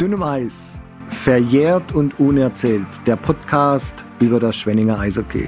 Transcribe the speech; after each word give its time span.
Dünnem 0.00 0.22
Eis. 0.22 0.78
Verjährt 1.10 1.94
und 1.94 2.18
unerzählt. 2.18 2.86
Der 3.06 3.16
Podcast 3.16 3.94
über 4.18 4.40
das 4.40 4.56
Schwenninger 4.56 4.98
Eishockey. 4.98 5.46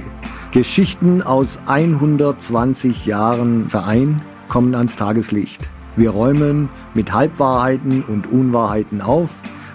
Geschichten 0.52 1.22
aus 1.22 1.58
120 1.64 3.06
Jahren 3.06 3.70
Verein 3.70 4.20
kommen 4.48 4.74
ans 4.74 4.96
Tageslicht. 4.96 5.62
Wir 5.96 6.10
räumen 6.10 6.68
mit 6.92 7.14
Halbwahrheiten 7.14 8.02
und 8.02 8.30
Unwahrheiten 8.30 9.00
auf. 9.00 9.30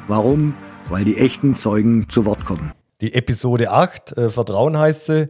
Warum? 0.07 0.53
Weil 0.89 1.05
die 1.05 1.17
echten 1.17 1.55
Zeugen 1.55 2.07
zu 2.07 2.25
Wort 2.25 2.45
kommen. 2.45 2.71
Die 3.01 3.15
Episode 3.15 3.71
8, 3.71 4.15
äh, 4.15 4.29
Vertrauen 4.29 4.77
heißt 4.77 5.07
sie. 5.07 5.29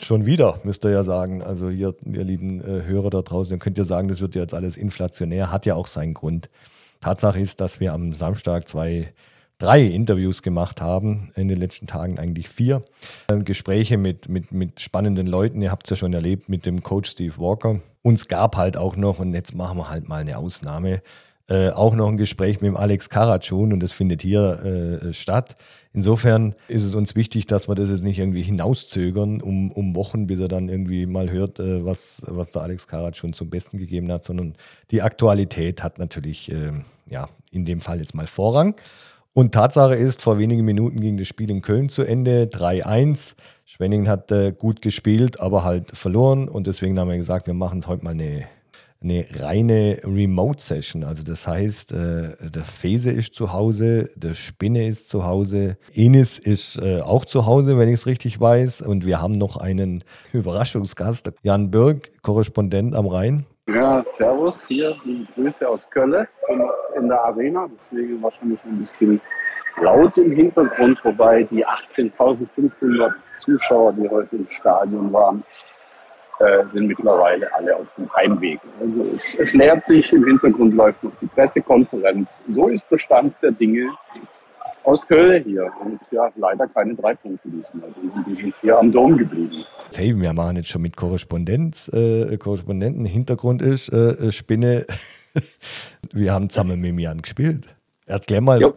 Schon 0.00 0.26
wieder, 0.26 0.58
müsst 0.64 0.84
ihr 0.84 0.90
ja 0.90 1.04
sagen. 1.04 1.44
Also 1.44 1.70
hier, 1.70 1.94
ihr 2.04 2.24
lieben 2.24 2.60
äh, 2.60 2.82
Hörer 2.88 3.10
da 3.10 3.22
draußen, 3.22 3.54
ihr 3.54 3.60
könnt 3.60 3.78
ja 3.78 3.84
sagen, 3.84 4.08
das 4.08 4.20
wird 4.20 4.34
ja 4.34 4.40
jetzt 4.40 4.54
alles 4.54 4.76
inflationär, 4.76 5.52
hat 5.52 5.64
ja 5.64 5.76
auch 5.76 5.86
seinen 5.86 6.12
Grund. 6.12 6.50
Tatsache 7.00 7.40
ist, 7.40 7.60
dass 7.60 7.80
wir 7.80 7.92
am 7.92 8.14
Samstag 8.14 8.68
zwei, 8.68 9.12
drei 9.58 9.82
Interviews 9.82 10.42
gemacht 10.42 10.80
haben, 10.80 11.32
in 11.34 11.48
den 11.48 11.58
letzten 11.58 11.86
Tagen 11.86 12.18
eigentlich 12.18 12.48
vier. 12.48 12.82
Ähm, 13.30 13.44
Gespräche 13.44 13.96
mit, 13.96 14.28
mit, 14.28 14.52
mit 14.52 14.80
spannenden 14.80 15.26
Leuten, 15.26 15.62
ihr 15.62 15.70
habt 15.70 15.86
es 15.86 15.90
ja 15.90 15.96
schon 15.96 16.12
erlebt, 16.12 16.48
mit 16.48 16.66
dem 16.66 16.82
Coach 16.82 17.10
Steve 17.10 17.36
Walker. 17.38 17.80
Uns 18.02 18.28
gab 18.28 18.56
halt 18.56 18.76
auch 18.76 18.96
noch, 18.96 19.18
und 19.18 19.34
jetzt 19.34 19.54
machen 19.54 19.78
wir 19.78 19.90
halt 19.90 20.08
mal 20.08 20.20
eine 20.22 20.38
Ausnahme, 20.38 21.02
äh, 21.48 21.70
auch 21.70 21.96
noch 21.96 22.08
ein 22.08 22.16
Gespräch 22.16 22.60
mit 22.60 22.68
dem 22.68 22.76
Alex 22.76 23.10
Karatschun 23.10 23.72
und 23.72 23.80
das 23.80 23.92
findet 23.92 24.22
hier 24.22 25.02
äh, 25.02 25.12
statt. 25.12 25.56
Insofern 25.92 26.54
ist 26.68 26.84
es 26.84 26.94
uns 26.94 27.16
wichtig, 27.16 27.46
dass 27.46 27.68
wir 27.68 27.74
das 27.74 27.90
jetzt 27.90 28.04
nicht 28.04 28.18
irgendwie 28.18 28.42
hinauszögern 28.42 29.40
um, 29.40 29.72
um 29.72 29.96
Wochen, 29.96 30.28
bis 30.28 30.38
er 30.38 30.46
dann 30.46 30.68
irgendwie 30.68 31.04
mal 31.06 31.30
hört, 31.30 31.58
äh, 31.58 31.84
was, 31.84 32.22
was 32.26 32.50
der 32.50 32.62
Alex 32.62 32.86
Karat 32.86 33.16
schon 33.16 33.32
zum 33.32 33.50
Besten 33.50 33.78
gegeben 33.78 34.10
hat, 34.12 34.22
sondern 34.22 34.54
die 34.92 35.02
Aktualität 35.02 35.82
hat 35.82 35.98
natürlich 35.98 36.50
äh, 36.50 36.72
ja, 37.06 37.28
in 37.50 37.64
dem 37.64 37.80
Fall 37.80 37.98
jetzt 37.98 38.14
mal 38.14 38.28
Vorrang. 38.28 38.76
Und 39.32 39.52
Tatsache 39.52 39.94
ist, 39.94 40.22
vor 40.22 40.38
wenigen 40.38 40.64
Minuten 40.64 41.00
ging 41.00 41.16
das 41.16 41.28
Spiel 41.28 41.50
in 41.50 41.62
Köln 41.62 41.88
zu 41.88 42.02
Ende, 42.02 42.46
3-1. 42.46 43.34
Schwenningen 43.64 44.08
hat 44.08 44.30
äh, 44.32 44.52
gut 44.52 44.82
gespielt, 44.82 45.40
aber 45.40 45.64
halt 45.64 45.96
verloren. 45.96 46.48
Und 46.48 46.66
deswegen 46.66 46.98
haben 46.98 47.10
wir 47.10 47.16
gesagt, 47.16 47.46
wir 47.46 47.54
machen 47.54 47.78
es 47.78 47.86
heute 47.86 48.04
mal 48.04 48.10
eine 48.10 48.46
eine 49.02 49.26
reine 49.38 49.98
Remote-Session. 50.04 51.04
Also 51.04 51.22
das 51.22 51.46
heißt, 51.46 51.92
äh, 51.92 52.50
der 52.50 52.62
Fese 52.62 53.10
ist 53.10 53.34
zu 53.34 53.52
Hause, 53.52 54.10
der 54.14 54.34
Spinne 54.34 54.86
ist 54.86 55.08
zu 55.08 55.24
Hause, 55.24 55.78
Enis 55.94 56.38
ist 56.38 56.76
äh, 56.76 57.00
auch 57.00 57.24
zu 57.24 57.46
Hause, 57.46 57.78
wenn 57.78 57.88
ich 57.88 57.94
es 57.94 58.06
richtig 58.06 58.40
weiß. 58.40 58.82
Und 58.82 59.06
wir 59.06 59.22
haben 59.22 59.32
noch 59.32 59.56
einen 59.56 60.04
Überraschungsgast, 60.32 61.32
Jan 61.42 61.70
Birk, 61.70 62.10
Korrespondent 62.22 62.94
am 62.94 63.06
Rhein. 63.06 63.46
Ja, 63.68 64.04
servus, 64.16 64.66
hier 64.66 64.96
die 65.04 65.26
Grüße 65.34 65.66
aus 65.68 65.88
Köln 65.90 66.26
in 66.96 67.08
der 67.08 67.24
Arena. 67.24 67.68
Deswegen 67.76 68.20
wahrscheinlich 68.20 68.58
ein 68.64 68.78
bisschen 68.78 69.20
laut 69.80 70.18
im 70.18 70.32
Hintergrund, 70.32 70.98
wobei 71.04 71.44
die 71.44 71.64
18.500 71.64 73.12
Zuschauer, 73.36 73.92
die 73.92 74.08
heute 74.08 74.36
im 74.36 74.46
Stadion 74.48 75.12
waren, 75.12 75.44
äh, 76.40 76.66
sind 76.68 76.88
mittlerweile 76.88 77.52
alle 77.54 77.76
auf 77.76 77.86
dem 77.96 78.10
Heimweg. 78.14 78.58
Also 78.80 79.04
es, 79.14 79.34
es 79.34 79.54
nähert 79.54 79.86
sich, 79.86 80.10
im 80.12 80.24
Hintergrund 80.24 80.74
läuft 80.74 81.02
noch 81.04 81.12
die 81.20 81.26
Pressekonferenz. 81.26 82.42
So 82.54 82.68
ist 82.68 82.86
der 82.90 82.98
Stand 82.98 83.36
der 83.42 83.52
Dinge 83.52 83.90
aus 84.84 85.06
Köln 85.06 85.44
hier. 85.44 85.70
Und 85.84 86.00
ja, 86.10 86.30
leider 86.36 86.66
keine 86.68 86.94
drei 86.94 87.14
Punkte 87.14 87.48
diesmal. 87.48 87.84
Also 87.84 88.00
die 88.26 88.36
sind 88.36 88.54
hier 88.62 88.78
am 88.78 88.90
Dom 88.90 89.18
geblieben. 89.18 89.64
Hey, 89.94 90.18
wir 90.18 90.32
machen 90.32 90.56
jetzt 90.56 90.68
schon 90.68 90.82
mit 90.82 90.96
Korrespondenz, 90.96 91.90
äh, 91.92 92.36
Korrespondenten. 92.38 93.04
Hintergrund 93.04 93.60
ist, 93.60 93.92
äh, 93.92 94.32
Spinne, 94.32 94.86
wir 96.12 96.32
haben 96.32 96.48
zusammen 96.48 96.80
mit 96.80 96.98
Jan 96.98 97.20
gespielt. 97.20 97.68
Erklär 98.06 98.40
mal 98.40 98.60
ja. 98.60 98.72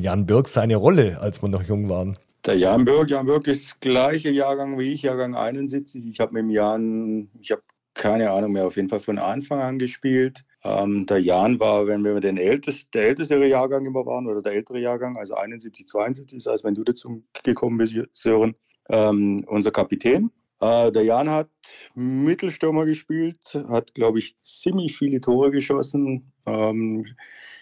Jan 0.00 0.26
Birk 0.26 0.48
seine 0.48 0.76
Rolle, 0.76 1.18
als 1.20 1.42
wir 1.42 1.48
noch 1.48 1.62
jung 1.62 1.88
waren. 1.88 2.16
Der 2.46 2.58
Jan 2.58 2.84
Birk, 2.84 3.08
Jan 3.08 3.24
Birk 3.24 3.46
ist 3.46 3.80
gleiche 3.80 4.30
Jahrgang 4.30 4.78
wie 4.78 4.92
ich, 4.92 5.00
Jahrgang 5.00 5.34
71. 5.34 6.06
Ich 6.06 6.20
habe 6.20 6.34
mit 6.34 6.42
dem 6.42 6.50
Jan, 6.50 7.30
ich 7.40 7.50
habe 7.50 7.62
keine 7.94 8.32
Ahnung 8.32 8.52
mehr, 8.52 8.66
auf 8.66 8.76
jeden 8.76 8.90
Fall 8.90 9.00
von 9.00 9.18
Anfang 9.18 9.60
an 9.60 9.78
gespielt. 9.78 10.44
Ähm, 10.62 11.06
der 11.06 11.20
Jan 11.22 11.58
war, 11.58 11.86
wenn 11.86 12.04
wir 12.04 12.20
den 12.20 12.36
ältest, 12.36 12.92
der 12.92 13.04
älteste 13.08 13.42
Jahrgang 13.46 13.86
immer 13.86 14.04
waren 14.04 14.26
oder 14.26 14.42
der 14.42 14.52
ältere 14.52 14.78
Jahrgang, 14.78 15.16
also 15.16 15.34
71, 15.34 15.86
72, 15.86 16.44
das 16.44 16.52
heißt, 16.52 16.64
wenn 16.64 16.74
du 16.74 16.84
dazu 16.84 17.24
gekommen 17.44 17.78
bist, 17.78 17.94
Sören, 18.12 18.54
ähm, 18.90 19.44
unser 19.46 19.70
Kapitän. 19.70 20.30
Äh, 20.60 20.92
der 20.92 21.04
Jan 21.04 21.30
hat 21.30 21.48
Mittelstürmer 21.94 22.84
gespielt, 22.84 23.58
hat, 23.68 23.94
glaube 23.94 24.18
ich, 24.18 24.36
ziemlich 24.40 24.98
viele 24.98 25.22
Tore 25.22 25.50
geschossen. 25.50 26.32
Ähm, 26.44 27.06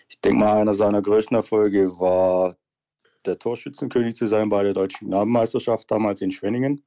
ich 0.08 0.20
denke 0.20 0.40
mal, 0.40 0.56
einer 0.56 0.74
seiner 0.74 1.02
größten 1.02 1.36
Erfolge 1.36 2.00
war 2.00 2.56
der 3.26 3.38
Torschützenkönig 3.38 4.16
zu 4.16 4.26
sein 4.26 4.48
bei 4.48 4.62
der 4.62 4.72
deutschen 4.72 5.08
Knabenmeisterschaft 5.08 5.90
damals 5.90 6.20
in 6.20 6.30
Schwenningen. 6.30 6.82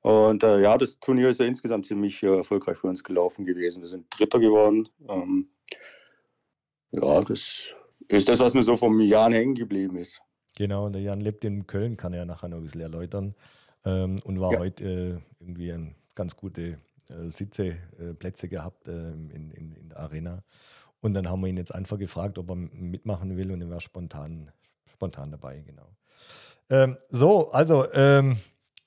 Und 0.00 0.44
äh, 0.44 0.60
ja, 0.60 0.78
das 0.78 0.98
Turnier 1.00 1.28
ist 1.28 1.40
ja 1.40 1.46
insgesamt 1.46 1.86
ziemlich 1.86 2.22
äh, 2.22 2.36
erfolgreich 2.36 2.78
für 2.78 2.86
uns 2.86 3.02
gelaufen 3.02 3.44
gewesen. 3.44 3.82
Wir 3.82 3.88
sind 3.88 4.06
Dritter 4.16 4.38
geworden. 4.38 4.88
Ähm, 5.08 5.48
ja, 6.92 7.22
das 7.22 7.74
ist 8.08 8.28
das, 8.28 8.38
was 8.38 8.54
mir 8.54 8.62
so 8.62 8.76
vom 8.76 9.00
Jan 9.00 9.32
hängen 9.32 9.54
geblieben 9.54 9.96
ist. 9.96 10.20
Genau, 10.56 10.86
und 10.86 10.92
der 10.92 11.02
Jan 11.02 11.20
lebt 11.20 11.44
in 11.44 11.66
Köln, 11.66 11.96
kann 11.96 12.12
er 12.12 12.24
nachher 12.24 12.48
noch 12.48 12.58
ein 12.58 12.62
bisschen 12.62 12.80
erläutern. 12.82 13.34
Ähm, 13.84 14.16
und 14.24 14.40
war 14.40 14.52
ja. 14.52 14.58
heute 14.60 14.84
äh, 14.84 15.18
irgendwie 15.40 15.72
ein 15.72 15.96
ganz 16.14 16.36
gute 16.36 16.78
äh, 17.08 17.28
Sitze, 17.28 17.76
äh, 17.98 18.14
Plätze 18.14 18.48
gehabt 18.48 18.88
äh, 18.88 19.10
in, 19.10 19.30
in, 19.30 19.72
in 19.72 19.88
der 19.88 19.98
Arena. 19.98 20.44
Und 21.00 21.14
dann 21.14 21.28
haben 21.28 21.40
wir 21.40 21.48
ihn 21.48 21.56
jetzt 21.56 21.74
einfach 21.74 21.98
gefragt, 21.98 22.38
ob 22.38 22.50
er 22.50 22.56
mitmachen 22.56 23.36
will 23.36 23.52
und 23.52 23.60
er 23.60 23.70
war 23.70 23.80
spontan 23.80 24.50
spontan 24.96 25.30
dabei, 25.30 25.62
genau. 25.66 25.88
Ähm, 26.70 26.96
so, 27.10 27.50
also 27.50 27.86
ähm, 27.92 28.38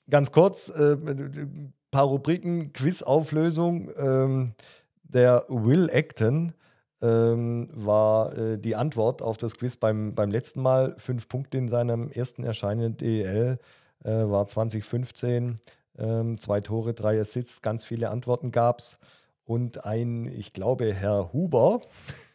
ganz 0.08 0.32
kurz, 0.32 0.68
äh, 0.68 0.94
ein 0.94 1.72
paar 1.90 2.04
Rubriken, 2.04 2.72
Quiz-Auflösung. 2.72 3.90
Ähm, 3.96 4.54
der 5.02 5.44
Will 5.48 5.88
Acton 5.90 6.52
ähm, 7.00 7.68
war 7.72 8.36
äh, 8.36 8.58
die 8.58 8.74
Antwort 8.74 9.22
auf 9.22 9.38
das 9.38 9.56
Quiz 9.56 9.76
beim, 9.76 10.14
beim 10.14 10.30
letzten 10.30 10.62
Mal. 10.62 10.94
Fünf 10.98 11.28
Punkte 11.28 11.58
in 11.58 11.68
seinem 11.68 12.10
ersten 12.10 12.42
Erscheinen 12.42 12.82
in 12.82 12.96
DEL 12.96 13.58
äh, 14.04 14.10
war 14.10 14.46
2015. 14.46 15.60
Ähm, 15.98 16.38
zwei 16.38 16.60
Tore, 16.60 16.92
drei 16.92 17.20
Assists, 17.20 17.62
ganz 17.62 17.84
viele 17.84 18.10
Antworten 18.10 18.50
gab 18.50 18.80
es. 18.80 18.98
Und 19.44 19.84
ein, 19.84 20.26
ich 20.26 20.52
glaube, 20.52 20.92
Herr 20.92 21.32
Huber, 21.32 21.80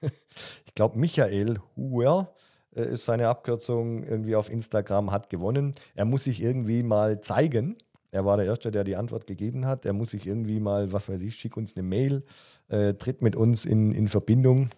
ich 0.66 0.76
glaube 0.76 1.00
Michael 1.00 1.60
Huber, 1.76 2.34
ist 2.82 3.06
seine 3.06 3.28
Abkürzung 3.28 4.04
irgendwie 4.04 4.36
auf 4.36 4.50
Instagram, 4.50 5.12
hat 5.12 5.30
gewonnen. 5.30 5.74
Er 5.96 6.06
muss 6.06 6.26
sich 6.26 6.42
irgendwie 6.42 6.84
mal 6.84 7.22
zeigen. 7.22 7.78
Er 8.12 8.26
war 8.26 8.38
der 8.38 8.46
Erste, 8.46 8.72
der 8.72 8.84
die 8.84 8.96
Antwort 8.96 9.28
gegeben 9.28 9.66
hat. 9.66 9.86
Er 9.86 9.94
muss 9.94 10.12
sich 10.12 10.26
irgendwie 10.26 10.60
mal, 10.60 10.94
was 10.94 11.10
weiß 11.10 11.22
ich, 11.22 11.36
schick 11.36 11.58
uns 11.58 11.76
eine 11.76 11.84
Mail, 11.84 12.24
äh, 12.70 12.94
tritt 12.94 13.22
mit 13.22 13.36
uns 13.36 13.66
in, 13.66 13.92
in 13.92 14.08
Verbindung. 14.08 14.70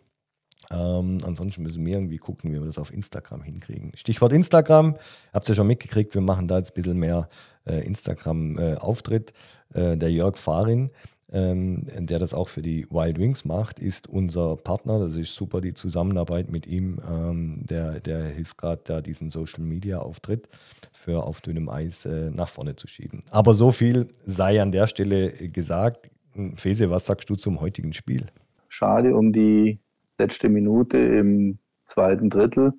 Ähm, 0.72 1.20
ansonsten 1.24 1.64
müssen 1.64 1.86
wir 1.86 1.94
irgendwie 1.94 2.18
gucken, 2.18 2.52
wie 2.52 2.60
wir 2.60 2.66
das 2.66 2.78
auf 2.78 2.92
Instagram 2.92 3.44
hinkriegen. 3.44 3.92
Stichwort 3.96 4.34
Instagram, 4.34 4.96
habt 5.34 5.48
ihr 5.48 5.50
ja 5.50 5.56
schon 5.56 5.68
mitgekriegt, 5.68 6.14
wir 6.14 6.22
machen 6.22 6.48
da 6.48 6.58
jetzt 6.58 6.72
ein 6.72 6.74
bisschen 6.74 6.98
mehr 6.98 7.30
äh, 7.66 7.86
Instagram-Auftritt. 7.86 9.34
Äh, 9.74 9.98
der 9.98 10.12
Jörg 10.12 10.38
Farin, 10.38 10.92
ähm, 11.32 11.86
der 11.94 12.20
das 12.20 12.34
auch 12.34 12.48
für 12.48 12.62
die 12.62 12.88
Wild 12.90 13.20
Wings 13.20 13.44
macht, 13.44 13.80
ist 13.80 14.08
unser 14.08 14.56
Partner. 14.56 15.00
Das 15.00 15.18
ist 15.18 15.36
super, 15.36 15.60
die 15.60 15.74
Zusammenarbeit 15.74 16.50
mit 16.50 16.68
ihm. 16.68 17.00
Ähm, 17.10 17.66
der, 17.66 18.00
der 18.00 18.26
hilft 18.26 18.58
gerade 18.58 18.82
da 18.86 19.02
diesen 19.02 19.30
Social 19.30 19.64
Media 19.64 20.00
Auftritt 20.00 20.48
für 20.92 21.24
auf 21.24 21.42
dünnem 21.42 21.68
Eis 21.70 22.06
äh, 22.06 22.30
nach 22.30 22.48
vorne 22.48 22.76
zu 22.76 22.88
schieben. 22.88 23.24
Aber 23.30 23.54
so 23.54 23.72
viel 23.72 24.08
sei 24.26 24.62
an 24.62 24.72
der 24.72 24.88
Stelle 24.88 25.32
gesagt. 25.32 26.10
Fese, 26.56 26.90
was 26.90 27.08
sagst 27.08 27.30
du 27.30 27.36
zum 27.36 27.60
heutigen 27.60 27.94
Spiel? 27.94 28.28
Schade 28.70 29.16
um 29.16 29.34
die 29.34 29.80
letzte 30.18 30.50
Minute 30.50 30.98
im 30.98 31.58
zweiten 31.84 32.30
Drittel. 32.30 32.74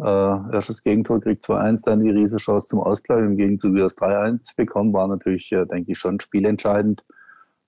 Äh, 0.00 0.04
erstes 0.04 0.82
Gegentor 0.82 1.20
kriegt 1.20 1.44
2-1, 1.44 1.82
dann 1.84 2.00
die 2.00 2.10
Riesenchance 2.10 2.66
zum 2.66 2.80
Ausgleich. 2.80 3.20
Im 3.20 3.36
Gegenzug 3.36 3.76
das 3.76 3.96
3-1 3.98 4.56
bekommen, 4.56 4.92
war 4.92 5.06
natürlich, 5.06 5.52
äh, 5.52 5.64
denke 5.66 5.92
ich, 5.92 5.98
schon 5.98 6.18
spielentscheidend 6.18 7.04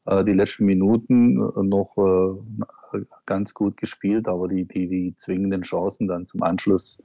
die 0.07 0.33
letzten 0.33 0.67
Minuten 0.67 1.41
äh, 1.41 1.63
noch 1.63 1.97
äh, 1.97 3.01
ganz 3.27 3.55
gut 3.55 3.77
gespielt, 3.77 4.29
aber 4.29 4.49
die, 4.49 4.65
die, 4.67 4.89
die 4.89 5.15
zwingenden 5.17 5.63
Chancen 5.63 6.09
dann 6.09 6.27
zum 6.27 6.43
Anschluss, 6.43 7.03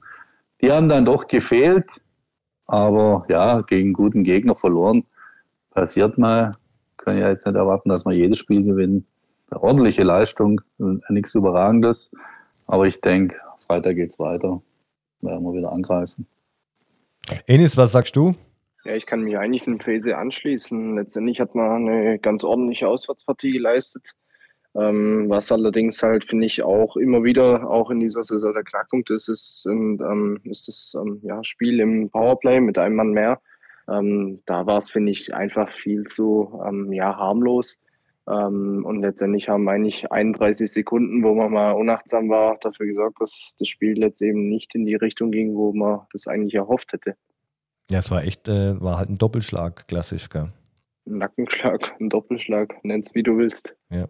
die 0.60 0.70
haben 0.70 0.88
dann 0.88 1.04
doch 1.04 1.26
gefehlt. 1.26 1.90
Aber 2.66 3.24
ja, 3.28 3.62
gegen 3.62 3.92
guten 3.92 4.22
Gegner 4.22 4.54
verloren. 4.54 5.04
Passiert 5.70 6.18
mal. 6.18 6.52
Können 6.98 7.18
ja 7.18 7.30
jetzt 7.30 7.46
nicht 7.46 7.56
erwarten, 7.56 7.88
dass 7.88 8.04
wir 8.04 8.12
jedes 8.12 8.38
Spiel 8.38 8.64
gewinnen. 8.64 9.06
Eine 9.50 9.62
ordentliche 9.62 10.04
Leistung, 10.04 10.60
nichts 11.08 11.34
Überragendes. 11.34 12.12
Aber 12.68 12.86
ich 12.86 13.00
denke, 13.00 13.34
Freitag 13.66 13.96
geht 13.96 14.12
es 14.12 14.18
weiter. 14.20 14.62
Werden 15.20 15.42
wir 15.42 15.54
wieder 15.54 15.72
angreifen. 15.72 16.26
Enis, 17.46 17.76
was 17.76 17.90
sagst 17.92 18.14
du? 18.14 18.36
Ja, 18.84 18.94
ich 18.94 19.04
kann 19.06 19.22
mich 19.22 19.36
eigentlich 19.36 19.66
in 19.66 19.80
Fese 19.80 20.16
anschließen. 20.16 20.96
Letztendlich 20.96 21.40
hat 21.40 21.54
man 21.54 21.88
eine 21.88 22.18
ganz 22.18 22.44
ordentliche 22.44 22.88
Auswärtspartie 22.88 23.52
geleistet. 23.52 24.14
Ähm, 24.74 25.26
was 25.28 25.50
allerdings 25.52 26.02
halt, 26.02 26.24
finde 26.24 26.46
ich, 26.46 26.62
auch 26.62 26.96
immer 26.96 27.24
wieder, 27.24 27.68
auch 27.68 27.90
in 27.90 28.00
dieser 28.00 28.22
Saison 28.22 28.54
der 28.54 28.62
Knackpunkt 28.62 29.10
ist, 29.10 29.28
ist, 29.28 29.62
sind, 29.64 30.00
ähm, 30.00 30.40
ist 30.44 30.68
das 30.68 30.94
ähm, 30.98 31.20
ja, 31.24 31.42
Spiel 31.42 31.80
im 31.80 32.08
Powerplay 32.10 32.60
mit 32.60 32.78
einem 32.78 32.96
Mann 32.96 33.10
mehr. 33.10 33.40
Ähm, 33.88 34.42
da 34.46 34.66
war 34.66 34.78
es, 34.78 34.90
finde 34.90 35.12
ich, 35.12 35.34
einfach 35.34 35.70
viel 35.82 36.04
zu 36.04 36.60
ähm, 36.66 36.92
ja, 36.92 37.16
harmlos. 37.16 37.82
Ähm, 38.28 38.84
und 38.86 39.00
letztendlich 39.00 39.48
haben 39.48 39.68
eigentlich 39.68 40.10
31 40.12 40.70
Sekunden, 40.72 41.24
wo 41.24 41.34
man 41.34 41.52
mal 41.52 41.72
unachtsam 41.72 42.28
war, 42.28 42.56
dafür 42.60 42.86
gesorgt, 42.86 43.20
dass 43.20 43.56
das 43.58 43.68
Spiel 43.68 43.98
jetzt 43.98 44.22
eben 44.22 44.48
nicht 44.48 44.74
in 44.74 44.86
die 44.86 44.94
Richtung 44.94 45.32
ging, 45.32 45.56
wo 45.56 45.72
man 45.72 46.06
das 46.12 46.28
eigentlich 46.28 46.54
erhofft 46.54 46.92
hätte. 46.92 47.16
Ja, 47.90 47.98
es 47.98 48.10
war 48.10 48.22
echt, 48.22 48.46
äh, 48.46 48.80
war 48.80 48.98
halt 48.98 49.10
ein 49.10 49.18
Doppelschlag, 49.18 49.88
klassisch, 49.88 50.30
gell? 50.30 50.52
Ein 51.06 51.18
Nackenschlag, 51.18 51.92
ein 52.00 52.08
Doppelschlag, 52.08 52.72
nenn's 52.84 53.14
wie 53.16 53.24
du 53.24 53.36
willst. 53.36 53.74
Ja. 53.90 54.06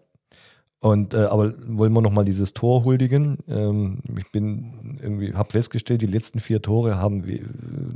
Und 0.81 1.15
äh, 1.15 1.25
aber 1.25 1.55
wollen 1.67 1.93
wir 1.94 2.03
nochmal 2.03 2.27
dieses 2.27 2.53
Tor 2.53 2.85
huldigen? 2.85 3.38
Ähm, 3.49 4.00
ich 4.19 4.31
bin 4.32 4.99
irgendwie, 5.03 5.32
habe 5.32 5.50
festgestellt, 5.50 6.03
die 6.03 6.06
letzten 6.06 6.41
vier 6.41 6.61
Tore 6.61 6.99
haben 6.99 7.25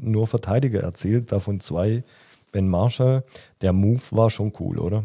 nur 0.00 0.26
Verteidiger 0.26 0.80
erzielt, 0.80 1.32
davon 1.32 1.60
zwei 1.60 2.02
Ben 2.52 2.68
Marshall. 2.68 3.22
Der 3.60 3.74
Move 3.74 4.02
war 4.10 4.30
schon 4.30 4.54
cool, 4.60 4.78
oder? 4.78 5.04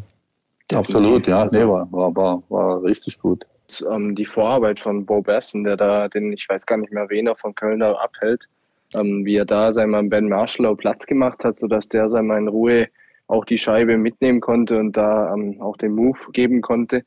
Absolut, 0.74 1.26
ja, 1.26 1.44
nee, 1.46 1.66
war, 1.66 1.90
war, 1.92 2.14
war, 2.16 2.42
war 2.48 2.82
richtig 2.82 3.18
gut. 3.18 3.46
Ähm, 3.90 4.14
die 4.14 4.26
Vorarbeit 4.26 4.80
von 4.80 5.04
Bo 5.04 5.20
Besson, 5.20 5.64
der 5.64 5.76
da, 5.76 6.08
den 6.08 6.32
ich 6.32 6.48
weiß 6.48 6.64
gar 6.64 6.78
nicht 6.78 6.92
mehr, 6.92 7.10
wen 7.10 7.26
er 7.26 7.36
von 7.36 7.54
Kölner 7.54 8.00
abhält, 8.00 8.48
ähm, 8.94 9.24
wie 9.24 9.36
er 9.36 9.44
da 9.44 9.72
sein 9.72 10.08
Ben 10.08 10.28
Marshall 10.28 10.76
Platz 10.76 11.06
gemacht 11.06 11.44
hat, 11.44 11.56
sodass 11.56 11.88
der 11.88 12.08
sein 12.08 12.30
in 12.30 12.48
Ruhe 12.48 12.88
auch 13.26 13.44
die 13.44 13.58
Scheibe 13.58 13.96
mitnehmen 13.96 14.40
konnte 14.40 14.78
und 14.78 14.96
da 14.96 15.32
ähm, 15.32 15.60
auch 15.60 15.76
den 15.76 15.92
Move 15.92 16.18
geben 16.32 16.60
konnte 16.60 17.04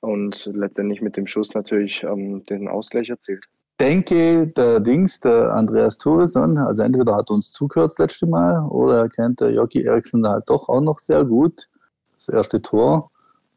und 0.00 0.48
letztendlich 0.52 1.00
mit 1.00 1.16
dem 1.16 1.26
Schuss 1.26 1.54
natürlich 1.54 2.02
ähm, 2.02 2.44
den 2.46 2.68
Ausgleich 2.68 3.08
erzielt. 3.08 3.44
denke, 3.80 4.48
der 4.48 4.80
Dings, 4.80 5.20
der 5.20 5.54
Andreas 5.54 5.98
Thuresson, 5.98 6.58
also 6.58 6.82
entweder 6.82 7.14
hat 7.14 7.30
uns 7.30 7.52
zugehört 7.52 7.92
das 7.92 7.98
letzte 7.98 8.26
Mal 8.26 8.64
oder 8.66 8.98
er 8.98 9.08
kennt 9.08 9.40
der 9.40 9.52
Jockey 9.52 9.84
Eriksson 9.84 10.26
halt 10.26 10.48
doch 10.48 10.68
auch 10.68 10.80
noch 10.80 10.98
sehr 10.98 11.24
gut. 11.24 11.68
Das 12.14 12.28
erste 12.28 12.60
Tor, 12.60 13.10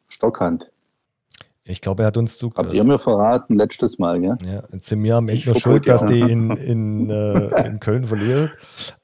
Stockhand. 0.07 0.70
Ich 1.63 1.79
glaube, 1.79 2.03
er 2.03 2.07
hat 2.07 2.17
uns 2.17 2.37
zugehört. 2.37 2.67
Habt 2.67 2.75
ihr 2.75 2.83
mir 2.83 2.97
verraten, 2.97 3.55
letztes 3.55 3.99
Mal, 3.99 4.19
gell? 4.19 4.37
Ja, 4.43 4.63
jetzt 4.71 4.87
sind 4.87 5.03
wir 5.03 5.15
am 5.15 5.29
Ende 5.29 5.45
nur 5.45 5.55
schuld, 5.59 5.87
dass 5.87 6.05
die 6.05 6.19
in, 6.19 6.51
in, 6.55 7.09
äh, 7.09 7.67
in 7.67 7.79
Köln 7.79 8.05
verlieren. 8.05 8.51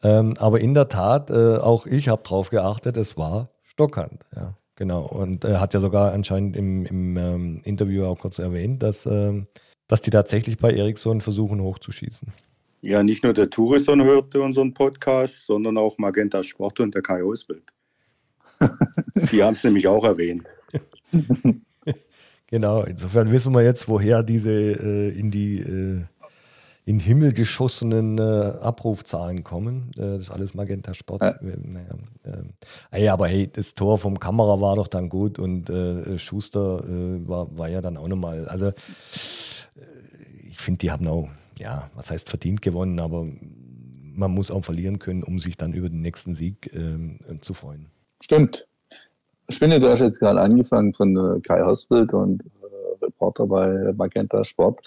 Ähm, 0.04 0.34
aber 0.40 0.60
in 0.60 0.74
der 0.74 0.90
Tat, 0.90 1.30
äh, 1.30 1.58
auch 1.58 1.86
ich 1.86 2.10
habe 2.10 2.24
darauf 2.24 2.50
geachtet, 2.50 2.98
es 2.98 3.16
war 3.16 3.50
Stockhand. 3.64 4.26
Ja. 4.36 4.56
Genau, 4.76 5.08
und 5.08 5.44
er 5.44 5.60
hat 5.60 5.74
ja 5.74 5.80
sogar 5.80 6.14
anscheinend 6.14 6.56
im, 6.56 6.86
im 6.86 7.18
ähm, 7.18 7.62
Interview 7.64 8.06
auch 8.06 8.20
kurz 8.20 8.38
erwähnt, 8.38 8.84
dass, 8.84 9.08
ähm, 9.08 9.48
dass 9.88 10.02
die 10.02 10.12
tatsächlich 10.12 10.60
bei 10.60 10.72
Ericsson 10.72 11.20
versuchen 11.20 11.62
hochzuschießen. 11.62 12.32
Ja, 12.82 13.02
nicht 13.02 13.24
nur 13.24 13.34
der 13.34 13.50
Tourisson 13.50 14.04
hörte 14.04 14.40
unseren 14.40 14.76
Podcast, 14.76 15.46
sondern 15.46 15.80
auch 15.80 15.98
Magenta 15.98 16.44
Sport 16.44 16.80
und 16.80 16.94
der 16.94 17.02
Kai 17.02 17.24
Oswald. 17.24 17.64
die 19.32 19.44
haben 19.44 19.56
es 19.56 19.64
nämlich 19.64 19.88
auch 19.88 20.04
erwähnt. 20.04 20.48
genau, 22.48 22.84
insofern 22.84 23.32
wissen 23.32 23.54
wir 23.54 23.64
jetzt, 23.64 23.88
woher 23.88 24.24
diese 24.24 24.52
äh, 24.52 25.10
in 25.10 25.32
die 25.32 25.60
äh, 25.60 26.04
in 26.88 27.02
Himmel 27.02 27.34
geschossenen 27.34 28.18
äh, 28.18 28.22
Abrufzahlen 28.22 29.44
kommen. 29.44 29.92
Äh, 29.98 30.04
das 30.04 30.22
ist 30.22 30.32
alles 30.32 30.54
Magenta 30.54 30.94
Sport. 30.94 31.22
Ja. 31.22 31.32
Äh, 31.32 31.58
naja, 31.62 31.96
äh, 32.94 33.08
aber 33.10 33.28
hey, 33.28 33.50
das 33.52 33.76
Tor 33.76 33.98
vom 33.98 34.20
Kamera 34.20 34.62
war 34.62 34.78
doch 34.78 34.88
dann 34.88 35.10
gut 35.10 35.38
und 35.38 35.70
äh, 35.70 36.18
Schuster 36.18 36.82
äh, 36.86 37.28
war, 37.28 37.58
war 37.58 37.68
ja 37.68 37.82
dann 37.82 37.98
auch 37.98 38.08
nochmal. 38.08 38.48
Also 38.48 38.72
ich 40.48 40.58
finde, 40.58 40.78
die 40.80 40.92
haben 40.92 41.08
auch, 41.08 41.28
ja, 41.60 41.92
was 41.94 42.10
heißt 42.10 42.30
verdient 42.30 42.62
gewonnen, 42.62 43.02
aber 43.02 43.28
man 44.02 44.32
muss 44.32 44.50
auch 44.50 44.64
verlieren 44.64 44.98
können, 45.00 45.24
um 45.24 45.40
sich 45.40 45.58
dann 45.58 45.74
über 45.74 45.90
den 45.90 46.00
nächsten 46.00 46.34
Sieg 46.34 46.74
ähm, 46.74 47.20
zu 47.42 47.54
freuen. 47.54 47.88
Stimmt. 48.22 48.67
Ich 49.50 49.60
finde, 49.60 49.80
du 49.80 49.90
hast 49.90 50.02
jetzt 50.02 50.20
gerade 50.20 50.42
angefangen 50.42 50.94
von 50.94 51.42
Kai 51.42 51.64
Hosbild 51.64 52.14
und 52.14 52.44
Reporter 53.02 53.48
bei 53.48 53.94
Magenta 53.96 54.44
Sport. 54.44 54.82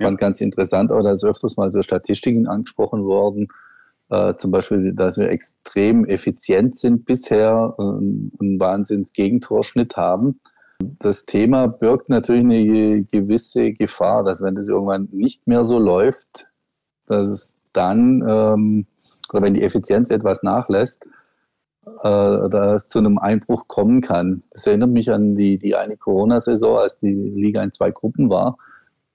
Fand 0.00 0.18
ganz 0.18 0.40
interessant, 0.40 0.90
aber 0.90 1.02
da 1.02 1.12
ist 1.12 1.24
öfters 1.24 1.56
mal 1.56 1.70
so 1.70 1.82
Statistiken 1.82 2.46
angesprochen 2.46 3.04
worden. 3.04 3.48
Äh, 4.10 4.34
zum 4.36 4.50
Beispiel, 4.50 4.94
dass 4.94 5.18
wir 5.18 5.28
extrem 5.28 6.06
effizient 6.06 6.76
sind 6.76 7.04
bisher 7.04 7.74
und 7.78 8.32
einen 8.40 8.58
Wahnsinns-Gegentorschnitt 8.58 9.96
haben. 9.96 10.40
Das 10.78 11.26
Thema 11.26 11.66
birgt 11.66 12.08
natürlich 12.08 12.44
eine 12.44 13.02
gewisse 13.04 13.72
Gefahr, 13.72 14.24
dass 14.24 14.40
wenn 14.40 14.54
das 14.54 14.68
irgendwann 14.68 15.08
nicht 15.10 15.46
mehr 15.46 15.64
so 15.64 15.78
läuft, 15.78 16.46
dass 17.06 17.30
es 17.30 17.54
dann, 17.72 18.24
ähm, 18.26 18.86
oder 19.30 19.42
wenn 19.42 19.54
die 19.54 19.62
Effizienz 19.62 20.10
etwas 20.10 20.42
nachlässt, 20.42 21.04
äh, 22.02 22.48
dass 22.48 22.84
es 22.84 22.88
zu 22.88 22.98
einem 22.98 23.18
Einbruch 23.18 23.68
kommen 23.68 24.00
kann. 24.00 24.42
Das 24.50 24.66
erinnert 24.66 24.90
mich 24.90 25.10
an 25.10 25.36
die, 25.36 25.58
die 25.58 25.74
eine 25.74 25.96
Corona-Saison, 25.96 26.78
als 26.78 26.98
die 26.98 27.12
Liga 27.12 27.62
in 27.62 27.72
zwei 27.72 27.90
Gruppen 27.90 28.30
war 28.30 28.56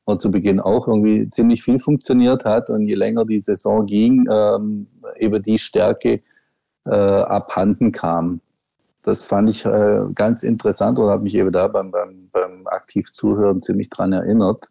und 0.06 0.22
zu 0.22 0.32
Beginn 0.32 0.60
auch 0.60 0.88
irgendwie 0.88 1.30
ziemlich 1.30 1.64
viel 1.64 1.80
funktioniert 1.80 2.46
hat 2.46 2.70
und 2.70 2.86
je 2.86 2.96
länger 2.96 3.26
die 3.26 3.42
Saison 3.42 3.86
ging, 3.86 4.28
ähm, 4.30 4.88
eben 5.18 5.42
die 5.42 5.58
Stärke 5.58 6.22
äh, 6.86 6.90
abhanden 6.90 7.92
kam. 7.92 8.42
Das 9.04 9.26
fand 9.26 9.50
ich 9.50 9.66
äh, 9.66 10.02
ganz 10.16 10.44
interessant 10.44 10.98
und 11.00 11.10
habe 11.10 11.24
mich 11.24 11.36
eben 11.36 11.52
da 11.52 11.68
beim, 11.68 11.92
beim, 11.92 12.30
beim 12.32 12.68
aktiv 12.68 13.12
Zuhören 13.12 13.62
ziemlich 13.62 13.90
dran 13.90 14.14
erinnert. 14.14 14.70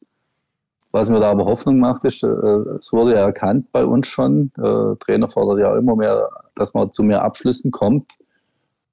Was 0.92 1.08
mir 1.08 1.20
da 1.20 1.30
aber 1.30 1.46
Hoffnung 1.46 1.78
macht, 1.78 2.04
ist, 2.04 2.22
äh, 2.22 2.26
es 2.26 2.92
wurde 2.92 3.14
ja 3.14 3.20
erkannt 3.20 3.72
bei 3.72 3.84
uns 3.84 4.06
schon, 4.06 4.52
äh, 4.58 4.94
Trainer 4.96 5.28
fordert 5.28 5.60
ja 5.60 5.76
immer 5.76 5.96
mehr, 5.96 6.28
dass 6.54 6.74
man 6.74 6.92
zu 6.92 7.02
mehr 7.02 7.22
Abschlüssen 7.22 7.70
kommt. 7.70 8.12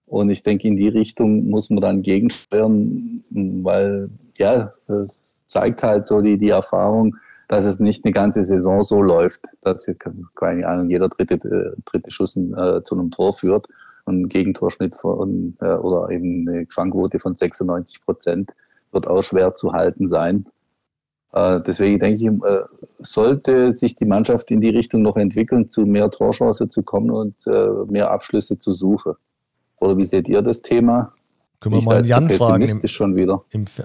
Und 0.05 0.29
ich 0.29 0.41
denke, 0.41 0.67
in 0.67 0.77
die 0.77 0.87
Richtung 0.87 1.49
muss 1.49 1.69
man 1.69 1.81
dann 1.81 2.01
gegensteuern, 2.01 3.23
weil 3.29 4.09
ja, 4.37 4.73
das 4.87 5.35
zeigt 5.45 5.83
halt 5.83 6.07
so 6.07 6.21
die, 6.21 6.37
die 6.37 6.49
Erfahrung, 6.49 7.15
dass 7.49 7.65
es 7.65 7.79
nicht 7.79 8.05
eine 8.05 8.13
ganze 8.13 8.43
Saison 8.43 8.81
so 8.81 9.01
läuft, 9.01 9.45
dass 9.61 9.89
keine 10.35 10.67
Ahnung, 10.67 10.89
jeder 10.89 11.09
dritte, 11.09 11.35
äh, 11.35 11.81
dritte 11.85 12.11
Schuss 12.11 12.37
äh, 12.37 12.81
zu 12.83 12.95
einem 12.95 13.11
Tor 13.11 13.33
führt 13.33 13.67
und 14.05 14.21
ein 14.21 14.29
Gegentorschnitt 14.29 14.95
von, 14.95 15.57
äh, 15.59 15.73
oder 15.73 16.09
eben 16.11 16.47
eine 16.47 16.65
Fangquote 16.69 17.19
von 17.19 17.35
96 17.35 18.01
Prozent 18.05 18.51
wird 18.91 19.07
auch 19.07 19.21
schwer 19.21 19.53
zu 19.53 19.73
halten 19.73 20.07
sein. 20.07 20.45
Äh, 21.33 21.61
deswegen 21.61 21.99
denke 21.99 22.23
ich, 22.23 22.27
äh, 22.27 22.61
sollte 22.99 23.73
sich 23.73 23.95
die 23.95 24.05
Mannschaft 24.05 24.49
in 24.51 24.61
die 24.61 24.69
Richtung 24.69 25.01
noch 25.01 25.15
entwickeln, 25.17 25.69
zu 25.69 25.85
mehr 25.85 26.09
Torchance 26.09 26.69
zu 26.69 26.83
kommen 26.83 27.11
und 27.11 27.35
äh, 27.47 27.67
mehr 27.87 28.11
Abschlüsse 28.11 28.57
zu 28.57 28.73
suchen. 28.73 29.13
Oder 29.79 29.97
wie 29.97 30.05
seht 30.05 30.27
ihr 30.27 30.41
das 30.41 30.61
Thema? 30.61 31.13
Können 31.59 31.75
wir 31.75 31.81
mal 31.81 32.05
Jan 32.05 32.29
fragen. 32.29 32.67
Im, 32.67 32.87
schon 32.87 33.15
wieder. 33.15 33.43
Im, 33.51 33.65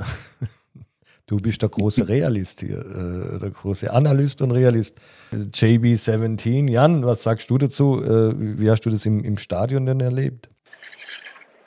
Du 1.27 1.39
bist 1.39 1.63
der 1.63 1.71
große 1.71 2.07
Realist 2.07 2.61
hier, 2.61 2.81
äh, 2.81 3.39
der 3.39 3.49
große 3.49 3.91
Analyst 3.91 4.43
und 4.43 4.51
Realist. 4.51 5.01
JB17, 5.33 6.71
Jan, 6.71 7.07
was 7.07 7.23
sagst 7.23 7.49
du 7.49 7.57
dazu? 7.57 7.99
Äh, 8.03 8.35
wie 8.37 8.71
hast 8.71 8.83
du 8.83 8.91
das 8.91 9.07
im, 9.07 9.25
im 9.25 9.39
Stadion 9.39 9.87
denn 9.87 10.01
erlebt? 10.01 10.51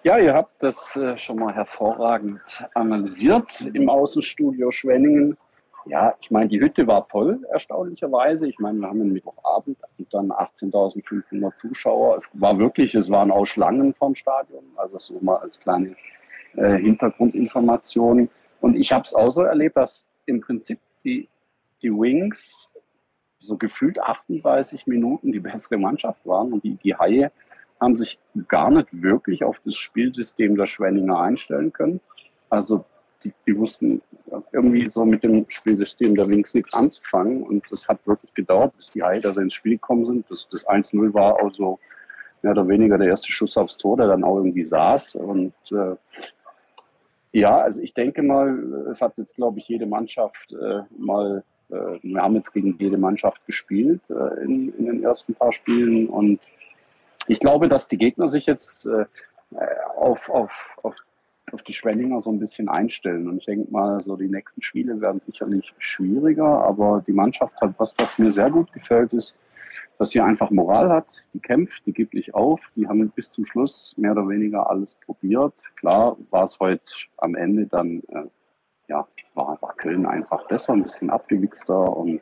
Ja, 0.04 0.20
ihr 0.20 0.36
habt 0.36 0.62
das 0.62 0.76
äh, 0.96 1.18
schon 1.18 1.38
mal 1.38 1.56
hervorragend 1.56 2.40
analysiert 2.76 3.68
im 3.74 3.90
Außenstudio 3.90 4.70
Schwenningen. 4.70 5.36
Ja, 5.90 6.16
ich 6.20 6.32
meine, 6.32 6.50
die 6.50 6.60
Hütte 6.60 6.86
war 6.88 7.06
voll, 7.06 7.46
erstaunlicherweise. 7.52 8.48
Ich 8.48 8.60
meine, 8.60 8.80
wir 8.80 8.88
haben 8.88 9.02
einen 9.02 9.14
Mittwochabend 9.14 9.78
und 9.98 10.14
dann 10.14 10.32
18.500 10.32 11.56
Zuschauer. 11.56 12.18
Es 12.18 12.28
war 12.34 12.58
wirklich, 12.58 12.94
es 12.96 13.10
waren 13.10 13.32
auch 13.32 13.46
Schlangen 13.46 13.94
vom 13.94 14.14
Stadion, 14.16 14.64
also 14.76 14.98
so 14.98 15.18
mal 15.22 15.38
als 15.38 15.60
kleine 15.60 15.96
äh, 16.56 16.78
Hintergrundinformation. 16.78 18.30
Und 18.60 18.76
ich 18.76 18.92
habe 18.92 19.04
es 19.04 19.14
auch 19.14 19.32
so 19.32 19.44
erlebt, 19.44 19.78
dass 19.78 20.08
im 20.26 20.42
Prinzip 20.42 20.80
die, 21.04 21.30
die 21.82 21.92
Wings 21.92 22.74
so 23.40 23.56
gefühlt 23.56 24.00
38 24.00 24.88
Minuten 24.88 25.32
die 25.32 25.40
bessere 25.40 25.78
Mannschaft 25.78 26.26
waren 26.26 26.52
und 26.52 26.64
die, 26.64 26.76
die 26.76 26.96
Haie 26.96 27.32
haben 27.80 27.96
sich 27.96 28.20
gar 28.48 28.72
nicht 28.72 28.88
wirklich 28.92 29.44
auf 29.44 29.58
das 29.64 29.76
Spielsystem 29.76 30.58
der 30.58 30.66
Schwenninger 30.66 31.20
einstellen 31.20 31.72
können. 31.72 32.02
Also 32.50 32.86
die, 33.24 33.34
die 33.46 33.58
wussten 33.58 34.02
irgendwie 34.52 34.90
so 34.90 35.06
mit 35.06 35.24
dem 35.24 35.46
Spielsystem 35.50 36.16
der 36.16 36.28
Wings 36.28 36.54
nichts 36.54 36.74
anzufangen. 36.74 37.44
Und 37.44 37.64
das 37.70 37.88
hat 37.88 38.06
wirklich 38.06 38.34
gedauert, 38.34 38.76
bis 38.78 38.92
die 38.92 39.00
da 39.00 39.32
ins 39.32 39.54
Spiel 39.54 39.74
gekommen 39.74 40.06
sind. 40.06 40.26
Das, 40.30 40.48
das 40.52 40.68
1-0 40.68 41.14
war 41.14 41.42
auch 41.42 41.54
so 41.54 41.80
mehr 42.42 42.52
oder 42.52 42.68
weniger 42.68 42.98
der 42.98 43.08
erste 43.08 43.32
Schuss 43.32 43.58
aufs 43.58 43.78
Tor, 43.78 43.98
der 43.98 44.08
dann 44.08 44.24
auch 44.24 44.38
irgendwie 44.38 44.66
saß. 44.66 45.16
Und 45.16 45.54
äh, 45.72 45.96
ja, 47.32 47.58
also 47.58 47.82
ich 47.82 47.94
denke 47.94 48.24
mal, 48.24 48.88
es 48.92 49.02
hat 49.02 49.18
jetzt, 49.18 49.36
glaube 49.36 49.60
ich, 49.60 49.68
jede 49.68 49.86
Mannschaft 49.86 50.54
äh, 50.54 50.82
mal, 50.98 51.44
äh, 51.70 52.00
wir 52.02 52.22
haben 52.22 52.36
jetzt 52.36 52.54
gegen 52.54 52.78
jede 52.80 52.98
Mannschaft 52.98 53.46
gespielt 53.46 54.02
äh, 54.10 54.44
in, 54.44 54.74
in, 54.78 54.86
den 54.86 55.04
ersten 55.04 55.34
paar 55.34 55.52
Spielen. 55.52 56.08
Und 56.08 56.40
ich 57.28 57.40
glaube, 57.40 57.68
dass 57.68 57.88
die 57.88 57.98
Gegner 57.98 58.28
sich 58.28 58.46
jetzt 58.46 58.86
äh, 58.86 59.06
auf, 59.96 60.30
auf, 60.30 60.52
auf 60.84 60.96
auf 61.52 61.62
die 61.64 61.74
Schwenninger 61.74 62.20
so 62.22 62.32
ein 62.32 62.40
bisschen 62.40 62.70
einstellen. 62.70 63.28
Und 63.28 63.38
ich 63.40 63.46
denke 63.46 63.72
mal, 63.72 64.04
so 64.04 64.16
die 64.16 64.28
nächsten 64.28 64.62
Spiele 64.62 65.00
werden 65.00 65.20
sicherlich 65.20 65.74
schwieriger, 65.80 66.64
aber 66.64 67.04
die 67.08 67.14
Mannschaft 67.14 67.60
hat 67.62 67.74
was, 67.78 67.94
was 67.98 68.18
mir 68.18 68.32
sehr 68.32 68.50
gut 68.50 68.72
gefällt, 68.74 69.14
ist, 69.14 69.38
dass 69.98 70.10
sie 70.10 70.22
einfach 70.22 70.52
Moral 70.52 70.90
hat, 70.90 71.28
die 71.34 71.40
kämpft, 71.40 71.86
die 71.86 71.94
gibt 71.94 72.14
nicht 72.14 72.36
auf, 72.36 72.62
die 72.76 72.88
haben 72.88 73.10
bis 73.10 73.30
zum 73.30 73.46
Schluss 73.46 73.96
mehr 73.98 74.12
oder 74.12 74.28
weniger 74.28 74.70
alles 74.70 74.96
probiert. 75.06 75.54
Klar 75.78 76.18
war 76.30 76.44
es 76.44 76.60
heute 76.60 76.84
am 77.18 77.36
Ende 77.36 77.66
dann, 77.66 78.04
äh, 78.10 78.26
ja, 78.90 79.08
war, 79.34 79.58
war 79.62 79.76
Köln 79.76 80.06
einfach 80.06 80.48
besser, 80.48 80.74
ein 80.74 80.84
bisschen 80.84 81.10
abgewichster 81.10 81.96
und 81.98 82.22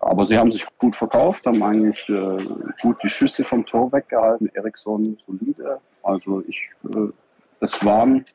aber 0.00 0.24
sie 0.24 0.38
haben 0.38 0.50
sich 0.50 0.66
gut 0.78 0.96
verkauft, 0.96 1.44
haben 1.46 1.62
eigentlich 1.62 2.08
äh, 2.08 2.46
gut 2.80 2.96
die 3.02 3.10
Schüsse 3.10 3.44
vom 3.44 3.66
Tor 3.66 3.92
weggehalten. 3.92 4.50
Eriksson 4.54 5.18
solide. 5.26 5.78
Also 6.02 6.42
ich, 6.48 6.70
äh, 6.84 7.12
es 7.60 7.84
war 7.84 8.06
ein, 8.06 8.26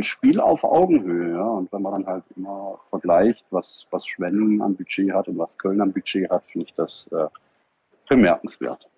Spiel 0.00 0.40
auf 0.40 0.64
Augenhöhe. 0.64 1.34
Ja. 1.34 1.44
Und 1.44 1.70
wenn 1.70 1.82
man 1.82 1.92
dann 1.92 2.06
halt 2.06 2.24
immer 2.34 2.78
vergleicht, 2.88 3.44
was, 3.50 3.86
was 3.90 4.06
Schwenningen 4.06 4.62
an 4.62 4.74
Budget 4.74 5.12
hat 5.12 5.28
und 5.28 5.36
was 5.36 5.58
Köln 5.58 5.82
an 5.82 5.92
Budget 5.92 6.30
hat, 6.30 6.44
finde 6.50 6.66
ich 6.66 6.74
das 6.74 7.10
äh, 7.12 7.26
bemerkenswert. 8.08 8.88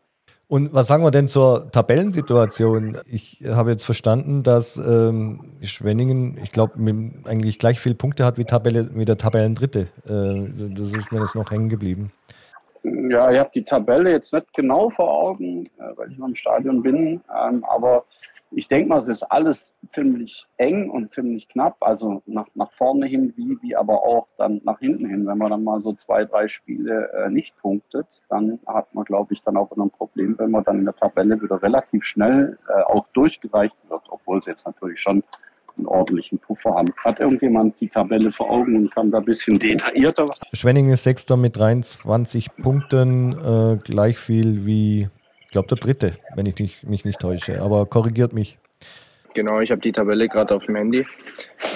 Und 0.46 0.72
was 0.72 0.86
sagen 0.86 1.02
wir 1.02 1.10
denn 1.10 1.26
zur 1.26 1.70
Tabellensituation? 1.72 2.98
Ich 3.06 3.42
habe 3.48 3.70
jetzt 3.70 3.82
verstanden, 3.82 4.42
dass 4.42 4.76
ähm, 4.76 5.40
Schwenningen, 5.62 6.38
ich 6.42 6.52
glaube, 6.52 6.74
eigentlich 7.26 7.58
gleich 7.58 7.80
viele 7.80 7.94
Punkte 7.94 8.24
hat 8.24 8.38
wie, 8.38 8.44
Tabelle, 8.44 8.90
wie 8.94 9.04
der 9.04 9.16
Tabellendritte. 9.16 9.88
Äh, 10.06 10.74
das 10.74 10.92
ist 10.92 11.10
mir 11.10 11.20
das 11.20 11.34
noch 11.34 11.50
hängen 11.50 11.68
geblieben. 11.68 12.12
Ja, 12.84 13.32
ich 13.32 13.38
habe 13.38 13.50
die 13.54 13.64
Tabelle 13.64 14.10
jetzt 14.10 14.34
nicht 14.34 14.52
genau 14.52 14.90
vor 14.90 15.10
Augen, 15.10 15.66
äh, 15.78 15.96
weil 15.96 16.12
ich 16.12 16.18
noch 16.18 16.28
im 16.28 16.34
Stadion 16.34 16.82
bin, 16.82 17.22
ähm, 17.34 17.64
aber 17.64 18.04
ich 18.50 18.68
denke 18.68 18.88
mal, 18.88 18.98
es 18.98 19.08
ist 19.08 19.22
alles 19.24 19.74
ziemlich 19.88 20.46
eng 20.56 20.90
und 20.90 21.10
ziemlich 21.10 21.48
knapp, 21.48 21.76
also 21.80 22.22
nach, 22.26 22.46
nach 22.54 22.70
vorne 22.72 23.06
hin, 23.06 23.32
wie, 23.36 23.58
wie 23.62 23.76
aber 23.76 24.02
auch 24.02 24.28
dann 24.38 24.60
nach 24.64 24.78
hinten 24.78 25.06
hin. 25.06 25.26
Wenn 25.26 25.38
man 25.38 25.50
dann 25.50 25.64
mal 25.64 25.80
so 25.80 25.92
zwei, 25.92 26.24
drei 26.24 26.48
Spiele 26.48 27.10
äh, 27.12 27.30
nicht 27.30 27.56
punktet, 27.58 28.06
dann 28.28 28.60
hat 28.66 28.94
man, 28.94 29.04
glaube 29.04 29.34
ich, 29.34 29.42
dann 29.42 29.56
auch 29.56 29.70
ein 29.76 29.90
Problem, 29.90 30.38
wenn 30.38 30.50
man 30.50 30.64
dann 30.64 30.78
in 30.78 30.84
der 30.84 30.94
Tabelle 30.94 31.40
wieder 31.40 31.62
relativ 31.62 32.04
schnell 32.04 32.58
äh, 32.68 32.82
auch 32.82 33.06
durchgereicht 33.12 33.76
wird, 33.88 34.02
obwohl 34.08 34.40
sie 34.42 34.50
jetzt 34.50 34.66
natürlich 34.66 35.00
schon 35.00 35.24
einen 35.76 35.86
ordentlichen 35.86 36.38
Puffer 36.38 36.74
haben. 36.74 36.92
Hat 37.02 37.18
irgendjemand 37.18 37.80
die 37.80 37.88
Tabelle 37.88 38.30
vor 38.32 38.50
Augen 38.50 38.76
und 38.76 38.94
kann 38.94 39.10
da 39.10 39.18
ein 39.18 39.24
bisschen 39.24 39.58
detaillierter? 39.58 40.26
Schwenning 40.52 40.90
ist 40.90 41.02
Sechster 41.02 41.36
mit 41.36 41.56
23 41.56 42.54
Punkten, 42.56 43.32
äh, 43.32 43.76
gleich 43.82 44.18
viel 44.18 44.66
wie 44.66 45.08
glaube, 45.54 45.68
der 45.68 45.78
dritte, 45.78 46.18
wenn 46.34 46.46
ich 46.46 46.58
nicht, 46.58 46.84
mich 46.84 47.04
nicht 47.04 47.20
täusche. 47.20 47.62
Aber 47.62 47.86
korrigiert 47.86 48.32
mich. 48.32 48.58
Genau, 49.34 49.60
ich 49.60 49.70
habe 49.70 49.80
die 49.80 49.92
Tabelle 49.92 50.28
gerade 50.28 50.54
auf 50.54 50.64
dem 50.66 50.74
Handy. 50.74 51.06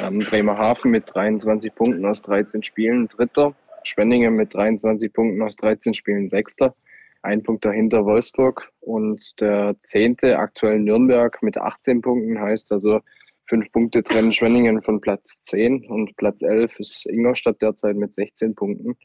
Ähm, 0.03 0.19
Bremerhaven 0.19 0.91
mit 0.91 1.05
23 1.15 1.75
Punkten 1.75 2.05
aus 2.05 2.23
13 2.23 2.63
Spielen, 2.63 3.09
Dritter. 3.09 3.55
Schwenningen 3.85 4.35
mit 4.35 4.53
23 4.53 5.13
Punkten 5.13 5.41
aus 5.43 5.57
13 5.57 5.95
Spielen, 5.95 6.27
Sechster. 6.27 6.75
Ein 7.23 7.43
Punkt 7.45 7.65
dahinter 7.65 8.05
Wolfsburg. 8.05 8.69
Und 8.81 9.41
der 9.41 9.77
Zehnte, 9.83 10.39
aktuell 10.39 10.81
Nürnberg 10.81 11.41
mit 11.43 11.57
18 11.57 12.01
Punkten, 12.01 12.41
heißt 12.41 12.73
also 12.73 13.01
fünf 13.47 13.71
Punkte 13.71 14.03
trennen 14.03 14.33
Schwenningen 14.33 14.83
von 14.83 15.01
Platz 15.01 15.41
10 15.43 15.87
und 15.87 16.17
Platz 16.17 16.43
11 16.43 16.79
ist 16.81 17.07
Ingolstadt 17.07 17.63
derzeit 17.63 17.97
mit 17.97 18.13
16 18.13 18.57
Punkten. 18.57 18.97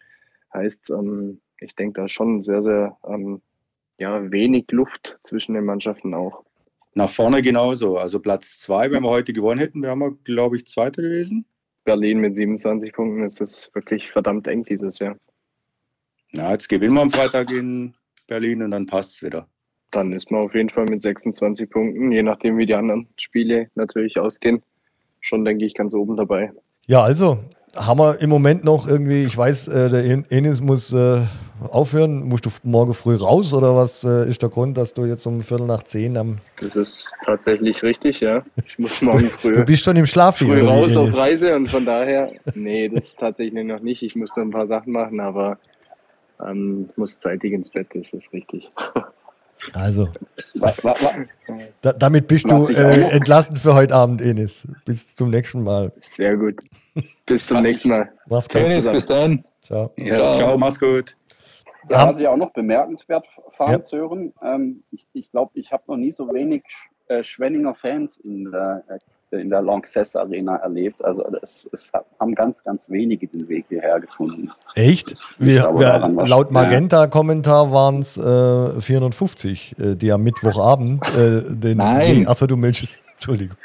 Heißt, 0.51 0.89
ähm, 0.89 1.41
ich 1.59 1.75
denke, 1.75 2.01
da 2.01 2.07
schon 2.07 2.41
sehr, 2.41 2.63
sehr 2.63 2.97
ähm, 3.07 3.41
ja, 3.97 4.31
wenig 4.31 4.65
Luft 4.71 5.17
zwischen 5.23 5.53
den 5.53 5.65
Mannschaften 5.65 6.13
auch. 6.13 6.43
Nach 6.95 7.09
vorne 7.09 7.41
genauso. 7.41 7.97
Also 7.97 8.19
Platz 8.19 8.59
zwei, 8.59 8.91
wenn 8.91 9.03
wir 9.03 9.09
heute 9.09 9.33
gewonnen 9.33 9.59
hätten, 9.59 9.81
wären 9.81 9.99
wir, 9.99 10.11
glaube 10.23 10.57
ich, 10.57 10.67
Zweiter 10.67 11.01
gewesen. 11.01 11.45
Berlin 11.85 12.19
mit 12.19 12.35
27 12.35 12.93
Punkten 12.93 13.23
ist 13.23 13.41
es 13.41 13.69
wirklich 13.73 14.11
verdammt 14.11 14.47
eng 14.47 14.63
dieses 14.63 14.99
Jahr. 14.99 15.15
Na, 16.31 16.51
jetzt 16.51 16.69
gewinnen 16.69 16.93
wir 16.93 17.01
am 17.01 17.09
Freitag 17.09 17.51
in 17.51 17.93
Berlin 18.27 18.63
und 18.63 18.71
dann 18.71 18.85
passt 18.85 19.15
es 19.15 19.23
wieder. 19.23 19.47
Dann 19.91 20.13
ist 20.13 20.31
man 20.31 20.41
auf 20.41 20.55
jeden 20.55 20.69
Fall 20.69 20.85
mit 20.85 21.01
26 21.01 21.69
Punkten, 21.69 22.11
je 22.11 22.23
nachdem 22.23 22.57
wie 22.57 22.65
die 22.65 22.73
anderen 22.73 23.07
Spiele 23.17 23.69
natürlich 23.75 24.17
ausgehen, 24.17 24.63
schon, 25.19 25.45
denke 25.45 25.65
ich, 25.65 25.75
ganz 25.75 25.93
oben 25.93 26.15
dabei. 26.15 26.51
Ja, 26.87 27.03
also 27.03 27.39
haben 27.75 27.99
wir 27.99 28.19
im 28.21 28.29
Moment 28.29 28.63
noch 28.63 28.87
irgendwie, 28.87 29.23
ich 29.23 29.37
weiß, 29.37 29.67
äh, 29.67 29.89
der 29.89 30.31
Enis 30.31 30.61
muss 30.61 30.93
äh, 30.93 31.25
aufhören. 31.69 32.27
Musst 32.27 32.45
du 32.45 32.49
morgen 32.63 32.93
früh 32.93 33.15
raus 33.15 33.53
oder 33.53 33.75
was 33.75 34.03
äh, 34.03 34.29
ist 34.29 34.41
der 34.41 34.49
Grund, 34.49 34.77
dass 34.77 34.93
du 34.93 35.05
jetzt 35.05 35.25
um 35.25 35.41
Viertel 35.41 35.67
nach 35.67 35.83
zehn 35.83 36.17
am. 36.17 36.37
Das 36.59 36.75
ist 36.75 37.11
tatsächlich 37.25 37.83
richtig, 37.83 38.19
ja. 38.19 38.43
Ich 38.67 38.79
muss 38.79 39.01
morgen 39.01 39.25
früh. 39.25 39.53
Du 39.53 39.63
bist 39.63 39.83
schon 39.83 39.95
im 39.95 40.05
Schlaf 40.05 40.37
früh 40.37 40.61
raus 40.61 40.95
auf 40.97 41.17
Reise 41.17 41.55
und 41.55 41.69
von 41.69 41.85
daher, 41.85 42.31
nee, 42.55 42.89
das 42.89 43.03
ist 43.03 43.17
tatsächlich 43.19 43.63
noch 43.65 43.81
nicht. 43.81 44.03
Ich 44.03 44.15
muss 44.15 44.35
noch 44.35 44.43
ein 44.43 44.51
paar 44.51 44.67
Sachen 44.67 44.93
machen, 44.93 45.19
aber 45.19 45.57
ähm, 46.45 46.89
muss 46.95 47.19
zeitig 47.19 47.53
ins 47.53 47.69
Bett, 47.69 47.87
das 47.93 48.13
ist 48.13 48.31
richtig. 48.33 48.69
Also, 49.71 50.09
da, 51.81 51.93
damit 51.93 52.27
bist 52.27 52.51
du 52.51 52.67
äh, 52.67 53.11
entlassen 53.11 53.55
für 53.55 53.73
heute 53.73 53.95
Abend, 53.95 54.21
Enis. 54.21 54.67
Bis 54.83 55.15
zum 55.15 55.29
nächsten 55.29 55.63
Mal. 55.63 55.93
Sehr 56.01 56.35
gut. 56.35 56.59
Bis 57.25 57.45
zum 57.45 57.61
nächsten 57.61 57.87
Mal. 57.87 58.11
Mach's 58.27 58.49
gut. 58.49 58.57
Enis, 58.57 58.85
bis 58.85 59.05
dann. 59.05 59.45
Ciao. 59.61 59.93
Ja, 59.95 60.15
ciao. 60.15 60.35
ciao, 60.35 60.57
mach's 60.57 60.79
gut. 60.79 61.15
Ja, 61.89 62.07
was 62.07 62.19
ich 62.19 62.27
auch 62.27 62.37
noch 62.37 62.51
bemerkenswert 62.51 63.25
fand 63.51 63.91
hören, 63.91 64.33
ähm, 64.41 64.83
ich 64.91 65.05
glaube, 65.05 65.19
ich, 65.19 65.31
glaub, 65.31 65.51
ich 65.53 65.71
habe 65.71 65.83
noch 65.87 65.97
nie 65.97 66.11
so 66.11 66.33
wenig 66.33 66.63
äh, 67.07 67.23
Schwenninger 67.23 67.73
Fans 67.73 68.17
in 68.17 68.49
der, 68.49 68.83
äh, 68.87 69.41
in 69.41 69.49
der 69.49 69.61
Lanxess 69.61 70.15
Arena 70.15 70.55
erlebt. 70.57 71.03
Also 71.03 71.25
es, 71.41 71.69
es, 71.73 71.91
haben 72.19 72.33
ganz, 72.33 72.63
ganz 72.63 72.89
wenige 72.89 73.27
den 73.27 73.47
Weg 73.49 73.65
hierher 73.67 73.99
gefunden. 73.99 74.51
Echt? 74.75 75.15
Wir, 75.39 75.63
wir, 75.63 76.25
laut 76.25 76.51
Magenta-Kommentar 76.51 77.71
waren 77.71 77.99
es 77.99 78.17
äh, 78.17 78.81
450, 78.81 79.75
äh, 79.77 79.95
die 79.95 80.11
am 80.11 80.23
Mittwochabend 80.23 81.03
äh, 81.17 81.41
den 81.53 81.77
Nein. 81.77 82.27
Achso, 82.27 82.47
du 82.47 82.55
milchst. 82.55 82.99
Entschuldigung. 83.13 83.57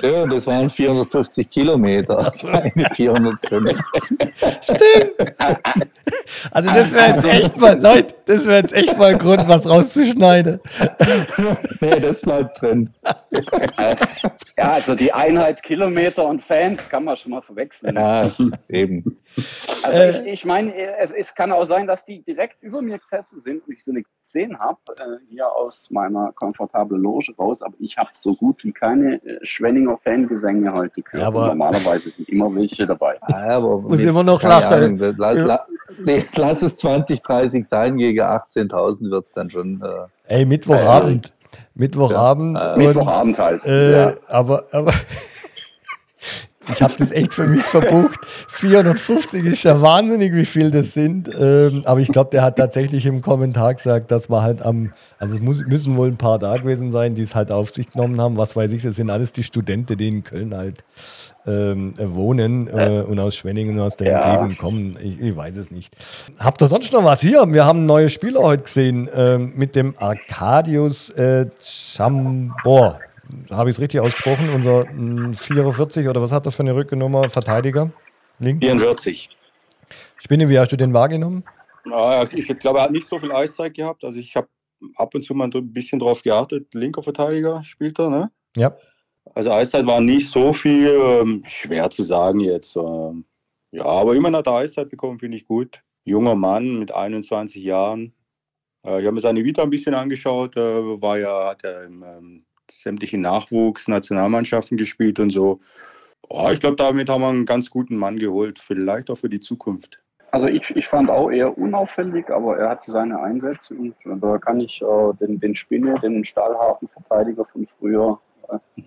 So, 0.00 0.26
das 0.26 0.46
waren 0.46 0.70
450 0.70 1.50
Kilometer. 1.50 2.30
So. 2.32 2.46
Keine 2.52 2.84
450. 2.94 3.78
Stimmt. 4.62 5.34
Also 6.52 6.70
das 6.70 6.92
wäre 6.92 7.08
jetzt 7.08 7.24
echt 7.24 7.56
mal, 7.60 7.80
Leute, 7.80 8.14
das 8.26 8.46
wäre 8.46 8.58
jetzt 8.58 8.72
echt 8.74 8.96
mal 8.96 9.12
ein 9.12 9.18
Grund, 9.18 9.48
was 9.48 9.68
rauszuschneiden. 9.68 10.60
nee, 11.80 12.00
das 12.00 12.20
bleibt 12.20 12.62
drin. 12.62 12.94
ja, 14.56 14.70
also 14.70 14.94
die 14.94 15.12
Einheit 15.12 15.62
Kilometer 15.62 16.26
und 16.26 16.44
Fans 16.44 16.80
kann 16.88 17.04
man 17.04 17.16
schon 17.16 17.32
mal 17.32 17.42
verwechseln. 17.42 17.96
Ja, 17.96 18.30
eben. 18.68 19.18
Also 19.82 19.98
äh, 19.98 20.22
ich, 20.22 20.26
ich 20.34 20.44
meine, 20.44 20.74
es, 20.98 21.10
es, 21.10 21.34
kann 21.34 21.50
auch 21.50 21.64
sein, 21.64 21.86
dass 21.86 22.04
die 22.04 22.22
direkt 22.22 22.62
über 22.62 22.82
mir 22.82 22.98
gesessen 22.98 23.40
sind 23.40 23.66
und 23.66 23.74
ich 23.74 23.84
so 23.84 23.90
eine 23.90 24.02
gesehen 24.28 24.58
habe, 24.58 24.78
äh, 24.98 25.24
hier 25.30 25.50
aus 25.50 25.90
meiner 25.90 26.32
komfortablen 26.32 27.00
Loge 27.00 27.32
raus, 27.38 27.62
aber 27.62 27.74
ich 27.78 27.96
habe 27.96 28.10
so 28.12 28.34
gut 28.34 28.62
wie 28.62 28.72
keine 28.72 29.22
äh, 29.24 29.44
Schwenninger 29.44 29.87
Fangesänge 29.96 30.72
heute 30.72 31.02
gehört. 31.02 31.22
Ja, 31.22 31.28
aber 31.28 31.48
Normalerweise 31.48 32.10
sind 32.10 32.28
immer 32.28 32.54
welche 32.54 32.86
dabei. 32.86 33.16
Ja, 33.28 33.56
aber 33.56 33.78
Muss 33.80 34.04
immer 34.04 34.22
noch 34.22 34.42
lachen. 34.42 34.98
lass, 35.16 35.36
ja. 35.38 35.60
nee, 36.04 36.24
lass, 36.34 36.62
es 36.62 36.76
20, 36.76 37.22
30 37.22 37.66
sein, 37.70 37.96
gegen 37.96 38.20
18.000 38.20 39.10
wird 39.10 39.24
es 39.24 39.32
dann 39.32 39.50
schon. 39.50 39.82
Äh, 39.82 40.34
Ey, 40.34 40.44
Mittwochabend. 40.44 41.28
Mittwochabend. 41.74 42.58
Ja, 42.58 42.76
Mittwochabend 42.76 43.38
halt. 43.38 43.64
Äh, 43.64 44.12
aber, 44.28 44.64
aber 44.72 44.92
ich 46.70 46.82
habe 46.82 46.94
das 46.96 47.10
echt 47.10 47.34
für 47.34 47.46
mich 47.46 47.62
verbucht. 47.62 48.20
450 48.48 49.44
ist 49.44 49.62
ja 49.64 49.80
wahnsinnig, 49.80 50.34
wie 50.34 50.44
viel 50.44 50.70
das 50.70 50.92
sind. 50.92 51.30
Ähm, 51.38 51.82
aber 51.84 52.00
ich 52.00 52.08
glaube, 52.08 52.30
der 52.30 52.42
hat 52.42 52.56
tatsächlich 52.56 53.06
im 53.06 53.20
Kommentar 53.20 53.74
gesagt, 53.74 54.10
dass 54.10 54.28
wir 54.28 54.42
halt 54.42 54.62
am, 54.62 54.92
also 55.18 55.34
es 55.34 55.40
muss, 55.40 55.64
müssen 55.64 55.96
wohl 55.96 56.08
ein 56.08 56.16
paar 56.16 56.38
da 56.38 56.56
gewesen 56.56 56.90
sein, 56.90 57.14
die 57.14 57.22
es 57.22 57.34
halt 57.34 57.50
auf 57.50 57.70
sich 57.70 57.90
genommen 57.90 58.20
haben. 58.20 58.36
Was 58.36 58.56
weiß 58.56 58.72
ich, 58.72 58.82
das 58.82 58.96
sind 58.96 59.10
alles 59.10 59.32
die 59.32 59.42
Studenten, 59.42 59.96
die 59.96 60.08
in 60.08 60.24
Köln 60.24 60.54
halt 60.54 60.84
ähm, 61.46 61.94
wohnen 61.98 62.68
äh, 62.68 63.02
und 63.06 63.18
aus 63.18 63.36
Schwenningen 63.36 63.78
und 63.78 63.84
aus 63.84 63.96
der 63.96 64.12
ja. 64.12 64.34
Umgebung 64.34 64.56
kommen. 64.56 64.98
Ich, 65.02 65.20
ich, 65.20 65.36
weiß 65.36 65.56
es 65.56 65.70
nicht. 65.70 65.94
Habt 66.38 66.60
ihr 66.62 66.66
sonst 66.66 66.92
noch 66.92 67.04
was 67.04 67.20
hier? 67.20 67.44
Wir 67.48 67.64
haben 67.64 67.84
neue 67.84 68.10
Spieler 68.10 68.40
heute 68.40 68.64
gesehen 68.64 69.08
ähm, 69.14 69.52
mit 69.56 69.74
dem 69.74 69.94
Arcadius 69.98 71.10
äh, 71.10 71.46
Chambor 71.60 72.98
habe 73.50 73.70
ich 73.70 73.76
es 73.76 73.80
richtig 73.80 74.00
ausgesprochen, 74.00 74.50
unser 74.50 74.86
44 74.86 76.04
hm, 76.04 76.10
oder 76.10 76.22
was 76.22 76.32
hat 76.32 76.46
das 76.46 76.56
für 76.56 76.62
eine 76.62 76.74
Rückennummer? 76.74 77.28
Verteidiger? 77.28 77.90
Links? 78.38 78.66
44. 78.66 79.28
Spinne, 80.16 80.48
wie 80.48 80.58
hast 80.58 80.72
du 80.72 80.76
den 80.76 80.92
wahrgenommen? 80.92 81.44
Ja, 81.86 82.28
ich 82.32 82.46
glaube, 82.58 82.78
er 82.78 82.84
hat 82.84 82.92
nicht 82.92 83.08
so 83.08 83.18
viel 83.18 83.32
Eiszeit 83.32 83.74
gehabt. 83.74 84.04
Also 84.04 84.18
ich 84.18 84.36
habe 84.36 84.48
ab 84.96 85.14
und 85.14 85.22
zu 85.22 85.34
mal 85.34 85.50
ein 85.52 85.72
bisschen 85.72 85.98
drauf 85.98 86.22
geachtet. 86.22 86.72
Linker 86.74 87.02
Verteidiger 87.02 87.62
spielt 87.64 87.98
er, 87.98 88.10
ne? 88.10 88.30
Ja. 88.56 88.76
Also 89.34 89.50
Eiszeit 89.50 89.86
war 89.86 90.00
nicht 90.00 90.30
so 90.30 90.52
viel, 90.52 90.88
ähm, 90.88 91.42
schwer 91.46 91.90
zu 91.90 92.02
sagen 92.02 92.40
jetzt. 92.40 92.76
Ähm, 92.76 93.24
ja, 93.70 93.84
aber 93.84 94.14
immerhin 94.14 94.36
hat 94.36 94.46
er 94.46 94.54
Eiszeit 94.54 94.88
bekommen, 94.88 95.18
finde 95.18 95.36
ich 95.36 95.46
gut. 95.46 95.82
Junger 96.04 96.34
Mann 96.34 96.78
mit 96.78 96.94
21 96.94 97.62
Jahren. 97.62 98.14
Äh, 98.84 99.00
ich 99.00 99.06
habe 99.06 99.12
mir 99.12 99.20
seine 99.20 99.44
Vita 99.44 99.62
ein 99.62 99.70
bisschen 99.70 99.94
angeschaut. 99.94 100.56
Äh, 100.56 101.00
war 101.02 101.18
ja, 101.18 101.50
hat 101.50 101.64
er 101.64 101.84
im 101.84 102.02
ähm, 102.02 102.44
sämtliche 102.70 103.18
Nachwuchs-Nationalmannschaften 103.18 104.76
gespielt 104.76 105.18
und 105.20 105.30
so. 105.30 105.60
Oh, 106.28 106.48
ich 106.52 106.60
glaube, 106.60 106.76
damit 106.76 107.08
haben 107.08 107.22
wir 107.22 107.28
einen 107.28 107.46
ganz 107.46 107.70
guten 107.70 107.96
Mann 107.96 108.18
geholt, 108.18 108.58
vielleicht 108.58 109.10
auch 109.10 109.16
für 109.16 109.30
die 109.30 109.40
Zukunft. 109.40 110.00
Also 110.30 110.46
ich, 110.46 110.68
ich 110.76 110.86
fand 110.86 111.08
auch 111.08 111.30
eher 111.30 111.56
unauffällig, 111.56 112.28
aber 112.28 112.58
er 112.58 112.70
hatte 112.70 112.90
seine 112.90 113.18
Einsätze 113.20 113.74
und 113.74 113.94
da 114.04 114.36
kann 114.36 114.60
ich 114.60 114.82
äh, 114.82 115.14
den, 115.20 115.40
den 115.40 115.54
Spinne, 115.54 115.98
den 116.00 116.24
stahlharten 116.24 116.88
Verteidiger 116.88 117.46
von 117.46 117.66
früher, 117.78 118.20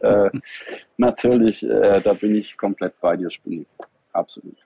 äh, 0.02 0.30
natürlich, 0.98 1.64
äh, 1.64 2.00
da 2.02 2.14
bin 2.14 2.36
ich 2.36 2.58
komplett 2.58 3.00
bei 3.02 3.18
dir, 3.18 3.32
Spinne. 3.32 3.66
Absolut. 4.14 4.58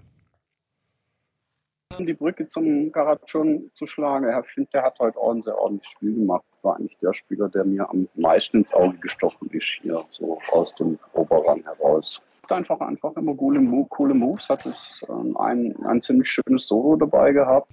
Um 1.98 2.06
die 2.06 2.14
Brücke 2.14 2.48
zum 2.48 2.92
Garachon 2.92 3.72
zu 3.74 3.86
schlagen, 3.86 4.28
ich 4.28 4.52
finde, 4.52 4.70
der 4.74 4.84
hat 4.84 5.00
heute 5.00 5.18
auch 5.18 5.34
ein 5.34 5.42
sehr 5.42 5.58
ordentliches 5.58 5.92
Spiel 5.92 6.16
gemacht. 6.16 6.44
War 6.62 6.78
eigentlich 6.78 6.98
der 7.00 7.14
Spieler, 7.14 7.50
der 7.50 7.66
mir 7.66 7.90
am 7.90 8.08
meisten 8.16 8.58
ins 8.58 8.74
Auge 8.74 8.98
gestochen 8.98 9.50
ist, 9.52 9.68
hier 9.82 10.06
so 10.12 10.40
aus 10.52 10.76
dem 10.76 11.00
Oberrang 11.14 11.64
heraus. 11.64 12.22
Einfach, 12.50 12.80
einfach 12.82 13.16
immer 13.16 13.34
coole, 13.36 13.62
coole 13.90 14.14
Moves, 14.14 14.50
hat 14.50 14.66
es 14.66 15.02
ähm, 15.08 15.38
ein, 15.38 15.74
ein 15.86 16.02
ziemlich 16.02 16.28
schönes 16.28 16.68
Solo 16.68 16.98
dabei 16.98 17.32
gehabt. 17.32 17.72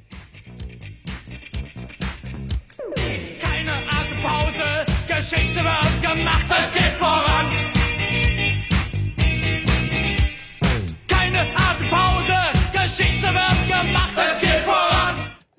Keine 3.40 3.72
Atempause, 3.88 4.86
Geschichte 5.08 5.64
wird 5.64 6.02
gemacht, 6.02 6.46
es 6.48 6.74
geht 6.74 6.92
voran. 6.92 7.77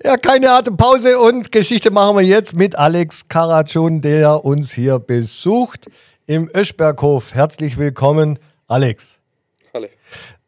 Ja, 0.02 0.16
keine 0.16 0.50
Atempause 0.52 1.18
und 1.18 1.52
Geschichte 1.52 1.90
machen 1.90 2.16
wir 2.16 2.22
jetzt 2.22 2.56
mit 2.56 2.74
Alex 2.74 3.28
Karatschun, 3.28 4.00
der 4.00 4.46
uns 4.46 4.72
hier 4.72 4.98
besucht 4.98 5.90
im 6.24 6.50
Öschberghof. 6.54 7.34
Herzlich 7.34 7.76
willkommen, 7.76 8.38
Alex. 8.66 9.18
Hallo. 9.74 9.88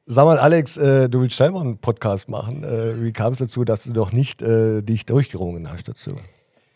Sag 0.07 0.25
mal, 0.25 0.39
Alex, 0.39 0.79
äh, 0.79 1.11
du 1.11 1.21
willst 1.21 1.37
selber 1.37 1.61
einen 1.61 1.77
Podcast 1.77 2.31
machen. 2.31 2.65
Äh, 2.65 3.05
wie 3.05 3.13
kam 3.13 3.35
es 3.35 3.41
dazu, 3.41 3.63
dass 3.67 3.85
du 3.85 3.93
doch 3.93 4.11
nicht 4.11 4.41
äh, 4.41 4.81
dich 4.81 5.05
durchgerungen 5.05 5.71
hast 5.71 5.87
dazu? 5.87 6.13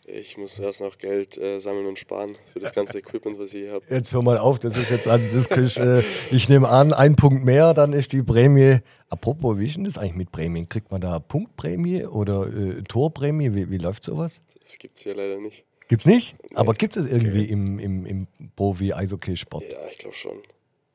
Ich 0.09 0.37
muss 0.37 0.57
erst 0.57 0.79
noch 0.79 0.97
Geld 0.97 1.37
äh, 1.37 1.59
sammeln 1.59 1.85
und 1.85 1.99
sparen 1.99 2.37
für 2.45 2.61
das 2.61 2.71
ganze 2.73 2.99
Equipment, 2.99 3.37
was 3.37 3.53
ich 3.53 3.63
hier 3.63 3.73
habe. 3.73 3.85
Jetzt 3.89 4.13
hör 4.13 4.21
mal 4.21 4.37
auf, 4.37 4.57
das 4.57 4.77
ist 4.77 4.89
jetzt 4.89 5.05
also 5.05 5.25
das 5.25 5.47
ist, 5.47 5.77
äh, 5.77 6.01
ich 6.31 6.47
nehme 6.47 6.69
an, 6.69 6.93
ein 6.93 7.17
Punkt 7.17 7.43
mehr, 7.43 7.73
dann 7.73 7.91
ist 7.91 8.13
die 8.13 8.23
Prämie. 8.23 8.79
Apropos, 9.09 9.57
wie 9.57 9.65
ist 9.65 9.75
denn 9.75 9.83
das 9.83 9.97
eigentlich 9.97 10.15
mit 10.15 10.31
Prämien? 10.31 10.69
Kriegt 10.69 10.91
man 10.91 11.01
da 11.01 11.19
Punktprämie 11.19 12.05
oder 12.05 12.47
äh, 12.47 12.83
Torprämie? 12.83 13.53
Wie, 13.53 13.69
wie 13.69 13.77
läuft 13.77 14.05
sowas? 14.05 14.41
Das 14.61 14.77
gibt 14.77 14.95
es 14.95 15.01
hier 15.01 15.13
leider 15.13 15.39
nicht. 15.39 15.65
Gibt's 15.89 16.05
nicht? 16.05 16.35
Nee. 16.41 16.55
Aber 16.55 16.73
gibt 16.73 16.95
es 16.95 17.03
das 17.03 17.11
irgendwie 17.11 17.41
okay. 17.41 17.51
im, 17.51 17.79
im, 17.79 18.05
im 18.05 18.27
Profi-Eishockey-Sport? 18.55 19.65
Ja, 19.69 19.77
ich 19.91 19.97
glaube 19.97 20.15
schon. 20.15 20.41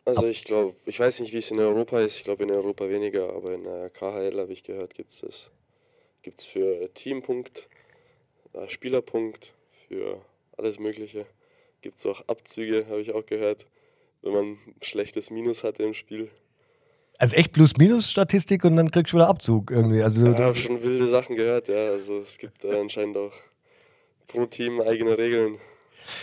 Also 0.07 0.27
ich 0.27 0.45
glaube, 0.45 0.75
ich 0.87 0.99
weiß 0.99 1.21
nicht, 1.21 1.35
wie 1.35 1.39
es 1.39 1.51
in 1.51 1.61
Europa 1.61 2.01
ist. 2.01 2.17
Ich 2.17 2.25
glaube 2.25 2.45
in 2.45 2.51
Europa 2.51 2.89
weniger, 2.89 3.31
aber 3.35 3.53
in 3.53 3.65
der 3.65 3.91
KHL 3.91 4.41
habe 4.41 4.53
ich 4.53 4.63
gehört, 4.63 4.95
gibt 4.95 5.11
es 5.11 5.21
das. 5.21 5.51
Gibt 6.23 6.39
es 6.39 6.45
für 6.45 6.93
Teampunkt 6.95 7.69
äh, 7.69 7.72
Spielerpunkt 8.69 9.55
für 9.89 10.21
alles 10.57 10.79
Mögliche. 10.79 11.27
Gibt 11.81 11.99
es 11.99 12.07
auch 12.07 12.23
Abzüge, 12.29 12.87
habe 12.89 13.01
ich 13.01 13.13
auch 13.13 13.27
gehört, 13.27 13.67
wenn 14.23 14.33
man 14.33 14.45
ein 14.45 14.59
schlechtes 14.81 15.31
Minus 15.31 15.65
hatte 15.65 15.83
im 15.83 15.95
Spiel. 15.95 16.31
Also 17.19 17.37
echt 17.37 17.53
Plus-Minus-Statistik 17.53 18.65
und 18.65 18.77
dann 18.77 18.91
kriegst 18.91 19.13
du 19.13 19.17
wieder 19.17 19.29
Abzug 19.29 19.71
irgendwie. 19.71 20.03
Also 20.03 20.27
ich 20.27 20.39
habe 20.39 20.57
schon 20.57 20.83
wilde 20.83 21.09
Sachen 21.09 21.37
gehört, 21.37 21.69
ja. 21.69 21.91
Also 21.91 22.19
es 22.19 22.39
gibt 22.39 22.65
äh, 22.65 22.81
anscheinend 22.81 23.17
auch 23.17 23.33
pro 24.29 24.47
Team 24.47 24.81
eigene 24.81 25.17
Regeln. 25.17 25.59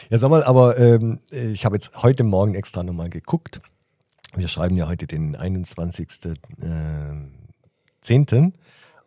Ja, 0.09 0.17
sag 0.17 0.29
mal, 0.29 0.43
aber 0.43 0.77
ähm, 0.77 1.19
ich 1.31 1.65
habe 1.65 1.75
jetzt 1.75 2.03
heute 2.03 2.23
Morgen 2.23 2.55
extra 2.55 2.83
nochmal 2.83 3.09
geguckt. 3.09 3.61
Wir 4.35 4.47
schreiben 4.47 4.75
ja 4.75 4.87
heute 4.87 5.07
den 5.07 5.37
21.10. 5.37 6.35
Äh, 8.01 8.51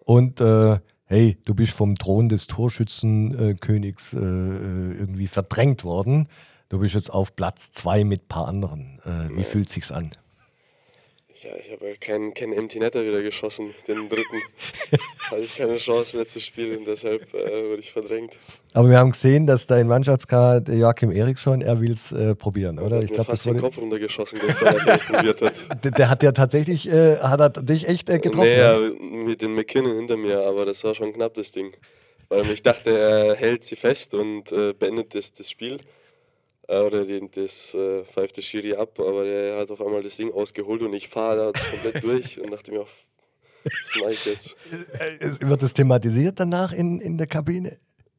und 0.04 0.40
äh, 0.40 0.78
hey, 1.12 1.36
du 1.44 1.54
bist 1.54 1.74
vom 1.74 1.94
Thron 1.96 2.30
des 2.30 2.46
Torschützenkönigs 2.46 4.14
äh, 4.14 4.18
äh, 4.18 4.94
irgendwie 4.98 5.26
verdrängt 5.26 5.84
worden. 5.84 6.26
Du 6.70 6.78
bist 6.78 6.94
jetzt 6.94 7.10
auf 7.10 7.36
Platz 7.36 7.70
zwei 7.70 8.02
mit 8.02 8.22
ein 8.22 8.28
paar 8.28 8.48
anderen. 8.48 8.98
Äh, 9.04 9.36
wie 9.36 9.44
fühlt 9.44 9.68
sich's 9.68 9.92
an? 9.92 10.10
Ja, 11.42 11.50
ich 11.56 11.72
habe 11.72 11.88
ja 11.88 11.94
keinen, 11.96 12.34
keinen 12.34 12.52
Empty 12.52 12.78
Netter 12.78 13.04
wieder 13.04 13.20
geschossen, 13.20 13.74
den 13.88 14.08
dritten. 14.08 14.36
Hatte 15.30 15.40
ich 15.40 15.56
keine 15.56 15.76
Chance, 15.78 16.16
letztes 16.16 16.44
Spiel 16.44 16.76
und 16.76 16.86
deshalb 16.86 17.34
äh, 17.34 17.68
wurde 17.68 17.80
ich 17.80 17.90
verdrängt. 17.90 18.36
Aber 18.74 18.88
wir 18.88 18.98
haben 18.98 19.10
gesehen, 19.10 19.44
dass 19.48 19.66
dein 19.66 19.88
Mannschaftskader 19.88 20.72
Joachim 20.72 21.10
Eriksson, 21.10 21.60
er 21.60 21.80
will 21.80 21.90
es 21.90 22.12
äh, 22.12 22.36
probieren, 22.36 22.78
oder? 22.78 23.02
Ich 23.02 23.10
glaube, 23.10 23.32
das 23.32 23.42
den 23.42 23.58
Kopf 23.58 23.76
runtergeschossen 23.76 24.38
gestern, 24.38 24.68
als 24.68 24.86
er 24.86 24.94
es 24.94 25.04
probiert 25.04 25.42
hat. 25.42 25.52
Der, 25.82 25.90
der, 25.90 26.10
hat 26.10 26.22
ja 26.22 26.30
tatsächlich, 26.30 26.86
äh, 26.88 27.16
hat 27.16 27.40
er 27.40 27.50
dich 27.50 27.88
echt 27.88 28.08
äh, 28.08 28.18
getroffen? 28.18 28.44
Nee, 28.44 28.58
ja, 28.58 28.78
mit 28.78 29.42
dem 29.42 29.56
McKinnon 29.56 29.96
hinter 29.96 30.16
mir, 30.16 30.46
aber 30.46 30.64
das 30.64 30.84
war 30.84 30.94
schon 30.94 31.12
knapp, 31.12 31.34
das 31.34 31.50
Ding. 31.50 31.72
Weil 32.28 32.48
ich 32.50 32.62
dachte, 32.62 32.96
er 32.96 33.34
hält 33.34 33.64
sie 33.64 33.74
fest 33.74 34.14
und 34.14 34.52
äh, 34.52 34.74
beendet 34.74 35.14
das, 35.16 35.32
das 35.32 35.50
Spiel. 35.50 35.76
Äh, 36.68 36.80
oder 36.80 37.04
den, 37.04 37.30
das 37.30 37.74
äh, 37.74 38.04
pfeift 38.04 38.36
der 38.36 38.42
Schiri 38.42 38.74
ab, 38.74 38.98
aber 39.00 39.24
der 39.24 39.56
hat 39.56 39.70
auf 39.70 39.80
einmal 39.80 40.02
das 40.02 40.16
Ding 40.16 40.32
ausgeholt 40.32 40.82
und 40.82 40.92
ich 40.92 41.08
fahre 41.08 41.52
da 41.52 41.60
komplett 41.70 42.02
durch 42.04 42.40
und 42.40 42.50
dachte 42.50 42.72
mir, 42.72 42.80
was 43.64 44.00
mache 44.00 44.12
ich 44.12 44.26
jetzt? 44.26 44.56
Äh, 44.98 45.48
wird 45.48 45.62
das 45.62 45.74
thematisiert 45.74 46.38
danach 46.38 46.72
in, 46.72 47.00
in 47.00 47.18
der 47.18 47.26
Kabine? 47.26 47.78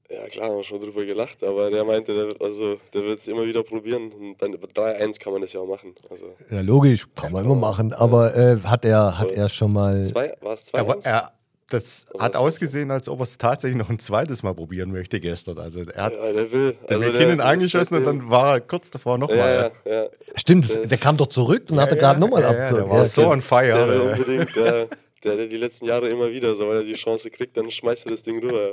Ja 0.09 0.27
klar, 0.27 0.49
haben 0.49 0.57
wir 0.57 0.63
schon 0.63 0.79
drüber 0.79 1.05
gelacht, 1.05 1.43
aber 1.43 1.71
der 1.71 1.83
meinte, 1.85 2.13
der, 2.13 2.45
also, 2.45 2.77
der 2.93 3.03
wird 3.03 3.19
es 3.19 3.27
immer 3.27 3.45
wieder 3.45 3.63
probieren 3.63 4.11
und 4.11 4.41
dann 4.41 4.53
über 4.53 4.67
3-1 4.67 5.19
kann 5.19 5.33
man 5.33 5.41
das 5.41 5.53
ja 5.53 5.61
auch 5.61 5.67
machen. 5.67 5.95
Also, 6.09 6.35
ja, 6.51 6.61
logisch, 6.61 7.07
kann 7.15 7.31
man 7.31 7.45
immer 7.45 7.55
machen, 7.55 7.93
aber 7.93 8.35
äh, 8.35 8.57
hat, 8.63 8.85
er, 8.85 9.17
hat 9.17 9.31
er 9.31 9.49
schon 9.49 9.73
mal... 9.73 10.03
war 10.41 10.53
es 10.53 10.73
2-1? 10.73 11.31
Das 11.69 12.05
hat 12.19 12.35
ausgesehen, 12.35 12.91
als 12.91 13.09
ob 13.09 13.19
er 13.19 13.23
es 13.23 13.37
tatsächlich 13.37 13.77
noch 13.77 13.89
ein 13.89 13.97
zweites 13.97 14.43
Mal 14.43 14.53
probieren 14.53 14.91
möchte 14.91 15.19
gestern. 15.19 15.57
Also 15.57 15.81
er 15.81 16.03
hat 16.03 16.13
ja, 16.13 16.31
der 16.31 16.51
will. 16.51 16.75
Der 16.89 16.97
also 16.97 17.11
McKinnon 17.11 17.39
angeschossen 17.39 17.95
und 17.95 18.03
dann 18.03 18.29
war 18.29 18.55
er 18.55 18.61
kurz 18.61 18.91
davor 18.91 19.17
nochmal. 19.17 19.71
Ja, 19.85 19.91
ja, 19.91 20.07
Stimmt, 20.35 20.69
der, 20.69 20.87
der 20.87 20.97
kam 20.97 21.17
doch 21.17 21.27
zurück 21.27 21.65
und 21.69 21.77
ja, 21.77 21.83
hatte 21.83 21.97
gerade 21.97 22.19
nochmal 22.19 22.45
ab. 22.45 22.55
der 22.73 22.89
war 22.89 23.05
so 23.05 23.27
on 23.27 23.41
fire. 23.41 23.71
Der 23.71 23.87
will 23.87 24.01
unbedingt, 24.01 24.55
der, 24.55 24.87
Der, 25.23 25.37
der 25.37 25.47
die 25.47 25.57
letzten 25.57 25.85
Jahre 25.85 26.09
immer 26.09 26.29
wieder, 26.31 26.53
so, 26.55 26.67
weil 26.67 26.77
er 26.77 26.83
die 26.83 26.93
Chance 26.93 27.29
kriegt, 27.29 27.55
dann 27.55 27.71
schmeißt 27.71 28.05
er 28.05 28.11
das 28.11 28.23
Ding 28.23 28.43
rüber. 28.43 28.71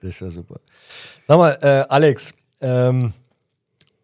Das 0.00 0.10
ist 0.10 0.20
ja 0.20 0.30
super. 0.30 0.60
Sag 1.28 1.38
mal, 1.38 1.58
äh, 1.62 1.84
Alex, 1.88 2.32
ähm, 2.60 3.12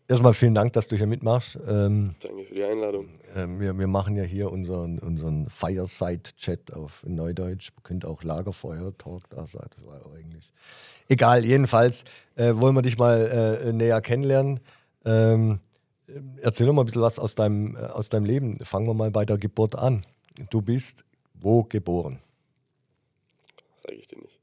erstmal 0.06 0.34
vielen 0.34 0.54
Dank, 0.54 0.72
dass 0.74 0.88
du 0.88 0.96
hier 0.96 1.06
mitmachst. 1.06 1.58
Ähm, 1.66 2.10
Danke 2.20 2.44
für 2.44 2.54
die 2.54 2.64
Einladung. 2.64 3.08
Äh, 3.34 3.46
wir, 3.58 3.78
wir 3.78 3.86
machen 3.86 4.16
ja 4.16 4.22
hier 4.22 4.50
unseren, 4.50 4.98
unseren 4.98 5.48
Fireside-Chat 5.48 6.72
auf 6.72 7.04
Neudeutsch. 7.06 7.70
Könnte 7.82 8.08
auch 8.08 8.22
Lagerfeuer-Talk 8.22 9.28
da 9.30 9.46
sein, 9.46 9.66
das 9.76 9.86
war 9.86 10.00
ja 10.00 10.18
Englisch. 10.18 10.50
Egal, 11.08 11.44
jedenfalls 11.44 12.04
äh, 12.36 12.52
wollen 12.54 12.74
wir 12.74 12.82
dich 12.82 12.98
mal 12.98 13.62
äh, 13.64 13.72
näher 13.72 14.00
kennenlernen. 14.00 14.60
Ähm, 15.04 15.60
erzähl 16.40 16.66
doch 16.66 16.72
mal 16.72 16.82
ein 16.82 16.86
bisschen 16.86 17.02
was 17.02 17.18
aus 17.18 17.34
deinem, 17.34 17.76
äh, 17.76 17.80
aus 17.80 18.08
deinem 18.08 18.24
Leben. 18.24 18.58
Fangen 18.64 18.86
wir 18.86 18.94
mal 18.94 19.10
bei 19.10 19.24
der 19.24 19.38
Geburt 19.38 19.74
an. 19.74 20.06
Du 20.50 20.62
bist 20.62 21.04
wo 21.34 21.64
geboren? 21.64 22.20
Sage 23.74 23.94
ich 23.94 24.06
dir 24.06 24.18
nicht. 24.18 24.38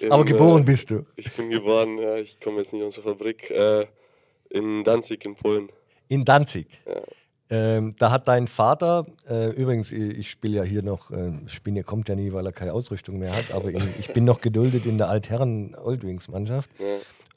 Aber 0.10 0.22
In, 0.22 0.26
geboren 0.26 0.62
äh, 0.62 0.66
bist 0.66 0.90
du. 0.90 1.06
Ich 1.16 1.32
bin 1.32 1.50
geboren, 1.50 1.98
ja, 1.98 2.16
ich 2.16 2.38
komme 2.38 2.58
jetzt 2.58 2.72
nicht 2.72 2.82
aus 2.82 2.96
der 2.96 3.04
Fabrik, 3.04 3.50
äh, 3.50 3.86
in 4.50 4.84
Danzig 4.84 5.24
in 5.24 5.34
Polen. 5.34 5.70
In 6.12 6.26
Danzig. 6.26 6.66
Ja. 6.86 7.00
Ähm, 7.48 7.94
da 7.98 8.10
hat 8.10 8.28
dein 8.28 8.46
Vater, 8.46 9.06
äh, 9.26 9.48
übrigens, 9.50 9.92
ich 9.92 10.30
spiele 10.30 10.58
ja 10.58 10.62
hier 10.62 10.82
noch, 10.82 11.10
äh, 11.10 11.32
Spinne 11.46 11.84
kommt 11.84 12.10
ja 12.10 12.14
nie, 12.14 12.34
weil 12.34 12.44
er 12.44 12.52
keine 12.52 12.74
Ausrüstung 12.74 13.18
mehr 13.18 13.34
hat, 13.34 13.50
aber 13.50 13.70
in, 13.70 13.82
ich 13.98 14.12
bin 14.12 14.24
noch 14.24 14.42
geduldet 14.42 14.84
in 14.84 14.98
der 14.98 15.08
Altherren 15.08 15.74
Oldwings 15.74 16.28
Mannschaft. 16.28 16.68
Ja. 16.78 16.84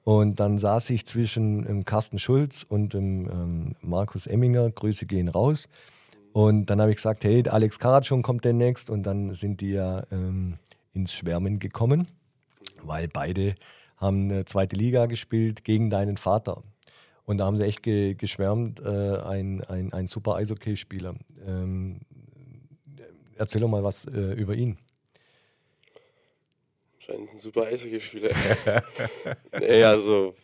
Und 0.04 0.42
dann 0.42 0.58
saß 0.58 0.90
ich 0.90 1.06
zwischen 1.06 1.66
ähm, 1.70 1.86
Carsten 1.86 2.20
Schulz 2.20 2.66
und 2.68 2.94
dem 2.94 3.30
ähm, 3.30 3.76
Markus 3.82 4.28
Emminger, 4.28 4.70
Grüße 4.70 5.06
gehen 5.06 5.30
raus. 5.30 5.70
Und 6.34 6.66
dann 6.66 6.82
habe 6.82 6.92
ich 6.92 6.98
gesagt, 6.98 7.24
hey, 7.24 7.48
Alex 7.48 7.80
Karatschon 7.80 8.24
kommt 8.24 8.44
demnächst. 8.44 8.90
Und 8.90 9.04
dann 9.04 9.34
sind 9.34 9.62
die 9.62 9.72
ja 9.72 10.04
ähm, 10.12 10.58
ins 10.94 11.14
Schwärmen 11.14 11.60
gekommen, 11.60 12.10
weil 12.84 13.08
beide 13.08 13.56
haben 13.96 14.30
eine 14.30 14.44
zweite 14.44 14.76
Liga 14.76 15.06
gespielt 15.06 15.64
gegen 15.64 15.90
deinen 15.90 16.18
Vater. 16.18 16.62
Und 17.26 17.40
da 17.40 17.46
haben 17.46 17.58
sie 17.58 17.64
echt 17.66 17.82
ge 17.84 18.14
geschwärmt, 18.14 18.80
äh, 18.82 19.18
ein, 19.18 19.64
ein, 19.64 19.92
ein 19.94 20.08
super 20.08 20.36
Eishockeyspieler. 20.36 21.16
Ähm, 21.46 22.02
erzähl 23.36 23.62
doch 23.62 23.68
mal 23.68 23.84
was 23.84 24.06
äh, 24.06 24.34
über 24.34 24.54
ihn. 24.56 24.78
Scheint 27.00 27.32
ein 27.32 27.38
super 27.38 27.64
Eishockeyspieler. 27.64 28.32
nee, 29.60 29.84
also 29.84 30.36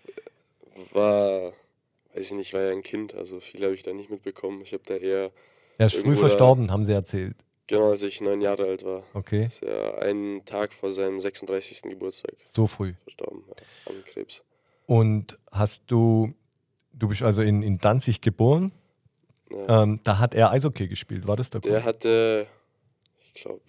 war, 0.93 1.53
weiß 2.13 2.25
ich 2.27 2.31
nicht, 2.33 2.53
war 2.53 2.61
ja 2.61 2.71
ein 2.71 2.83
Kind, 2.83 3.15
also 3.15 3.39
viel 3.39 3.63
habe 3.63 3.73
ich 3.73 3.83
da 3.83 3.93
nicht 3.93 4.09
mitbekommen. 4.09 4.61
Ich 4.61 4.73
habe 4.73 4.83
da 4.85 4.95
eher, 4.95 5.31
Er 5.77 5.85
ist 5.87 5.93
früh 5.93 5.99
Irgendwo 5.99 6.21
da- 6.21 6.27
verstorben, 6.29 6.71
haben 6.71 6.83
sie 6.83 6.93
erzählt. 6.93 7.35
genau 7.67 7.89
als 7.91 8.03
ich 8.03 8.21
neun 8.21 8.41
Jahre 8.41 8.65
alt 8.65 8.83
war, 8.83 9.03
Okay, 9.13 9.43
ist 9.43 9.63
er 9.63 9.99
einen 10.01 10.45
Tag 10.45 10.73
vor 10.73 10.91
seinem 10.91 11.19
36. 11.19 11.83
Geburtstag 11.83 12.33
so 12.45 12.67
früh. 12.67 12.93
verstorben 13.03 13.43
ja, 13.47 13.53
an 13.91 14.03
Krebs. 14.05 14.43
Und 14.85 15.39
hast 15.51 15.83
du, 15.87 16.33
du 17.01 17.07
bist 17.07 17.21
also 17.23 17.41
in, 17.41 17.61
in 17.63 17.77
Danzig 17.79 18.21
geboren, 18.21 18.71
Ja. 19.49 19.83
ähm, 19.83 19.99
da 20.03 20.19
hat 20.19 20.33
er 20.35 20.51
Eishockey 20.51 20.87
gespielt, 20.87 21.27
war 21.27 21.35
das 21.35 21.49
der 21.49 21.61
Der 21.61 21.73
Grund? 21.73 21.85
hatte, 21.85 22.47
ich 23.19 23.33
glaube, 23.41 23.61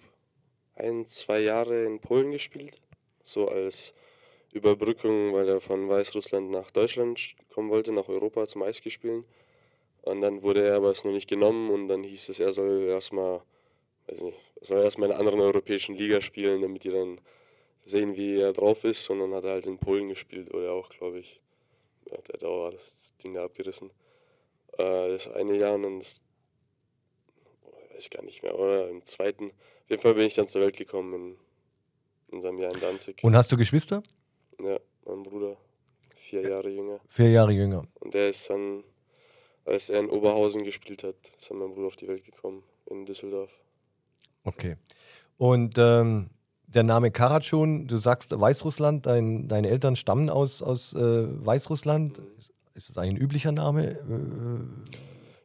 ein, 0.75 1.05
zwei 1.05 1.39
Jahre 1.41 1.83
in 1.85 1.99
Polen 1.99 2.31
gespielt. 2.31 2.79
So 3.23 3.47
als 3.47 3.93
Überbrückung, 4.51 5.33
weil 5.33 5.47
er 5.47 5.61
von 5.61 5.89
Weißrussland 5.89 6.51
nach 6.51 6.71
Deutschland 6.71 7.17
sch- 7.17 7.35
kommen 7.53 7.69
wollte, 7.69 7.91
nach 7.91 8.07
Europa 8.09 8.45
zum 8.45 8.63
Eishockey 8.63 8.91
spielen. 8.91 9.23
Und 10.01 10.21
dann 10.21 10.41
wurde 10.41 10.65
er 10.67 10.75
aber 10.75 10.91
es 10.91 11.05
noch 11.05 11.13
nicht 11.13 11.29
genommen 11.29 11.71
und 11.71 11.87
dann 11.87 12.03
hieß 12.03 12.29
es, 12.29 12.39
er 12.41 12.51
soll 12.51 12.83
erstmal, 12.83 13.41
weiß 14.07 14.21
nicht, 14.21 14.37
er 14.59 14.65
soll 14.65 14.83
erstmal 14.83 15.07
in 15.09 15.13
einer 15.13 15.19
anderen 15.19 15.39
europäischen 15.39 15.95
Liga 15.95 16.21
spielen, 16.21 16.61
damit 16.61 16.83
die 16.83 16.91
dann 16.91 17.19
sehen, 17.85 18.15
wie 18.17 18.37
er 18.39 18.51
drauf 18.51 18.83
ist. 18.83 19.09
Und 19.09 19.19
dann 19.19 19.33
hat 19.33 19.45
er 19.45 19.51
halt 19.51 19.65
in 19.65 19.77
Polen 19.77 20.09
gespielt, 20.09 20.53
oder 20.53 20.73
auch, 20.73 20.89
glaube 20.89 21.19
ich. 21.19 21.39
Ja, 22.09 22.17
der 22.17 22.39
Dauer 22.39 22.71
das 22.71 23.13
Ding 23.23 23.33
da 23.33 23.45
abgerissen. 23.45 23.91
Äh, 24.77 25.09
das 25.09 25.27
eine 25.31 25.57
Jahr 25.57 25.75
und 25.75 25.83
dann 25.83 25.99
das 25.99 26.23
weiß 27.93 28.05
ich 28.05 28.09
gar 28.09 28.23
nicht 28.23 28.43
mehr, 28.43 28.57
oder 28.57 28.89
im 28.89 29.03
zweiten. 29.03 29.51
Auf 29.51 29.89
jeden 29.89 30.01
Fall 30.01 30.15
bin 30.15 30.25
ich 30.25 30.33
dann 30.33 30.47
zur 30.47 30.61
Welt 30.61 30.77
gekommen 30.77 31.13
in, 31.13 32.35
in 32.35 32.41
seinem 32.41 32.57
Jahr 32.57 32.73
in 32.73 32.79
Danzig. 32.79 33.23
Und 33.23 33.35
hast 33.35 33.51
du 33.51 33.57
Geschwister? 33.57 34.03
ja, 34.59 34.79
mein 35.05 35.23
Bruder, 35.23 35.57
vier 36.15 36.41
Jahre 36.41 36.69
jünger. 36.69 36.99
Vier 37.07 37.29
Jahre 37.29 37.51
jünger. 37.51 37.85
Und 37.99 38.13
der 38.13 38.29
ist 38.29 38.49
dann, 38.49 38.83
als 39.65 39.89
er 39.89 39.99
in 39.99 40.09
Oberhausen 40.09 40.63
gespielt 40.63 41.03
hat, 41.03 41.15
ist 41.37 41.49
dann 41.49 41.57
mein 41.57 41.73
Bruder 41.73 41.87
auf 41.87 41.95
die 41.95 42.07
Welt 42.07 42.23
gekommen, 42.23 42.63
in 42.85 43.05
Düsseldorf. 43.05 43.59
Okay. 44.43 44.77
Und 45.37 45.77
ähm, 45.77 46.29
der 46.73 46.83
Name 46.83 47.11
Karatschun, 47.11 47.87
du 47.87 47.97
sagst 47.97 48.31
Weißrussland, 48.39 49.05
dein, 49.05 49.47
deine 49.47 49.69
Eltern 49.69 49.95
stammen 49.95 50.29
aus, 50.29 50.61
aus 50.61 50.93
äh, 50.93 50.99
Weißrussland. 51.45 52.19
Ist 52.75 52.89
das 52.89 52.97
ein 52.97 53.15
üblicher 53.15 53.51
Name? 53.51 53.91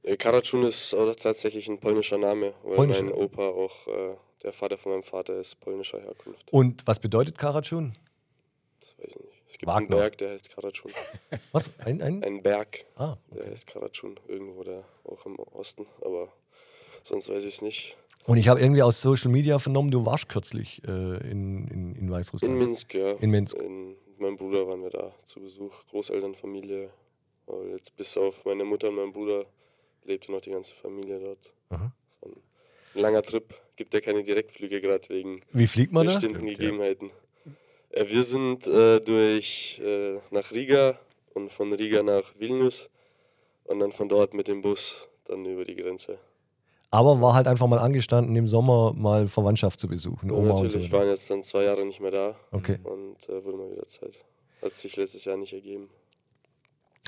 Äh, 0.05 0.11
Ja, 0.11 0.17
Karatschun 0.17 0.65
ist 0.65 0.97
tatsächlich 1.21 1.69
ein 1.69 1.79
polnischer 1.79 2.17
Name, 2.19 2.55
weil 2.65 2.77
Polnischer. 2.77 3.03
mein 3.05 3.13
Opa 3.13 3.43
auch, 3.49 3.87
äh, 3.89 4.17
der 4.43 4.53
Vater 4.53 4.79
von 4.79 4.93
meinem 4.93 5.03
Vater 5.03 5.39
ist 5.39 5.61
polnischer 5.61 6.01
Herkunft. 6.01 6.53
Und 6.53 6.87
was 6.87 6.99
bedeutet 7.01 7.37
Karatschun? 7.37 7.93
Das 8.81 8.97
weiß 8.99 9.11
ich 9.11 9.17
nicht. 9.17 9.43
Es 9.51 9.59
gibt 9.59 9.67
Wagner. 9.67 9.81
einen 9.97 10.01
Berg, 10.01 10.19
der 10.19 10.31
heißt 10.31 10.51
Karatschun. 10.55 10.93
Was? 11.53 11.71
Ein, 11.79 12.03
ein? 12.03 12.23
Ein 12.23 12.43
Berg, 12.43 12.85
Ah, 12.97 13.17
der 13.35 13.47
heißt 13.51 13.67
Karatschun, 13.67 14.21
irgendwo 14.29 14.63
da, 14.63 14.85
auch 15.05 15.25
im 15.27 15.39
Osten, 15.39 15.87
aber 16.03 16.29
sonst 17.03 17.29
weiß 17.31 17.43
ich 17.45 17.55
es 17.55 17.63
nicht. 17.63 17.97
Und 18.29 18.37
ich 18.37 18.49
habe 18.49 18.61
irgendwie 18.61 18.83
aus 18.83 19.01
Social 19.01 19.31
Media 19.31 19.59
vernommen, 19.59 19.91
du 19.91 20.05
warst 20.05 20.29
kürzlich 20.29 20.83
äh, 20.87 20.91
in, 21.31 21.67
in, 21.69 21.95
in 21.95 22.11
Weißrussland. 22.11 22.53
In 22.53 22.59
Minsk, 22.59 22.93
ja. 22.93 23.13
In 23.13 23.31
Minsk. 23.31 23.57
In, 23.57 23.89
mit 23.89 24.21
meinem 24.21 24.37
Bruder 24.37 24.69
waren 24.69 24.83
wir 24.83 24.91
da 24.91 25.15
zu 25.25 25.41
Besuch, 25.41 25.73
Großelternfamilie. 25.89 26.91
Aber 27.47 27.65
jetzt 27.69 27.97
bis 27.97 28.19
auf 28.19 28.45
meine 28.45 28.67
Mutter 28.67 28.91
und 28.91 28.97
meinen 28.97 29.13
Bruder 29.15 29.47
lebte 30.05 30.31
noch 30.31 30.43
die 30.43 30.51
ganze 30.51 30.75
Familie 30.75 31.21
dort. 31.21 31.55
Aha. 31.71 31.91
War 32.21 32.31
ein 32.31 33.01
langer 33.01 33.23
Trip. 33.23 33.45
Gibt 33.77 33.95
ja 33.95 34.01
keine 34.03 34.23
Direktflüge 34.23 34.83
gerade 34.83 35.09
wegen 35.09 35.41
Wie 35.53 35.67
fliegt 35.67 35.95
man 35.95 36.05
da? 36.05 36.13
bestimmten 36.13 36.45
Gegebenheiten. 36.45 37.11
Ja, 37.97 38.07
wir 38.07 38.23
sind 38.23 38.67
äh, 38.67 39.01
durch 39.01 39.81
äh, 39.83 40.19
nach 40.33 40.53
Riga 40.53 41.01
und 41.33 41.51
von 41.51 41.73
Riga 41.73 42.03
nach 42.03 42.39
Vilnius 42.39 42.91
und 43.65 43.79
dann 43.79 43.93
von 43.93 44.11
dort 44.11 44.35
mit 44.35 44.49
dem 44.49 44.61
Bus 44.61 45.09
dann 45.25 45.47
über 45.47 45.65
die 45.65 45.77
Grenze. 45.77 46.19
Aber 46.91 47.21
war 47.21 47.35
halt 47.35 47.47
einfach 47.47 47.67
mal 47.67 47.79
angestanden, 47.79 48.35
im 48.37 48.49
Sommer 48.49 48.95
mal 48.95 49.29
Verwandtschaft 49.29 49.79
zu 49.79 49.89
besuchen. 49.89 50.31
Ja, 50.31 50.37
Oma 50.37 50.55
und 50.55 50.63
natürlich 50.65 50.89
so. 50.91 50.97
waren 50.97 51.09
jetzt 51.09 51.29
dann 51.31 51.43
zwei 51.43 51.65
Jahre 51.65 51.85
nicht 51.85 52.01
mehr 52.01 52.11
da 52.11 52.37
Okay. 52.51 52.79
und 52.83 53.17
äh, 53.29 53.45
wurde 53.45 53.59
mal 53.59 53.71
wieder 53.71 53.85
Zeit. 53.87 54.25
Hat 54.63 54.75
sich 54.75 54.97
letztes 54.97 55.25
Jahr 55.27 55.37
nicht 55.37 55.53
ergeben. 55.53 55.89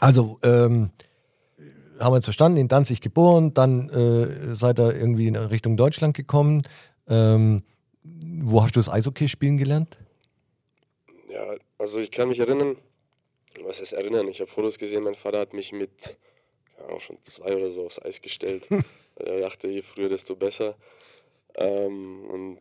Also, 0.00 0.38
ähm, 0.42 0.90
haben 1.98 2.12
wir 2.12 2.16
jetzt 2.16 2.24
verstanden, 2.26 2.58
in 2.58 2.68
Danzig 2.68 3.00
geboren, 3.00 3.52
dann 3.54 3.88
äh, 3.90 4.54
seid 4.54 4.78
ihr 4.78 4.94
irgendwie 4.94 5.26
in 5.26 5.36
Richtung 5.36 5.76
Deutschland 5.76 6.16
gekommen. 6.16 6.62
Ähm, 7.08 7.62
wo 8.02 8.62
hast 8.62 8.76
du 8.76 8.80
das 8.80 8.88
Eishockey 8.88 9.28
spielen 9.28 9.56
gelernt? 9.58 9.98
Ja, 11.30 11.54
also 11.78 11.98
ich 12.00 12.10
kann 12.10 12.28
mich 12.28 12.40
erinnern, 12.40 12.76
was 13.64 13.80
heißt 13.80 13.92
erinnern? 13.94 14.28
Ich 14.28 14.40
habe 14.40 14.50
Fotos 14.50 14.78
gesehen, 14.78 15.02
mein 15.04 15.14
Vater 15.14 15.40
hat 15.40 15.52
mich 15.54 15.72
mit 15.72 15.90
ja, 16.00 16.16
auch 16.88 17.00
schon 17.00 17.18
zwei 17.22 17.54
oder 17.56 17.70
so 17.70 17.84
aufs 17.86 18.00
Eis 18.02 18.20
gestellt. 18.22 18.68
Weil 19.16 19.26
er 19.28 19.40
dachte, 19.40 19.68
je 19.68 19.82
früher, 19.82 20.08
desto 20.08 20.36
besser. 20.36 20.76
Ähm, 21.54 22.24
und 22.30 22.60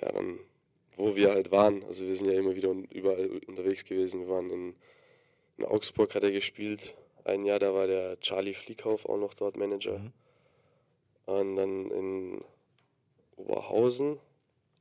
ja, 0.00 0.10
dann, 0.12 0.38
wo 0.96 1.14
wir 1.16 1.30
halt 1.32 1.50
waren, 1.50 1.84
also 1.84 2.04
wir 2.06 2.16
sind 2.16 2.28
ja 2.30 2.38
immer 2.38 2.54
wieder 2.56 2.70
un- 2.70 2.84
überall 2.86 3.40
unterwegs 3.46 3.84
gewesen. 3.84 4.20
Wir 4.20 4.28
waren 4.28 4.50
in, 4.50 4.74
in 5.58 5.64
Augsburg, 5.64 6.14
hat 6.14 6.22
er 6.24 6.30
gespielt. 6.32 6.94
Ein 7.24 7.44
Jahr, 7.44 7.58
da 7.60 7.72
war 7.72 7.86
der 7.86 8.18
Charlie 8.20 8.54
Flieghoff 8.54 9.06
auch 9.06 9.18
noch 9.18 9.34
dort 9.34 9.56
Manager. 9.56 10.12
Und 11.26 11.56
dann 11.56 11.90
in 11.90 12.40
Oberhausen, 13.36 14.18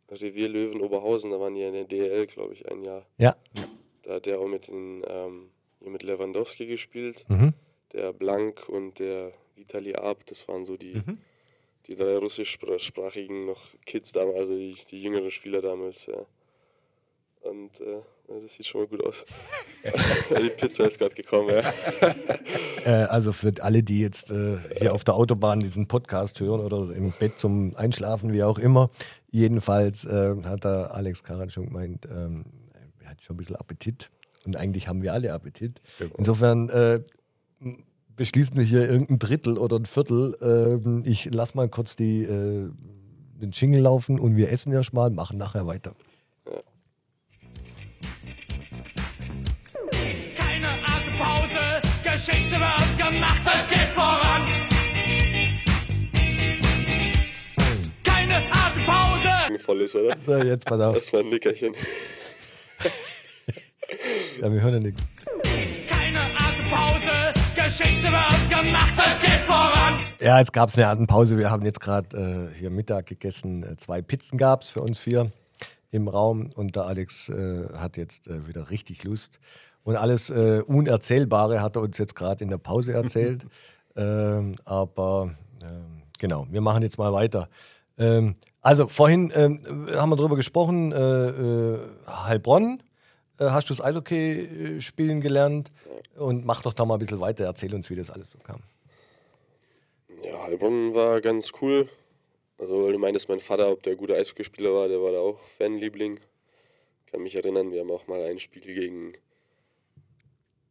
Revier 0.09 0.49
Löwen 0.49 0.81
Oberhausen, 0.81 1.31
da 1.31 1.39
waren 1.39 1.53
die 1.53 1.61
in 1.61 1.73
der 1.73 1.85
DL, 1.85 2.25
glaube 2.27 2.53
ich, 2.53 2.69
ein 2.69 2.83
Jahr. 2.83 3.05
Ja. 3.17 3.35
Da 4.03 4.15
hat 4.15 4.27
er 4.27 4.39
auch 4.39 4.47
mit, 4.47 4.67
den, 4.67 5.03
ähm, 5.07 5.49
mit 5.81 6.03
Lewandowski 6.03 6.65
gespielt, 6.65 7.25
Mhm. 7.29 7.53
Der 7.93 8.13
Blank 8.13 8.67
und 8.69 8.99
der 8.99 9.31
Vitali 9.55 9.95
Ab, 9.95 10.25
das 10.27 10.47
waren 10.47 10.65
so 10.65 10.77
die, 10.77 10.95
Mhm. 10.95 11.17
die 11.87 11.95
drei 11.95 12.17
russischsprachigen 12.17 13.45
noch 13.45 13.61
Kids 13.85 14.11
damals, 14.11 14.37
also 14.37 14.55
die, 14.55 14.75
die 14.89 15.01
jüngeren 15.01 15.31
Spieler 15.31 15.61
damals, 15.61 16.05
ja. 16.05 16.25
Und 17.41 17.81
äh, 17.81 18.01
das 18.43 18.53
sieht 18.53 18.67
schon 18.67 18.81
mal 18.81 18.87
gut 18.87 19.03
aus. 19.03 19.25
die 20.29 20.49
Pizza 20.51 20.85
ist 20.85 20.99
gerade 20.99 21.15
gekommen, 21.15 21.49
ja. 21.49 21.73
Äh, 22.85 23.05
also 23.05 23.31
für 23.31 23.51
alle, 23.61 23.81
die 23.81 23.99
jetzt 23.99 24.29
äh, 24.31 24.57
hier 24.77 24.93
auf 24.93 25.03
der 25.03 25.15
Autobahn 25.15 25.59
diesen 25.59 25.87
Podcast 25.87 26.39
hören 26.39 26.61
oder 26.61 26.95
im 26.95 27.11
Bett 27.11 27.39
zum 27.39 27.75
Einschlafen, 27.75 28.31
wie 28.31 28.43
auch 28.43 28.59
immer. 28.59 28.91
Jedenfalls 29.29 30.05
äh, 30.05 30.35
hat 30.43 30.65
der 30.65 30.93
Alex 30.93 31.23
Karan 31.23 31.49
schon 31.49 31.65
gemeint, 31.65 32.05
ähm, 32.05 32.45
er 33.03 33.09
hat 33.09 33.23
schon 33.23 33.35
ein 33.35 33.37
bisschen 33.37 33.55
Appetit. 33.55 34.11
Und 34.45 34.55
eigentlich 34.55 34.87
haben 34.87 35.01
wir 35.01 35.13
alle 35.13 35.33
Appetit. 35.33 35.81
Insofern 36.17 36.69
m- 37.61 37.83
beschließen 38.15 38.55
wir 38.57 38.63
hier 38.63 38.89
irgendein 38.89 39.19
Drittel 39.19 39.57
oder 39.57 39.77
ein 39.77 39.85
Viertel. 39.85 40.35
Ähm, 40.41 41.03
ich 41.05 41.29
lass 41.31 41.55
mal 41.55 41.69
kurz 41.69 41.95
die 41.95 42.23
äh, 42.23 42.69
den 43.41 43.51
Jingle 43.51 43.81
laufen 43.81 44.19
und 44.19 44.35
wir 44.35 44.51
essen 44.51 44.71
erstmal, 44.73 45.09
machen 45.09 45.37
nachher 45.37 45.65
weiter. 45.65 45.93
Keine 50.35 50.67
Atempause, 50.67 51.81
Geschichte 52.03 52.51
wird 52.51 52.97
gemacht, 52.97 53.41
es 53.45 53.69
geht 53.69 53.89
voran. 53.95 54.45
Keine 58.03 58.35
Atempause. 58.51 59.59
Voll 59.63 59.81
ist, 59.81 59.95
oder? 59.95 60.15
So, 60.25 60.37
jetzt 60.37 60.65
pass 60.65 60.79
auf. 60.81 60.95
Das 60.95 61.11
war 61.13 61.21
ein 61.21 61.27
Nickerchen. 61.29 61.73
Ja, 64.39 64.51
wir 64.51 64.61
hören 64.61 64.73
ja 64.75 64.79
nichts. 64.79 65.01
Geschichte 67.71 68.03
wird 68.03 68.49
gemacht, 68.49 68.93
es 68.97 69.21
geht 69.21 69.39
voran. 69.47 69.97
Ja, 70.19 70.39
jetzt 70.39 70.51
gab 70.51 70.67
es 70.67 70.77
eine 70.77 70.87
Atempause. 70.87 71.37
Wir 71.37 71.49
haben 71.49 71.63
jetzt 71.63 71.79
gerade 71.79 72.51
äh, 72.53 72.59
hier 72.59 72.69
Mittag 72.69 73.05
gegessen. 73.05 73.63
Äh, 73.63 73.77
Zwei 73.77 74.01
Pizzen 74.01 74.37
gab 74.37 74.63
es 74.63 74.69
für 74.69 74.81
uns 74.81 74.97
vier 74.97 75.31
im 75.89 76.09
Raum 76.09 76.49
und 76.53 76.75
der 76.75 76.83
Alex 76.83 77.29
äh, 77.29 77.69
hat 77.77 77.95
jetzt 77.95 78.27
äh, 78.27 78.45
wieder 78.45 78.71
richtig 78.71 79.05
Lust. 79.05 79.39
Und 79.83 79.95
alles 79.95 80.29
äh, 80.29 80.61
Unerzählbare 80.67 81.61
hat 81.61 81.77
er 81.77 81.83
uns 81.83 81.97
jetzt 81.97 82.13
gerade 82.13 82.43
in 82.43 82.49
der 82.49 82.57
Pause 82.57 82.91
erzählt. 82.91 83.45
ähm, 83.95 84.53
aber 84.65 85.33
ähm, 85.63 86.03
genau, 86.19 86.47
wir 86.51 86.59
machen 86.59 86.83
jetzt 86.83 86.97
mal 86.97 87.13
weiter. 87.13 87.47
Ähm, 87.97 88.35
also 88.59 88.89
vorhin 88.89 89.31
ähm, 89.33 89.87
haben 89.95 90.09
wir 90.09 90.17
darüber 90.17 90.35
gesprochen, 90.35 90.91
äh, 90.91 91.77
Heilbronn, 92.05 92.83
hast 93.49 93.69
du 93.69 93.73
das 93.73 93.83
Eishockey 93.83 94.77
äh, 94.77 94.81
spielen 94.81 95.21
gelernt 95.21 95.69
und 96.15 96.45
mach 96.45 96.61
doch 96.61 96.73
da 96.73 96.85
mal 96.85 96.95
ein 96.95 96.99
bisschen 96.99 97.21
weiter, 97.21 97.45
erzähl 97.45 97.73
uns, 97.73 97.89
wie 97.89 97.95
das 97.95 98.09
alles 98.09 98.31
so 98.31 98.39
kam. 98.39 98.61
Ja, 100.23 100.43
Heilbronn 100.43 100.93
war 100.93 101.21
ganz 101.21 101.51
cool. 101.61 101.89
Also, 102.59 102.85
weil 102.85 102.91
du 102.91 102.99
meintest, 102.99 103.27
mein 103.27 103.39
Vater, 103.39 103.71
ob 103.71 103.81
der 103.81 103.95
gute 103.95 104.15
Eishockeyspieler 104.15 104.71
war, 104.71 104.87
der 104.87 105.01
war 105.01 105.11
da 105.11 105.19
auch 105.19 105.39
Fanliebling. 105.39 106.19
Kann 107.07 107.23
mich 107.23 107.35
erinnern, 107.35 107.71
wir 107.71 107.81
haben 107.81 107.91
auch 107.91 108.05
mal 108.07 108.23
ein 108.23 108.37
Spiel 108.37 108.61
gegen, 108.61 109.11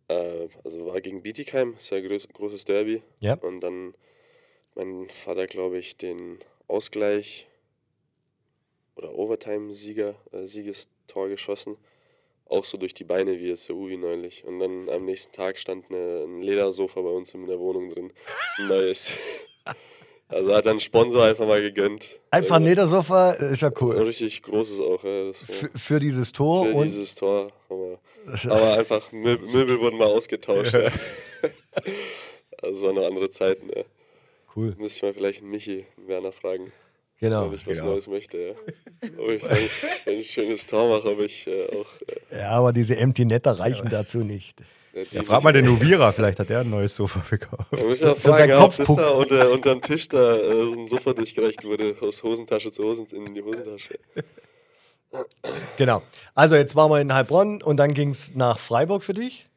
äh, 0.06 0.48
also 0.62 0.86
war 0.86 1.00
gegen 1.00 1.22
Bietigheim, 1.22 1.74
sehr 1.78 2.00
groß, 2.00 2.28
großes 2.28 2.64
Derby. 2.64 3.02
Ja. 3.18 3.34
Und 3.34 3.60
dann 3.60 3.94
mein 4.76 5.08
Vater, 5.08 5.48
glaube 5.48 5.78
ich, 5.78 5.96
den 5.96 6.38
Ausgleich 6.68 7.48
oder 8.94 9.12
Overtime-Sieger, 9.12 10.14
äh, 10.30 10.46
Siegestor 10.46 11.28
geschossen. 11.28 11.76
Auch 12.50 12.64
so 12.64 12.76
durch 12.76 12.94
die 12.94 13.04
Beine, 13.04 13.38
wie 13.38 13.48
jetzt 13.48 13.68
der 13.68 13.76
Uwi 13.76 13.96
neulich. 13.96 14.44
Und 14.44 14.58
dann 14.58 14.88
am 14.90 15.04
nächsten 15.04 15.32
Tag 15.32 15.56
stand 15.56 15.86
eine, 15.88 16.24
ein 16.24 16.42
Ledersofa 16.42 17.00
bei 17.00 17.10
uns 17.10 17.32
in 17.32 17.46
der 17.46 17.58
Wohnung 17.58 17.88
drin. 17.88 18.12
Ein 18.58 18.68
neues. 18.68 19.12
Also 20.32 20.54
hat 20.54 20.64
dann 20.64 20.76
ein 20.76 20.80
Sponsor 20.80 21.24
einfach 21.24 21.44
mal 21.44 21.60
gegönnt. 21.60 22.20
Einfach 22.30 22.56
ein 22.56 22.62
Ledersofa, 22.64 23.32
äh, 23.32 23.52
ist 23.52 23.62
ja 23.62 23.68
Ein 23.68 23.74
cool. 23.80 23.96
richtig 23.96 24.42
großes 24.42 24.78
auch. 24.78 25.02
Ja. 25.02 25.26
Das 25.26 25.48
war 25.48 25.56
Für, 25.56 25.78
für 25.78 25.98
dieses 25.98 26.30
Tor 26.30 26.66
für 26.66 26.72
und 26.74 26.84
dieses 26.84 27.16
Tor. 27.16 27.50
Aber, 27.68 27.98
aber 28.44 28.78
einfach 28.78 29.10
Mö 29.10 29.38
Möbel 29.38 29.80
wurden 29.80 29.98
mal 29.98 30.06
ausgetauscht. 30.06 30.74
Ja. 30.74 30.88
Also 32.62 32.86
waren 32.86 32.96
noch 32.96 33.06
andere 33.06 33.30
Zeiten. 33.30 33.70
Ja. 33.74 33.82
cool. 34.54 34.74
Müsste 34.78 34.98
ich 34.98 35.02
mal 35.02 35.14
vielleicht 35.14 35.40
einen 35.40 35.50
Michi 35.50 35.86
Werner 35.96 36.30
fragen, 36.30 36.72
Genau. 37.20 37.46
wenn 37.48 37.54
ich 37.54 37.66
was 37.66 37.78
ja. 37.78 37.84
Neues 37.84 38.08
möchte. 38.08 38.38
Ja. 38.38 38.54
Ob 39.18 39.30
ich 39.30 39.42
ich 39.44 40.08
ein 40.08 40.24
schönes 40.24 40.66
Tor 40.66 40.88
mache, 40.88 41.10
ob 41.10 41.20
ich 41.20 41.46
äh, 41.46 41.66
auch. 41.68 41.86
Äh, 42.32 42.38
Ja, 42.38 42.50
aber 42.52 42.72
diese 42.72 42.96
Empty 42.96 43.26
Netter 43.26 43.58
reichen 43.58 43.88
dazu 43.90 44.18
nicht. 44.18 44.60
die 44.94 45.16
Ja, 45.16 45.22
frag 45.22 45.42
mal 45.42 45.52
den 45.52 45.68
Uvira, 45.68 46.12
vielleicht 46.12 46.38
hat 46.38 46.48
der 46.48 46.60
ein 46.60 46.70
neues 46.70 46.96
Sofa 46.96 47.22
gekauft. 47.28 47.68
Da 47.72 47.82
müssen 47.82 48.06
wir 48.08 48.16
fragen, 48.16 48.50
ja, 48.50 48.64
ob 48.64 48.74
das 48.74 48.94
da 48.96 49.10
unter, 49.10 49.50
unterm 49.52 49.82
Tisch 49.82 50.08
da 50.08 50.36
äh, 50.36 50.64
so 50.64 50.72
ein 50.72 50.86
Sofa 50.86 51.12
durchgereicht 51.12 51.64
wurde, 51.64 51.94
aus 52.00 52.22
Hosentasche 52.22 52.70
zu 52.72 52.84
Hosen 52.84 53.06
in 53.06 53.34
die 53.34 53.42
Hosentasche. 53.42 53.98
Genau. 55.76 56.02
Also 56.34 56.54
jetzt 56.56 56.76
waren 56.76 56.90
wir 56.90 57.00
in 57.00 57.12
Heilbronn 57.12 57.62
und 57.62 57.76
dann 57.78 57.92
ging 57.94 58.10
es 58.10 58.34
nach 58.34 58.58
Freiburg 58.58 59.02
für 59.02 59.12
dich. 59.14 59.48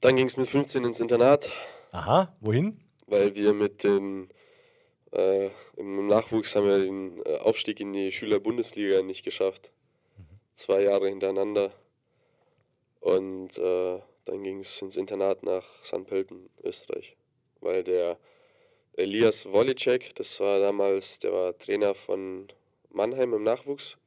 Dann 0.00 0.16
ging 0.16 0.26
es 0.26 0.36
mit 0.36 0.48
15 0.48 0.84
ins 0.84 0.98
Internat, 0.98 1.52
Aha, 1.92 2.34
wohin? 2.40 2.80
weil 3.06 3.36
wir 3.36 3.52
mit 3.52 3.84
den 3.84 4.30
äh, 5.12 5.50
im 5.76 6.06
Nachwuchs 6.06 6.56
haben 6.56 6.66
wir 6.66 6.78
den 6.78 7.22
äh, 7.24 7.36
Aufstieg 7.38 7.80
in 7.80 7.92
die 7.92 8.12
Schülerbundesliga 8.12 9.02
nicht 9.02 9.24
geschafft. 9.24 9.70
Zwei 10.54 10.82
Jahre 10.82 11.08
hintereinander. 11.08 11.72
Und 13.00 13.58
äh, 13.58 13.98
dann 14.24 14.42
ging 14.42 14.60
es 14.60 14.80
ins 14.80 14.96
Internat 14.96 15.42
nach 15.42 15.64
St. 15.84 16.06
Pölten, 16.06 16.48
Österreich. 16.62 17.16
Weil 17.60 17.82
der 17.82 18.18
Elias 18.94 19.50
Wolicek, 19.50 20.14
das 20.14 20.38
war 20.40 20.60
damals, 20.60 21.18
der 21.18 21.32
war 21.32 21.58
Trainer 21.58 21.94
von 21.94 22.48
Mannheim 22.90 23.34
im 23.34 23.42
Nachwuchs. 23.42 23.98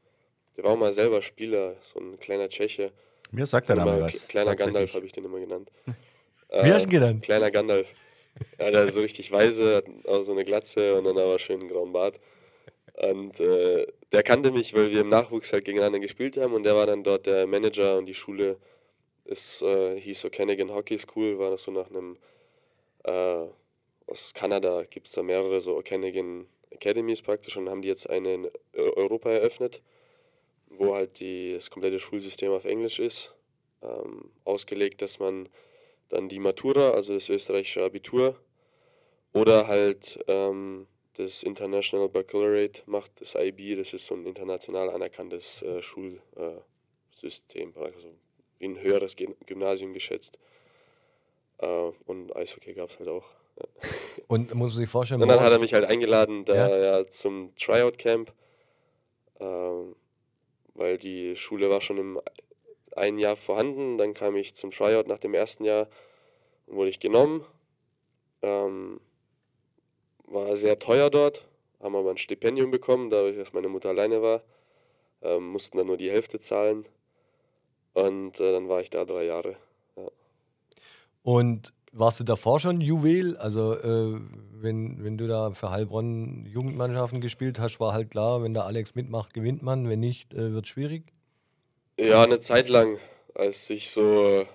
Der 0.55 0.63
war 0.63 0.71
auch 0.71 0.77
mal 0.77 0.93
selber 0.93 1.21
Spieler, 1.21 1.75
so 1.81 1.99
ein 1.99 2.17
kleiner 2.19 2.49
Tscheche. 2.49 2.91
Mir 3.31 3.45
sagt 3.45 3.69
der 3.69 3.75
Name 3.75 3.97
Immer 3.97 4.05
was. 4.05 4.27
Kleiner. 4.27 4.55
Gandalf 4.55 4.93
habe 4.93 5.05
ich 5.05 5.11
den 5.11 5.25
immer 5.25 5.39
genannt. 5.39 5.69
Wie 6.49 6.71
hast 6.71 6.85
du 6.85 6.87
ihn 6.87 6.91
genannt? 6.91 7.23
Kleiner 7.23 7.51
Gandalf. 7.51 7.93
Ist 8.57 8.93
so 8.93 9.01
richtig 9.01 9.31
weise, 9.31 9.77
hat 9.77 9.85
auch 10.05 10.23
so 10.23 10.31
eine 10.33 10.43
Glatze 10.43 10.95
und 10.95 11.05
dann 11.05 11.17
aber 11.17 11.39
schön 11.39 11.59
einen 11.59 11.69
grauen 11.69 11.93
Bart. 11.93 12.19
Und 12.93 13.39
äh, 13.39 13.87
der 14.11 14.23
kannte 14.23 14.51
mich, 14.51 14.73
weil 14.73 14.91
wir 14.91 15.01
im 15.01 15.09
Nachwuchs 15.09 15.51
halt 15.51 15.65
gegeneinander 15.65 15.99
gespielt 15.99 16.37
haben 16.37 16.53
und 16.53 16.63
der 16.63 16.75
war 16.75 16.85
dann 16.85 17.03
dort 17.03 17.25
der 17.25 17.45
Manager 17.47 17.97
und 17.97 18.05
die 18.05 18.13
Schule 18.13 18.57
ist, 19.25 19.61
äh, 19.63 19.99
hieß 19.99 20.25
O'Canagan 20.25 20.73
Hockey 20.73 20.97
School, 20.97 21.37
war 21.39 21.51
das 21.51 21.63
so 21.63 21.71
nach 21.71 21.89
einem, 21.89 22.17
äh, 23.03 23.45
aus 24.07 24.33
Kanada 24.33 24.83
gibt 24.83 25.07
es 25.07 25.13
da 25.13 25.23
mehrere 25.23 25.59
so 25.61 25.77
O'Canagan 25.77 26.45
Academies 26.73 27.21
praktisch 27.21 27.57
und 27.57 27.69
haben 27.69 27.81
die 27.81 27.87
jetzt 27.87 28.09
eine 28.09 28.33
in 28.33 28.45
Eu- 28.77 28.93
Europa 28.95 29.29
eröffnet, 29.29 29.81
wo 30.69 30.95
halt 30.95 31.19
die, 31.19 31.53
das 31.53 31.69
komplette 31.69 31.99
Schulsystem 31.99 32.51
auf 32.51 32.65
Englisch 32.65 32.99
ist, 32.99 33.33
ähm, 33.81 34.29
ausgelegt, 34.45 35.01
dass 35.01 35.19
man 35.19 35.49
dann 36.09 36.29
die 36.29 36.39
Matura, 36.39 36.91
also 36.91 37.13
das 37.13 37.29
österreichische 37.29 37.83
Abitur, 37.83 38.35
oder 39.33 39.67
halt 39.67 40.19
ähm, 40.27 40.87
das 41.13 41.43
International 41.43 42.09
Baccalaureate 42.09 42.83
macht, 42.85 43.19
das 43.21 43.35
IB, 43.35 43.75
das 43.75 43.93
ist 43.93 44.05
so 44.05 44.15
ein 44.15 44.25
international 44.25 44.89
anerkanntes 44.89 45.61
äh, 45.61 45.81
Schulsystem, 45.81 47.73
also 47.77 48.09
wie 48.59 48.65
ein 48.65 48.81
höheres 48.81 49.15
Gym- 49.15 49.35
Gymnasium 49.45 49.93
geschätzt. 49.93 50.39
Äh, 51.57 51.91
und 52.05 52.35
Eishockey 52.35 52.73
gab 52.73 52.89
es 52.89 52.99
halt 52.99 53.09
auch. 53.09 53.25
Und 54.27 54.53
muss 54.53 54.71
man 54.71 54.77
sich 54.77 54.89
vorstellen, 54.89 55.21
Und 55.21 55.27
dann 55.29 55.39
hat 55.39 55.51
er 55.51 55.59
mich 55.59 55.73
halt 55.73 55.85
eingeladen 55.85 56.43
da 56.45 56.55
Ja. 56.69 56.77
ja. 56.99 57.05
zum 57.07 57.53
Tryout 57.55 57.97
Camp, 57.97 58.33
ähm, 59.39 59.95
weil 60.73 60.97
die 60.97 61.35
Schule 61.37 61.69
war 61.69 61.79
schon 61.81 61.97
im 61.97 62.21
ein 62.95 63.17
Jahr 63.17 63.35
vorhanden. 63.35 63.97
Dann 63.97 64.13
kam 64.13 64.35
ich 64.35 64.55
zum 64.55 64.71
Tryout 64.71 65.07
nach 65.07 65.19
dem 65.19 65.33
ersten 65.33 65.63
Jahr 65.63 65.87
wurde 66.67 66.89
ich 66.89 66.99
genommen. 66.99 67.43
Ähm, 68.41 68.99
war 70.25 70.57
sehr 70.57 70.79
teuer 70.79 71.09
dort, 71.09 71.47
haben 71.79 71.95
aber 71.95 72.11
ein 72.11 72.17
Stipendium 72.17 72.71
bekommen, 72.71 73.09
dadurch, 73.09 73.37
dass 73.37 73.53
meine 73.53 73.67
Mutter 73.67 73.89
alleine 73.89 74.21
war. 74.21 74.41
Ähm, 75.21 75.47
mussten 75.49 75.77
dann 75.77 75.87
nur 75.87 75.97
die 75.97 76.11
Hälfte 76.11 76.39
zahlen. 76.39 76.85
Und 77.93 78.39
äh, 78.39 78.51
dann 78.51 78.67
war 78.67 78.81
ich 78.81 78.89
da 78.89 79.05
drei 79.05 79.25
Jahre. 79.25 79.55
Und 81.23 81.73
warst 81.91 82.19
du 82.19 82.23
davor 82.23 82.59
schon 82.59 82.81
Juwel? 82.81 83.37
Also, 83.37 83.73
äh, 83.73 84.19
wenn, 84.51 85.03
wenn 85.03 85.17
du 85.17 85.27
da 85.27 85.51
für 85.51 85.71
Heilbronn 85.71 86.45
Jugendmannschaften 86.45 87.21
gespielt 87.21 87.59
hast, 87.59 87.79
war 87.79 87.93
halt 87.93 88.11
klar, 88.11 88.43
wenn 88.43 88.53
der 88.53 88.65
Alex 88.65 88.95
mitmacht, 88.95 89.33
gewinnt 89.33 89.63
man. 89.63 89.89
Wenn 89.89 90.01
nicht, 90.01 90.33
äh, 90.33 90.53
wird 90.53 90.67
schwierig. 90.67 91.14
Ja, 91.99 92.23
eine 92.23 92.39
Zeit 92.39 92.69
lang, 92.69 92.97
als 93.33 93.69
ich 93.69 93.89
so 93.89 94.45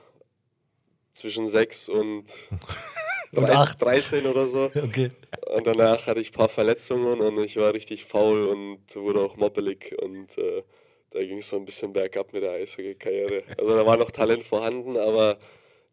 zwischen 1.12 1.46
6 1.46 1.88
und, 1.88 2.24
Und 3.32 3.44
13, 3.44 3.56
acht. 3.56 3.82
13 3.82 4.26
oder 4.26 4.46
so. 4.46 4.70
Okay. 4.74 5.10
Und 5.54 5.66
danach 5.66 6.06
hatte 6.06 6.20
ich 6.20 6.30
ein 6.30 6.36
paar 6.36 6.48
Verletzungen 6.48 7.20
und 7.20 7.38
ich 7.44 7.56
war 7.56 7.74
richtig 7.74 8.04
faul 8.04 8.46
und 8.46 8.96
wurde 8.96 9.20
auch 9.20 9.36
moppelig. 9.36 9.96
Und 10.02 10.36
äh, 10.36 10.62
da 11.10 11.20
ging 11.20 11.38
es 11.38 11.48
so 11.48 11.56
ein 11.56 11.64
bisschen 11.64 11.92
bergab 11.92 12.32
mit 12.32 12.42
der 12.42 12.52
Eishockey-Karriere. 12.52 13.44
Also 13.56 13.76
da 13.76 13.86
war 13.86 13.96
noch 13.96 14.10
Talent 14.10 14.42
vorhanden, 14.42 14.96
aber 14.96 15.36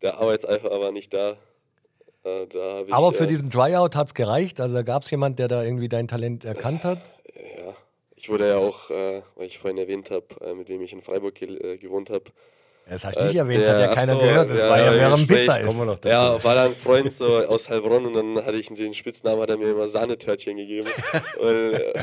der 0.02 0.18
Arbeitseifer 0.18 0.70
war 0.70 0.92
nicht 0.92 1.14
da. 1.14 1.38
Äh, 2.24 2.48
da 2.48 2.82
ich, 2.82 2.94
Aber 2.94 3.14
für 3.14 3.24
äh, 3.26 3.28
diesen 3.28 3.50
Tryout 3.50 3.96
hat 3.96 4.08
es 4.08 4.14
gereicht. 4.14 4.60
Also, 4.60 4.84
gab 4.84 5.04
es 5.04 5.12
jemand, 5.12 5.40
der 5.40 5.48
da 5.48 5.64
irgendwie 5.64 5.90
dein 5.90 6.08
Talent 6.08 6.44
erkannt 6.44 6.84
hat? 6.84 7.00
Ja, 7.36 7.76
ich 8.18 8.30
wurde 8.30 8.50
ja 8.50 8.58
auch, 8.58 8.90
äh, 8.90 9.22
weil 9.36 9.46
ich 9.46 9.60
vorhin 9.60 9.78
erwähnt 9.78 10.10
habe, 10.10 10.26
äh, 10.42 10.54
mit 10.56 10.70
dem 10.70 10.82
ich 10.82 10.92
in 10.92 11.02
Freiburg 11.02 11.36
ge 11.36 11.56
äh, 11.56 11.78
gewohnt 11.78 12.10
habe. 12.10 12.26
Das 12.90 13.06
hast 13.06 13.16
du 13.16 13.26
nicht 13.26 13.36
erwähnt, 13.36 13.64
das 13.64 13.74
hat 13.74 13.80
ja 13.80 13.88
keiner 13.94 14.14
so, 14.14 14.20
gehört. 14.20 14.50
Das 14.50 14.64
war 14.64 14.80
ja 14.80 14.92
im 14.92 15.00
während 15.00 15.28
Pizza 15.28 15.60
ist. 15.60 15.76
Noch 15.78 16.00
dazu. 16.00 16.08
Ja, 16.08 16.44
war 16.44 16.56
da 16.56 16.66
ein 16.66 16.74
Freund 16.74 17.12
so 17.12 17.38
aus 17.46 17.70
Heilbronn 17.70 18.06
und 18.06 18.14
dann 18.14 18.46
hatte 18.46 18.58
ich 18.58 18.68
den 18.68 18.94
Spitznamen, 18.94 19.42
hat 19.42 19.50
er 19.50 19.58
mir 19.58 19.70
immer 19.70 19.88
Sahnetörtchen 19.88 20.58
gegeben, 20.58 20.88
weil, 21.40 21.74
äh, 21.74 21.94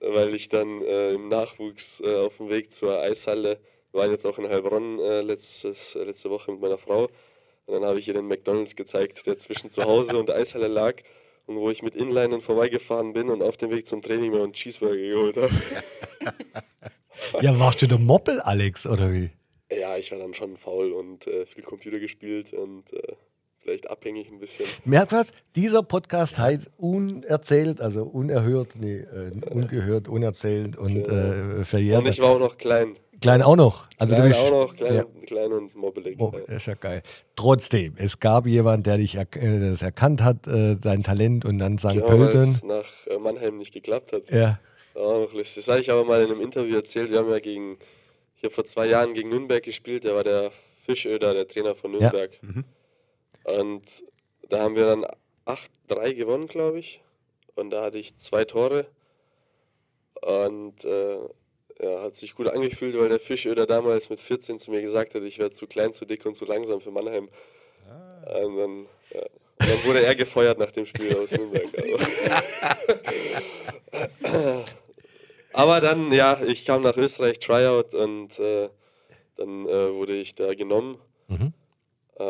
weil 0.00 0.34
ich 0.34 0.48
dann 0.48 0.82
äh, 0.82 1.12
im 1.12 1.28
Nachwuchs 1.28 2.00
äh, 2.00 2.16
auf 2.16 2.36
dem 2.36 2.50
Weg 2.50 2.70
zur 2.70 3.00
Eishalle, 3.00 3.58
wir 3.92 4.00
waren 4.00 4.10
jetzt 4.10 4.26
auch 4.26 4.38
in 4.38 4.48
Heilbronn 4.48 4.98
äh, 4.98 5.22
letztes, 5.22 5.94
letzte 5.94 6.28
Woche 6.28 6.52
mit 6.52 6.60
meiner 6.60 6.78
Frau 6.78 7.04
und 7.66 7.74
dann 7.74 7.84
habe 7.84 7.98
ich 7.98 8.08
ihr 8.08 8.14
den 8.14 8.26
McDonalds 8.26 8.76
gezeigt, 8.76 9.26
der 9.26 9.38
zwischen 9.38 9.70
zu 9.70 9.84
Hause 9.84 10.18
und 10.18 10.30
Eishalle 10.30 10.68
lag 10.68 10.96
und 11.48 11.56
wo 11.56 11.70
ich 11.70 11.82
mit 11.82 11.96
Inlinern 11.96 12.40
vorbeigefahren 12.40 13.12
bin 13.12 13.28
und 13.30 13.42
auf 13.42 13.56
dem 13.56 13.70
Weg 13.70 13.86
zum 13.86 14.00
Training 14.00 14.30
mir 14.30 14.42
einen 14.44 14.52
Cheeseburger 14.52 14.96
geholt 14.96 15.36
habe. 15.36 15.50
Ja, 17.40 17.58
warst 17.58 17.82
du 17.82 17.88
der 17.88 17.98
Moppel, 17.98 18.40
Alex, 18.40 18.86
oder 18.86 19.12
wie? 19.12 19.30
ja, 19.70 19.96
ich 19.96 20.10
war 20.12 20.18
dann 20.18 20.34
schon 20.34 20.56
faul 20.56 20.92
und 20.92 21.26
äh, 21.26 21.46
viel 21.46 21.64
Computer 21.64 21.98
gespielt 21.98 22.52
und 22.52 22.92
äh, 22.92 23.14
vielleicht 23.58 23.90
abhängig 23.90 24.30
ein 24.30 24.38
bisschen. 24.38 24.66
Merkt 24.84 25.12
was? 25.12 25.32
Dieser 25.54 25.82
Podcast 25.82 26.38
heißt 26.38 26.70
unerzählt, 26.78 27.80
also 27.80 28.04
unerhört, 28.04 28.74
nee, 28.78 28.98
äh, 29.00 29.30
ungehört, 29.50 30.08
unerzählt 30.08 30.76
und 30.76 31.06
äh, 31.06 31.64
verjährt. 31.64 32.02
Und 32.02 32.08
ich 32.08 32.20
war 32.20 32.30
auch 32.30 32.38
noch 32.38 32.56
klein. 32.56 32.96
Klein 33.20 33.42
auch 33.42 33.56
noch. 33.56 33.86
Also 33.98 34.14
klein 34.14 34.30
du 34.30 34.36
bist, 34.36 34.40
auch 34.40 34.50
noch, 34.68 34.76
klein, 34.76 34.94
Ja. 34.94 35.04
klein 35.26 35.52
und 35.52 35.74
mobbelig. 35.74 36.16
Oh, 36.20 36.30
ist 36.46 36.66
ja 36.66 36.74
geil. 36.74 37.02
Trotzdem, 37.36 37.94
es 37.96 38.20
gab 38.20 38.46
jemand, 38.46 38.86
der 38.86 38.98
dich 38.98 39.16
erk 39.16 39.36
äh, 39.36 39.58
der 39.58 39.70
das 39.72 39.82
erkannt 39.82 40.22
hat, 40.22 40.46
äh, 40.46 40.76
dein 40.76 41.02
Talent 41.02 41.44
und 41.44 41.58
dann 41.58 41.78
St. 41.78 41.86
Weil 41.86 42.00
Pölten. 42.02 42.40
es 42.40 42.62
nach 42.64 43.06
äh, 43.08 43.18
Mannheim 43.18 43.58
nicht 43.58 43.72
geklappt 43.74 44.12
hat. 44.12 44.30
Ja. 44.30 44.60
Noch 44.94 45.32
lustig. 45.32 45.64
Das 45.64 45.68
habe 45.68 45.80
ich 45.80 45.90
aber 45.90 46.04
mal 46.04 46.22
in 46.22 46.30
einem 46.30 46.40
Interview 46.40 46.76
erzählt. 46.76 47.10
Wir 47.10 47.18
haben 47.18 47.30
ja 47.30 47.38
gegen, 47.38 47.76
ich 48.36 48.44
habe 48.44 48.54
vor 48.54 48.64
zwei 48.64 48.86
Jahren 48.86 49.14
gegen 49.14 49.28
Nürnberg 49.30 49.62
gespielt. 49.62 50.04
Der 50.04 50.14
war 50.14 50.24
der 50.24 50.50
Fischöder, 50.84 51.34
der 51.34 51.46
Trainer 51.46 51.74
von 51.74 51.92
Ja. 51.94 52.00
Nürnberg. 52.00 52.30
Und 53.44 54.02
da 54.48 54.60
haben 54.60 54.76
wir 54.76 54.86
dann 54.86 55.06
8-3 55.46 56.14
gewonnen, 56.14 56.46
glaube 56.46 56.78
ich. 56.78 57.02
Und 57.54 57.70
da 57.70 57.82
hatte 57.84 57.98
ich 57.98 58.16
zwei 58.16 58.44
Tore. 58.44 58.86
Und 60.20 60.84
äh, 60.84 61.18
ja, 61.80 62.02
hat 62.02 62.14
sich 62.14 62.34
gut 62.34 62.48
angefühlt, 62.48 62.98
weil 62.98 63.08
der 63.08 63.20
Fischöder 63.20 63.66
damals 63.66 64.10
mit 64.10 64.20
14 64.20 64.58
zu 64.58 64.70
mir 64.70 64.82
gesagt 64.82 65.14
hat, 65.14 65.22
ich 65.22 65.38
wäre 65.38 65.50
zu 65.50 65.66
klein, 65.66 65.92
zu 65.92 66.04
dick 66.04 66.24
und 66.26 66.34
zu 66.34 66.44
langsam 66.44 66.80
für 66.80 66.90
Mannheim. 66.90 67.28
Und 68.42 68.56
dann, 68.56 68.86
ja. 69.14 69.20
und 69.22 69.68
dann 69.68 69.84
wurde 69.84 70.02
er 70.04 70.14
gefeuert 70.14 70.58
nach 70.58 70.72
dem 70.72 70.84
Spiel 70.86 71.16
aus 71.16 71.32
Nürnberg. 71.32 71.66
Also. 71.78 71.98
Aber 75.52 75.80
dann, 75.80 76.12
ja, 76.12 76.40
ich 76.44 76.64
kam 76.66 76.82
nach 76.82 76.96
Österreich, 76.96 77.38
Tryout 77.38 77.94
und 77.94 78.38
äh, 78.38 78.68
dann 79.36 79.66
äh, 79.66 79.92
wurde 79.94 80.14
ich 80.16 80.34
da 80.34 80.54
genommen, 80.54 80.98
Mhm. 81.28 81.52
äh, 82.18 82.24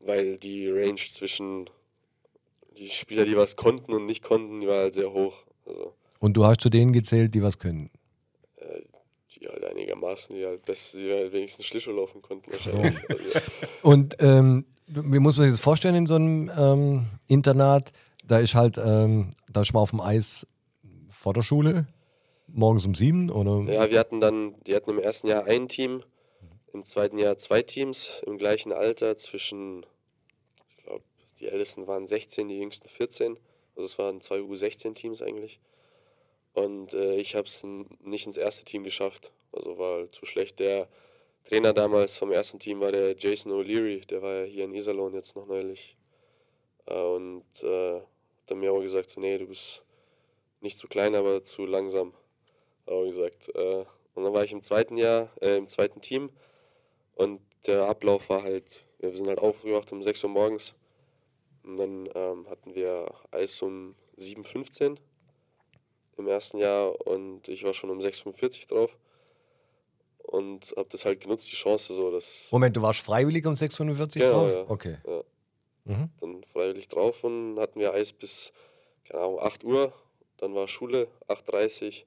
weil 0.00 0.36
die 0.36 0.68
Range 0.68 0.96
zwischen 0.96 1.68
die 2.76 2.88
Spieler, 2.90 3.24
die 3.24 3.36
was 3.36 3.56
konnten 3.56 3.92
und 3.92 4.06
nicht 4.06 4.22
konnten, 4.22 4.60
die 4.60 4.68
war 4.68 4.78
halt 4.78 4.94
sehr 4.94 5.12
hoch. 5.12 5.38
Also 5.66 5.94
Und 6.20 6.36
du 6.36 6.44
hast 6.44 6.60
zu 6.60 6.70
denen 6.70 6.92
gezählt, 6.92 7.34
die 7.34 7.42
was 7.42 7.58
können. 7.58 7.90
Die 9.36 9.46
halt 9.46 9.64
einigermaßen, 9.64 10.34
die 10.34 10.44
halt 10.44 10.64
best, 10.64 10.94
die 10.94 11.10
halt 11.10 11.32
wenigstens 11.32 11.66
Schlittschuh 11.66 11.92
laufen 11.92 12.22
konnten 12.22 12.50
wahrscheinlich. 12.52 12.96
Also, 13.08 13.40
Und 13.82 14.16
ähm, 14.20 14.66
wie 14.86 15.18
muss 15.18 15.36
man 15.36 15.46
sich 15.46 15.54
das 15.54 15.60
vorstellen 15.60 15.94
in 15.94 16.06
so 16.06 16.16
einem 16.16 16.50
ähm, 16.56 17.06
Internat? 17.28 17.92
Da 18.26 18.38
ist 18.38 18.54
halt, 18.54 18.78
ähm, 18.78 19.30
da 19.48 19.62
ist 19.62 19.72
man 19.72 19.82
auf 19.82 19.90
dem 19.90 20.00
Eis 20.00 20.46
vor 21.08 21.32
der 21.32 21.42
Schule, 21.42 21.86
morgens 22.48 22.86
um 22.86 22.94
sieben 22.94 23.30
oder? 23.30 23.72
Ja, 23.72 23.90
wir 23.90 23.98
hatten 23.98 24.20
dann, 24.20 24.54
die 24.66 24.74
hatten 24.74 24.90
im 24.90 24.98
ersten 24.98 25.28
Jahr 25.28 25.44
ein 25.44 25.68
Team, 25.68 26.02
im 26.72 26.84
zweiten 26.84 27.18
Jahr 27.18 27.36
zwei 27.38 27.62
Teams 27.62 28.22
im 28.26 28.38
gleichen 28.38 28.72
Alter 28.72 29.16
zwischen, 29.16 29.84
ich 30.76 30.84
glaube, 30.84 31.04
die 31.38 31.46
ältesten 31.46 31.86
waren 31.86 32.06
16, 32.06 32.48
die 32.48 32.58
jüngsten 32.58 32.88
14. 32.88 33.38
Also 33.76 33.86
es 33.86 33.98
waren 33.98 34.20
zwei 34.20 34.38
U16-Teams 34.38 35.22
eigentlich. 35.22 35.60
Und 36.54 36.94
äh, 36.94 37.16
ich 37.16 37.34
habe 37.34 37.46
es 37.46 37.64
nicht 37.64 38.26
ins 38.26 38.36
erste 38.36 38.64
Team 38.64 38.84
geschafft. 38.84 39.32
Also 39.52 39.78
war 39.78 39.98
halt 39.98 40.14
zu 40.14 40.26
schlecht. 40.26 40.58
Der 40.60 40.88
Trainer 41.44 41.72
damals 41.72 42.16
vom 42.16 42.32
ersten 42.32 42.58
Team 42.58 42.80
war 42.80 42.92
der 42.92 43.16
Jason 43.16 43.52
O'Leary, 43.52 44.06
der 44.06 44.22
war 44.22 44.34
ja 44.40 44.44
hier 44.44 44.64
in 44.64 44.74
Iserlohn 44.74 45.14
jetzt 45.14 45.36
noch 45.36 45.46
neulich. 45.46 45.96
Äh, 46.86 47.00
und 47.00 47.44
äh, 47.62 48.00
dann 48.46 48.58
mir 48.58 48.72
auch 48.72 48.80
gesagt, 48.80 49.10
so, 49.10 49.20
nee, 49.20 49.38
du 49.38 49.46
bist 49.46 49.84
nicht 50.60 50.78
zu 50.78 50.88
klein, 50.88 51.14
aber 51.14 51.42
zu 51.42 51.66
langsam. 51.66 52.12
Er 52.86 53.04
gesagt. 53.06 53.50
Äh, 53.54 53.84
und 54.14 54.24
dann 54.24 54.32
war 54.32 54.44
ich 54.44 54.52
im 54.52 54.62
zweiten 54.62 54.96
Jahr, 54.96 55.30
äh, 55.40 55.56
im 55.56 55.66
zweiten 55.66 56.00
Team. 56.00 56.30
Und 57.14 57.40
der 57.66 57.84
Ablauf 57.84 58.28
war 58.28 58.42
halt, 58.42 58.86
wir 58.98 59.14
sind 59.14 59.28
halt 59.28 59.38
aufgewacht 59.38 59.92
um 59.92 60.02
6 60.02 60.24
Uhr 60.24 60.30
morgens. 60.30 60.74
Und 61.62 61.76
dann 61.76 62.08
ähm, 62.14 62.48
hatten 62.48 62.74
wir 62.74 63.12
Eis 63.30 63.62
um 63.62 63.94
7.15 64.18 64.90
Uhr 64.90 64.96
im 66.20 66.28
ersten 66.28 66.58
Jahr 66.58 66.94
und 67.06 67.48
ich 67.48 67.64
war 67.64 67.72
schon 67.74 67.90
um 67.90 67.98
6.45 67.98 68.62
Uhr 68.70 68.78
drauf. 68.78 68.96
Und 70.18 70.72
habe 70.76 70.88
das 70.90 71.04
halt 71.04 71.20
genutzt, 71.20 71.50
die 71.50 71.56
Chance 71.56 71.92
so, 71.92 72.12
dass 72.12 72.50
Moment, 72.52 72.76
du 72.76 72.82
warst 72.82 73.00
freiwillig 73.00 73.44
um 73.46 73.54
6.45 73.54 74.00
Uhr 74.00 74.06
Genau, 74.06 74.30
drauf? 74.30 74.52
ja. 74.54 74.64
Okay. 74.68 74.96
Ja. 75.06 75.22
Mhm. 75.86 76.10
Dann 76.20 76.44
freiwillig 76.44 76.86
drauf 76.88 77.24
und 77.24 77.58
hatten 77.58 77.80
wir 77.80 77.92
Eis 77.92 78.12
bis, 78.12 78.52
keine 79.08 79.24
Ahnung, 79.24 79.40
8 79.40 79.64
Uhr. 79.64 79.92
Dann 80.36 80.54
war 80.54 80.68
Schule, 80.68 81.08
8.30 81.28 81.86
Uhr. 82.02 82.06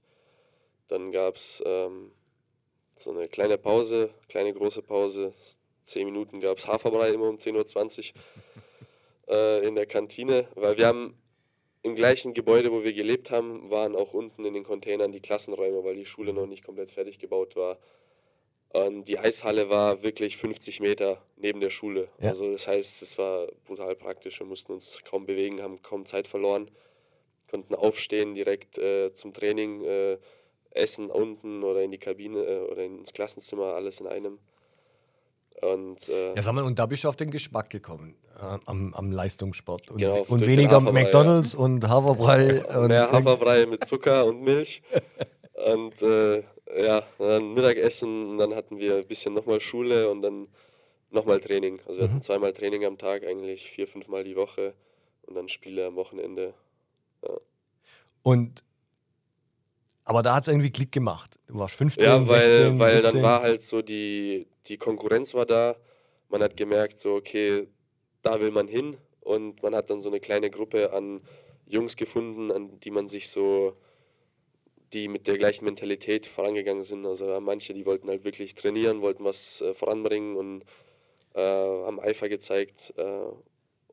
Dann 0.88 1.12
gab 1.12 1.36
es 1.36 1.62
ähm, 1.65 2.12
so 2.95 3.12
eine 3.12 3.28
kleine 3.28 3.58
Pause, 3.58 4.12
kleine 4.30 4.54
große 4.54 4.84
Pause. 4.84 5.34
Zehn 5.82 6.06
Minuten 6.06 6.39
gab 6.39 6.58
es 6.60 6.67
Haferbrei 6.67 7.10
immer 7.10 7.28
um 7.28 7.36
10.20 7.36 8.13
Uhr 9.28 9.34
äh, 9.36 9.67
in 9.67 9.76
der 9.76 9.86
Kantine, 9.86 10.47
weil 10.56 10.78
wir 10.78 10.88
haben 10.88 11.17
im 11.84 11.96
gleichen 11.96 12.34
Gebäude, 12.34 12.72
wo 12.72 12.84
wir 12.84 12.93
gelebt 12.93 13.30
haben, 13.30 13.69
waren 13.69 13.96
auch 13.96 14.13
unten 14.13 14.46
in 14.46 14.54
den 14.54 14.63
Containern 14.63 15.12
die 15.12 15.19
Klassenräume, 15.19 15.84
weil 15.84 15.96
die 15.96 16.06
Schule 16.06 16.34
noch 16.34 16.48
nicht 16.48 16.63
komplett 16.63 16.89
fertig 16.89 17.19
gebaut 17.19 17.56
war. 17.56 17.78
Und 18.69 19.08
die 19.08 19.19
Eishalle 19.19 19.69
war 19.69 20.02
wirklich 20.02 20.38
50 20.38 20.80
Meter 20.80 21.22
neben 21.36 21.60
der 21.60 21.69
Schule. 21.69 22.08
Ja. 22.19 22.30
Also 22.30 22.52
das 22.52 22.67
heißt, 22.67 23.04
es 23.04 23.17
war 23.17 23.48
brutal 23.65 23.96
praktisch. 23.96 24.39
Wir 24.39 24.48
mussten 24.48 24.72
uns 24.72 25.04
kaum 25.04 25.26
bewegen, 25.26 25.62
haben 25.62 25.82
kaum 25.82 26.06
Zeit 26.06 26.26
verloren, 26.26 26.72
konnten 27.52 27.76
aufstehen 27.76 28.34
direkt 28.34 28.80
äh, 28.80 29.12
zum 29.12 29.34
Training, 29.34 29.84
äh, 29.84 30.17
essen 30.72 31.12
unten 31.12 31.63
oder 31.63 31.84
in 31.84 31.91
die 31.91 32.00
Kabine 32.00 32.39
äh, 32.39 32.60
oder 32.72 32.84
ins 32.84 33.13
Klassenzimmer, 33.13 33.76
alles 33.76 34.00
in 34.00 34.08
einem. 34.08 34.39
Und 35.63 36.10
äh, 36.10 36.36
Ja, 36.36 36.41
sag 36.41 36.54
mal, 36.54 36.63
und 36.63 36.78
da 36.80 36.86
bist 36.86 37.04
du 37.04 37.10
auf 37.10 37.15
den 37.15 37.32
Geschmack 37.32 37.69
gekommen, 37.69 38.15
äh, 38.39 38.58
am, 38.65 38.93
am 38.93 39.12
Leistungssport. 39.12 39.89
Und, 39.91 39.97
Genau, 39.97 40.23
und 40.28 40.45
weniger 40.45 40.82
McDonalds 40.82 41.56
und 41.56 41.88
Haferbrei. 41.88 42.63
und 42.76 42.88
mehr 42.88 43.12
Haferbrei 43.12 43.65
mit 43.65 43.86
Zucker 43.86 44.26
und 44.26 44.41
Milch. 44.43 44.82
Und 45.65 46.02
äh, 46.02 46.43
ja, 46.76 47.04
dann 47.19 47.54
Mittagessen 47.54 48.32
und 48.32 48.38
dann 48.38 48.54
hatten 48.54 48.80
wir 48.80 48.97
ein 48.97 49.08
bisschen 49.08 49.34
nochmal 49.34 49.62
Schule 49.62 50.10
und 50.10 50.21
dann 50.21 50.47
nochmal 51.10 51.39
Training. 51.39 51.80
Also 51.86 52.02
wir 52.02 52.10
hatten 52.10 52.21
zweimal 52.21 52.52
Training 52.52 52.84
am 52.84 52.97
Tag 52.97 53.26
eigentlich, 53.26 53.69
vier, 53.69 53.88
fünfmal 53.88 54.26
die 54.26 54.36
Woche 54.36 54.73
und 55.21 55.36
dann 55.36 55.47
Spiele 55.47 55.86
am 55.86 55.95
Wochenende. 55.95 56.54
Und 58.23 58.63
aber 60.06 60.22
da 60.22 60.36
hat 60.36 60.44
es 60.44 60.48
irgendwie 60.50 60.72
Klick 60.72 60.92
gemacht. 60.92 61.39
Du 61.48 61.60
warst 61.60 61.76
15, 61.76 62.04
Ja, 62.06 62.28
weil, 62.28 62.52
16, 62.52 62.80
weil 62.80 63.02
17. 63.02 63.13
dann 63.13 63.24
war 63.24 63.42
halt 63.42 63.62
so 63.62 63.82
die, 63.82 64.48
die 64.68 64.78
Konkurrenz 64.78 65.34
war 65.34 65.46
da. 65.46 65.76
Man 66.30 66.42
hat 66.42 66.58
gemerkt, 66.58 67.00
so, 67.00 67.16
okay, 67.16 67.68
da 68.22 68.39
will 68.39 68.52
man 68.52 68.68
hin. 68.68 68.98
Und 69.22 69.63
man 69.63 69.74
hat 69.74 69.89
dann 69.89 70.02
so 70.02 70.10
eine 70.10 70.20
kleine 70.20 70.50
Gruppe 70.50 70.92
an 70.92 71.22
Jungs 71.66 71.96
gefunden, 71.96 72.52
an 72.52 72.80
die 72.82 72.92
man 72.92 73.08
sich 73.08 73.30
so, 73.30 73.78
die 74.92 75.08
mit 75.08 75.28
der 75.28 75.38
gleichen 75.38 75.63
Mentalität 75.66 76.26
vorangegangen 76.26 76.84
sind. 76.84 77.06
Also 77.06 77.26
da 77.28 77.39
manche, 77.39 77.74
die 77.74 77.86
wollten 77.86 78.10
halt 78.10 78.26
wirklich 78.26 78.56
trainieren, 78.56 79.02
wollten 79.02 79.24
was 79.24 79.62
äh, 79.62 79.74
voranbringen 79.74 80.36
und 80.36 80.63
äh, 81.34 81.42
haben 81.42 82.00
Eifer 82.02 82.28
gezeigt. 82.28 82.94
Äh, 82.98 83.26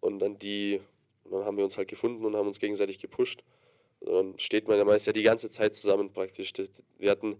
und 0.00 0.18
dann 0.18 0.38
die, 0.38 0.80
und 1.24 1.32
dann 1.32 1.44
haben 1.44 1.56
wir 1.56 1.64
uns 1.64 1.78
halt 1.78 1.88
gefunden 1.88 2.24
und 2.24 2.34
haben 2.34 2.48
uns 2.48 2.58
gegenseitig 2.58 2.98
gepusht. 2.98 3.44
Dann 4.00 4.38
steht 4.38 4.66
man 4.68 4.78
ja 4.78 4.84
meist 4.84 5.06
ja 5.06 5.12
die 5.12 5.22
ganze 5.22 5.48
Zeit 5.50 5.74
zusammen 5.74 6.12
praktisch. 6.12 6.52
Wir 6.98 7.10
hatten 7.10 7.36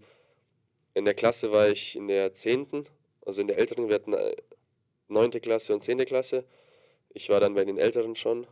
in 0.93 1.05
der 1.05 1.13
Klasse 1.13 1.51
war 1.51 1.69
ich 1.69 1.95
in 1.95 2.07
der 2.07 2.33
10., 2.33 2.83
also 3.25 3.41
in 3.41 3.47
der 3.47 3.57
älteren, 3.57 3.87
wir 3.87 3.95
hatten 3.95 4.13
äh, 4.13 4.35
9. 5.07 5.31
Klasse 5.31 5.73
und 5.73 5.81
10. 5.81 6.05
Klasse. 6.05 6.45
Ich 7.13 7.29
war 7.29 7.39
dann 7.39 7.53
bei 7.53 7.65
den 7.65 7.77
älteren 7.77 8.15
schon. 8.15 8.47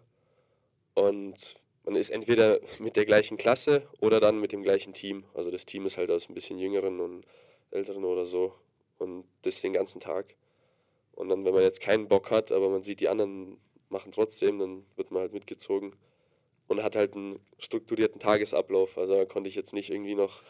Und 0.94 1.56
man 1.84 1.96
ist 1.96 2.10
entweder 2.10 2.60
mit 2.80 2.96
der 2.96 3.06
gleichen 3.06 3.38
Klasse 3.38 3.88
oder 4.00 4.20
dann 4.20 4.40
mit 4.40 4.52
dem 4.52 4.64
gleichen 4.64 4.94
Team. 4.94 5.26
Also 5.34 5.52
das 5.52 5.66
Team 5.66 5.86
ist 5.86 5.98
halt 5.98 6.12
aus 6.12 6.30
ein 6.30 6.34
bisschen 6.34 6.60
jüngeren 6.60 7.00
und 7.00 7.26
älteren 7.72 8.06
oder 8.06 8.26
so. 8.26 8.54
Und 8.98 9.26
das 9.44 9.62
den 9.62 9.74
ganzen 9.74 10.00
Tag. 10.00 10.36
Und 11.14 11.30
dann, 11.30 11.46
wenn 11.46 11.54
man 11.54 11.64
jetzt 11.64 11.82
keinen 11.82 12.08
Bock 12.08 12.32
hat, 12.32 12.52
aber 12.52 12.70
man 12.70 12.84
sieht, 12.84 13.02
die 13.02 13.10
anderen 13.10 13.58
machen 13.90 14.12
trotzdem, 14.12 14.60
dann 14.60 14.86
wird 14.96 15.12
man 15.12 15.22
halt 15.22 15.34
mitgezogen. 15.34 15.94
Und 16.70 16.82
hat 16.84 16.96
halt 16.96 17.16
einen 17.16 17.40
strukturierten 17.58 18.22
Tagesablauf. 18.22 18.98
Also 18.98 19.16
da 19.16 19.26
konnte 19.26 19.50
ich 19.50 19.56
jetzt 19.56 19.74
nicht 19.74 19.90
irgendwie 19.90 20.16
noch 20.16 20.42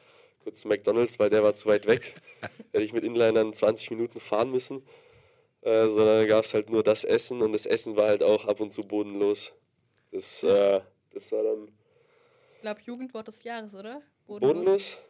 kurz 0.44 0.62
zu 0.62 0.68
McDonalds, 0.68 1.18
weil 1.18 1.32
der 1.32 1.44
war 1.44 1.54
zu 1.56 1.68
weit 1.68 1.88
weg. 1.88 2.14
Hätte 2.72 2.84
ich 2.84 2.94
mit 2.94 3.04
Inlinern 3.04 3.54
20 3.54 3.90
Minuten 3.92 4.20
fahren 4.20 4.52
müssen. 4.52 4.84
Äh, 5.62 5.90
sondern 5.90 6.20
da 6.22 6.26
gab 6.26 6.46
es 6.46 6.54
halt 6.54 6.70
nur 6.70 6.84
das 6.84 7.04
Essen 7.04 7.42
und 7.42 7.52
das 7.52 7.66
Essen 7.66 7.96
war 7.98 8.08
halt 8.08 8.24
auch 8.24 8.46
ab 8.46 8.60
und 8.62 8.70
zu 8.70 8.84
bodenlos. 8.84 9.54
Das, 10.12 10.44
äh, 10.44 10.80
das 11.14 11.32
war 11.32 11.44
dann 11.44 11.68
Ich 12.56 12.62
glaube, 12.62 12.82
Jugendwort 12.86 13.28
des 13.28 13.44
Jahres, 13.44 13.76
oder? 13.76 14.02
bodenlos. 14.26 15.02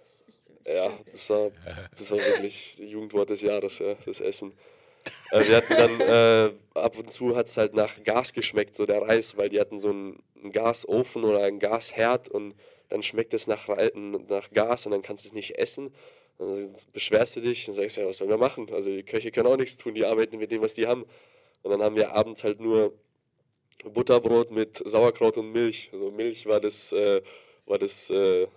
Ja, 0.65 0.91
das 1.05 1.29
war, 1.29 1.51
das 1.91 2.11
war 2.11 2.17
wirklich 2.17 2.77
Jugendwort 2.79 3.29
des 3.29 3.41
Jahres, 3.41 3.79
ja, 3.79 3.95
das 4.05 4.21
Essen. 4.21 4.53
Äh, 5.31 5.47
wir 5.47 5.57
hatten 5.57 5.75
dann, 5.75 6.01
äh, 6.01 6.53
ab 6.73 6.97
und 6.97 7.11
zu 7.11 7.35
hat 7.35 7.45
es 7.45 7.57
halt 7.57 7.73
nach 7.73 8.03
Gas 8.03 8.33
geschmeckt, 8.33 8.75
so 8.75 8.85
der 8.85 9.01
Reis, 9.01 9.37
weil 9.37 9.49
die 9.49 9.59
hatten 9.59 9.79
so 9.79 9.89
einen 9.89 10.21
einen 10.41 10.51
Gasofen 10.51 11.23
oder 11.23 11.43
einen 11.43 11.59
Gasherd 11.59 12.29
und 12.29 12.55
dann 12.89 13.03
schmeckt 13.03 13.33
es 13.33 13.47
nach, 13.47 13.67
nach 13.67 14.51
Gas 14.51 14.85
und 14.85 14.91
dann 14.91 15.01
kannst 15.01 15.25
du 15.25 15.29
es 15.29 15.33
nicht 15.33 15.57
essen. 15.57 15.93
Dann 16.37 16.73
beschwerst 16.93 17.35
du 17.35 17.41
dich 17.41 17.67
und 17.67 17.75
sagst, 17.75 17.97
ja, 17.97 18.05
was 18.05 18.17
sollen 18.17 18.29
wir 18.29 18.37
machen? 18.37 18.67
Also 18.71 18.89
die 18.89 19.03
Köche 19.03 19.31
können 19.31 19.47
auch 19.47 19.57
nichts 19.57 19.77
tun, 19.77 19.93
die 19.93 20.05
arbeiten 20.05 20.37
mit 20.37 20.51
dem, 20.51 20.61
was 20.61 20.73
die 20.73 20.87
haben. 20.87 21.05
Und 21.61 21.71
dann 21.71 21.81
haben 21.83 21.95
wir 21.95 22.13
abends 22.13 22.43
halt 22.43 22.59
nur 22.59 22.93
Butterbrot 23.83 24.51
mit 24.51 24.81
Sauerkraut 24.85 25.37
und 25.37 25.51
Milch. 25.51 25.89
Also 25.93 26.11
Milch 26.11 26.45
war 26.45 26.59
das, 26.59 26.91
äh, 26.93 27.21
war 27.65 27.77
das, 27.77 28.09
äh, 28.09 28.47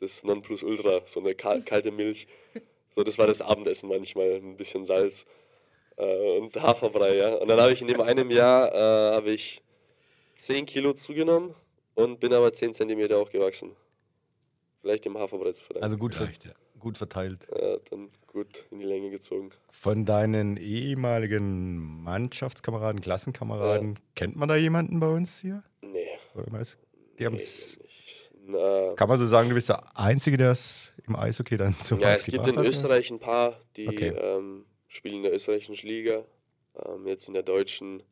das 0.00 0.24
Nonplusultra, 0.24 1.02
so 1.04 1.20
eine 1.20 1.34
kalte 1.34 1.90
Milch. 1.90 2.26
So, 2.90 3.04
das 3.04 3.18
war 3.18 3.26
das 3.26 3.42
Abendessen 3.42 3.88
manchmal, 3.88 4.36
ein 4.36 4.56
bisschen 4.56 4.84
Salz 4.84 5.26
äh, 5.96 6.38
und 6.38 6.60
Haferbrei, 6.60 7.16
ja. 7.16 7.34
Und 7.34 7.48
dann 7.48 7.60
habe 7.60 7.72
ich 7.72 7.82
in 7.82 7.88
dem 7.88 8.00
einen 8.00 8.30
Jahr 8.30 8.72
äh, 8.72 9.14
habe 9.14 9.30
ich 9.30 9.62
10 10.38 10.66
Kilo 10.66 10.92
zugenommen 10.92 11.54
und 11.94 12.20
bin 12.20 12.32
aber 12.32 12.52
10 12.52 12.72
Zentimeter 12.72 13.18
auch 13.18 13.30
gewachsen. 13.30 13.72
Vielleicht 14.80 15.04
dem 15.04 15.18
Haferbrei 15.18 15.50
zu 15.50 15.64
verdanken. 15.64 15.84
Also 15.84 15.96
gut, 15.96 16.14
ver 16.14 16.26
ja. 16.26 16.52
gut 16.78 16.96
verteilt. 16.96 17.46
Ja, 17.54 17.76
dann 17.90 18.10
gut 18.28 18.66
in 18.70 18.78
die 18.78 18.86
Länge 18.86 19.10
gezogen. 19.10 19.50
Von 19.70 20.04
deinen 20.04 20.56
ehemaligen 20.56 22.02
Mannschaftskameraden, 22.02 23.00
Klassenkameraden, 23.00 23.96
ja. 23.96 24.00
kennt 24.14 24.36
man 24.36 24.48
da 24.48 24.54
jemanden 24.54 25.00
bei 25.00 25.08
uns 25.08 25.40
hier? 25.40 25.64
Nee. 25.82 26.06
Oder 26.34 26.46
was? 26.50 26.78
Die 27.18 27.22
nee, 27.22 27.26
haben's 27.26 27.78
Na, 28.46 28.94
Kann 28.94 29.08
man 29.08 29.18
so 29.18 29.26
sagen, 29.26 29.48
du 29.48 29.56
bist 29.56 29.68
der 29.68 29.98
Einzige, 29.98 30.36
der 30.36 30.52
es 30.52 30.92
im 31.08 31.16
Eishockey 31.16 31.56
dann 31.56 31.74
so 31.80 31.96
Ja, 31.96 32.12
es 32.12 32.26
gibt 32.26 32.46
in 32.46 32.56
hat, 32.56 32.64
Österreich 32.64 33.10
ein 33.10 33.18
paar, 33.18 33.58
die 33.76 33.88
okay. 33.88 34.10
ähm, 34.10 34.64
spielen 34.86 35.16
in 35.16 35.22
der 35.24 35.34
österreichischen 35.34 35.74
Liga. 35.74 36.24
Ähm, 36.86 37.08
jetzt 37.08 37.26
in 37.26 37.34
der 37.34 37.42
deutschen 37.42 38.04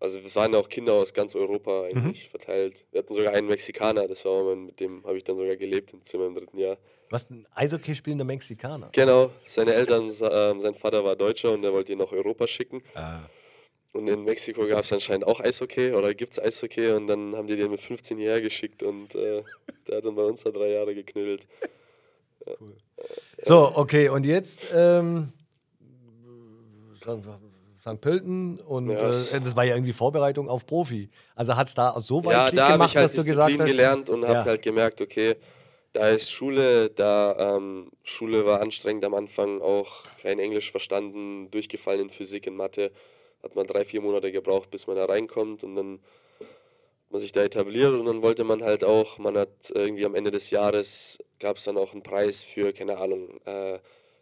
also 0.00 0.18
es 0.18 0.36
waren 0.36 0.52
ja 0.52 0.58
auch 0.58 0.68
Kinder 0.68 0.94
aus 0.94 1.12
ganz 1.14 1.34
Europa 1.34 1.84
eigentlich 1.84 2.26
mhm. 2.26 2.30
verteilt. 2.30 2.84
Wir 2.90 3.00
hatten 3.00 3.14
sogar 3.14 3.32
einen 3.32 3.48
Mexikaner, 3.48 4.06
das 4.08 4.24
war 4.24 4.44
mein, 4.44 4.66
mit 4.66 4.80
dem 4.80 5.04
habe 5.04 5.16
ich 5.16 5.24
dann 5.24 5.36
sogar 5.36 5.56
gelebt 5.56 5.92
im 5.92 6.02
Zimmer 6.02 6.26
im 6.26 6.34
dritten 6.34 6.58
Jahr. 6.58 6.78
Was, 7.10 7.30
ein 7.30 7.46
Eishockey 7.54 7.94
spielender 7.94 8.24
Mexikaner? 8.24 8.90
Genau, 8.92 9.30
seine 9.46 9.74
Eltern, 9.74 10.06
äh, 10.06 10.60
sein 10.60 10.74
Vater 10.74 11.04
war 11.04 11.16
Deutscher 11.16 11.52
und 11.52 11.62
der 11.62 11.72
wollte 11.72 11.92
ihn 11.92 11.98
nach 11.98 12.12
Europa 12.12 12.46
schicken. 12.46 12.82
Ah. 12.94 13.20
Und 13.92 14.08
in 14.08 14.24
Mexiko 14.24 14.66
gab 14.66 14.84
es 14.84 14.92
anscheinend 14.92 15.26
auch 15.26 15.40
Eishockey 15.40 15.92
oder 15.92 16.12
gibt 16.14 16.32
es 16.32 16.38
Eishockey 16.38 16.90
und 16.90 17.06
dann 17.06 17.34
haben 17.34 17.46
die 17.46 17.56
den 17.56 17.70
mit 17.70 17.80
15 17.80 18.18
hierher 18.18 18.42
geschickt 18.42 18.82
und 18.82 19.14
äh, 19.14 19.42
der 19.88 19.98
hat 19.98 20.04
dann 20.04 20.14
bei 20.14 20.24
uns 20.24 20.42
da 20.42 20.50
drei 20.50 20.68
Jahre 20.68 20.94
geknüllt. 20.94 21.46
Ja. 22.46 22.52
Cool. 22.60 22.76
So, 23.40 23.72
okay, 23.74 24.08
und 24.08 24.26
jetzt 24.26 24.72
ähm, 24.74 25.32
St. 27.86 28.00
Pölten 28.00 28.58
und 28.60 28.90
ja. 28.90 29.08
äh, 29.08 29.40
das 29.40 29.54
war 29.54 29.64
ja 29.64 29.74
irgendwie 29.74 29.92
Vorbereitung 29.92 30.48
auf 30.48 30.66
Profi. 30.66 31.08
Also 31.34 31.56
hat 31.56 31.68
es 31.68 31.74
da 31.74 31.98
so 32.00 32.24
weit 32.24 32.32
ja, 32.32 32.50
da 32.50 32.72
gemacht, 32.72 32.90
ich 32.90 32.96
halt 32.96 33.04
dass 33.04 33.12
Disziplin 33.12 33.36
du 33.36 33.40
gesagt 33.40 33.60
hast? 33.60 33.66
gelernt 33.66 34.10
und 34.10 34.22
ja. 34.22 34.28
habe 34.28 34.50
halt 34.50 34.62
gemerkt, 34.62 35.00
okay, 35.00 35.36
da 35.92 36.08
ist 36.08 36.30
Schule, 36.30 36.90
da 36.90 37.56
ähm, 37.56 37.90
Schule 38.02 38.44
war 38.44 38.60
anstrengend 38.60 39.04
am 39.04 39.14
Anfang, 39.14 39.62
auch 39.62 40.06
kein 40.20 40.38
Englisch 40.38 40.70
verstanden, 40.70 41.50
durchgefallen 41.50 42.02
in 42.02 42.10
Physik, 42.10 42.46
in 42.46 42.56
Mathe. 42.56 42.90
Hat 43.42 43.54
man 43.54 43.66
drei, 43.66 43.84
vier 43.84 44.00
Monate 44.00 44.32
gebraucht, 44.32 44.70
bis 44.70 44.86
man 44.86 44.96
da 44.96 45.04
reinkommt 45.04 45.62
und 45.62 45.76
dann 45.76 46.00
hat 46.40 47.12
man 47.12 47.20
sich 47.20 47.32
da 47.32 47.42
etabliert 47.42 47.92
und 47.92 48.04
dann 48.06 48.22
wollte 48.22 48.44
man 48.44 48.62
halt 48.62 48.84
auch, 48.84 49.18
man 49.18 49.38
hat 49.38 49.70
irgendwie 49.72 50.04
am 50.04 50.14
Ende 50.14 50.30
des 50.30 50.50
Jahres, 50.50 51.18
gab 51.38 51.56
es 51.56 51.64
dann 51.64 51.78
auch 51.78 51.92
einen 51.92 52.02
Preis 52.02 52.42
für, 52.42 52.72
keine 52.72 52.98
Ahnung, 52.98 53.28
äh, 53.44 53.78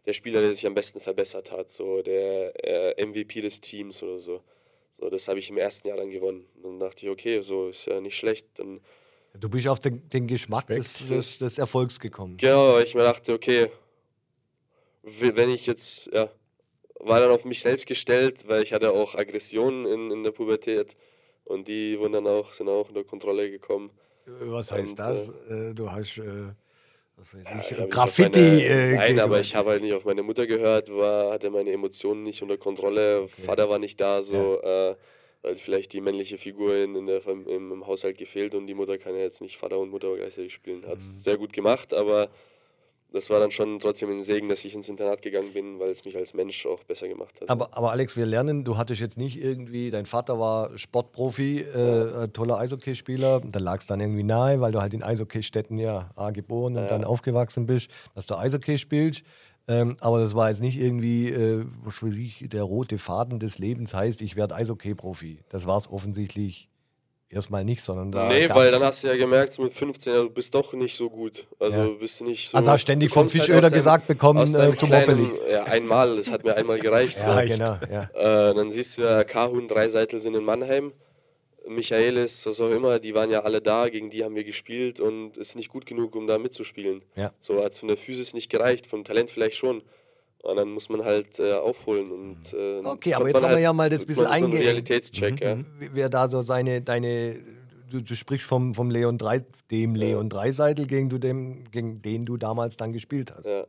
der 0.07 0.13
Spieler, 0.13 0.41
der 0.41 0.53
sich 0.53 0.67
am 0.67 0.75
besten 0.75 1.01
verbessert 1.01 1.53
hat, 1.53 1.69
so 1.71 2.03
der 2.03 2.53
äh, 2.97 3.05
MVP 3.05 3.41
des 3.41 3.61
Teams 3.61 4.03
oder 4.03 4.19
so. 4.19 4.43
So, 4.93 5.11
das 5.11 5.27
habe 5.29 5.39
ich 5.39 5.51
im 5.51 5.59
ersten 5.59 5.89
Jahr 5.89 5.97
dann 5.97 6.11
gewonnen. 6.11 6.47
Und 6.57 6.63
dann 6.63 6.79
dachte 6.81 7.05
ich, 7.05 7.11
okay, 7.11 7.41
so 7.41 7.69
ist 7.69 7.87
ja 7.87 8.01
nicht 8.01 8.17
schlecht. 8.17 8.47
Dann 8.55 8.81
du 9.35 9.49
bist 9.49 9.67
auf 9.67 9.81
den, 9.81 10.09
den 10.09 10.27
Geschmack 10.27 10.69
des, 10.69 11.07
des, 11.07 11.39
des, 11.39 11.59
Erfolgs 11.59 11.99
gekommen. 11.99 12.37
Genau, 12.37 12.75
weil 12.75 12.85
ich 12.85 12.95
mir 12.95 13.03
dachte, 13.03 13.33
okay, 13.33 13.71
wenn 15.03 15.51
ich 15.51 15.67
jetzt, 15.67 16.07
ja, 16.13 16.31
war 17.01 17.21
dann 17.21 17.31
auf 17.31 17.45
mich 17.45 17.61
selbst 17.61 17.87
gestellt, 17.87 18.47
weil 18.49 18.63
ich 18.63 18.73
hatte 18.73 18.93
auch 18.93 19.15
Aggressionen 19.15 19.87
in, 19.87 20.11
in 20.11 20.23
der 20.23 20.31
Pubertät 20.31 20.97
und 21.45 21.69
die 21.69 21.99
wurden 21.99 22.13
dann 22.13 22.27
auch, 22.27 22.53
sind 22.53 22.69
auch 22.69 22.89
unter 22.89 23.05
Kontrolle 23.05 23.51
gekommen. 23.51 23.91
Was 24.27 24.71
heißt 24.73 24.93
und, 24.93 24.99
das? 24.99 25.29
Äh, 25.51 25.75
du 25.75 25.91
hast 25.91 26.19
äh, 26.19 26.53
ja, 27.45 27.87
Graffiti. 27.87 28.39
Meine, 28.39 28.63
äh, 28.63 28.95
nein, 28.95 29.21
aber 29.21 29.41
ich 29.41 29.55
habe 29.55 29.71
halt 29.71 29.83
nicht 29.83 29.95
auf 29.95 30.05
meine 30.05 30.23
Mutter 30.23 30.47
gehört, 30.47 30.95
war, 30.95 31.33
hatte 31.33 31.51
meine 31.51 31.73
Emotionen 31.73 32.23
nicht 32.23 32.43
unter 32.43 32.57
Kontrolle, 32.57 33.23
okay. 33.23 33.43
Vater 33.43 33.69
war 33.69 33.79
nicht 33.79 34.01
da, 34.01 34.23
so, 34.23 34.61
ja. 34.63 34.91
äh, 34.91 34.97
weil 35.43 35.57
vielleicht 35.57 35.93
die 35.93 36.01
männliche 36.01 36.39
Figur 36.39 36.75
in, 36.77 36.97
in 36.97 37.07
der, 37.07 37.27
im, 37.27 37.47
im, 37.47 37.87
Haushalt 37.87 38.19
gefehlt 38.19 38.55
und 38.55 38.67
die 38.67 38.75
Mutter 38.75 38.99
kann 38.99 39.15
ja 39.15 39.21
jetzt 39.21 39.43
nicht 39.43 39.57
Vater 39.57 39.79
und 39.79 39.91
Mutter 39.91 40.17
gleichzeitig 40.17 40.55
spielen. 40.55 40.87
Hat 40.87 40.99
es 40.99 41.09
mhm. 41.09 41.19
sehr 41.19 41.37
gut 41.37 41.53
gemacht, 41.53 41.95
aber 41.95 42.31
das 43.15 43.31
war 43.31 43.39
dann 43.39 43.53
schon 43.53 43.79
trotzdem 43.79 44.11
ein 44.11 44.23
Segen, 44.23 44.49
dass 44.49 44.65
ich 44.65 44.75
ins 44.75 44.89
Internat 44.89 45.23
gegangen 45.23 45.53
bin, 45.53 45.79
weil 45.79 45.91
es 45.91 46.05
mich 46.05 46.17
als 46.17 46.35
Mensch 46.35 46.67
auch 46.67 46.83
besser 46.83 47.07
gemacht 47.07 47.41
hat. 47.41 47.49
Aber, 47.49 47.69
aber 47.73 47.93
Alex, 47.93 48.17
wir 48.17 48.27
lernen, 48.27 48.65
du 48.65 48.77
hattest 48.77 49.01
jetzt 49.01 49.17
nicht 49.17 49.41
irgendwie, 49.41 49.93
dein 49.93 50.05
Vater 50.05 50.41
war 50.41 50.77
Sportprofi, 50.77 51.61
äh, 51.61 52.29
toller 52.29 52.59
Eishockeyspieler, 52.59 53.41
da 53.41 53.59
lag 53.61 53.79
es 53.79 53.87
dann 53.87 54.01
irgendwie 54.01 54.25
nahe, 54.25 54.61
weil 54.61 54.73
du 54.73 54.81
halt 54.81 54.95
in 54.95 55.05
Eishockeystätten 55.05 55.79
ja 55.79 56.11
A, 56.17 56.31
geboren 56.31 56.77
und 56.77 56.83
ja. 56.83 56.89
dann 56.89 57.05
aufgewachsen 57.05 57.67
bist, 57.67 57.89
dass 58.17 58.27
du 58.27 58.35
Eishockey 58.35 58.79
spielst. 58.79 59.23
Ähm, 59.67 59.97
aber 60.01 60.19
das 60.19 60.35
war 60.35 60.51
jetzt 60.51 60.61
nicht 60.61 60.79
irgendwie, 60.79 61.29
äh, 61.29 61.65
was 61.85 62.03
weiß 62.03 62.15
ich, 62.15 62.49
der 62.49 62.65
rote 62.65 62.99
Faden 62.99 63.39
des 63.39 63.59
Lebens 63.59 63.95
heißt, 63.95 64.21
ich 64.23 64.37
werde 64.37 64.57
Eishockey-Profi. 64.57 65.39
Das 65.49 65.67
war 65.67 65.79
es 65.79 65.89
offensichtlich 65.89 66.69
erstmal 67.35 67.65
nicht, 67.65 67.83
sondern 67.83 68.13
da. 68.13 68.29
Nee, 68.29 68.49
weil 68.49 68.71
dann 68.71 68.83
hast 68.83 69.05
du 69.05 69.09
ja 69.09 69.17
gemerkt, 69.17 69.59
mit 69.59 69.73
15, 69.73 70.15
du 70.15 70.31
bist 70.31 70.55
doch 70.55 70.73
nicht 70.75 70.97
so 70.97 71.11
gut. 71.11 71.47
Also 71.59 71.79
ja. 71.79 71.87
bist 71.99 72.23
nicht 72.23 72.51
so. 72.51 72.57
Also 72.57 72.71
hast 72.71 72.81
ständig 72.83 73.11
vom 73.11 73.29
Fischöder 73.29 73.63
halt 73.63 73.75
gesagt 73.75 74.07
bekommen 74.07 74.43
äh, 74.55 74.75
zum 74.75 74.89
Moppeli. 74.89 75.29
Ja, 75.51 75.65
einmal, 75.65 76.17
das 76.17 76.31
hat 76.31 76.45
mir 76.45 76.55
einmal 76.57 76.79
gereicht. 76.79 77.17
ja, 77.19 77.41
so. 77.41 77.49
genau, 77.49 77.79
ja. 77.91 78.51
Äh, 78.51 78.55
dann 78.55 78.71
siehst 78.71 78.99
du 78.99 79.03
ja, 79.03 79.25
Kahun, 79.25 79.69
drei 79.69 79.89
Seitel 79.89 80.21
sind 80.21 80.35
in 80.35 80.45
Mannheim. 80.45 80.93
Michaelis, 81.67 82.45
was 82.47 82.61
auch 82.61 82.71
immer, 82.71 82.99
die 82.99 83.15
waren 83.15 83.31
ja 83.31 83.41
alle 83.41 83.63
da, 83.63 83.89
gegen 83.89 84.11
die 84.11 84.25
haben 84.25 84.35
wir 84.35 84.45
gespielt 84.45 85.01
und 85.01 85.37
ist 85.37 85.57
nicht 85.57 85.71
gut 85.71 85.87
genug, 85.87 86.15
um 86.15 86.27
da 86.27 86.39
mitzuspielen. 86.39 87.03
Ja. 87.17 87.33
So 87.41 87.63
hat 87.63 87.73
es 87.73 87.79
von 87.79 87.89
der 87.89 87.97
Physis 87.97 88.35
nicht 88.35 88.51
gereicht, 88.51 88.87
vom 88.87 89.05
Talent 89.05 89.31
vielleicht 89.31 89.57
schon. 89.57 89.83
Und 90.45 90.57
dann 90.57 90.71
muss 90.71 90.91
man 90.91 91.03
halt 91.03 91.39
äh, 91.41 91.55
aufholen. 91.55 92.13
Und, 92.13 92.53
äh, 92.53 92.81
okay, 92.85 93.15
aber 93.15 93.29
jetzt 93.29 93.37
haben 93.37 93.47
halt, 93.47 93.57
wir 93.57 93.63
ja 93.63 93.73
mal 93.73 93.89
das 93.89 94.05
bisschen 94.05 94.27
eingehen. 94.27 94.53
So 94.53 94.59
Realitätscheck, 94.59 95.41
mhm. 95.41 95.67
ja. 95.81 95.89
Wer 95.95 96.09
da 96.11 96.29
so 96.29 96.43
seine, 96.43 96.83
deine, 96.83 97.41
du, 97.91 98.03
du 98.03 98.15
sprichst 98.15 98.47
vom, 98.47 98.75
vom 98.75 98.91
Leon 98.91 99.17
3, 99.17 99.43
dem 99.71 99.97
ja. 99.97 100.09
Leon 100.09 100.29
Dreiseitel, 100.29 100.87
gegen, 100.87 101.09
du 101.09 101.17
dem, 101.17 101.65
gegen 101.71 102.03
den 102.03 102.27
du 102.27 102.37
damals 102.37 102.77
dann 102.77 102.93
gespielt 102.93 103.33
hast. 103.35 103.47
Ja. 103.47 103.65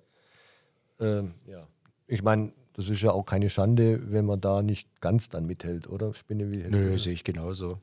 Ähm, 1.00 1.36
ja. 1.48 1.66
Ich 2.08 2.24
meine, 2.24 2.52
das 2.74 2.90
ist 2.90 3.02
ja 3.02 3.12
auch 3.12 3.24
keine 3.24 3.50
Schande, 3.50 4.12
wenn 4.12 4.26
man 4.26 4.42
da 4.42 4.62
nicht 4.62 5.00
ganz 5.00 5.30
dann 5.30 5.46
mithält, 5.46 5.88
oder? 5.88 6.14
Spinne 6.14 6.52
wie 6.52 6.58
Nö, 6.58 6.98
sehe 6.98 7.14
ich 7.14 7.24
genauso. 7.24 7.80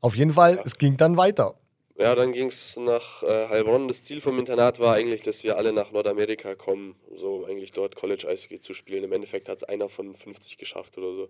Auf 0.00 0.16
jeden 0.16 0.30
Fall, 0.30 0.56
ja. 0.56 0.62
es 0.64 0.78
ging 0.78 0.96
dann 0.96 1.16
weiter. 1.16 1.56
Ja, 2.00 2.14
dann 2.14 2.32
ging 2.32 2.46
es 2.46 2.78
nach 2.78 3.22
äh, 3.22 3.48
Heilbronn. 3.48 3.86
Das 3.86 4.04
Ziel 4.04 4.22
vom 4.22 4.38
Internat 4.38 4.80
war 4.80 4.94
eigentlich, 4.94 5.20
dass 5.20 5.44
wir 5.44 5.58
alle 5.58 5.70
nach 5.70 5.92
Nordamerika 5.92 6.54
kommen, 6.54 6.96
so 7.14 7.44
eigentlich 7.44 7.72
dort 7.72 7.94
College 7.94 8.26
Eishockey 8.26 8.58
zu 8.58 8.72
spielen. 8.72 9.04
Im 9.04 9.12
Endeffekt 9.12 9.50
hat 9.50 9.58
es 9.58 9.64
einer 9.64 9.90
von 9.90 10.14
50 10.14 10.56
geschafft 10.56 10.96
oder 10.96 11.14
so. 11.14 11.28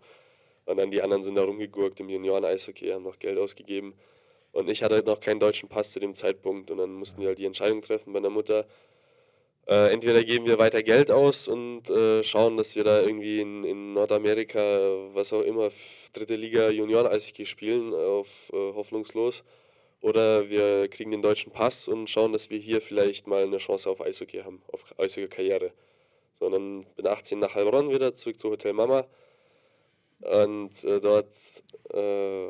Und 0.67 0.77
dann 0.77 0.93
die 0.93 1.03
anderen 1.03 1.25
sind 1.25 1.35
da 1.35 1.43
rumgegurkt 1.43 1.99
im 1.99 2.09
Junioren-Eishockey, 2.09 2.91
haben 2.91 3.03
noch 3.03 3.19
Geld 3.19 3.37
ausgegeben. 3.37 3.95
Und 4.53 4.71
ich 4.71 4.85
hatte 4.85 5.03
noch 5.05 5.19
keinen 5.19 5.41
deutschen 5.41 5.69
Pass 5.69 5.91
zu 5.91 5.99
dem 5.99 6.15
Zeitpunkt. 6.15 6.71
Und 6.71 6.79
dann 6.79 6.93
mussten 6.93 7.21
wir 7.21 7.29
halt 7.29 7.39
die 7.39 7.47
Entscheidung 7.47 7.83
treffen 7.83 8.13
bei 8.13 8.21
der 8.21 8.31
Mutter. 8.31 8.65
Äh, 9.67 9.93
entweder 9.93 10.23
geben 10.23 10.47
wir 10.47 10.61
weiter 10.61 10.85
Geld 10.85 11.11
aus 11.11 11.49
und 11.49 11.91
äh, 11.91 12.23
schauen, 12.23 12.57
dass 12.57 12.77
wir 12.77 12.85
da 12.85 13.01
irgendwie 13.01 13.41
in, 13.41 13.65
in, 13.65 13.93
Nordamerika, 13.93 14.61
was 15.15 15.33
auch 15.33 15.43
immer, 15.43 15.69
dritte 16.13 16.37
Liga 16.37 16.71
Junioren-Eishockey 16.71 17.45
spielen, 17.45 17.93
auf 17.93 18.53
äh, 18.53 18.57
hoffnungslos 18.57 19.43
oder 20.01 20.49
wir 20.49 20.89
kriegen 20.89 21.11
den 21.11 21.23
deutschen 21.23 21.53
Pass 21.53 21.89
und 21.89 22.09
schauen, 22.09 22.33
dass 22.33 22.51
wir 22.51 22.59
hier 22.59 22.81
vielleicht 22.81 23.27
mal 23.27 23.45
eine 23.45 23.59
Chance 23.59 23.91
auf 23.91 24.01
Eishockey 24.01 24.39
haben, 24.39 24.63
auf 24.73 24.99
Eishockey-Karriere. 24.99 25.73
So, 26.39 26.49
dann 26.49 26.87
bin 26.97 27.07
18 27.07 27.39
nach 27.39 27.55
Heilbronn 27.55 27.91
wieder, 27.91 28.15
zurück 28.15 28.39
zu 28.39 28.51
Hotel 28.51 28.73
Mama. 28.73 29.07
Und 30.21 30.85
äh, 30.85 31.01
dort 31.01 31.63
äh, 31.93 32.49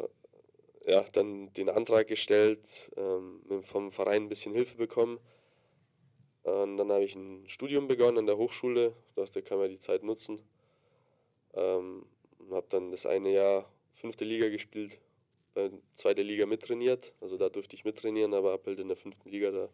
ja, 0.87 1.05
dann 1.13 1.53
den 1.55 1.69
Antrag 1.69 2.07
gestellt, 2.07 2.93
ähm, 2.97 3.63
vom 3.63 3.91
Verein 3.91 4.25
ein 4.25 4.29
bisschen 4.29 4.55
Hilfe 4.55 4.77
bekommen. 4.77 5.19
Und 6.43 6.77
dann 6.79 6.91
habe 6.91 7.05
ich 7.05 7.17
ein 7.17 7.49
Studium 7.49 7.87
begonnen 7.87 8.19
an 8.19 8.27
der 8.27 8.39
Hochschule. 8.39 8.95
Ich 9.09 9.15
dachte, 9.15 9.43
kann 9.43 9.59
man 9.59 9.69
die 9.69 9.79
Zeit 9.79 10.05
nutzen. 10.05 10.41
Ähm, 11.55 12.07
und 12.39 12.53
habe 12.53 12.67
dann 12.71 12.91
das 12.91 13.07
eine 13.07 13.31
Jahr 13.33 13.69
fünfte 13.93 14.25
Liga 14.25 14.49
gespielt 14.49 15.01
bei 15.55 15.71
zweiter 15.95 16.23
Liga 16.23 16.47
mittrainiert. 16.47 17.15
Also 17.21 17.37
da 17.37 17.49
durfte 17.49 17.77
ich 17.77 17.85
mittrainieren, 17.85 18.35
aber 18.35 18.53
habe 18.53 18.63
halt 18.67 18.81
in 18.81 18.89
der 18.89 18.97
fünften 18.97 19.29
Liga 19.31 19.51
da 19.51 19.65
ein 19.65 19.71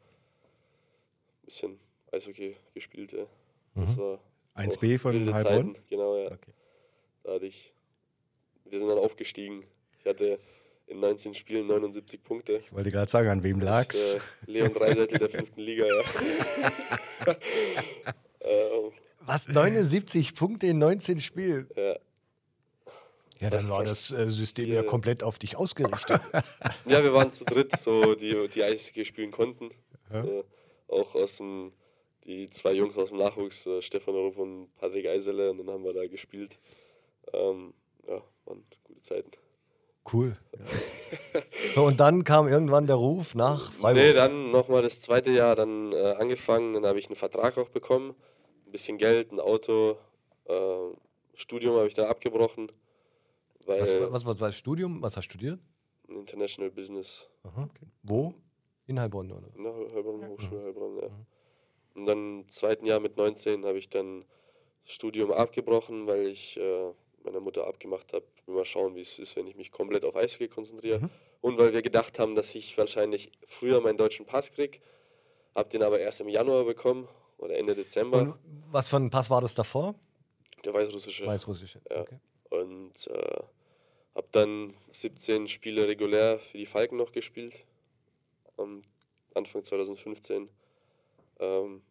bisschen 1.44 1.78
Eishockey 2.12 2.56
gespielt. 2.74 3.12
Ja. 3.12 3.26
Das 3.74 3.96
mhm. 3.96 4.00
war 4.00 4.20
1B 4.56 4.98
von 4.98 5.32
Heilbronn? 5.32 5.76
Genau, 5.88 6.16
ja. 6.16 6.26
Okay. 6.32 6.52
Da 7.24 7.34
hatte 7.34 7.46
ich, 7.46 7.74
wir 8.64 8.78
sind 8.78 8.88
dann 8.88 8.98
aufgestiegen. 8.98 9.64
Ich 10.00 10.06
hatte 10.06 10.38
in 10.86 11.00
19 11.00 11.34
Spielen 11.34 11.66
79 11.66 12.22
Punkte. 12.22 12.58
Ich 12.58 12.72
wollte 12.72 12.90
gerade 12.90 13.10
sagen, 13.10 13.28
an 13.28 13.42
wem 13.42 13.60
lag's? 13.60 14.14
Äh, 14.14 14.20
Leon 14.46 14.72
Dreiseitel 14.72 15.18
der 15.18 15.28
fünften 15.28 15.60
Liga, 15.60 15.84
ja. 15.84 16.00
ähm, 18.40 18.92
Was? 19.20 19.48
79 19.48 20.34
Punkte 20.34 20.68
in 20.68 20.78
19 20.78 21.20
Spielen? 21.20 21.68
ja. 21.76 21.96
Ja, 23.40 23.50
dann 23.50 23.68
war 23.68 23.84
das 23.84 24.10
äh, 24.12 24.30
System 24.30 24.72
ja 24.72 24.82
komplett 24.82 25.22
auf 25.22 25.38
dich 25.38 25.56
ausgerichtet. 25.56 26.20
ja, 26.86 27.02
wir 27.02 27.12
waren 27.12 27.30
zu 27.30 27.44
dritt, 27.44 27.76
so 27.76 28.14
die, 28.14 28.48
die 28.48 28.62
Eishockey 28.62 29.04
spielen 29.04 29.30
konnten. 29.30 29.70
So, 30.10 30.44
auch 30.88 31.14
aus 31.14 31.38
dem, 31.38 31.72
die 32.24 32.48
zwei 32.50 32.72
Jungs 32.72 32.96
aus 32.96 33.10
dem 33.10 33.18
Nachwuchs, 33.18 33.66
äh, 33.66 33.82
Stefan 33.82 34.14
Rupp 34.14 34.38
und 34.38 34.68
Patrick 34.76 35.06
Eisele, 35.06 35.50
und 35.50 35.58
dann 35.58 35.70
haben 35.70 35.84
wir 35.84 35.92
da 35.92 36.06
gespielt. 36.06 36.58
Ähm, 37.32 37.74
ja, 38.08 38.22
waren 38.44 38.64
gute 38.84 39.00
Zeiten. 39.00 39.30
Cool. 40.12 40.36
So, 41.74 41.84
und 41.86 41.98
dann 41.98 42.22
kam 42.22 42.46
irgendwann 42.46 42.86
der 42.86 42.96
Ruf 42.96 43.34
nach 43.34 43.72
Freiburg. 43.72 44.02
Nee, 44.02 44.12
dann 44.12 44.52
nochmal 44.52 44.82
das 44.82 45.00
zweite 45.00 45.32
Jahr 45.32 45.56
dann 45.56 45.92
äh, 45.92 46.14
angefangen, 46.18 46.74
dann 46.74 46.86
habe 46.86 46.98
ich 46.98 47.06
einen 47.06 47.16
Vertrag 47.16 47.58
auch 47.58 47.68
bekommen, 47.68 48.14
ein 48.66 48.72
bisschen 48.72 48.98
Geld, 48.98 49.32
ein 49.32 49.40
Auto, 49.40 49.96
äh, 50.44 50.54
Studium 51.34 51.76
habe 51.76 51.88
ich 51.88 51.94
dann 51.94 52.06
abgebrochen, 52.06 52.70
weil 53.66 53.80
was, 53.80 53.92
was, 53.92 54.26
was 54.26 54.40
war 54.40 54.48
das 54.48 54.56
Studium? 54.56 55.02
Was 55.02 55.16
hast 55.16 55.26
du 55.26 55.30
studiert? 55.30 55.60
International 56.08 56.70
Business 56.70 57.28
Aha. 57.42 57.68
Wo? 58.02 58.34
In 58.86 59.00
Heilbronn, 59.00 59.32
oder? 59.32 59.48
in 59.56 59.64
der 59.64 59.74
Heilbronn, 59.74 60.28
Hochschule 60.28 60.62
Heilbronn, 60.62 60.98
ja. 60.98 61.08
Und 61.94 62.06
dann 62.06 62.40
im 62.42 62.48
zweiten 62.48 62.86
Jahr 62.86 63.00
mit 63.00 63.16
19 63.16 63.64
habe 63.64 63.78
ich 63.78 63.88
dann 63.88 64.24
das 64.84 64.92
Studium 64.92 65.32
abgebrochen, 65.32 66.06
weil 66.06 66.26
ich 66.28 66.56
äh, 66.58 66.92
meiner 67.24 67.40
Mutter 67.40 67.66
abgemacht 67.66 68.12
habe, 68.12 68.24
mal 68.46 68.64
schauen, 68.64 68.94
wie 68.94 69.00
es 69.00 69.18
ist, 69.18 69.34
wenn 69.34 69.46
ich 69.46 69.56
mich 69.56 69.72
komplett 69.72 70.04
auf 70.04 70.14
Eishockey 70.14 70.48
konzentriere. 70.48 71.10
Und 71.40 71.58
weil 71.58 71.72
wir 71.72 71.82
gedacht 71.82 72.18
haben, 72.18 72.34
dass 72.34 72.54
ich 72.54 72.78
wahrscheinlich 72.78 73.32
früher 73.46 73.80
meinen 73.80 73.96
deutschen 73.98 74.26
Pass 74.26 74.52
kriege, 74.52 74.78
habe 75.54 75.68
den 75.68 75.82
aber 75.82 75.98
erst 75.98 76.20
im 76.20 76.28
Januar 76.28 76.64
bekommen 76.64 77.08
oder 77.38 77.56
Ende 77.56 77.74
Dezember. 77.74 78.20
Und 78.20 78.34
was 78.70 78.88
für 78.88 78.96
ein 78.96 79.10
Pass 79.10 79.30
war 79.30 79.40
das 79.40 79.54
davor? 79.54 79.94
Der 80.64 80.72
weißrussische. 80.72 81.26
Weißrussische. 81.26 81.80
Ja. 81.90 82.02
Okay. 82.02 82.18
Und 82.60 83.06
äh, 83.08 83.42
habe 84.14 84.28
dann 84.32 84.74
17 84.88 85.48
Spiele 85.48 85.88
regulär 85.88 86.38
für 86.38 86.58
die 86.58 86.66
Falken 86.66 86.96
noch 86.96 87.12
gespielt. 87.12 87.64
Am 88.56 88.82
Anfang 89.34 89.62
2015. 89.62 90.48
Ähm, 91.38 91.82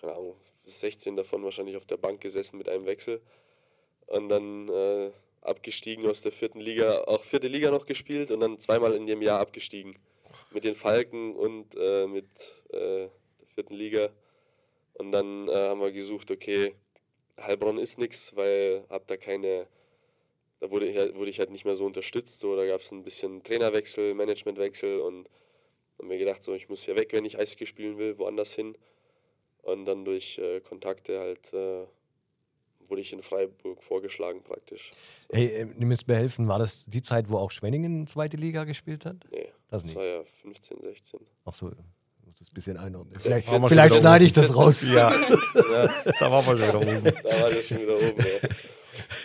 keine 0.00 0.14
Ahnung, 0.14 0.36
16 0.64 1.16
davon 1.16 1.42
wahrscheinlich 1.44 1.76
auf 1.76 1.86
der 1.86 1.96
Bank 1.96 2.20
gesessen 2.20 2.58
mit 2.58 2.68
einem 2.68 2.86
Wechsel. 2.86 3.20
Und 4.06 4.28
dann 4.28 4.68
äh, 4.68 5.10
abgestiegen 5.42 6.06
aus 6.06 6.22
der 6.22 6.32
vierten 6.32 6.60
Liga, 6.60 7.02
auch 7.04 7.22
vierte 7.22 7.48
Liga 7.48 7.70
noch 7.70 7.86
gespielt 7.86 8.30
und 8.30 8.40
dann 8.40 8.58
zweimal 8.58 8.94
in 8.94 9.06
dem 9.06 9.22
Jahr 9.22 9.40
abgestiegen. 9.40 9.96
Mit 10.50 10.64
den 10.64 10.74
Falken 10.74 11.34
und 11.34 11.74
äh, 11.76 12.06
mit 12.06 12.26
äh, 12.70 13.08
der 13.08 13.46
vierten 13.54 13.74
Liga. 13.74 14.10
Und 14.94 15.12
dann 15.12 15.48
äh, 15.48 15.52
haben 15.52 15.80
wir 15.80 15.92
gesucht, 15.92 16.30
okay, 16.30 16.74
Heilbronn 17.40 17.78
ist 17.78 17.98
nix, 17.98 18.34
weil 18.36 18.84
hab 18.90 19.06
da 19.06 19.16
keine, 19.16 19.66
da 20.60 20.70
wurde, 20.70 20.86
ich 20.86 20.96
halt- 20.96 21.16
wurde 21.16 21.30
ich 21.30 21.38
halt 21.38 21.50
nicht 21.50 21.64
mehr 21.64 21.76
so 21.76 21.84
unterstützt. 21.86 22.40
So, 22.40 22.56
da 22.56 22.66
gab 22.66 22.80
es 22.80 22.90
ein 22.92 23.02
bisschen 23.04 23.42
Trainerwechsel, 23.42 24.14
Managementwechsel 24.14 25.00
und 25.00 25.28
haben 25.98 26.08
mir 26.08 26.18
gedacht, 26.18 26.42
so, 26.42 26.54
ich 26.54 26.68
muss 26.68 26.82
hier 26.82 26.96
weg, 26.96 27.12
wenn 27.12 27.24
ich 27.24 27.38
Eishockey 27.38 27.66
spielen 27.66 27.98
will, 27.98 28.18
woanders 28.18 28.54
hin. 28.54 28.76
Und 29.62 29.84
dann 29.84 30.04
durch 30.04 30.38
äh, 30.38 30.60
Kontakte 30.60 31.18
halt 31.18 31.52
äh, 31.52 31.84
wurde 32.88 33.00
ich 33.02 33.12
in 33.12 33.20
Freiburg 33.20 33.82
vorgeschlagen 33.82 34.42
praktisch. 34.42 34.92
Hey, 35.30 35.46
äh, 35.48 35.66
du 35.66 35.84
müsst 35.86 36.08
mir 36.08 36.14
helfen, 36.16 36.48
war 36.48 36.58
das 36.58 36.84
die 36.86 37.02
Zeit, 37.02 37.28
wo 37.28 37.36
auch 37.36 37.50
Schwenningen 37.50 38.06
zweite 38.06 38.36
Liga 38.36 38.64
gespielt 38.64 39.04
hat? 39.04 39.16
Nee, 39.30 39.44
Das 39.70 39.82
das, 39.82 39.84
nicht. 39.84 39.96
war 39.96 40.04
ja 40.04 40.24
15, 40.24 40.80
16. 40.80 41.20
Ach 41.44 41.52
so, 41.52 41.68
ich 41.70 42.26
muss 42.26 42.36
das 42.38 42.48
ein 42.48 42.54
bisschen 42.54 42.76
einordnen. 42.78 43.12
Ja, 43.14 43.18
Vielleicht, 43.20 43.48
14, 43.48 43.68
vielleicht 43.68 43.94
schneide 43.96 44.24
ich 44.24 44.32
das 44.32 44.56
raus. 44.56 44.82
Ja, 44.82 45.10
15, 45.10 45.62
ja. 45.72 45.86
da 46.18 46.30
waren 46.32 46.46
wir 46.46 46.66
schon 46.66 46.80
wieder 46.80 46.96
oben. 46.96 47.04
Da 47.22 47.40
war 47.42 47.50
das 47.50 47.64
schon 47.66 47.82
wieder 47.82 47.96
oben. 47.96 48.18
Ja. 48.18 48.48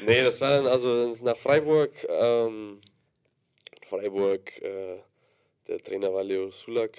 Nee, 0.06 0.24
das 0.24 0.42
war 0.42 0.52
dann 0.52 0.68
also 0.68 1.12
nach 1.24 1.38
Freiburg. 1.38 1.92
Ähm, 2.10 2.80
Freiburg, 3.86 4.62
äh, 4.62 4.98
der 5.68 5.78
Trainer 5.80 6.14
war 6.14 6.24
Leo 6.24 6.50
Sulak. 6.50 6.98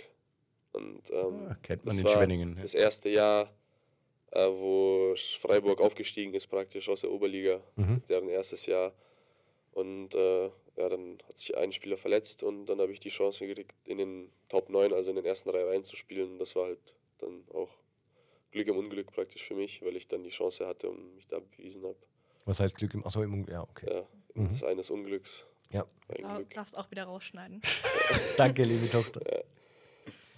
Und 0.73 1.11
ähm, 1.11 1.47
Ah, 1.49 1.57
kennt 1.63 1.85
man 1.85 1.97
das 1.97 2.01
in 2.01 2.09
Schwenningen. 2.09 2.59
Das 2.61 2.75
erste 2.75 3.09
Jahr, 3.09 3.53
äh, 4.33 4.49
wo 4.49 5.15
Freiburg 5.17 5.81
aufgestiegen 5.81 6.35
ist, 6.35 6.49
praktisch 6.49 6.89
aus 6.89 7.03
der 7.03 7.13
Oberliga. 7.13 7.63
Mhm. 7.77 8.03
Deren 8.09 8.29
erstes 8.29 8.67
Jahr. 8.67 8.93
Und 9.73 10.15
äh, 10.15 10.51
ja, 10.77 10.89
dann 10.89 11.19
hat 11.29 11.39
sich 11.39 11.57
ein 11.57 11.73
Spieler 11.73 11.97
verletzt 11.97 12.43
und 12.43 12.67
dann 12.67 12.81
habe 12.81 12.93
ich 12.93 13.01
die 13.01 13.09
Chance 13.09 13.47
gekriegt, 13.47 13.75
in 13.85 13.99
den 13.99 14.33
Top 14.49 14.69
9, 14.71 14.93
also 14.93 15.11
in 15.11 15.17
den 15.17 15.25
ersten 15.25 15.51
drei 15.51 15.63
Reihen 15.65 15.85
zu 15.85 15.97
spielen. 15.97 16.39
Das 16.39 16.57
war 16.57 16.65
halt 16.67 16.95
dann 17.19 17.45
auch 17.53 17.71
Glück 18.51 18.69
im 18.69 18.77
Unglück 18.77 19.13
praktisch 19.13 19.43
für 19.45 19.55
mich, 19.55 19.83
weil 19.85 19.97
ich 19.97 20.09
dann 20.09 20.23
die 20.23 20.31
Chance 20.31 20.67
hatte 20.67 20.91
und 20.91 21.15
mich 21.15 21.27
da 21.27 21.39
bewiesen 21.39 21.85
habe. 21.85 21.97
Was 22.45 22.61
heißt 22.61 22.77
Glück 22.77 22.95
im. 22.95 23.05
Achso, 23.07 23.23
im. 23.23 23.47
Ja, 23.49 23.63
okay. 23.63 23.87
Ja, 23.91 24.07
Mhm. 24.35 24.49
das 24.49 24.65
eines 24.65 24.91
Unglücks. 24.91 25.47
Ja. 25.71 25.87
Du 26.09 26.15
Glück. 26.23 26.51
darfst 26.55 26.77
auch 26.77 26.91
wieder 26.91 27.05
rausschneiden. 27.05 27.63
Danke, 28.37 28.65
liebe 28.65 28.89
Tochter. 28.91 29.21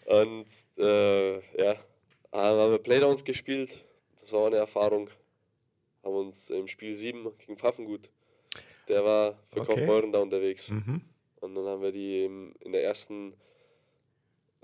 Und 0.07 0.47
äh, 0.79 1.35
ja, 1.63 1.75
haben 2.33 2.71
wir 2.73 2.79
Playdowns 2.79 3.25
gespielt. 3.25 3.85
Das 4.21 4.33
war 4.33 4.41
auch 4.41 4.47
eine 4.47 4.57
Erfahrung. 4.57 5.09
Haben 6.05 6.15
uns 6.15 6.51
im 6.51 6.69
Spiel 6.69 6.95
7 6.95 7.37
gegen 7.39 7.57
Pfaffengut. 7.59 8.11
Der 8.89 9.05
war 9.05 9.39
für 9.49 9.61
Okay. 9.63 9.75
Kaufbeuren 9.75 10.13
da 10.13 10.21
unterwegs. 10.21 10.71
Mhm. 10.71 11.01
Und 11.41 11.55
dann 11.55 11.67
haben 11.67 11.83
wir 11.83 11.91
die 11.93 12.25
in 12.61 12.73
der 12.73 12.85
ersten, 12.85 13.35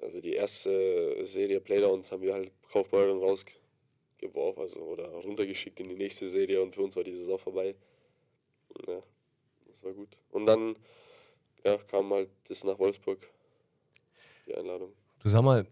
also 0.01 0.21
die 0.21 0.35
erste 0.35 1.25
Serie 1.25 1.61
Playdowns 1.61 2.13
haben 2.13 2.23
wir 2.23 2.35
halt 2.35 2.53
Kaufbeuren 2.71 3.19
rausgeworfen, 4.23 4.63
also 4.63 4.81
oder 4.81 5.09
runtergeschickt 5.09 5.81
in 5.81 5.89
die 5.89 5.95
nächste 5.95 6.29
Serie 6.29 6.63
und 6.63 6.75
für 6.75 6.83
uns 6.83 6.97
war 6.97 7.05
die 7.05 7.13
Saison 7.13 7.39
vorbei. 7.39 7.75
Ja, 8.87 9.01
das 9.67 9.85
war 9.85 9.93
gut. 9.93 10.19
Und 10.31 10.47
dann 10.47 10.77
ja, 11.65 11.77
kam 11.77 12.13
halt 12.13 12.31
das 12.49 12.65
nach 12.65 12.79
Wolfsburg, 12.79 13.29
die 14.47 14.55
Einladung. 14.55 14.93
Du 15.21 15.29
sag 15.29 15.43
mal, 15.43 15.67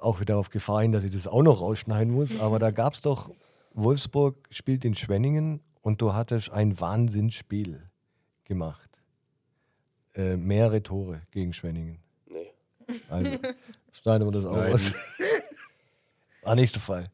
auch 0.00 0.20
wieder 0.20 0.38
auf 0.38 0.50
Gefahr 0.50 0.82
hin, 0.82 0.92
dass 0.92 1.04
ich 1.04 1.12
das 1.12 1.26
auch 1.26 1.42
noch 1.42 1.60
rausschneiden 1.60 2.12
muss, 2.12 2.40
aber 2.40 2.58
da 2.58 2.70
gab 2.70 2.94
es 2.94 3.02
doch, 3.02 3.30
Wolfsburg 3.74 4.36
spielt 4.50 4.84
in 4.84 4.94
Schwenningen 4.94 5.60
und 5.82 6.00
du 6.00 6.14
hattest 6.14 6.50
ein 6.50 6.80
Wahnsinnsspiel 6.80 7.82
gemacht. 8.44 8.90
Äh, 10.14 10.36
mehrere 10.36 10.82
Tore 10.82 11.22
gegen 11.30 11.52
Schwenningen. 11.52 12.00
Nee. 12.26 12.50
Also, 13.08 13.30
schneiden 13.92 14.26
wir 14.26 14.32
das 14.32 14.44
auch 14.44 14.56
Nein. 14.56 14.72
aus. 14.72 14.92
ah, 16.50 16.54
nächster 16.54 16.80
Fall. 16.80 17.10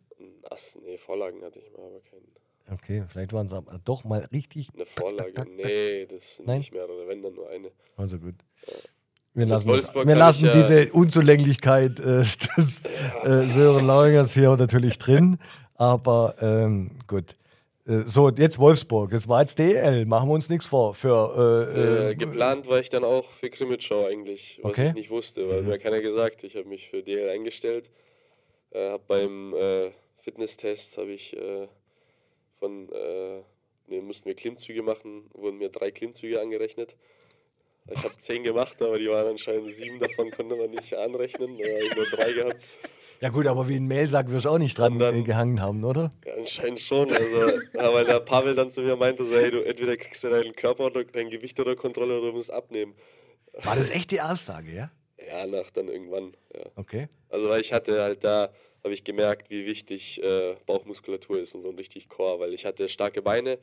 Ass, 0.51 0.78
nee, 0.84 0.97
Vorlagen 0.97 1.43
hatte 1.43 1.59
ich 1.61 1.70
mal, 1.72 1.84
aber 1.87 2.01
keinen. 2.01 2.26
Okay, 2.72 3.05
vielleicht 3.09 3.32
waren 3.32 3.47
es 3.47 3.53
aber 3.53 3.78
doch 3.84 4.05
mal 4.05 4.26
richtig. 4.32 4.68
Eine 4.74 4.84
Vorlage, 4.87 5.32
tak, 5.34 5.47
tak. 5.47 5.55
nee, 5.57 6.07
das 6.07 6.37
sind 6.37 6.47
Nein? 6.49 6.59
nicht 6.59 6.72
mehrere, 6.72 7.07
wenn 7.09 7.22
dann 7.22 7.34
nur 7.34 7.49
eine. 7.49 7.70
Also 7.97 8.18
gut. 8.18 8.34
Wir 9.34 9.43
Mit 9.45 9.49
lassen, 9.51 9.68
das, 9.68 9.95
wir 9.95 10.14
lassen 10.16 10.47
ja- 10.47 10.53
diese 10.53 10.93
Unzulänglichkeit 10.93 12.01
äh, 12.01 12.24
des 12.57 12.80
äh, 13.24 13.43
Sören 13.53 13.87
Laungers 13.87 14.32
hier 14.34 14.57
natürlich 14.57 14.99
drin. 14.99 15.39
Aber 15.74 16.34
ähm, 16.41 16.91
gut. 17.07 17.37
Äh, 17.87 18.01
so, 18.07 18.30
jetzt 18.30 18.59
Wolfsburg. 18.59 19.11
Das 19.11 19.28
war 19.28 19.43
jetzt 19.43 19.59
DL. 19.59 20.07
Machen 20.07 20.28
wir 20.30 20.34
uns 20.34 20.49
nichts 20.49 20.64
vor. 20.66 20.95
Für, 20.95 21.70
äh, 21.74 21.78
Äh, 21.78 22.11
äh, 22.12 22.14
geplant 22.16 22.66
war 22.68 22.80
ich 22.80 22.89
dann 22.89 23.05
auch 23.05 23.24
für 23.30 23.51
Krimitschau 23.51 24.07
eigentlich, 24.07 24.59
was 24.62 24.70
Okay. 24.72 24.82
Mhm. 24.84 24.89
ich 24.89 24.95
nicht 24.95 25.11
wusste, 25.11 25.49
weil 25.49 25.62
mir 25.62 25.78
keiner 25.78 26.01
gesagt. 26.01 26.43
Ich 26.45 26.57
habe 26.57 26.66
mich 26.66 26.89
für 26.89 27.03
DL 27.03 27.28
eingestellt. 27.28 27.91
Äh, 28.71 28.91
hab 28.91 29.07
beim 29.07 29.55
äh, 29.55 29.91
Fitnesstest 30.17 30.99
habe 30.99 31.12
ich 31.12 31.37
äh, 31.37 31.69
von, 32.59 32.87
ne, 32.87 33.45
mussten 34.03 34.27
wir 34.27 34.35
Klimmzüge 34.35 34.83
machen, 34.83 35.31
wurden 35.35 35.59
mir 35.59 35.69
drei 35.69 35.91
Klimmzüge 35.91 36.41
angerechnet. 36.41 36.97
Ich 37.89 38.03
habe 38.03 38.17
zehn 38.17 38.43
gemacht, 38.43 38.81
aber 38.83 38.99
die 38.99 39.09
waren 39.09 39.29
anscheinend 39.29 39.73
sieben 39.73 39.99
davon 40.01 40.31
konnte 40.33 40.57
man 40.57 40.71
nicht 40.71 40.95
anrechnen. 40.95 41.57
Da 41.57 41.64
habe 41.64 41.85
ich 41.85 41.95
nur 41.95 42.07
drei 42.07 42.33
gehabt. 42.33 42.64
ja, 43.21 43.29
gut, 43.29 43.47
aber 43.47 43.69
wie 43.69 43.77
ein 43.77 43.87
Mailsack 43.87 44.29
wirst 44.31 44.47
du 44.47 44.51
auch 44.51 44.59
nicht 44.59 44.77
dran 44.77 44.99
dann- 44.99 45.23
gehangen 45.23 45.61
haben, 45.61 45.85
oder? 45.85 46.11
Ja, 46.25 46.35
anscheinend 46.35 46.81
schon. 46.81 47.12
Also, 47.12 47.49
ja, 47.75 47.95
weil 47.95 48.05
der 48.05 48.21
Pavel 48.21 48.57
dann 48.57 48.71
zu 48.71 48.81
mir 48.81 48.97
meinte, 48.97 49.25
so, 49.25 49.37
hey, 49.37 49.53
du 49.53 49.61
entweder 49.64 49.97
kriegst 49.97 50.25
du 50.25 50.31
deinen 50.31 50.57
Körper 50.57 50.87
oder 50.87 51.05
dein 51.05 51.31
Gewicht 51.31 51.61
oder 51.61 51.77
Kontrolle 51.77 52.19
oder 52.19 52.31
du 52.31 52.37
musst 52.37 52.51
abnehmen. 52.53 52.95
War 53.62 53.77
das 53.77 53.91
echt 53.91 54.11
die 54.11 54.21
Aussage, 54.21 54.73
ja? 54.73 54.91
Ja, 55.25 55.47
nach 55.47 55.71
dann 55.71 55.89
irgendwann, 55.89 56.37
ja. 56.55 56.67
Okay. 56.77 57.09
Also 57.29 57.49
weil 57.49 57.61
ich 57.61 57.73
hatte 57.73 58.03
halt 58.03 58.23
da, 58.25 58.53
habe 58.85 58.93
ich 58.93 59.03
gemerkt, 59.05 59.51
wie 59.51 59.67
wichtig 59.67 60.23
äh, 60.23 60.55
Bauchmuskulatur 60.67 61.41
ist 61.41 61.55
und 61.55 61.61
so 61.61 61.71
ein 61.71 61.77
richtig 61.77 62.09
Core, 62.09 62.39
weil 62.41 62.53
ich 62.55 62.67
hatte 62.67 62.89
starke 62.89 63.23
Beine, 63.23 63.59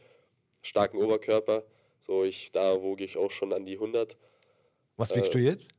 starken 0.62 0.98
Oberkörper, 0.98 1.64
so 2.00 2.24
ich, 2.24 2.52
da 2.52 2.82
wog 2.82 3.02
ich 3.02 3.18
auch 3.18 3.32
schon 3.32 3.54
an 3.54 3.66
die 3.66 3.76
100, 3.76 4.18
Was 4.98 5.16
wiegst 5.16 5.30
Äh, 5.30 5.34
du 5.34 5.40
jetzt? 5.40 5.70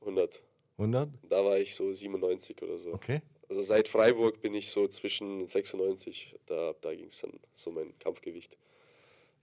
100. 0.00 0.42
100? 0.78 1.08
Da 1.28 1.44
war 1.44 1.58
ich 1.58 1.74
so 1.74 1.92
97 1.92 2.60
oder 2.62 2.78
so. 2.78 2.92
Okay. 2.92 3.22
Also 3.48 3.62
seit 3.62 3.86
Freiburg 3.86 4.40
bin 4.40 4.54
ich 4.54 4.70
so 4.70 4.88
zwischen 4.88 5.46
96, 5.46 6.36
da, 6.46 6.74
da 6.80 6.94
ging 6.94 7.06
es 7.06 7.20
dann 7.20 7.38
so 7.52 7.70
mein 7.70 7.96
Kampfgewicht. 7.98 8.56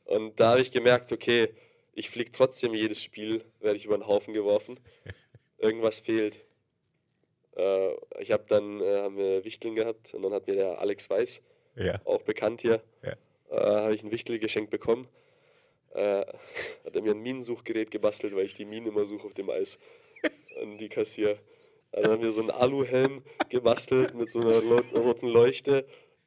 Und 0.05 0.39
da 0.39 0.51
habe 0.51 0.61
ich 0.61 0.71
gemerkt, 0.71 1.11
okay, 1.13 1.53
ich 1.93 2.09
fliege 2.09 2.31
trotzdem 2.31 2.73
jedes 2.73 3.03
Spiel, 3.03 3.43
werde 3.59 3.77
ich 3.77 3.85
über 3.85 3.97
den 3.97 4.07
Haufen 4.07 4.33
geworfen. 4.33 4.79
Irgendwas 5.59 5.99
fehlt. 5.99 6.45
Äh, 7.55 7.91
ich 8.19 8.31
habe 8.31 8.43
dann 8.47 8.79
äh, 8.81 8.97
haben 9.01 9.17
wir 9.17 9.43
Wichteln 9.45 9.75
gehabt 9.75 10.13
und 10.13 10.21
dann 10.23 10.33
hat 10.33 10.47
mir 10.47 10.55
der 10.55 10.79
Alex 10.79 11.09
Weiß, 11.09 11.41
Ja. 11.75 11.99
auch 12.05 12.21
bekannt 12.21 12.61
hier, 12.61 12.81
Ja. 13.03 13.13
äh, 13.51 13.81
habe 13.81 13.93
ich 13.93 14.03
ein 14.03 14.11
Wichtel 14.11 14.39
geschenkt 14.39 14.71
bekommen. 14.71 15.07
Äh, 15.93 16.25
hat 16.85 16.95
er 16.95 17.01
mir 17.01 17.11
ein 17.11 17.19
Minensuchgerät 17.21 17.91
gebastelt, 17.91 18.35
weil 18.35 18.45
ich 18.45 18.53
die 18.53 18.65
Minen 18.65 18.87
immer 18.87 19.05
suche 19.05 19.25
auf 19.27 19.33
dem 19.33 19.49
Eis. 19.49 19.79
Und 20.61 20.77
die 20.77 20.89
kassiere. 20.89 21.37
Dann 21.91 22.11
haben 22.11 22.21
wir 22.21 22.31
so 22.31 22.41
einen 22.41 22.51
Aluhelm 22.51 23.23
gebastelt 23.49 24.13
mit 24.13 24.29
so 24.29 24.41
einer 24.41 24.59
roten 24.93 25.27
Leuchte, 25.27 25.85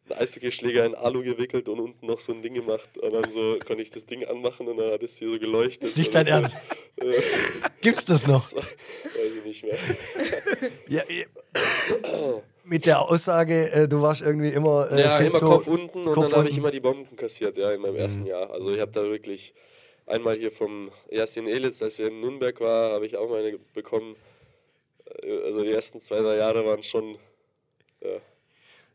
einen 0.09 0.19
Eishockeyschläger 0.21 0.85
in 0.85 0.95
Alu 0.95 1.23
gewickelt 1.23 1.69
und 1.69 1.79
unten 1.81 2.07
noch 2.07 2.19
so 2.19 2.33
ein 2.33 2.43
Ding 2.43 2.55
gemacht. 2.55 2.99
Und 2.99 3.13
dann 3.13 3.31
so 3.31 3.57
konnte 3.67 3.83
ich 3.83 3.91
das 3.91 4.05
Ding 4.07 4.25
anmachen 4.25 4.67
und 4.69 4.77
dann 4.77 4.91
hat 4.93 5.03
es 5.03 5.19
hier 5.19 5.31
so 5.31 5.39
geleuchtet. 5.39 5.97
Nicht 5.97 6.09
Und 6.09 6.15
dein 6.15 6.27
so- 6.27 6.33
Ernst? 6.33 6.57
Äh, 6.97 7.05
Gibt's 7.81 8.05
das 8.05 8.27
noch? 8.27 8.41
das 8.43 8.55
war- 8.57 8.63
weiß 8.63 9.37
ich 9.39 9.45
nicht 9.45 9.65
mehr. 9.65 9.79
Ja, 10.89 11.03
ja. 11.09 11.25
mit 12.65 12.87
der 12.87 13.01
Aussage, 13.03 13.71
äh, 13.73 13.89
du 13.89 14.03
warst 14.03 14.23
irgendwie 14.23 14.49
immer. 14.51 14.91
Äh, 14.91 15.01
ja, 15.01 15.17
viel 15.19 15.27
immer 15.27 15.39
zu- 15.39 15.47
Kopf 15.47 15.67
unten 15.69 15.99
und 16.07 16.15
Kopf 16.15 16.31
dann 16.31 16.41
habe 16.41 16.49
ich 16.49 16.59
immer 16.59 16.71
die 16.71 16.81
Bomben 16.81 17.17
kassiert, 17.17 17.57
ja, 17.57 17.71
in 17.73 17.81
meinem 17.81 17.95
Mhm. 17.95 18.01
ersten 18.01 18.27
Jahr. 18.27 18.51
Also 18.51 18.73
ich 18.73 18.81
habe 18.81 18.93
da 18.93 19.03
wirklich 19.05 19.55
einmal 20.07 20.37
hier 20.37 20.51
vom 20.51 20.91
Jasin 21.11 21.47
Elitz, 21.47 21.83
als 21.83 21.99
er 21.99 22.09
in 22.09 22.21
Nürnberg 22.21 22.61
war, 22.61 22.93
habe 22.93 23.07
ich 23.07 23.17
auch 23.17 23.29
meine 23.31 23.59
bekommen. 23.73 24.17
Äh, 25.23 25.39
Also 25.45 25.63
die 25.63 25.71
ersten 25.73 26.01
zwei, 26.01 26.21
drei 26.21 26.37
Jahre 26.37 26.65
waren 26.67 26.83
schon. 26.83 27.17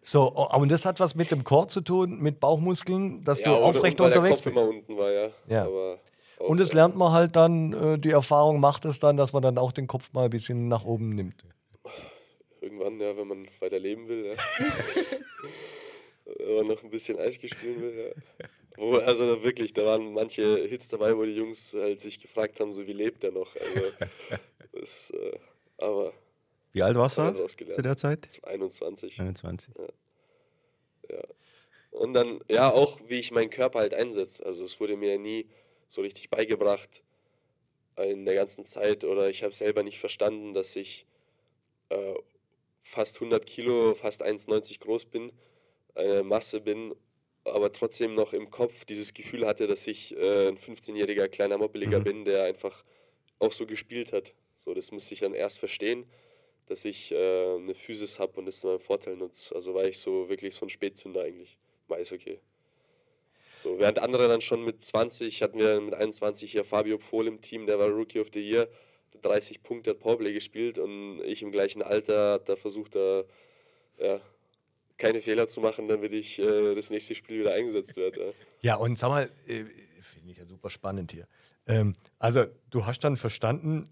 So, 0.08 0.32
oh, 0.34 0.48
und 0.58 0.72
das 0.72 0.86
hat 0.86 1.02
was 1.02 1.16
mit 1.16 1.32
dem 1.32 1.44
Chor 1.44 1.68
zu 1.68 1.82
tun, 1.82 2.22
mit 2.22 2.40
Bauchmuskeln, 2.40 3.26
dass 3.26 3.42
ja, 3.42 3.48
du 3.48 3.56
aufrecht 3.58 4.00
weil 4.00 4.08
unterwegs 4.08 4.42
bist. 4.42 4.56
Kopf 4.56 4.56
immer 4.56 4.66
unten 4.66 4.98
war, 4.98 5.12
ja. 5.12 5.30
Ja. 5.50 5.66
Aber 5.66 6.00
auch, 6.40 6.48
Und 6.48 6.62
das 6.62 6.72
lernt 6.72 6.96
man 6.96 7.12
halt 7.12 7.36
dann, 7.36 7.74
äh, 7.74 8.00
die 8.00 8.12
Erfahrung 8.12 8.62
macht 8.62 8.86
es 8.86 9.00
dann, 9.00 9.18
dass 9.18 9.34
man 9.34 9.44
dann 9.44 9.58
auch 9.58 9.74
den 9.74 9.86
Kopf 9.86 10.14
mal 10.14 10.24
ein 10.24 10.30
bisschen 10.30 10.70
nach 10.70 10.86
oben 10.86 11.10
nimmt. 11.10 11.44
Irgendwann, 12.62 13.02
ja, 13.02 13.18
wenn 13.18 13.28
man 13.28 13.48
weiter 13.60 13.80
leben 13.80 14.08
will, 14.08 14.28
ja. 14.28 14.36
wenn 16.38 16.56
man 16.56 16.68
noch 16.68 16.84
ein 16.84 16.90
bisschen 16.90 17.20
Eis 17.20 17.34
spielen 17.34 17.82
will, 17.82 18.16
ja. 18.16 18.48
Wo, 18.78 19.00
also 19.00 19.44
wirklich, 19.44 19.74
da 19.74 19.84
waren 19.84 20.14
manche 20.14 20.66
Hits 20.70 20.88
dabei, 20.88 21.18
wo 21.18 21.26
die 21.26 21.36
Jungs 21.36 21.76
halt 21.78 22.00
sich 22.00 22.22
gefragt 22.22 22.62
haben, 22.62 22.72
so 22.72 22.88
wie 22.88 22.94
lebt 22.94 23.26
er 23.26 23.32
noch. 23.32 23.54
Also, 23.58 23.92
das, 24.72 25.10
äh, 25.10 25.38
aber 25.80 26.14
Wie 26.78 26.84
alt 26.84 26.96
warst 26.96 27.18
du 27.18 27.24
Ja, 27.24 27.48
zu 27.48 27.82
der 27.82 27.98
Zeit? 27.98 28.40
21. 28.44 29.20
21. 29.20 29.74
Und 31.90 32.14
dann, 32.14 32.40
ja, 32.48 32.72
auch 32.72 33.00
wie 33.08 33.18
ich 33.18 33.32
meinen 33.32 33.50
Körper 33.50 33.80
halt 33.80 33.96
einsetze. 33.96 34.46
Also 34.46 34.64
es 34.64 34.80
wurde 34.80 34.96
mir 34.96 35.18
nie 35.18 35.48
so 35.88 36.02
richtig 36.02 36.30
beigebracht 36.30 37.04
in 37.96 38.26
der 38.26 38.36
ganzen 38.36 38.64
Zeit 38.64 39.06
oder 39.06 39.28
ich 39.28 39.42
habe 39.42 39.56
selber 39.56 39.82
nicht 39.82 39.98
verstanden, 39.98 40.54
dass 40.54 40.76
ich 40.76 41.08
äh, 41.90 42.14
fast 42.80 43.16
100 43.16 43.44
Kilo, 43.48 43.96
fast 43.96 44.24
1,90 44.24 44.80
groß 44.80 45.06
bin, 45.06 45.32
eine 45.96 46.22
Masse 46.22 46.62
bin, 46.62 46.94
aber 47.44 47.72
trotzdem 47.72 48.14
noch 48.14 48.34
im 48.34 48.52
Kopf 48.52 48.86
dieses 48.86 49.16
Gefühl 49.16 49.48
hatte, 49.48 49.66
dass 49.66 49.88
ich 49.88 50.16
äh, 50.16 50.50
ein 50.50 50.58
15-jähriger 50.58 51.28
kleiner 51.28 51.58
Moppeliger 51.58 52.02
Mhm. 52.02 52.04
bin, 52.04 52.26
der 52.26 52.44
einfach 52.44 52.84
auch 53.40 53.52
so 53.52 53.66
gespielt 53.66 54.14
hat. 54.14 54.36
So, 54.56 54.76
das 54.76 54.92
musste 54.92 55.16
ich 55.16 55.22
dann 55.22 55.34
erst 55.34 55.58
verstehen, 55.58 56.06
dass 56.68 56.86
ich 56.86 57.12
äh, 57.12 57.56
eine 57.56 57.74
Physis 57.74 58.20
habe 58.20 58.34
und 58.40 58.46
das 58.46 58.60
zu 58.60 58.68
meinem 58.68 58.80
Vorteil 58.80 59.16
nutze. 59.16 59.56
Also 59.56 59.74
war 59.74 59.86
ich 59.86 60.00
so 60.00 60.30
wirklich 60.30 60.54
so 60.54 60.66
ein 60.66 60.70
Spätzünder 60.70 61.24
eigentlich 61.24 61.58
im 61.88 61.96
Eishockey. 61.96 62.40
So, 63.58 63.80
während 63.80 63.98
andere 64.00 64.28
dann 64.28 64.42
schon 64.42 64.64
mit 64.64 64.84
20, 64.84 65.42
hatten 65.42 65.58
wir 65.58 65.82
mit 65.82 65.96
21 65.96 66.52
hier 66.52 66.64
Fabio 66.64 67.00
Pfohl 67.00 67.28
im 67.28 67.42
Team, 67.42 67.66
der 67.66 67.80
war 67.80 67.88
Rookie 67.88 68.20
of 68.20 68.28
the 68.32 68.40
Year, 68.40 68.70
hat 69.14 69.26
30 69.26 69.64
Punkte, 69.64 69.92
hat 69.92 70.00
Powerplay 70.00 70.32
gespielt 70.32 70.78
und 70.78 71.22
ich 71.24 71.42
im 71.42 71.52
gleichen 71.52 71.82
Alter 71.82 72.34
habe 72.34 72.44
da 72.46 72.56
versucht, 72.56 72.94
da 72.94 73.24
ja, 73.98 74.22
keine 74.98 75.22
Fehler 75.22 75.48
zu 75.48 75.60
machen, 75.62 75.88
damit 75.88 76.14
ich 76.14 76.38
äh, 76.38 76.76
das 76.76 76.92
nächste 76.92 77.16
Spiel 77.16 77.40
wieder 77.40 77.54
eingesetzt 77.54 77.96
werde. 77.98 78.28
Ja. 78.28 78.34
Ja, 78.62 78.76
und 78.76 78.98
sag 78.98 79.10
mal, 79.10 79.32
äh, 79.48 79.66
finde 80.02 80.32
ich 80.32 80.38
ja 80.38 80.46
super 80.46 80.70
spannend 80.70 81.12
hier. 81.12 81.28
Ähm, 81.68 81.96
also, 82.20 82.46
du 82.70 82.86
hast 82.86 83.04
dann 83.04 83.18
verstanden, 83.18 83.86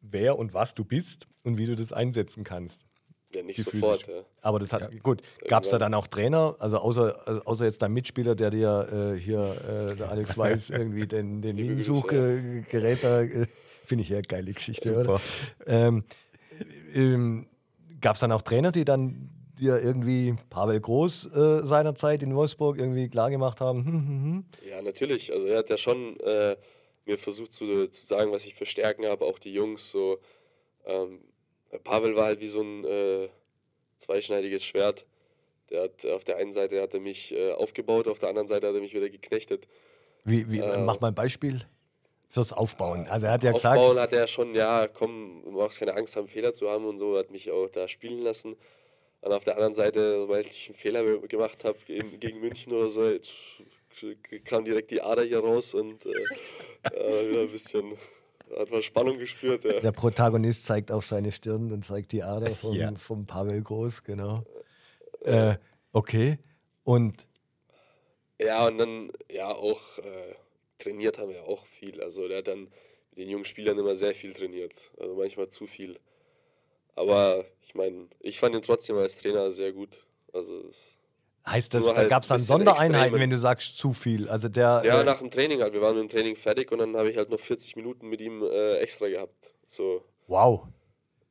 wer 0.00 0.38
und 0.38 0.54
was 0.54 0.74
du 0.74 0.84
bist 0.84 1.26
und 1.42 1.58
wie 1.58 1.66
du 1.66 1.76
das 1.76 1.92
einsetzen 1.92 2.44
kannst. 2.44 2.86
Ja, 3.34 3.42
nicht 3.42 3.60
sofort. 3.60 4.06
Ja. 4.06 4.24
Aber 4.40 4.58
das 4.58 4.72
hat, 4.72 5.02
gut, 5.02 5.20
gab 5.48 5.64
es 5.64 5.70
da 5.70 5.78
dann 5.78 5.92
auch 5.92 6.06
Trainer, 6.06 6.56
also 6.60 6.78
außer, 6.78 7.14
also 7.26 7.42
außer 7.42 7.64
jetzt 7.66 7.82
dein 7.82 7.92
Mitspieler, 7.92 8.34
der 8.34 8.50
dir 8.50 9.14
äh, 9.16 9.20
hier, 9.20 9.90
äh, 9.92 9.96
der 9.96 10.10
Alex 10.10 10.38
Weiß, 10.38 10.70
irgendwie 10.70 11.06
den, 11.06 11.42
den 11.42 11.56
Minensuchgerät 11.56 13.04
da, 13.04 13.22
äh, 13.22 13.46
finde 13.84 14.04
ich 14.04 14.10
ja 14.10 14.20
geile 14.22 14.52
Geschichte, 14.52 14.94
Super. 14.94 15.00
oder? 15.00 15.20
Ähm, 15.66 16.04
ähm, 16.94 17.46
gab 18.00 18.14
es 18.14 18.20
dann 18.20 18.32
auch 18.32 18.42
Trainer, 18.42 18.72
die 18.72 18.86
dann 18.86 19.30
dir 19.58 19.82
irgendwie 19.82 20.36
Pavel 20.48 20.80
Groß 20.80 21.26
äh, 21.34 21.66
seinerzeit 21.66 22.22
in 22.22 22.34
Wolfsburg 22.34 22.78
irgendwie 22.78 23.08
klargemacht 23.08 23.60
haben, 23.60 23.84
hm, 23.84 23.92
hm, 23.92 24.22
hm. 24.24 24.44
Ja, 24.70 24.80
natürlich. 24.80 25.32
Also 25.32 25.46
er 25.46 25.58
hat 25.58 25.68
ja 25.68 25.76
schon 25.76 26.18
äh, 26.20 26.56
mir 27.08 27.18
versucht 27.18 27.52
zu, 27.52 27.88
zu 27.88 28.06
sagen, 28.06 28.30
was 28.30 28.46
ich 28.46 28.54
für 28.54 28.66
Stärken 28.66 29.06
habe, 29.06 29.24
auch 29.24 29.38
die 29.38 29.52
Jungs. 29.52 29.90
So, 29.90 30.18
ähm, 30.84 31.20
Pavel 31.82 32.14
war 32.14 32.26
halt 32.26 32.40
wie 32.40 32.48
so 32.48 32.62
ein 32.62 32.84
äh, 32.84 33.28
zweischneidiges 33.96 34.64
Schwert. 34.64 35.06
Der 35.70 35.82
hat 35.82 36.06
auf 36.06 36.24
der 36.24 36.36
einen 36.36 36.52
Seite 36.52 36.80
hat 36.80 36.94
er 36.94 37.00
mich 37.00 37.34
äh, 37.34 37.52
aufgebaut, 37.52 38.08
auf 38.08 38.18
der 38.18 38.28
anderen 38.28 38.48
Seite 38.48 38.68
hat 38.68 38.74
er 38.74 38.80
mich 38.80 38.94
wieder 38.94 39.10
geknechtet. 39.10 39.68
Wie, 40.24 40.50
wie, 40.50 40.60
Äh, 40.60 40.78
mach 40.78 41.00
mal 41.00 41.08
ein 41.08 41.14
Beispiel 41.14 41.62
fürs 42.28 42.52
Aufbauen. 42.52 43.06
Also 43.08 43.26
er 43.26 43.32
hat 43.32 43.42
ja 43.42 43.52
gesagt, 43.52 43.78
Aufbauen 43.78 43.98
hat 43.98 44.12
er 44.12 44.26
schon, 44.26 44.54
ja, 44.54 44.86
komm, 44.86 45.42
du 45.44 45.52
brauchst 45.52 45.78
keine 45.78 45.94
Angst 45.94 46.16
haben, 46.16 46.28
Fehler 46.28 46.52
zu 46.52 46.68
haben 46.70 46.84
und 46.86 46.98
so, 46.98 47.18
hat 47.18 47.30
mich 47.30 47.50
auch 47.50 47.68
da 47.68 47.88
spielen 47.88 48.22
lassen. 48.22 48.56
Und 49.20 49.32
auf 49.32 49.44
der 49.44 49.54
anderen 49.54 49.74
Seite, 49.74 50.28
weil 50.28 50.42
ich 50.42 50.68
einen 50.68 50.78
Fehler 50.78 51.18
gemacht 51.20 51.64
habe 51.64 51.78
gegen, 51.86 52.20
gegen 52.20 52.40
München 52.40 52.72
oder 52.72 52.88
so, 52.88 53.08
jetzt 53.08 53.62
kam 54.44 54.64
direkt 54.64 54.90
die 54.90 55.00
Ader 55.02 55.22
hier 55.24 55.40
raus 55.40 55.74
und 55.74 56.06
äh, 56.06 56.10
äh, 56.92 57.30
wieder 57.30 57.40
ein 57.42 57.50
bisschen, 57.50 57.96
hat 58.56 58.70
man 58.70 58.82
Spannung 58.82 59.18
gespürt. 59.18 59.64
Ja. 59.64 59.80
der 59.80 59.92
Protagonist 59.92 60.64
zeigt 60.64 60.90
auf 60.90 61.06
seine 61.06 61.32
Stirn 61.32 61.72
und 61.72 61.84
zeigt 61.84 62.12
die 62.12 62.22
Ader 62.22 62.54
vom, 62.54 62.74
Ja. 62.74 62.94
vom 62.96 63.26
Pavel 63.26 63.62
Groß, 63.62 64.04
genau. 64.04 64.44
Äh, 65.22 65.56
okay. 65.92 66.38
Und 66.84 67.26
Ja, 68.40 68.66
und 68.66 68.78
dann, 68.78 69.12
ja, 69.30 69.48
auch 69.54 69.98
äh, 69.98 70.34
trainiert 70.78 71.18
haben 71.18 71.30
wir 71.30 71.44
auch 71.44 71.66
viel. 71.66 72.00
Also 72.02 72.28
der 72.28 72.38
hat 72.38 72.48
dann 72.48 72.68
mit 73.10 73.18
den 73.18 73.28
jungen 73.28 73.44
Spielern 73.44 73.78
immer 73.78 73.96
sehr 73.96 74.14
viel 74.14 74.32
trainiert. 74.32 74.92
Also 74.98 75.14
manchmal 75.14 75.48
zu 75.48 75.66
viel. 75.66 75.98
Aber 76.94 77.44
ich 77.62 77.74
meine, 77.74 78.08
ich 78.20 78.38
fand 78.38 78.54
ihn 78.54 78.62
trotzdem 78.62 78.96
als 78.96 79.18
Trainer 79.18 79.50
sehr 79.52 79.72
gut. 79.72 80.06
Also 80.32 80.62
das, 80.62 80.97
heißt 81.50 81.74
das, 81.74 81.84
Nur 81.84 81.94
da 81.94 82.00
halt 82.00 82.10
gab 82.10 82.22
es 82.22 82.28
dann 82.28 82.38
Sondereinheiten, 82.38 82.94
extremen. 82.94 83.20
wenn 83.20 83.30
du 83.30 83.38
sagst 83.38 83.76
zu 83.76 83.92
viel. 83.92 84.28
Also 84.28 84.48
der. 84.48 84.82
ja, 84.84 85.00
äh, 85.00 85.04
nach 85.04 85.18
dem 85.18 85.30
Training 85.30 85.60
halt. 85.62 85.72
Wir 85.72 85.80
waren 85.80 85.94
mit 85.94 86.04
dem 86.04 86.08
Training 86.10 86.36
fertig 86.36 86.70
und 86.72 86.78
dann 86.78 86.96
habe 86.96 87.10
ich 87.10 87.16
halt 87.16 87.30
noch 87.30 87.40
40 87.40 87.76
Minuten 87.76 88.08
mit 88.08 88.20
ihm 88.20 88.42
äh, 88.42 88.76
extra 88.78 89.08
gehabt. 89.08 89.54
So, 89.66 90.02
wow. 90.26 90.62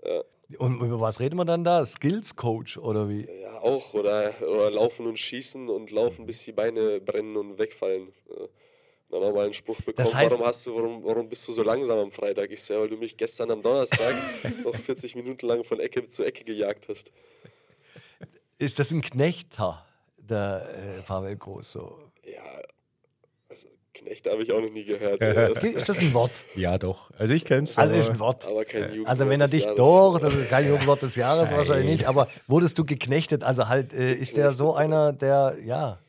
ja. 0.06 0.22
Und 0.60 0.80
über 0.80 1.02
was 1.02 1.20
reden 1.20 1.36
wir 1.36 1.44
dann 1.44 1.66
da? 1.66 1.86
Skills 1.86 2.36
Coach 2.38 2.78
oder 2.78 3.10
wie? 3.10 3.28
ja, 3.42 3.60
auch. 3.62 3.94
Oder, 3.94 4.34
oder 4.42 4.72
laufen 4.72 5.06
und 5.06 5.20
schießen 5.20 5.68
und 5.70 5.92
laufen, 5.92 6.26
bis 6.26 6.44
die 6.46 6.54
Beine 6.54 7.02
brennen 7.02 7.36
und 7.36 7.58
wegfallen. 7.60 8.14
Ja. 8.30 8.46
Dann 9.10 9.24
haben 9.24 9.36
wir 9.36 9.42
einen 9.44 9.54
Spruch 9.54 9.80
bekommen, 9.82 10.08
heißt- 10.08 10.32
warum 10.32 10.46
hast 10.46 10.66
du, 10.66 10.76
warum, 10.76 11.04
warum 11.04 11.30
bist 11.30 11.48
du 11.48 11.54
so 11.54 11.64
langsam 11.64 11.98
am 11.98 12.12
Freitag? 12.12 12.52
Ich 12.52 12.62
so, 12.64 12.74
ja, 12.74 12.80
weil 12.82 12.90
du 12.90 12.98
mich 12.98 13.16
gestern 13.18 13.52
am 13.52 13.62
Donnerstag 13.62 14.16
noch 14.64 14.76
40 14.76 15.16
Minuten 15.16 15.48
lang 15.48 15.64
von 15.64 15.80
Ecke 15.80 16.08
zu 16.08 16.24
Ecke 16.26 16.44
gejagt 16.44 16.88
hast. 16.90 17.12
Ist 18.58 18.80
das 18.80 18.92
ein 18.92 19.02
Knechter, 19.02 19.86
der 20.30 20.66
äh, 20.98 21.02
Pavel 21.02 21.36
Groß? 21.36 21.72
So? 21.72 21.98
Ja, 22.26 22.44
also 23.50 23.68
Knecht 23.94 24.30
habe 24.30 24.44
ich 24.44 24.52
auch 24.52 24.62
noch 24.62 24.70
nie 24.72 24.84
gehört. 24.84 25.20
Das, 25.22 25.64
Ist 25.64 25.90
das 25.90 26.00
ein 26.00 26.14
Wort? 26.14 26.32
Ja, 26.56 26.78
doch. 26.78 27.10
Also 27.18 27.34
ich 27.34 27.46
kenne 27.46 27.64
es. 27.64 27.78
Also 27.78 27.96
ist 27.96 28.10
ein 28.10 28.20
Wort. 28.20 28.46
aber 28.48 28.66
kein 28.66 28.84
Jugendwort 28.84 29.10
Also 29.10 29.30
wenn 29.30 29.42
er 29.42 29.48
dich 29.48 29.64
Jahres. 29.64 29.78
doch, 29.78 30.20
das 30.20 30.36
ist 30.36 30.50
kein 30.50 30.68
Jugendwort 30.68 31.02
des 31.02 31.16
Jahres 31.16 31.50
Nein. 31.50 31.58
wahrscheinlich 31.58 31.92
nicht, 31.92 32.06
aber 32.06 32.28
wurdest 32.48 32.78
du 32.78 32.86
geknechtet? 32.86 33.44
Also 33.44 33.68
halt, 33.68 33.94
äh, 33.94 34.14
ist 34.14 34.38
der 34.38 34.52
so 34.52 34.76
einer, 34.76 35.14
der, 35.14 35.58
ja, 35.64 36.00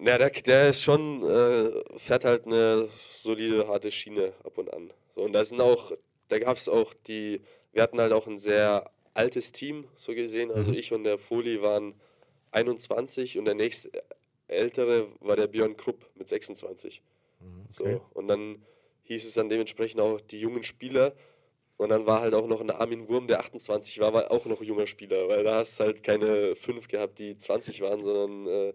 Ja, 0.00 0.18
der, 0.18 0.30
der 0.30 0.68
ist 0.70 0.82
schon, 0.82 1.22
äh, 1.22 1.70
fährt 1.98 2.24
halt 2.24 2.46
eine 2.46 2.88
solide, 3.14 3.68
harte 3.68 3.90
Schiene 3.90 4.32
ab 4.44 4.56
und 4.58 4.72
an. 4.72 4.90
So, 5.14 5.22
und 5.22 5.32
da 5.32 5.44
sind 5.44 5.60
auch, 5.60 5.92
da 6.28 6.38
gab 6.38 6.56
es 6.56 6.68
auch 6.68 6.94
die, 7.06 7.40
wir 7.72 7.82
hatten 7.82 8.00
halt 8.00 8.12
auch 8.12 8.26
ein 8.26 8.38
sehr 8.38 8.90
altes 9.14 9.52
Team, 9.52 9.84
so 9.96 10.14
gesehen. 10.14 10.50
Also 10.52 10.72
ich 10.72 10.92
und 10.92 11.04
der 11.04 11.18
Foli 11.18 11.60
waren 11.62 11.94
21 12.50 13.38
und 13.38 13.44
der 13.44 13.54
nächste 13.54 13.90
ältere 14.46 15.08
war 15.20 15.36
der 15.36 15.46
Björn 15.46 15.76
Krupp 15.76 16.06
mit 16.14 16.28
26. 16.28 17.02
So, 17.68 17.84
und 18.14 18.28
dann 18.28 18.62
hieß 19.04 19.26
es 19.26 19.34
dann 19.34 19.48
dementsprechend 19.48 20.00
auch 20.00 20.20
die 20.20 20.40
jungen 20.40 20.62
Spieler. 20.62 21.14
Und 21.76 21.90
dann 21.90 22.06
war 22.06 22.20
halt 22.20 22.34
auch 22.34 22.48
noch 22.48 22.60
ein 22.60 22.70
Armin 22.70 23.08
Wurm, 23.08 23.28
der 23.28 23.38
28 23.38 24.00
war, 24.00 24.12
war 24.12 24.32
auch 24.32 24.46
noch 24.46 24.62
junger 24.62 24.88
Spieler, 24.88 25.28
weil 25.28 25.44
da 25.44 25.58
hast 25.58 25.78
du 25.78 25.84
halt 25.84 26.02
keine 26.02 26.56
fünf 26.56 26.88
gehabt, 26.88 27.20
die 27.20 27.36
20 27.36 27.82
waren, 27.82 28.02
sondern 28.02 28.46
äh, 28.48 28.72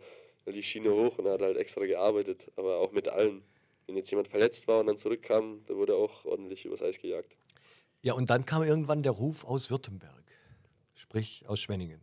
die 0.54 0.64
Schiene 0.64 0.92
hoch 0.92 1.18
und 1.18 1.26
er 1.26 1.34
hat 1.34 1.42
halt 1.42 1.58
extra 1.58 1.86
gearbeitet, 1.86 2.50
aber 2.56 2.78
auch 2.78 2.94
mit 2.94 3.10
allen. 3.10 3.44
wenn 3.88 3.98
jetzt 3.98 4.10
jemand 4.10 4.30
verletzt 4.30 4.70
war 4.70 4.80
und 4.80 4.88
dann 4.88 4.96
zurückkam, 4.96 5.64
da 5.66 5.76
wurde 5.76 5.96
auch 5.96 6.24
ordentlich 6.24 6.64
übers 6.64 6.82
Eis 6.82 6.98
gejagt. 6.98 7.36
Ja, 8.02 8.14
und 8.14 8.30
dann 8.30 8.46
kam 8.46 8.64
irgendwann 8.64 9.04
der 9.04 9.12
Ruf 9.12 9.44
aus 9.44 9.70
Württemberg, 9.70 10.24
sprich 10.94 11.44
aus 11.48 11.60
Schwenningen. 11.60 12.00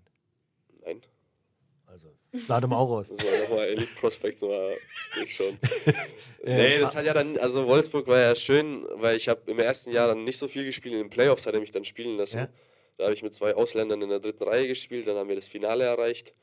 Lade 2.48 2.66
mal 2.68 2.76
auch 2.76 2.90
raus. 2.90 3.08
Das 3.08 3.18
war 3.18 3.38
nochmal 3.40 3.68
Elite 3.68 3.90
Prospects 3.98 4.42
nochmal 4.42 4.76
durchschauen. 5.14 5.58
nee, 6.44 6.78
das 6.78 6.94
hat 6.94 7.04
ja 7.04 7.12
dann, 7.14 7.36
also 7.38 7.66
Wolfsburg 7.66 8.06
war 8.06 8.18
ja 8.20 8.34
schön, 8.34 8.84
weil 8.94 9.16
ich 9.16 9.28
habe 9.28 9.50
im 9.50 9.58
ersten 9.58 9.90
Jahr 9.92 10.08
dann 10.08 10.24
nicht 10.24 10.38
so 10.38 10.46
viel 10.48 10.64
gespielt. 10.64 10.94
In 10.94 11.00
den 11.00 11.10
Playoffs 11.10 11.46
hat 11.46 11.54
er 11.54 11.60
mich 11.60 11.70
dann 11.72 11.84
spielen 11.84 12.16
lassen. 12.16 12.38
Ja. 12.38 12.48
Da 12.98 13.04
habe 13.04 13.14
ich 13.14 13.22
mit 13.22 13.34
zwei 13.34 13.54
Ausländern 13.54 14.00
in 14.02 14.08
der 14.10 14.20
dritten 14.20 14.44
Reihe 14.44 14.68
gespielt, 14.68 15.06
dann 15.06 15.16
haben 15.16 15.28
wir 15.28 15.34
das 15.34 15.48
Finale 15.48 15.84
erreicht. 15.84 16.34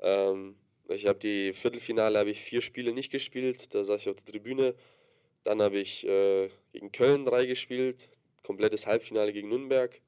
Ähm, 0.00 0.56
ich 0.88 1.06
habe 1.06 1.18
die 1.18 1.52
Viertelfinale 1.52 2.18
habe 2.18 2.30
ich 2.30 2.40
vier 2.40 2.60
Spiele 2.60 2.92
nicht 2.92 3.10
gespielt, 3.10 3.74
da 3.74 3.84
saß 3.84 4.00
ich 4.02 4.08
auf 4.08 4.16
der 4.16 4.26
Tribüne. 4.26 4.74
Dann 5.44 5.62
habe 5.62 5.78
ich 5.78 6.06
äh, 6.06 6.48
gegen 6.72 6.90
Köln 6.92 7.24
drei 7.24 7.46
gespielt, 7.46 8.08
komplettes 8.42 8.86
Halbfinale 8.86 9.32
gegen 9.32 9.48
Nürnberg. 9.48 10.00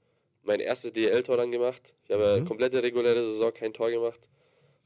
Mein 0.43 0.61
erstes 0.61 0.93
DL-Tor 0.93 1.37
dann 1.37 1.51
gemacht. 1.53 1.95
Ich 2.05 2.11
habe 2.11 2.41
Mhm. 2.41 2.47
komplette 2.47 2.83
reguläre 2.83 3.25
Saison 3.25 3.53
kein 3.53 3.73
Tor 3.73 3.91
gemacht. 3.91 4.29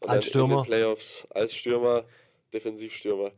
Und 0.00 0.08
Als 0.08 0.10
dann 0.10 0.16
in 0.16 0.22
Stürmer? 0.22 0.62
den 0.62 0.66
Playoffs 0.66 1.26
als 1.30 1.54
Stürmer, 1.54 2.04
Defensivstürmer. 2.54 3.32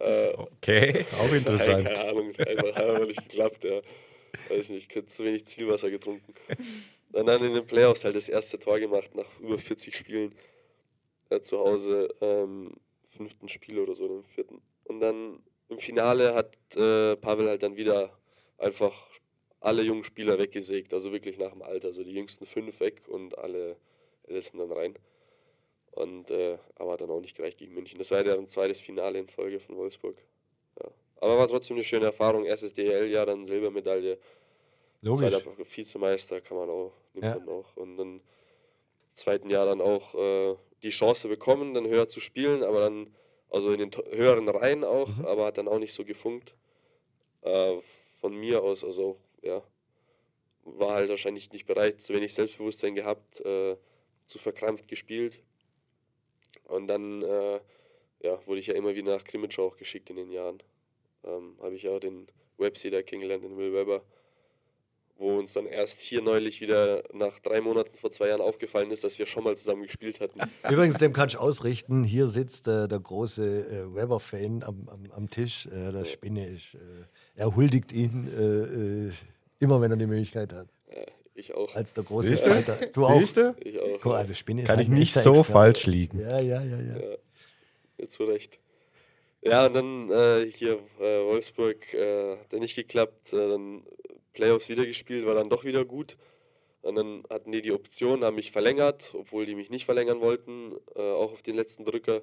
Äh, 0.00 0.32
Okay, 0.34 1.04
auch 1.18 1.32
interessant. 1.32 1.84
keine 1.84 2.08
Ahnung, 2.08 2.34
einfach 2.36 2.74
hat 2.76 2.84
einfach 2.84 3.06
nicht 3.06 3.28
geklappt, 3.28 3.64
ja. 3.64 3.80
Weiß 4.48 4.70
nicht, 4.70 4.90
ich 4.90 4.96
hätte 4.96 5.06
zu 5.06 5.24
wenig 5.24 5.46
Zielwasser 5.46 5.90
getrunken. 5.90 6.34
Und 7.12 7.26
dann 7.26 7.44
in 7.44 7.54
den 7.54 7.66
Playoffs 7.66 8.04
halt 8.04 8.16
das 8.16 8.28
erste 8.28 8.58
Tor 8.58 8.78
gemacht 8.80 9.14
nach 9.14 9.38
über 9.40 9.58
40 9.58 9.94
Spielen 9.94 10.34
äh, 11.30 11.40
zu 11.40 11.58
Hause, 11.58 12.08
ähm, 12.22 12.72
fünften 13.04 13.48
Spiel 13.48 13.78
oder 13.78 13.94
so, 13.94 14.06
im 14.06 14.24
vierten. 14.24 14.62
Und 14.84 15.00
dann 15.00 15.40
im 15.68 15.78
Finale 15.78 16.34
hat 16.34 16.56
äh, 16.76 17.16
Pavel 17.16 17.48
halt 17.48 17.62
dann 17.62 17.76
wieder 17.76 18.18
einfach 18.58 19.08
alle 19.60 19.82
jungen 19.82 20.04
Spieler 20.04 20.38
weggesägt, 20.38 20.92
also 20.94 21.12
wirklich 21.12 21.38
nach 21.38 21.52
dem 21.52 21.62
Alter, 21.62 21.88
also 21.88 22.02
die 22.02 22.12
jüngsten 22.12 22.46
fünf 22.46 22.80
weg 22.80 23.02
und 23.08 23.36
alle 23.38 23.76
ältesten 24.26 24.58
dann 24.58 24.72
rein. 24.72 24.94
Und 25.92 26.30
äh, 26.30 26.58
aber 26.76 26.92
hat 26.92 27.00
dann 27.02 27.10
auch 27.10 27.20
nicht 27.20 27.36
gereicht 27.36 27.58
gegen 27.58 27.74
München. 27.74 27.98
Das 27.98 28.10
war 28.10 28.18
ja 28.18 28.24
deren 28.24 28.48
zweites 28.48 28.80
Finale 28.80 29.18
in 29.18 29.28
Folge 29.28 29.60
von 29.60 29.76
Wolfsburg. 29.76 30.16
Ja. 30.82 30.90
Aber 31.20 31.38
war 31.38 31.48
trotzdem 31.48 31.76
eine 31.76 31.84
schöne 31.84 32.06
Erfahrung. 32.06 32.44
Erstes 32.46 32.72
DL-Jahr, 32.72 33.26
dann 33.26 33.44
Silbermedaille. 33.44 34.18
Logisch. 35.02 35.28
Zweiter 35.30 35.58
Vizemeister 35.58 36.40
kann 36.40 36.56
man 36.56 36.70
auch, 36.70 36.92
nimmt 37.12 37.24
Ja. 37.26 37.38
man 37.38 37.48
auch. 37.48 37.76
Und 37.76 37.96
dann 37.98 38.16
im 38.16 38.22
zweiten 39.14 39.50
Jahr 39.50 39.66
dann 39.66 39.80
auch 39.80 40.14
äh, 40.14 40.56
die 40.82 40.88
Chance 40.90 41.28
bekommen, 41.28 41.74
dann 41.74 41.86
höher 41.86 42.08
zu 42.08 42.20
spielen, 42.20 42.62
aber 42.64 42.80
dann, 42.80 43.14
also 43.50 43.70
in 43.72 43.78
den 43.78 43.90
höheren 44.12 44.48
Reihen 44.48 44.84
auch, 44.84 45.08
Mhm. 45.18 45.26
aber 45.26 45.44
hat 45.46 45.58
dann 45.58 45.68
auch 45.68 45.78
nicht 45.78 45.92
so 45.92 46.04
gefunkt. 46.04 46.56
Äh, 47.42 47.78
von 48.20 48.34
mir 48.34 48.62
aus, 48.62 48.82
also 48.84 49.10
auch, 49.10 49.18
ja, 49.42 49.62
war 50.64 50.94
halt 50.94 51.10
wahrscheinlich 51.10 51.52
nicht 51.52 51.66
bereit, 51.66 52.00
zu 52.00 52.14
wenig 52.14 52.32
Selbstbewusstsein 52.32 52.94
gehabt, 52.94 53.40
äh, 53.40 53.76
zu 54.26 54.38
verkrampft 54.38 54.88
gespielt. 54.88 55.40
Und 56.64 56.86
dann 56.88 57.22
äh, 57.22 57.60
ja, 58.22 58.38
wurde 58.46 58.60
ich 58.60 58.68
ja 58.68 58.74
immer 58.74 58.94
wieder 58.94 59.14
nach 59.14 59.24
Krimitschau 59.24 59.66
auch 59.66 59.76
geschickt 59.76 60.10
in 60.10 60.16
den 60.16 60.30
Jahren. 60.30 60.62
Ähm, 61.24 61.56
Habe 61.60 61.74
ich 61.74 61.84
ja 61.84 61.90
auch 61.90 62.00
den 62.00 62.26
Webseeder 62.58 63.02
kennengelernt, 63.02 63.44
den 63.44 63.56
Will 63.56 63.72
Weber, 63.72 64.02
wo 65.16 65.38
uns 65.38 65.52
dann 65.52 65.66
erst 65.66 66.00
hier 66.00 66.22
neulich 66.22 66.60
wieder 66.60 67.02
nach 67.12 67.38
drei 67.40 67.60
Monaten 67.60 67.94
vor 67.96 68.10
zwei 68.10 68.28
Jahren 68.28 68.40
aufgefallen 68.40 68.90
ist, 68.90 69.04
dass 69.04 69.18
wir 69.18 69.26
schon 69.26 69.44
mal 69.44 69.56
zusammen 69.56 69.82
gespielt 69.82 70.20
hatten. 70.20 70.40
Übrigens, 70.70 70.98
dem 70.98 71.12
kannst 71.12 71.34
du 71.34 71.38
ausrichten, 71.38 72.04
hier 72.04 72.26
sitzt 72.26 72.68
äh, 72.68 72.88
der 72.88 73.00
große 73.00 73.44
äh, 73.44 73.94
Weber-Fan 73.94 74.62
am, 74.62 74.88
am, 74.88 75.10
am 75.10 75.30
Tisch. 75.30 75.66
Äh, 75.66 75.92
der 75.92 76.04
Spinne 76.04 76.46
ist, 76.46 76.74
äh, 76.74 76.78
er 77.34 77.54
huldigt 77.54 77.92
ihn 77.92 78.28
äh, 78.28 79.08
äh, 79.08 79.12
immer, 79.58 79.80
wenn 79.80 79.90
er 79.90 79.96
die 79.96 80.06
Möglichkeit 80.06 80.52
hat. 80.52 80.68
Ja, 81.34 81.40
ich 81.40 81.54
auch. 81.54 81.74
Als 81.74 81.92
der 81.94 82.04
große 82.04 82.28
Siehste? 82.28 82.50
Fighter. 82.50 82.78
Du 82.92 83.06
auch. 83.06 83.20
Siehste? 83.20 83.54
Ich 83.60 83.78
auch. 83.80 84.00
Guck, 84.00 84.14
also 84.14 84.34
Spinne 84.34 84.64
Kann 84.64 84.78
ein 84.78 84.82
ich 84.82 84.88
nicht 84.88 85.14
so 85.14 85.30
Experte. 85.30 85.52
falsch 85.52 85.86
liegen. 85.86 86.20
Ja, 86.20 86.40
ja, 86.40 86.62
ja, 86.62 86.80
ja. 86.80 86.98
Ja, 86.98 87.16
ja, 87.98 88.08
zu 88.08 88.24
Recht. 88.24 88.58
Ja, 89.42 89.66
und 89.66 89.74
dann 89.74 90.10
äh, 90.10 90.50
hier 90.50 90.78
äh, 91.00 91.24
Wolfsburg 91.24 91.92
äh, 91.94 92.36
hat 92.38 92.52
dann 92.52 92.60
nicht 92.60 92.76
geklappt. 92.76 93.32
Äh, 93.32 93.48
dann 93.48 93.82
Playoffs 94.32 94.68
wieder 94.68 94.86
gespielt, 94.86 95.26
war 95.26 95.34
dann 95.34 95.48
doch 95.48 95.64
wieder 95.64 95.84
gut. 95.84 96.16
Und 96.82 96.96
dann 96.96 97.22
hatten 97.30 97.52
die 97.52 97.62
die 97.62 97.72
Option, 97.72 98.24
haben 98.24 98.36
mich 98.36 98.50
verlängert, 98.50 99.12
obwohl 99.14 99.46
die 99.46 99.54
mich 99.54 99.70
nicht 99.70 99.84
verlängern 99.84 100.20
wollten, 100.20 100.72
äh, 100.96 101.00
auch 101.00 101.32
auf 101.32 101.42
den 101.42 101.54
letzten 101.54 101.84
Drücker. 101.84 102.22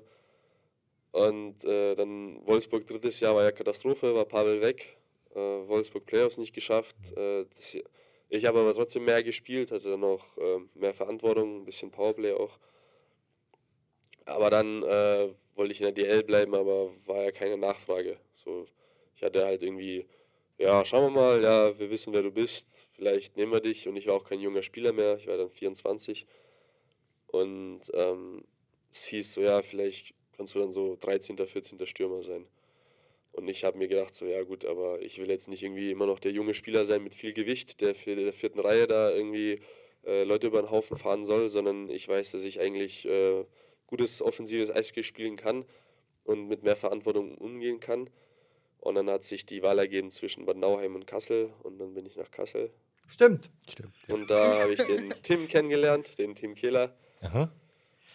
Und 1.12 1.64
äh, 1.66 1.96
dann 1.96 2.46
Wolfsburg 2.46 2.86
drittes 2.86 3.20
Jahr 3.20 3.36
war 3.36 3.44
ja 3.44 3.52
Katastrophe, 3.52 4.14
war 4.14 4.26
Pavel 4.26 4.62
weg. 4.62 4.98
Äh, 5.34 5.38
Wolfsburg 5.40 6.06
Playoffs 6.06 6.38
nicht 6.38 6.54
geschafft. 6.54 6.96
Äh, 7.16 7.46
das, 7.56 7.78
ich 8.30 8.46
habe 8.46 8.60
aber 8.60 8.74
trotzdem 8.74 9.06
mehr 9.06 9.24
gespielt, 9.24 9.72
hatte 9.72 9.90
dann 9.90 10.04
auch 10.04 10.38
äh, 10.38 10.60
mehr 10.76 10.94
Verantwortung, 10.94 11.62
ein 11.62 11.66
bisschen 11.66 11.92
Powerplay 11.92 12.34
auch. 12.34 12.60
Aber 14.26 14.52
dann 14.52 14.84
äh, 14.84 15.30
wollte 15.56 15.72
ich 15.72 15.82
in 15.82 15.86
der 15.86 15.94
DL 15.94 16.24
bleiben, 16.24 16.54
aber 16.54 16.92
war 17.08 17.24
ja 17.24 17.32
keine 17.32 17.58
Nachfrage. 17.58 18.18
So, 18.36 18.66
ich 19.16 19.24
hatte 19.24 19.44
halt 19.44 19.64
irgendwie, 19.64 20.06
ja, 20.60 20.86
schauen 20.86 21.12
wir 21.14 21.22
mal, 21.22 21.42
ja, 21.42 21.80
wir 21.80 21.90
wissen, 21.90 22.14
wer 22.14 22.22
du 22.22 22.32
bist, 22.32 22.90
vielleicht 22.94 23.36
nehmen 23.36 23.52
wir 23.52 23.62
dich. 23.62 23.88
Und 23.88 23.96
ich 23.96 24.06
war 24.06 24.14
auch 24.14 24.26
kein 24.26 24.40
junger 24.40 24.62
Spieler 24.62 24.94
mehr, 24.94 25.18
ich 25.18 25.26
war 25.26 25.38
dann 25.38 25.50
24. 25.50 26.28
Und 27.28 27.82
ähm, 27.94 28.44
es 28.94 29.06
hieß 29.06 29.34
so, 29.34 29.42
ja, 29.42 29.62
vielleicht 29.64 30.14
kannst 30.38 30.54
du 30.54 30.60
dann 30.60 30.72
so 30.72 30.96
13., 31.00 31.38
14. 31.38 31.86
Stürmer 31.88 32.22
sein. 32.22 32.48
Und 33.32 33.48
ich 33.48 33.64
habe 33.64 33.78
mir 33.78 33.88
gedacht, 33.88 34.14
so, 34.14 34.26
ja 34.26 34.44
gut, 34.44 34.66
aber 34.66 35.02
ich 35.02 35.20
will 35.20 35.30
jetzt 35.30 35.48
nicht 35.50 35.64
irgendwie 35.64 35.92
immer 35.92 36.06
noch 36.06 36.20
der 36.20 36.32
junge 36.32 36.54
Spieler 36.54 36.86
sein 36.86 37.04
mit 37.04 37.16
viel 37.16 37.34
Gewicht, 37.34 37.82
der 37.82 37.96
für 37.96 38.16
der 38.16 38.34
vierten 38.34 38.60
Reihe 38.60 38.88
da 38.88 39.12
irgendwie 39.12 39.60
äh, 40.06 40.24
Leute 40.24 40.48
über 40.48 40.62
den 40.62 40.72
Haufen 40.72 40.98
fahren 40.98 41.24
soll, 41.24 41.50
sondern 41.50 41.90
ich 41.90 42.08
weiß, 42.08 42.32
dass 42.32 42.44
ich 42.44 42.60
eigentlich 42.60 43.06
äh, 43.06 43.46
gutes 43.88 44.22
offensives 44.22 44.72
Eishockey 44.72 45.04
spielen 45.04 45.36
kann 45.36 45.66
und 46.24 46.48
mit 46.48 46.64
mehr 46.64 46.76
Verantwortung 46.76 47.38
umgehen 47.38 47.80
kann. 47.80 48.10
Und 48.80 48.96
dann 48.96 49.10
hat 49.10 49.24
sich 49.24 49.46
die 49.46 49.62
Wahl 49.62 49.78
ergeben 49.80 50.10
zwischen 50.10 50.46
Bad 50.46 50.58
Nauheim 50.58 50.96
und 50.96 51.06
Kassel 51.06 51.52
und 51.64 51.80
dann 51.80 51.94
bin 51.94 52.06
ich 52.06 52.16
nach 52.16 52.32
Kassel. 52.32 52.72
Stimmt. 53.08 53.50
Stimmt. 53.70 53.94
Und 54.08 54.30
da 54.30 54.60
habe 54.60 54.74
ich 54.74 54.84
den 54.84 55.14
Tim 55.24 55.48
kennengelernt, 55.48 56.18
den 56.18 56.36
Tim 56.36 56.56
Kehler. 56.56 56.96
Aha. 57.22 57.52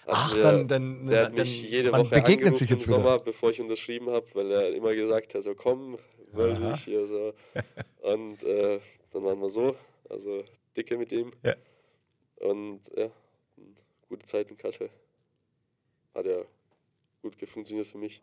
Ach, 0.07 0.35
mir- 0.37 0.43
dann, 0.43 0.69
dann, 0.69 1.07
Der 1.07 1.17
dann, 1.23 1.27
hat 1.33 1.39
mich 1.39 1.71
jede 1.71 1.91
man 1.91 2.03
Woche 2.03 2.15
begegnet 2.21 2.57
sich 2.57 2.71
im 2.71 2.77
jetzt 2.77 2.87
wieder. 2.87 2.97
Sommer, 2.97 3.19
bevor 3.19 3.51
ich 3.51 3.61
unterschrieben 3.61 4.11
habe, 4.11 4.27
weil 4.35 4.51
er 4.53 4.75
immer 4.75 4.95
gesagt 4.95 5.35
hat, 5.35 5.43
so 5.43 5.55
komm, 5.55 5.99
melde 6.33 6.61
Aha. 6.61 6.73
dich 6.73 6.85
hier 6.85 7.07
so. 7.07 7.33
Und 8.03 8.43
äh, 8.45 8.81
dann 9.13 9.25
waren 9.25 9.41
wir 9.41 9.49
so, 9.49 9.77
also 10.11 10.45
dicke 10.77 10.97
mit 10.99 11.13
ihm. 11.13 11.31
Ja. 11.43 11.55
Und 12.37 12.81
ja, 12.97 13.11
gute 14.09 14.25
Zeit 14.27 14.51
in 14.51 14.59
Kassel. 14.59 14.91
Hat 16.15 16.27
ja 16.27 16.43
gut 17.23 17.37
funktioniert 17.49 17.87
für 17.87 17.99
mich. 17.99 18.21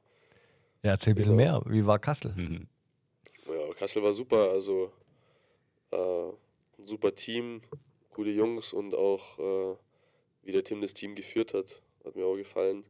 Ja, 0.84 0.92
erzähl 0.92 1.14
ein 1.14 1.16
bisschen 1.16 1.38
Genau. 1.38 1.62
mehr. 1.64 1.74
Wie 1.74 1.86
war 1.86 1.98
Kassel? 2.00 2.34
Mhm. 2.36 2.68
Ja, 3.48 3.74
Kassel 3.74 4.04
war 4.04 4.14
super, 4.14 4.50
also 4.52 4.92
äh, 5.92 5.98
ein 5.98 6.86
super 6.86 7.14
Team, 7.16 7.62
gute 8.12 8.30
Jungs 8.30 8.72
und 8.74 8.94
auch 8.96 9.40
äh, 9.40 9.76
wie 10.44 10.52
der 10.52 10.64
Tim 10.64 10.82
das 10.82 10.94
Team 10.94 11.16
geführt 11.16 11.54
hat, 11.54 11.82
hat 12.04 12.16
mir 12.16 12.26
auch 12.26 12.36
gefallen. 12.36 12.86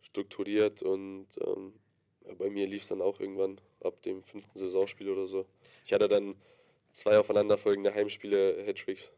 Strukturiert 0.00 0.82
und 0.82 1.26
ähm, 1.44 1.74
bei 2.38 2.50
mir 2.50 2.66
lief 2.66 2.82
es 2.82 2.88
dann 2.88 3.02
auch 3.02 3.20
irgendwann 3.20 3.60
ab 3.82 4.00
dem 4.02 4.22
fünften 4.22 4.58
Saisonspiel 4.58 5.10
oder 5.10 5.26
so. 5.26 5.46
Ich 5.84 5.92
hatte 5.92 6.08
dann 6.08 6.36
zwei 6.90 7.18
aufeinanderfolgende 7.18 7.94
Heimspiele 7.94 8.64
Hattricks 8.66 9.12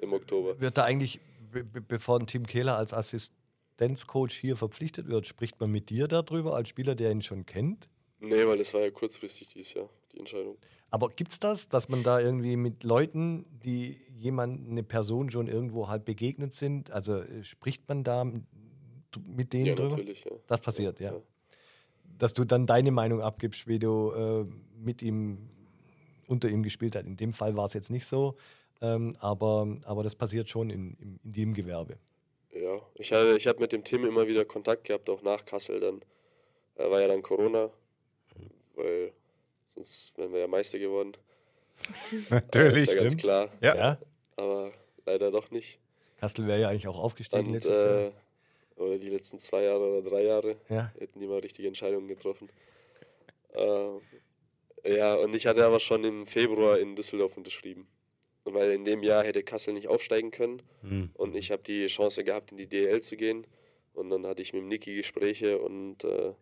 im 0.00 0.12
Oktober. 0.12 0.60
Wird 0.60 0.76
da 0.76 0.84
eigentlich, 0.84 1.20
be 1.52 1.64
be 1.64 1.80
bevor 1.80 2.18
ein 2.18 2.26
Tim 2.26 2.46
Kehler 2.46 2.76
als 2.76 2.92
Assistenzcoach 2.92 4.32
hier 4.32 4.56
verpflichtet 4.56 5.08
wird, 5.08 5.26
spricht 5.26 5.60
man 5.60 5.70
mit 5.70 5.90
dir 5.90 6.08
darüber 6.08 6.54
als 6.54 6.68
Spieler, 6.68 6.94
der 6.94 7.10
ihn 7.10 7.22
schon 7.22 7.46
kennt? 7.46 7.88
Nee, 8.18 8.46
weil 8.46 8.58
das 8.58 8.72
war 8.74 8.80
ja 8.80 8.90
kurzfristig 8.90 9.48
dieses 9.48 9.74
Jahr, 9.74 9.88
die 10.12 10.18
Entscheidung. 10.18 10.56
Aber 10.90 11.08
gibt 11.10 11.32
es 11.32 11.40
das, 11.40 11.68
dass 11.68 11.88
man 11.88 12.02
da 12.02 12.20
irgendwie 12.20 12.56
mit 12.56 12.84
Leuten, 12.84 13.44
die 13.64 14.00
jemand, 14.18 14.68
eine 14.68 14.82
Person 14.82 15.30
schon 15.30 15.48
irgendwo 15.48 15.88
halt 15.88 16.04
begegnet 16.04 16.52
sind, 16.52 16.90
also 16.90 17.20
äh, 17.20 17.44
spricht 17.44 17.88
man 17.88 18.04
da 18.04 18.24
mit 18.24 19.52
denen 19.52 19.66
Ja, 19.66 19.74
drüber? 19.74 19.90
natürlich, 19.90 20.24
ja. 20.24 20.32
Das 20.46 20.60
passiert, 20.60 21.00
ja. 21.00 21.12
ja. 21.12 21.22
Dass 22.18 22.34
du 22.34 22.44
dann 22.44 22.66
deine 22.66 22.90
Meinung 22.90 23.20
abgibst, 23.20 23.66
wie 23.66 23.78
du 23.78 24.12
äh, 24.12 24.46
mit 24.78 25.02
ihm, 25.02 25.50
unter 26.28 26.48
ihm 26.48 26.62
gespielt 26.62 26.96
hast. 26.96 27.06
In 27.06 27.16
dem 27.16 27.32
Fall 27.32 27.56
war 27.56 27.66
es 27.66 27.72
jetzt 27.74 27.90
nicht 27.90 28.06
so, 28.06 28.36
ähm, 28.80 29.16
aber, 29.20 29.76
aber 29.84 30.02
das 30.02 30.14
passiert 30.14 30.48
schon 30.48 30.70
in, 30.70 30.94
in, 30.94 31.20
in 31.24 31.32
dem 31.32 31.54
Gewerbe. 31.54 31.96
Ja, 32.52 32.80
ich 32.94 33.12
habe 33.12 33.36
ich 33.36 33.46
hab 33.46 33.60
mit 33.60 33.72
dem 33.72 33.84
Tim 33.84 34.04
immer 34.04 34.26
wieder 34.26 34.44
Kontakt 34.44 34.84
gehabt, 34.84 35.08
auch 35.10 35.22
nach 35.22 35.44
Kassel 35.44 35.80
dann. 35.80 36.02
Äh, 36.76 36.90
war 36.90 37.00
ja 37.00 37.08
dann 37.08 37.22
Corona, 37.22 37.70
weil 38.74 39.12
sonst 39.74 40.16
wären 40.18 40.32
wir 40.32 40.40
ja 40.40 40.46
Meister 40.46 40.78
geworden. 40.78 41.12
Natürlich, 42.30 42.78
ist 42.78 42.88
ja 42.88 42.94
ganz 42.94 43.06
stimmt. 43.12 43.22
klar, 43.22 43.48
Ja. 43.60 43.76
Ja? 43.76 43.98
aber 44.36 44.72
leider 45.04 45.30
doch 45.30 45.50
nicht. 45.50 45.78
Kassel 46.18 46.46
wäre 46.46 46.60
ja 46.60 46.68
eigentlich 46.70 46.88
auch 46.88 46.98
aufgestiegen 46.98 47.46
Und, 47.46 47.52
letztes 47.52 47.78
äh, 47.78 48.02
Jahr. 48.04 48.12
oder 48.76 48.98
die 48.98 49.08
letzten 49.10 49.38
zwei 49.38 49.62
Jahre 49.64 49.98
oder 49.98 50.10
drei 50.10 50.22
Jahre 50.24 50.56
Ja. 50.68 50.92
hätten 50.98 51.20
die 51.20 51.26
mal 51.26 51.38
richtige 51.40 51.68
Entscheidungen 51.68 52.08
getroffen. 52.08 52.48
Äh, 53.52 54.96
ja, 54.96 55.14
und 55.16 55.34
ich 55.34 55.46
hatte 55.46 55.64
aber 55.64 55.80
schon 55.80 56.04
im 56.04 56.26
Februar 56.26 56.78
in 56.78 56.94
Düsseldorf 56.96 57.36
unterschrieben. 57.36 57.86
Weil 58.44 58.70
in 58.72 58.84
dem 58.84 59.02
Jahr 59.02 59.24
hätte 59.24 59.42
Kassel 59.42 59.74
nicht 59.74 59.88
aufsteigen 59.88 60.30
können. 60.30 60.62
Hm. 60.82 61.10
Und 61.14 61.34
ich 61.34 61.50
habe 61.50 61.64
die 61.64 61.86
Chance 61.86 62.22
gehabt, 62.22 62.52
in 62.52 62.58
die 62.58 62.68
DL 62.68 63.02
zu 63.02 63.16
gehen. 63.16 63.44
Und 63.92 64.10
dann 64.10 64.24
hatte 64.26 64.40
ich 64.42 64.52
mit 64.52 64.62
Niki 64.64 64.94
Gespräche 64.94 65.58
und 65.58 66.04
äh, 66.04 66.32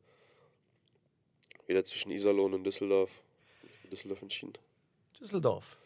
wieder 1.67 1.83
zwischen 1.85 2.11
Iserlohn 2.11 2.53
und 2.53 2.65
Düsseldorf. 2.65 3.23
Für 3.81 3.89
Düsseldorf 3.89 4.21
entschieden. 4.21 4.53
Düsseldorf. 5.25 5.79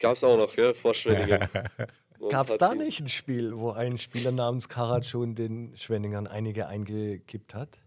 Gab 0.00 0.16
es 0.16 0.24
auch 0.24 0.36
noch, 0.36 0.52
gell? 0.52 0.74
Vor 0.74 0.94
Schwenningen. 0.94 1.48
Gab 2.28 2.48
es 2.48 2.58
da 2.58 2.74
nicht 2.74 3.00
ein 3.00 3.08
Spiel, 3.08 3.56
wo 3.56 3.70
ein 3.70 3.98
Spieler 3.98 4.32
namens 4.32 4.68
Karatschun 4.68 5.36
den 5.36 5.76
Schwenningern 5.76 6.26
einige 6.26 6.66
eingekippt 6.66 7.54
hat? 7.54 7.78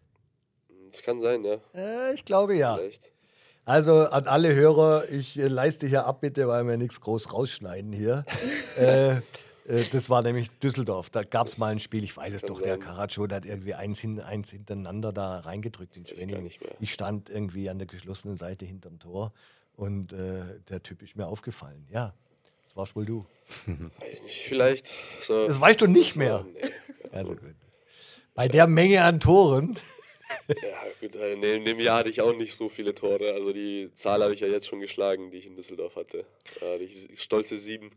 Das 0.89 1.01
kann 1.01 1.20
sein, 1.20 1.43
ja. 1.43 1.58
Äh, 1.76 2.14
ich 2.14 2.24
glaube 2.24 2.56
ja. 2.56 2.78
Vielleicht. 2.78 3.12
Also 3.66 3.99
an 3.99 4.28
alle 4.28 4.56
Hörer, 4.56 5.10
ich 5.10 5.38
äh, 5.38 5.47
leiste 5.47 5.88
hier 5.88 6.06
ab, 6.06 6.22
bitte, 6.22 6.47
weil 6.47 6.66
wir 6.66 6.78
nichts 6.78 7.01
groß 7.01 7.34
rausschneiden 7.34 7.91
hier. 7.91 8.24
äh, 8.78 9.16
äh, 9.18 9.22
das 9.91 10.10
war 10.10 10.24
nämlich 10.24 10.49
Düsseldorf. 10.60 11.10
Da 11.10 11.24
gab 11.24 11.47
es 11.47 11.58
mal 11.58 11.74
ein 11.74 11.80
Spiel, 11.80 12.04
ich 12.04 12.16
weiß 12.16 12.34
es 12.34 12.43
doch, 12.43 12.62
der 12.62 12.76
sein. 12.76 12.80
Karatschun 12.80 13.32
hat 13.34 13.45
irgendwie 13.45 13.74
eins, 13.74 13.99
hin, 13.99 14.22
eins 14.22 14.51
hintereinander 14.51 15.12
da 15.12 15.39
reingedrückt 15.39 15.97
in 15.97 16.08
Schwenningen. 16.08 16.49
Ich 16.80 16.93
stand 16.93 17.30
irgendwie 17.30 17.70
an 17.70 17.78
der 17.78 17.88
geschlossenen 17.88 18.38
Seite 18.38 18.66
hinterm 18.66 18.99
Tor 18.99 19.34
und 19.76 20.13
äh, 20.13 20.41
der 20.69 20.82
Typ 20.84 21.01
ist 21.01 21.15
mir 21.15 21.28
aufgefallen. 21.28 21.88
Ja, 21.91 22.13
das 22.63 22.76
warst 22.76 22.95
wohl 22.95 23.05
du. 23.05 23.26
Weiß 23.99 24.24
nicht, 24.24 24.41
vielleicht. 24.47 24.88
So. 25.19 25.47
Das 25.47 25.59
weißt 25.59 25.82
du 25.82 25.88
nicht 25.88 26.13
so, 26.13 26.19
mehr. 26.19 26.45
Nee. 26.53 26.69
Also 27.11 27.36
gut. 27.36 27.53
Bei 28.34 28.47
der 28.47 28.65
Menge 28.67 29.03
an 29.03 29.19
Toren. 29.19 29.78
Ja, 30.47 30.55
gut, 30.99 31.15
äh, 31.15 31.34
in 31.34 31.63
dem, 31.63 31.80
Jahr 31.80 31.99
hatte 31.99 32.09
ich 32.09 32.19
auch 32.19 32.36
nicht 32.36 32.55
so 32.55 32.67
viele 32.67 32.95
Tore. 32.95 33.34
Also 33.34 33.53
die 33.53 33.91
Zahl 33.93 34.21
habe 34.24 34.34
ich 34.34 34.39
ja 34.39 34.47
jetzt 34.47 34.65
schon 34.67 34.80
geschlagen, 34.80 35.30
die 35.30 35.38
ich 35.38 35.45
in 35.45 35.55
Düsseldorf 35.55 35.95
hatte. 35.95 36.26
Die 36.80 36.86
s- 36.91 37.07
stolze 37.13 37.55
sieben. 37.55 37.91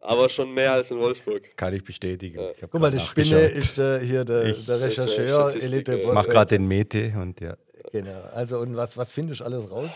Aber 0.00 0.28
schon 0.28 0.52
mehr 0.52 0.72
als 0.72 0.90
in 0.90 0.98
Wolfsburg. 0.98 1.56
Kann 1.56 1.74
ich 1.74 1.84
bestätigen. 1.84 2.40
Ja. 2.40 2.50
Ich 2.50 2.60
Guck 2.60 2.80
mal, 2.80 2.90
der 2.90 2.98
Spinne 2.98 3.40
ist 3.46 3.78
äh, 3.78 4.00
hier 4.04 4.24
der, 4.24 4.46
Ich- 4.46 4.66
der 4.66 4.80
Rechercheur, 4.80 5.54
Elite 5.54 5.98
Ich 5.98 6.06
mache 6.06 6.28
gerade 6.28 6.48
den 6.58 6.66
Mete 6.66 7.12
und 7.16 7.40
ja. 7.40 7.56
Genau. 7.92 8.20
Also, 8.34 8.58
und 8.58 8.76
was, 8.76 8.96
was 8.96 9.12
findest 9.12 9.40
du 9.40 9.44
alles 9.44 9.70
raus? 9.70 9.90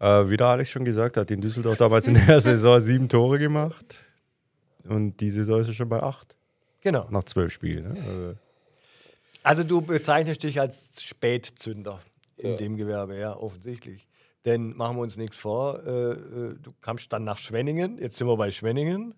Äh, 0.00 0.30
wie 0.30 0.36
der 0.36 0.46
Alex 0.48 0.70
schon 0.70 0.84
gesagt 0.84 1.16
hat, 1.16 1.30
in 1.30 1.40
Düsseldorf 1.40 1.76
damals 1.76 2.08
in 2.08 2.14
der 2.14 2.40
Saison 2.40 2.80
sieben 2.80 3.08
Tore 3.08 3.38
gemacht. 3.38 4.04
Und 4.88 5.18
die 5.20 5.30
Saison 5.30 5.60
ist 5.60 5.68
er 5.68 5.74
schon 5.74 5.88
bei 5.88 6.02
acht. 6.02 6.34
Genau. 6.80 7.06
Nach 7.10 7.24
zwölf 7.24 7.52
Spielen. 7.52 7.92
Ne? 7.92 8.36
Also, 9.42 9.62
du 9.64 9.82
bezeichnest 9.82 10.42
dich 10.42 10.58
als 10.58 11.02
Spätzünder 11.02 12.00
in 12.38 12.50
Ja. 12.52 12.56
dem 12.56 12.76
Gewerbe, 12.76 13.18
ja, 13.18 13.36
offensichtlich. 13.36 14.06
Denn 14.46 14.74
machen 14.74 14.96
wir 14.96 15.02
uns 15.02 15.18
nichts 15.18 15.36
vor, 15.36 15.82
äh, 15.84 15.90
äh, 16.12 16.54
du 16.62 16.72
kamst 16.80 17.12
dann 17.12 17.24
nach 17.24 17.36
Schwenningen, 17.38 17.98
jetzt 17.98 18.16
sind 18.16 18.26
wir 18.26 18.36
bei 18.38 18.50
Schwenningen. 18.50 19.14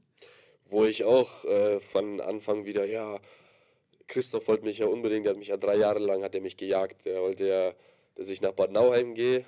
Wo 0.68 0.84
ich 0.84 1.04
auch 1.04 1.44
äh, 1.44 1.78
von 1.78 2.20
Anfang 2.20 2.64
wieder, 2.64 2.84
ja, 2.86 3.18
Christoph 4.08 4.48
wollte 4.48 4.64
mich 4.64 4.78
ja 4.78 4.86
unbedingt, 4.86 5.26
der 5.26 5.30
hat 5.32 5.38
mich 5.38 5.48
ja 5.48 5.56
drei 5.56 5.76
Jahre 5.76 6.00
lang, 6.00 6.24
hat 6.24 6.34
er 6.34 6.40
mich 6.40 6.56
gejagt. 6.56 7.04
Der 7.04 7.20
wollte 7.20 7.46
ja, 7.46 7.72
dass 8.16 8.28
ich 8.28 8.42
nach 8.42 8.52
Bad 8.52 8.72
Nauheim 8.72 9.14
gehe. 9.14 9.44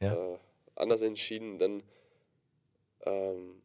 Ja. 0.00 0.12
Äh, 0.14 0.38
anders 0.76 1.02
entschieden. 1.02 1.58
Dann, 1.58 1.82
ähm, 3.04 3.62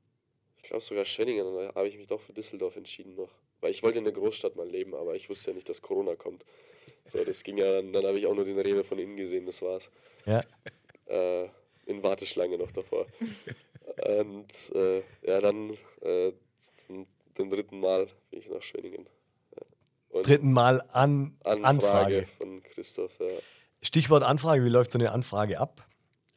ich 0.57 0.63
glaube 0.63 0.81
sogar 0.81 1.05
Schwenningen, 1.05 1.45
dann 1.45 1.75
habe 1.75 1.87
ich 1.87 1.97
mich 1.97 2.07
doch 2.07 2.19
für 2.19 2.33
Düsseldorf 2.33 2.75
entschieden 2.75 3.15
noch. 3.15 3.31
Weil 3.61 3.71
ich 3.71 3.83
wollte 3.83 3.99
in 3.99 4.05
der 4.05 4.13
Großstadt 4.13 4.55
mal 4.55 4.67
leben, 4.67 4.95
aber 4.95 5.15
ich 5.15 5.29
wusste 5.29 5.51
ja 5.51 5.55
nicht, 5.55 5.69
dass 5.69 5.81
Corona 5.81 6.15
kommt. 6.15 6.43
So, 7.05 7.23
das 7.23 7.43
ging 7.43 7.57
ja, 7.57 7.73
dann, 7.73 7.93
dann 7.93 8.05
habe 8.05 8.17
ich 8.17 8.25
auch 8.25 8.33
nur 8.33 8.45
den 8.45 8.59
Rewe 8.59 8.83
von 8.83 8.97
innen 8.97 9.15
gesehen, 9.15 9.45
das 9.45 9.61
war's. 9.61 9.91
Ja. 10.25 10.43
Äh, 11.05 11.47
in 11.85 12.01
Warteschlange 12.03 12.57
noch 12.57 12.71
davor. 12.71 13.05
Und 13.97 14.75
äh, 14.75 15.03
ja, 15.23 15.39
dann 15.39 15.77
äh, 16.01 16.31
zum, 16.57 17.05
zum 17.35 17.49
dritten 17.49 17.79
Mal 17.79 18.07
bin 18.29 18.39
ich 18.39 18.49
nach 18.49 18.61
Schwenningen. 18.61 19.07
Und 20.09 20.27
Dritten 20.27 20.51
Mal 20.51 20.81
an 20.91 21.37
Anfrage, 21.43 21.65
Anfrage. 21.65 22.23
von 22.23 22.63
Christoph. 22.63 23.19
Ja. 23.19 23.27
Stichwort 23.81 24.23
Anfrage, 24.23 24.63
wie 24.63 24.69
läuft 24.69 24.91
so 24.91 24.99
eine 24.99 25.11
Anfrage 25.11 25.59
ab? 25.59 25.87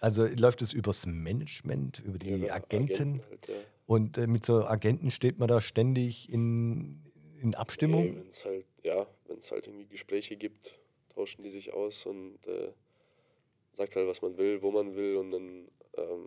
Also 0.04 0.26
läuft 0.26 0.60
es 0.60 0.74
übers 0.74 1.06
Management, 1.06 2.00
über 2.00 2.18
die 2.18 2.28
Ja, 2.28 2.52
Agenten? 2.56 3.22
halt, 3.30 3.48
ja. 3.48 3.54
Und 3.86 4.18
äh, 4.18 4.26
mit 4.26 4.44
so 4.44 4.62
Agenten 4.66 5.10
steht 5.10 5.38
man 5.38 5.48
da 5.48 5.62
ständig 5.62 6.30
in, 6.30 7.02
in 7.40 7.54
Abstimmung? 7.54 8.04
Nee, 8.04 8.16
wenn 8.16 8.28
es 8.28 8.44
halt, 8.44 8.66
ja, 8.82 9.06
wenn 9.28 9.38
es 9.38 9.50
halt 9.50 9.66
irgendwie 9.66 9.86
Gespräche 9.86 10.36
gibt, 10.36 10.78
tauschen 11.08 11.42
die 11.42 11.48
sich 11.48 11.72
aus 11.72 12.04
und 12.04 12.46
äh, 12.46 12.74
sagt 13.72 13.96
halt, 13.96 14.06
was 14.06 14.20
man 14.20 14.36
will, 14.36 14.60
wo 14.60 14.70
man 14.72 14.94
will 14.94 15.16
und 15.16 15.30
dann 15.30 15.68
ähm, 15.96 16.26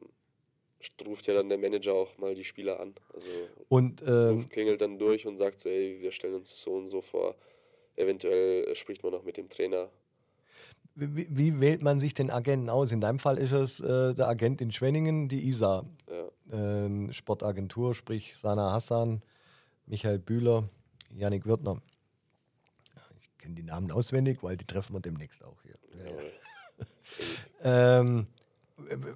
ruft 1.07 1.27
ja 1.27 1.35
dann 1.35 1.47
der 1.47 1.59
Manager 1.59 1.93
auch 1.93 2.17
mal 2.17 2.33
die 2.33 2.45
Spieler 2.45 2.79
an. 2.79 2.95
Also 3.13 3.29
Und 3.69 4.01
ähm, 4.07 4.43
klingelt 4.49 4.81
dann 4.81 4.97
durch 4.97 5.27
und 5.27 5.37
sagt 5.37 5.59
so, 5.59 5.69
ey, 5.69 6.01
wir 6.01 6.11
stellen 6.11 6.33
uns 6.33 6.59
so 6.59 6.73
und 6.73 6.87
so 6.87 7.01
vor. 7.01 7.35
Eventuell 7.95 8.69
äh, 8.69 8.73
spricht 8.73 9.03
man 9.03 9.11
noch 9.11 9.23
mit 9.23 9.37
dem 9.37 9.49
Trainer. 9.49 9.91
Wie, 10.99 11.27
wie 11.29 11.59
wählt 11.59 11.81
man 11.81 11.99
sich 11.99 12.13
den 12.13 12.31
Agenten 12.31 12.69
aus? 12.69 12.91
In 12.91 13.01
deinem 13.01 13.19
Fall 13.19 13.37
ist 13.37 13.51
es 13.51 13.79
äh, 13.79 14.13
der 14.13 14.27
Agent 14.27 14.61
in 14.61 14.71
Schwenningen, 14.71 15.27
die 15.29 15.47
ISA, 15.47 15.85
Ja. 16.09 16.25
ähm, 16.85 17.11
Sportagentur, 17.13 17.93
sprich 17.95 18.35
Sana 18.37 18.71
Hassan, 18.71 19.21
Michael 19.85 20.19
Bühler, 20.19 20.67
Yannick 21.15 21.45
Wirtner. 21.45 21.81
Ich 23.21 23.37
kenne 23.37 23.55
die 23.55 23.63
Namen 23.63 23.91
auswendig, 23.91 24.41
weil 24.43 24.57
die 24.57 24.65
treffen 24.65 24.93
wir 24.93 24.99
demnächst 24.99 25.43
auch 25.43 25.61
hier. 25.63 25.75
Ähm, 27.63 28.27
w- 28.77 28.91
w- 28.95 29.13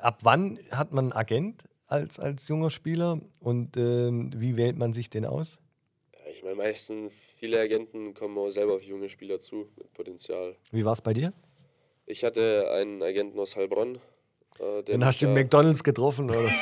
ab 0.00 0.18
wann 0.22 0.58
hat 0.70 0.92
man 0.92 1.06
einen 1.06 1.12
Agent 1.14 1.64
als, 1.86 2.18
als 2.20 2.46
junger 2.48 2.68
Spieler 2.70 3.20
und 3.40 3.76
ähm, 3.78 4.30
wie 4.36 4.56
wählt 4.58 4.76
man 4.76 4.92
sich 4.92 5.08
den 5.08 5.24
aus? 5.24 5.58
Ich 6.30 6.42
meine, 6.42 6.56
meistens 6.56 7.12
viele 7.36 7.60
Agenten 7.60 8.14
kommen 8.14 8.36
auch 8.38 8.50
selber 8.50 8.74
auf 8.74 8.82
junge 8.82 9.08
Spieler 9.08 9.38
zu 9.38 9.68
mit 9.76 9.92
Potenzial. 9.94 10.56
Wie 10.70 10.84
war 10.84 10.92
es 10.92 11.00
bei 11.00 11.14
dir? 11.14 11.32
Ich 12.06 12.24
hatte 12.24 12.70
einen 12.72 13.02
Agenten 13.02 13.38
aus 13.38 13.56
Heilbronn. 13.56 13.96
Äh, 14.58 14.58
der 14.58 14.82
Den 14.82 15.04
hast 15.04 15.20
du 15.20 15.26
im 15.26 15.34
da- 15.34 15.40
McDonalds 15.42 15.82
getroffen, 15.84 16.30
oder? 16.30 16.50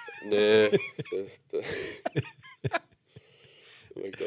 Nee. 0.22 0.68
das, 1.10 1.40
das 1.48 1.64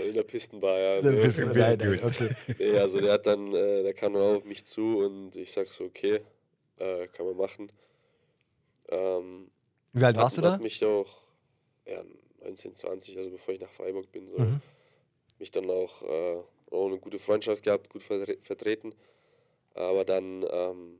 in 0.07 0.13
der 0.13 0.23
Pistenbar, 0.23 0.79
ja. 0.79 1.01
Bist 1.01 1.37
du 1.37 1.45
nein, 1.45 1.77
nein, 1.79 1.99
okay. 2.03 2.29
Nee, 2.59 2.77
also 2.77 2.99
der 2.99 3.13
hat 3.13 3.25
dann, 3.25 3.53
äh, 3.53 3.83
der 3.83 3.93
kam 3.93 4.13
dann 4.13 4.21
auch 4.23 4.35
auf 4.37 4.45
mich 4.45 4.65
zu 4.65 4.99
und 4.99 5.35
ich 5.35 5.51
sag 5.51 5.67
so, 5.67 5.85
okay, 5.85 6.21
äh, 6.79 7.07
kann 7.07 7.25
man 7.25 7.37
machen. 7.37 7.71
Ähm, 8.89 9.49
Wie 9.93 10.03
alt 10.03 10.17
hat, 10.17 10.23
warst 10.23 10.37
du 10.37 10.41
da? 10.41 10.53
Hat 10.53 10.61
mich 10.61 10.83
auch, 10.83 11.07
ja, 11.85 12.03
19, 12.43 12.75
20, 12.75 13.17
also 13.17 13.31
bevor 13.31 13.53
ich 13.53 13.59
nach 13.61 13.71
Freiburg 13.71 14.11
bin, 14.11 14.27
so, 14.27 14.37
Mhm. 14.37 14.61
mich 15.39 15.51
dann 15.51 15.69
auch, 15.69 16.03
äh, 16.03 16.43
auch 16.71 16.87
eine 16.87 16.99
gute 16.99 17.19
Freundschaft 17.19 17.63
gehabt, 17.63 17.89
gut 17.89 18.01
vertre 18.01 18.37
vertreten. 18.41 18.93
Aber 19.73 20.05
dann, 20.05 20.45
ähm, 20.51 20.99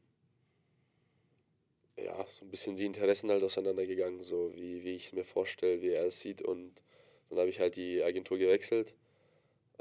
ja, 1.98 2.26
so 2.28 2.46
ein 2.46 2.50
bisschen 2.50 2.76
die 2.76 2.86
Interessen 2.86 3.30
halt 3.30 3.44
auseinandergegangen, 3.44 4.22
so 4.22 4.52
wie, 4.56 4.84
wie 4.84 4.96
ich 4.96 5.08
es 5.08 5.14
mir 5.14 5.24
vorstelle, 5.24 5.82
wie 5.82 5.90
er 5.90 6.06
es 6.06 6.20
sieht. 6.22 6.42
Und 6.42 6.82
dann 7.30 7.40
habe 7.40 7.50
ich 7.50 7.60
halt 7.60 7.76
die 7.76 8.04
Agentur 8.04 8.38
gewechselt, 8.38 8.96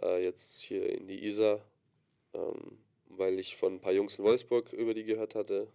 äh, 0.02 0.22
jetzt 0.22 0.60
hier 0.60 0.88
in 0.90 1.06
die 1.06 1.24
ISA, 1.26 1.64
ähm, 2.34 2.78
weil 3.08 3.38
ich 3.38 3.56
von 3.56 3.74
ein 3.74 3.80
paar 3.80 3.92
Jungs 3.92 4.18
in 4.18 4.24
Wolfsburg 4.24 4.72
über 4.72 4.94
die 4.94 5.04
gehört 5.04 5.34
hatte. 5.34 5.68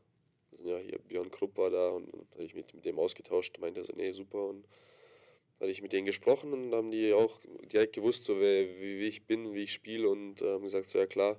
Sind 0.51 0.67
ja 0.67 0.77
hier 0.77 0.99
Björn 0.99 1.29
Krupp 1.29 1.57
war 1.57 1.69
da 1.69 1.89
und 1.89 2.11
dann 2.13 2.25
habe 2.33 2.43
ich 2.43 2.53
mich 2.53 2.73
mit 2.73 2.85
dem 2.85 2.99
ausgetauscht, 2.99 3.59
meinte 3.59 3.81
er 3.81 3.85
so, 3.85 3.93
nee, 3.95 4.11
super. 4.11 4.45
Und 4.45 4.65
hatte 5.59 5.71
ich 5.71 5.81
mit 5.81 5.93
denen 5.93 6.05
gesprochen 6.05 6.53
und 6.53 6.73
haben 6.73 6.91
die 6.91 7.13
auch 7.13 7.39
direkt 7.71 7.95
gewusst, 7.95 8.23
so 8.25 8.39
wie, 8.39 8.79
wie 8.79 9.07
ich 9.07 9.25
bin, 9.25 9.53
wie 9.53 9.63
ich 9.63 9.73
spiele 9.73 10.09
und 10.09 10.41
äh, 10.41 10.53
haben 10.53 10.63
gesagt, 10.63 10.85
so 10.85 10.99
ja 10.99 11.07
klar, 11.07 11.37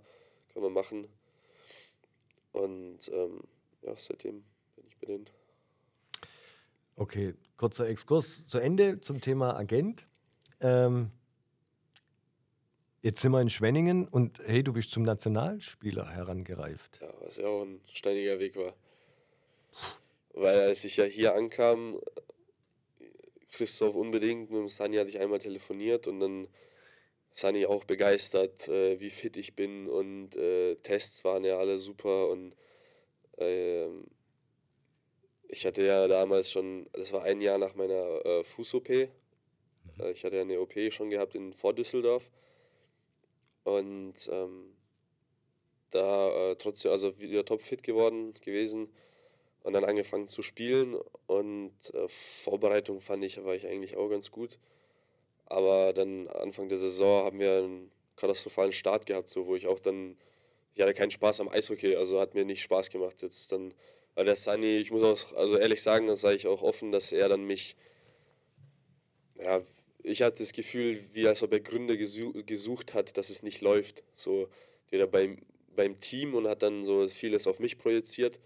kann 0.53 0.63
man 0.63 0.73
machen. 0.73 1.07
Und 2.53 3.09
ähm, 3.13 3.43
ja, 3.83 3.95
seitdem 3.95 4.45
bin 4.75 4.87
ich 4.87 4.97
bei 4.97 5.07
denen. 5.07 5.31
Okay, 6.97 7.35
kurzer 7.57 7.89
Exkurs 7.89 8.49
zu 8.49 8.59
Ende 8.59 9.01
zum 9.01 9.21
Thema 9.21 9.57
Agent. 9.57 10.07
Ähm, 10.61 11.13
jetzt 13.03 13.21
sind 13.21 13.31
wir 13.31 13.41
in 13.41 13.51
Schwenningen 13.51 14.09
und 14.09 14.41
hey, 14.41 14.65
du 14.65 14.73
bist 14.73 14.91
zum 14.91 15.05
Nationalspieler 15.05 16.11
herangereift. 16.11 16.99
Ja, 17.01 17.15
was 17.21 17.37
ja 17.37 17.47
auch 17.47 17.63
ein 17.63 17.81
steiniger 17.87 18.41
Weg 18.41 18.57
war. 18.57 18.75
Weil 20.33 20.59
als 20.61 20.83
ich 20.83 20.97
ja 20.97 21.05
hier 21.05 21.35
ankam, 21.35 22.01
Christoph 23.51 23.95
unbedingt, 23.95 24.51
mit 24.51 24.61
dem 24.61 24.69
Sani 24.69 24.97
hatte 24.97 25.11
ich 25.11 25.21
einmal 25.21 25.39
telefoniert 25.39 26.07
und 26.07 26.21
dann 26.21 26.49
Sani 27.31 27.67
auch 27.67 27.85
begeistert, 27.85 28.69
äh, 28.69 29.01
wie 29.01 29.11
fit 29.11 29.37
ich 29.37 29.55
bin 29.55 29.89
und 29.89 30.37
äh, 30.37 30.77
Tests 30.77 31.25
waren 31.25 31.45
ja 31.45 31.59
alle 31.59 31.79
super 31.79 32.29
und 32.29 32.57
ähm, 33.39 34.07
ich 35.49 35.65
hatte 35.65 35.83
ja 35.85 36.09
damals 36.09 36.51
schon, 36.51 36.89
das 36.93 37.13
war 37.13 37.23
ein 37.23 37.41
Jahr 37.41 37.59
nach 37.59 37.75
meiner 37.75 38.25
äh, 38.27 38.45
Fuß-OP, 38.45 38.91
äh, 38.91 39.09
ich 40.13 40.25
hatte 40.25 40.37
ja 40.37 40.43
eine 40.43 40.61
OP 40.61 40.75
schon 40.91 41.11
gehabt 41.11 41.35
in 41.35 41.53
vor 41.53 41.73
Düsseldorf 41.73 42.31
und 43.65 44.15
ähm, 44.31 44.75
da 45.91 46.51
äh, 46.51 46.57
trotzdem, 46.57 46.91
also 46.91 47.19
wieder 47.19 47.45
topfit 47.45 47.83
geworden 47.83 48.35
gewesen 48.35 48.91
und 49.63 49.73
dann 49.73 49.85
angefangen 49.85 50.29
zu 50.29 50.43
spielen. 50.43 50.97
Und 51.27 51.95
äh, 51.95 52.09
Vorbereitung 52.09 53.01
fand 53.01 53.25
ich, 53.25 53.43
war 53.45 53.55
ich 53.55 53.67
eigentlich 53.67 53.97
auch 53.97 54.09
ganz 54.09 54.31
gut. 54.31 54.59
Aber 55.47 55.93
dann 55.93 56.29
Anfang 56.29 56.69
der 56.69 56.79
Saison 56.79 57.25
haben 57.25 57.39
wir 57.39 57.59
einen 57.59 57.91
katastrophalen 58.17 58.73
Start 58.73 59.07
gehabt, 59.07 59.29
so 59.29 59.47
wo 59.47 59.57
ich 59.57 59.67
auch 59.67 59.79
dann, 59.79 60.17
ich 60.75 60.81
hatte 60.81 60.95
keinen 60.95 61.11
Spaß 61.11 61.41
am 61.41 61.49
Eishockey, 61.49 61.97
also 61.97 62.21
hat 62.21 62.35
mir 62.35 62.45
nicht 62.45 62.63
Spaß 62.63 62.91
gemacht. 62.91 63.23
Jetzt 63.23 63.53
dann, 63.53 63.73
weil 64.15 64.27
der 64.27 64.37
Sunny, 64.37 64.77
ich 64.77 64.91
muss 64.91 65.03
auch, 65.03 65.37
also 65.37 65.57
ehrlich 65.57 65.83
sagen, 65.83 66.07
das 66.07 66.21
sage 66.21 66.37
ich 66.37 66.47
auch 66.47 66.63
offen, 66.63 66.93
dass 66.93 67.13
er 67.13 67.29
dann 67.29 67.45
mich, 67.45 67.77
ja, 69.37 69.63
ich 70.03 70.23
hatte 70.23 70.39
das 70.39 70.53
Gefühl, 70.53 70.99
wie 71.13 71.27
als 71.27 71.43
ob 71.43 71.53
er 71.53 71.61
Gründe 71.61 71.97
gesu 71.97 72.33
gesucht 72.45 72.95
hat, 72.95 73.17
dass 73.17 73.31
es 73.31 73.43
nicht 73.43 73.61
läuft, 73.61 74.05
so 74.15 74.49
wieder 74.91 75.07
beim, 75.07 75.39
beim 75.75 76.01
Team 76.01 76.35
und 76.35 76.47
hat 76.49 76.63
dann 76.63 76.83
so 76.83 77.09
vieles 77.09 77.47
auf 77.47 77.61
mich 77.61 77.79
projiziert, 77.79 78.41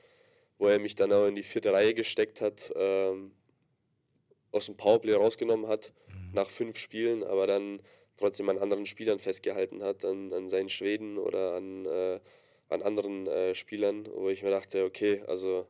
wo 0.59 0.69
er 0.69 0.79
mich 0.79 0.95
dann 0.95 1.13
auch 1.13 1.27
in 1.27 1.35
die 1.35 1.43
vierte 1.43 1.73
Reihe 1.73 1.95
gesteckt 1.95 2.41
hat, 2.41 2.73
ähm, 2.77 3.33
aus 4.53 4.67
dem 4.67 4.77
Powerplay 4.77 5.15
rausgenommen 5.15 5.69
hat 5.69 5.93
nach 6.33 6.49
fünf 6.49 6.79
Spielen, 6.79 7.25
aber 7.25 7.47
dann 7.47 7.81
trotzdem 8.17 8.49
an 8.49 8.59
anderen 8.59 8.87
Spielern 8.87 9.19
festgehalten 9.19 9.83
hat, 9.83 10.05
an, 10.05 10.33
an 10.33 10.49
seinen 10.49 10.69
Schweden 10.69 11.19
oder 11.19 11.55
an, 11.55 11.87
äh, 11.87 12.21
an 12.69 12.83
anderen 12.83 13.27
äh, 13.27 13.55
Spielern, 13.55 14.09
wo 14.15 14.29
ich 14.29 14.43
mir 14.43 14.51
dachte, 14.51 14.85
okay, 14.85 15.23
also 15.27 15.67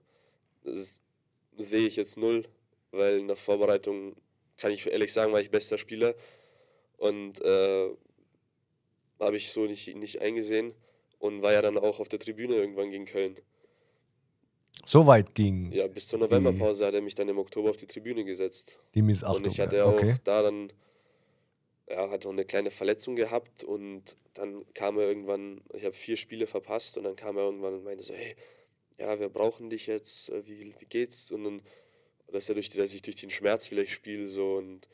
das 0.64 1.02
sehe 1.56 1.86
ich 1.86 1.96
jetzt 1.96 2.18
null, 2.18 2.44
weil 2.90 3.18
in 3.18 3.28
der 3.28 3.36
Vorbereitung 3.36 4.16
kann 4.58 4.72
ich 4.72 4.86
ehrlich 4.86 5.12
sagen, 5.12 5.32
war 5.32 5.40
ich 5.40 5.50
bester 5.50 5.78
Spieler 5.78 6.14
und 6.98 7.40
äh, 7.40 7.90
habe 9.18 9.36
ich 9.36 9.50
so 9.50 9.64
nicht, 9.64 9.94
nicht 9.96 10.20
eingesehen 10.20 10.74
und 11.18 11.42
war 11.42 11.52
ja 11.52 11.62
dann 11.62 11.78
auch 11.78 12.00
auf 12.00 12.08
der 12.08 12.18
Tribüne 12.18 12.54
irgendwann 12.54 12.90
gegen 12.90 13.06
Köln. 13.06 13.36
So 14.84 15.06
weit 15.06 15.34
ging. 15.34 15.70
Ja, 15.72 15.86
bis 15.86 16.08
zur 16.08 16.18
Novemberpause 16.18 16.86
hat 16.86 16.94
er 16.94 17.02
mich 17.02 17.14
dann 17.14 17.28
im 17.28 17.38
Oktober 17.38 17.70
auf 17.70 17.76
die 17.76 17.86
Tribüne 17.86 18.24
gesetzt. 18.24 18.78
Die 18.94 19.02
Missachtung. 19.02 19.44
Und 19.44 19.46
ich 19.46 19.60
hatte 19.60 19.76
ja, 19.76 19.84
auch 19.84 19.94
okay. 19.94 20.16
da 20.24 20.42
dann, 20.42 20.72
ja, 21.88 22.10
hatte 22.10 22.28
auch 22.28 22.32
eine 22.32 22.44
kleine 22.44 22.70
Verletzung 22.70 23.14
gehabt 23.14 23.62
und 23.62 24.16
dann 24.34 24.64
kam 24.74 24.98
er 24.98 25.06
irgendwann, 25.06 25.60
ich 25.72 25.84
habe 25.84 25.94
vier 25.94 26.16
Spiele 26.16 26.46
verpasst 26.46 26.98
und 26.98 27.04
dann 27.04 27.16
kam 27.16 27.36
er 27.36 27.44
irgendwann 27.44 27.74
und 27.74 27.84
meinte 27.84 28.02
so, 28.02 28.14
hey, 28.14 28.34
ja, 28.98 29.18
wir 29.20 29.28
brauchen 29.28 29.70
dich 29.70 29.86
jetzt, 29.86 30.30
äh, 30.30 30.46
wie, 30.46 30.74
wie 30.78 30.86
geht's? 30.86 31.30
Und 31.30 31.44
dann, 31.44 31.62
dass, 32.32 32.48
er 32.48 32.54
durch 32.54 32.70
dass 32.70 32.92
ich 32.92 33.02
durch 33.02 33.16
den 33.16 33.30
Schmerz 33.30 33.66
vielleicht 33.66 33.92
spiele 33.92 34.28
so 34.28 34.54
und 34.54 34.88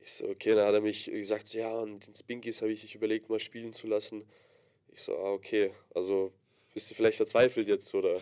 ich 0.00 0.12
so, 0.12 0.28
okay, 0.28 0.54
dann 0.54 0.66
hat 0.66 0.74
er 0.74 0.80
mich 0.80 1.06
gesagt, 1.06 1.46
so, 1.46 1.58
ja, 1.58 1.72
und 1.80 2.06
den 2.06 2.14
Spinkies 2.14 2.62
habe 2.62 2.72
ich 2.72 2.94
überlegt, 2.94 3.28
mal 3.30 3.40
spielen 3.40 3.72
zu 3.72 3.86
lassen. 3.86 4.24
Ich 4.92 5.02
so, 5.02 5.16
ah, 5.16 5.32
okay, 5.32 5.70
also 5.94 6.32
bist 6.74 6.90
du 6.90 6.94
vielleicht 6.94 7.16
verzweifelt 7.16 7.68
jetzt, 7.68 7.94
oder? 7.94 8.20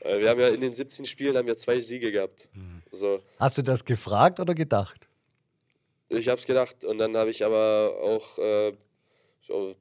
Äh, 0.00 0.20
wir 0.20 0.30
haben 0.30 0.40
ja 0.40 0.48
in 0.48 0.60
den 0.60 0.72
17 0.72 1.04
Spielen 1.06 1.36
haben 1.36 1.46
wir 1.46 1.56
zwei 1.56 1.78
Siege 1.80 2.12
gehabt. 2.12 2.48
So, 2.90 3.20
Hast 3.38 3.58
du 3.58 3.62
das 3.62 3.84
gefragt 3.84 4.40
oder 4.40 4.54
gedacht? 4.54 5.08
ich 6.10 6.28
habe 6.28 6.38
es 6.38 6.46
gedacht 6.46 6.84
und 6.84 6.98
dann 6.98 7.16
habe 7.16 7.30
ich 7.30 7.44
aber 7.44 7.94
auch, 8.00 8.38
äh, 8.38 8.72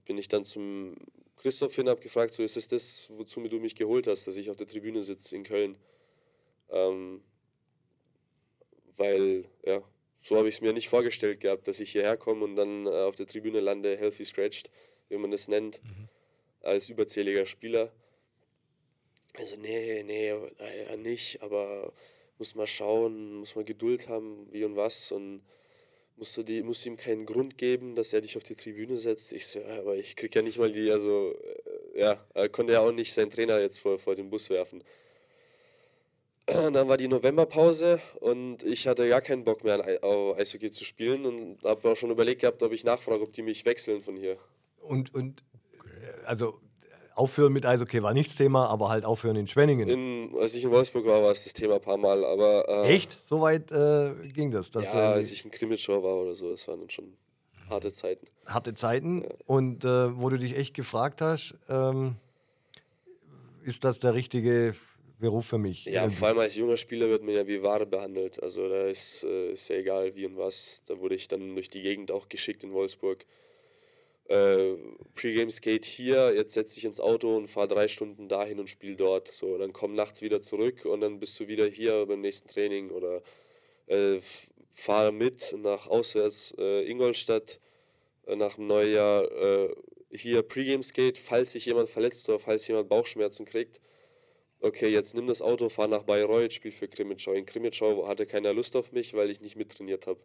bin 0.05 0.17
ich 0.17 0.27
dann 0.27 0.43
zum 0.43 0.95
Christoph 1.37 1.75
hin, 1.75 1.87
habe 1.87 2.01
gefragt, 2.01 2.33
so 2.33 2.43
ist 2.43 2.57
es 2.57 2.67
das, 2.67 3.09
wozu 3.15 3.47
du 3.47 3.59
mich 3.59 3.75
geholt 3.75 4.07
hast, 4.07 4.27
dass 4.27 4.35
ich 4.35 4.49
auf 4.49 4.57
der 4.57 4.67
Tribüne 4.67 5.03
sitze 5.03 5.35
in 5.35 5.43
Köln. 5.43 5.77
Ähm, 6.69 7.21
weil, 8.97 9.45
ja, 9.63 9.81
so 10.19 10.35
habe 10.37 10.49
ich 10.49 10.55
es 10.55 10.61
mir 10.61 10.73
nicht 10.73 10.89
vorgestellt 10.89 11.39
gehabt, 11.39 11.67
dass 11.67 11.79
ich 11.79 11.91
hierher 11.91 12.17
komme 12.17 12.43
und 12.43 12.55
dann 12.55 12.87
äh, 12.87 12.89
auf 12.89 13.15
der 13.15 13.27
Tribüne 13.27 13.59
lande, 13.59 13.95
healthy 13.95 14.25
scratched, 14.25 14.69
wie 15.09 15.17
man 15.17 15.31
das 15.31 15.47
nennt, 15.47 15.79
als 16.61 16.89
überzähliger 16.89 17.45
Spieler. 17.45 17.91
Also, 19.39 19.55
nee, 19.61 20.03
nee, 20.03 20.29
ja, 20.29 20.97
nicht, 20.97 21.41
aber 21.43 21.93
muss 22.39 22.55
mal 22.55 22.65
schauen, 22.67 23.35
muss 23.35 23.55
mal 23.55 23.63
Geduld 23.63 24.09
haben, 24.09 24.47
wie 24.51 24.63
und 24.63 24.75
was 24.75 25.11
und 25.11 25.41
musst 26.15 26.35
du, 26.37 26.43
die, 26.43 26.63
musst 26.63 26.85
ihm 26.87 26.97
keinen 26.97 27.25
Grund 27.25 27.57
geben, 27.57 27.95
dass 27.95 28.13
er 28.13 28.21
dich 28.21 28.35
auf 28.35 28.43
die 28.43 28.55
Tribüne 28.55 28.97
setzt. 28.97 29.31
Ich 29.31 29.45
so, 29.45 29.63
aber 29.63 29.95
ich 29.95 30.15
krieg 30.15 30.33
ja 30.35 30.41
nicht 30.41 30.57
mal 30.57 30.71
die, 30.71 30.89
also, 30.89 31.35
äh, 31.93 31.99
ja, 31.99 32.25
er 32.33 32.49
konnte 32.49 32.73
ja 32.73 32.79
auch 32.79 32.91
nicht 32.91 33.13
seinen 33.13 33.29
Trainer 33.29 33.59
jetzt 33.59 33.79
vor, 33.79 33.99
vor 33.99 34.15
den 34.15 34.29
Bus 34.29 34.49
werfen. 34.49 34.83
Und 36.47 36.73
dann 36.73 36.87
war 36.87 36.97
die 36.97 37.07
Novemberpause 37.07 38.01
und 38.19 38.63
ich 38.63 38.87
hatte 38.87 39.07
gar 39.07 39.21
keinen 39.21 39.43
Bock 39.43 39.63
mehr 39.63 39.75
an 39.75 39.81
Eishockey 40.39 40.71
zu 40.71 40.83
spielen 40.83 41.25
und 41.25 41.63
habe 41.63 41.91
auch 41.91 41.95
schon 41.95 42.09
überlegt 42.09 42.41
gehabt, 42.41 42.63
ob 42.63 42.71
ich 42.71 42.83
nachfrage, 42.83 43.21
ob 43.21 43.33
die 43.33 43.43
mich 43.43 43.65
wechseln 43.65 44.01
von 44.01 44.17
hier. 44.17 44.37
Und, 44.81 45.13
und 45.13 45.43
äh, 46.01 46.25
also 46.25 46.59
aufhören 47.17 47.53
mit 47.53 47.65
Eishockey 47.65 48.03
war 48.03 48.13
nichts 48.13 48.35
Thema, 48.35 48.67
aber 48.67 48.89
halt 48.89 49.05
aufhören 49.05 49.35
in 49.35 49.47
Schwenningen. 49.47 49.89
In, 49.89 50.37
als 50.39 50.53
ich 50.53 50.63
in 50.63 50.71
Wolfsburg 50.71 51.05
war, 51.05 51.21
war 51.23 51.31
es 51.31 51.43
das 51.43 51.53
Thema 51.53 51.75
ein 51.75 51.81
paar 51.81 51.97
Mal, 51.97 52.23
aber. 52.23 52.67
Äh, 52.85 52.93
Echt? 52.93 53.11
So 53.11 53.41
weit 53.41 53.71
äh, 53.71 54.11
ging 54.33 54.51
das? 54.51 54.71
Dass 54.71 54.87
ja, 54.87 54.93
du 54.93 55.15
als 55.15 55.31
ich 55.31 55.43
in 55.43 55.51
Krimitschau 55.51 56.01
war 56.03 56.15
oder 56.15 56.35
so, 56.35 56.51
das 56.51 56.67
waren 56.67 56.79
dann 56.81 56.89
schon 56.89 57.13
harte 57.69 57.91
Zeiten. 57.91 58.27
harte 58.45 58.73
Zeiten 58.75 59.25
und 59.45 59.83
äh, 59.83 60.19
wo 60.19 60.29
du 60.29 60.37
dich 60.37 60.55
echt 60.55 60.73
gefragt 60.73 61.21
hast, 61.21 61.55
ähm, 61.69 62.15
ist 63.65 63.83
das 63.83 63.99
der 63.99 64.13
richtige 64.15 64.73
Beruf 65.19 65.47
für 65.47 65.57
mich? 65.57 65.85
Ja, 65.85 66.03
Irgendwie. 66.03 66.15
vor 66.15 66.27
allem 66.27 66.39
als 66.39 66.55
junger 66.55 66.77
Spieler 66.77 67.09
wird 67.09 67.23
man 67.23 67.33
ja 67.33 67.47
wie 67.47 67.63
Ware 67.63 67.85
behandelt. 67.85 68.41
Also 68.41 68.69
da 68.69 68.85
ist, 68.85 69.23
äh, 69.23 69.51
ist 69.51 69.67
ja 69.69 69.77
egal 69.77 70.15
wie 70.15 70.25
und 70.25 70.37
was. 70.37 70.83
Da 70.85 70.99
wurde 70.99 71.15
ich 71.15 71.27
dann 71.27 71.55
durch 71.55 71.69
die 71.69 71.81
Gegend 71.81 72.11
auch 72.11 72.29
geschickt 72.29 72.63
in 72.63 72.71
Wolfsburg. 72.71 73.25
Äh, 74.27 74.75
Pre-Game 75.15 75.49
Skate 75.49 75.85
hier, 75.85 76.33
jetzt 76.35 76.53
setz 76.53 76.73
dich 76.73 76.85
ins 76.85 76.99
Auto 76.99 77.35
und 77.35 77.47
fahr 77.47 77.67
drei 77.67 77.87
Stunden 77.87 78.27
dahin 78.27 78.59
und 78.59 78.69
spiel 78.69 78.95
dort. 78.95 79.27
So, 79.29 79.57
dann 79.57 79.73
komm 79.73 79.95
nachts 79.95 80.21
wieder 80.21 80.41
zurück 80.41 80.85
und 80.85 81.01
dann 81.01 81.19
bist 81.19 81.39
du 81.39 81.47
wieder 81.47 81.65
hier 81.65 82.05
beim 82.05 82.21
nächsten 82.21 82.47
Training 82.47 82.91
oder 82.91 83.21
äh, 83.87 84.19
fahr 84.71 85.11
mit 85.11 85.55
nach 85.57 85.87
auswärts 85.87 86.53
äh, 86.57 86.89
Ingolstadt 86.89 87.59
äh, 88.25 88.35
nach 88.35 88.55
dem 88.55 88.67
Neujahr 88.67 89.31
äh, 89.31 89.75
hier 90.11 90.43
Pre-Game 90.43 90.83
Skate, 90.83 91.17
falls 91.17 91.53
sich 91.53 91.65
jemand 91.65 91.89
verletzt 91.89 92.27
oder 92.29 92.39
falls 92.39 92.67
jemand 92.67 92.89
Bauchschmerzen 92.89 93.45
kriegt 93.45 93.81
okay, 94.59 94.87
jetzt 94.87 95.15
nimm 95.15 95.27
das 95.27 95.41
Auto, 95.41 95.69
fahr 95.69 95.87
nach 95.87 96.03
Bayreuth, 96.03 96.53
spiel 96.53 96.71
für 96.71 96.87
Krimitschau. 96.87 97.33
In 97.33 97.45
Krimitschau 97.45 98.07
hatte 98.07 98.25
keiner 98.25 98.53
Lust 98.53 98.75
auf 98.75 98.91
mich, 98.91 99.13
weil 99.13 99.29
ich 99.29 99.41
nicht 99.41 99.55
mittrainiert 99.55 100.07
habe. 100.07 100.19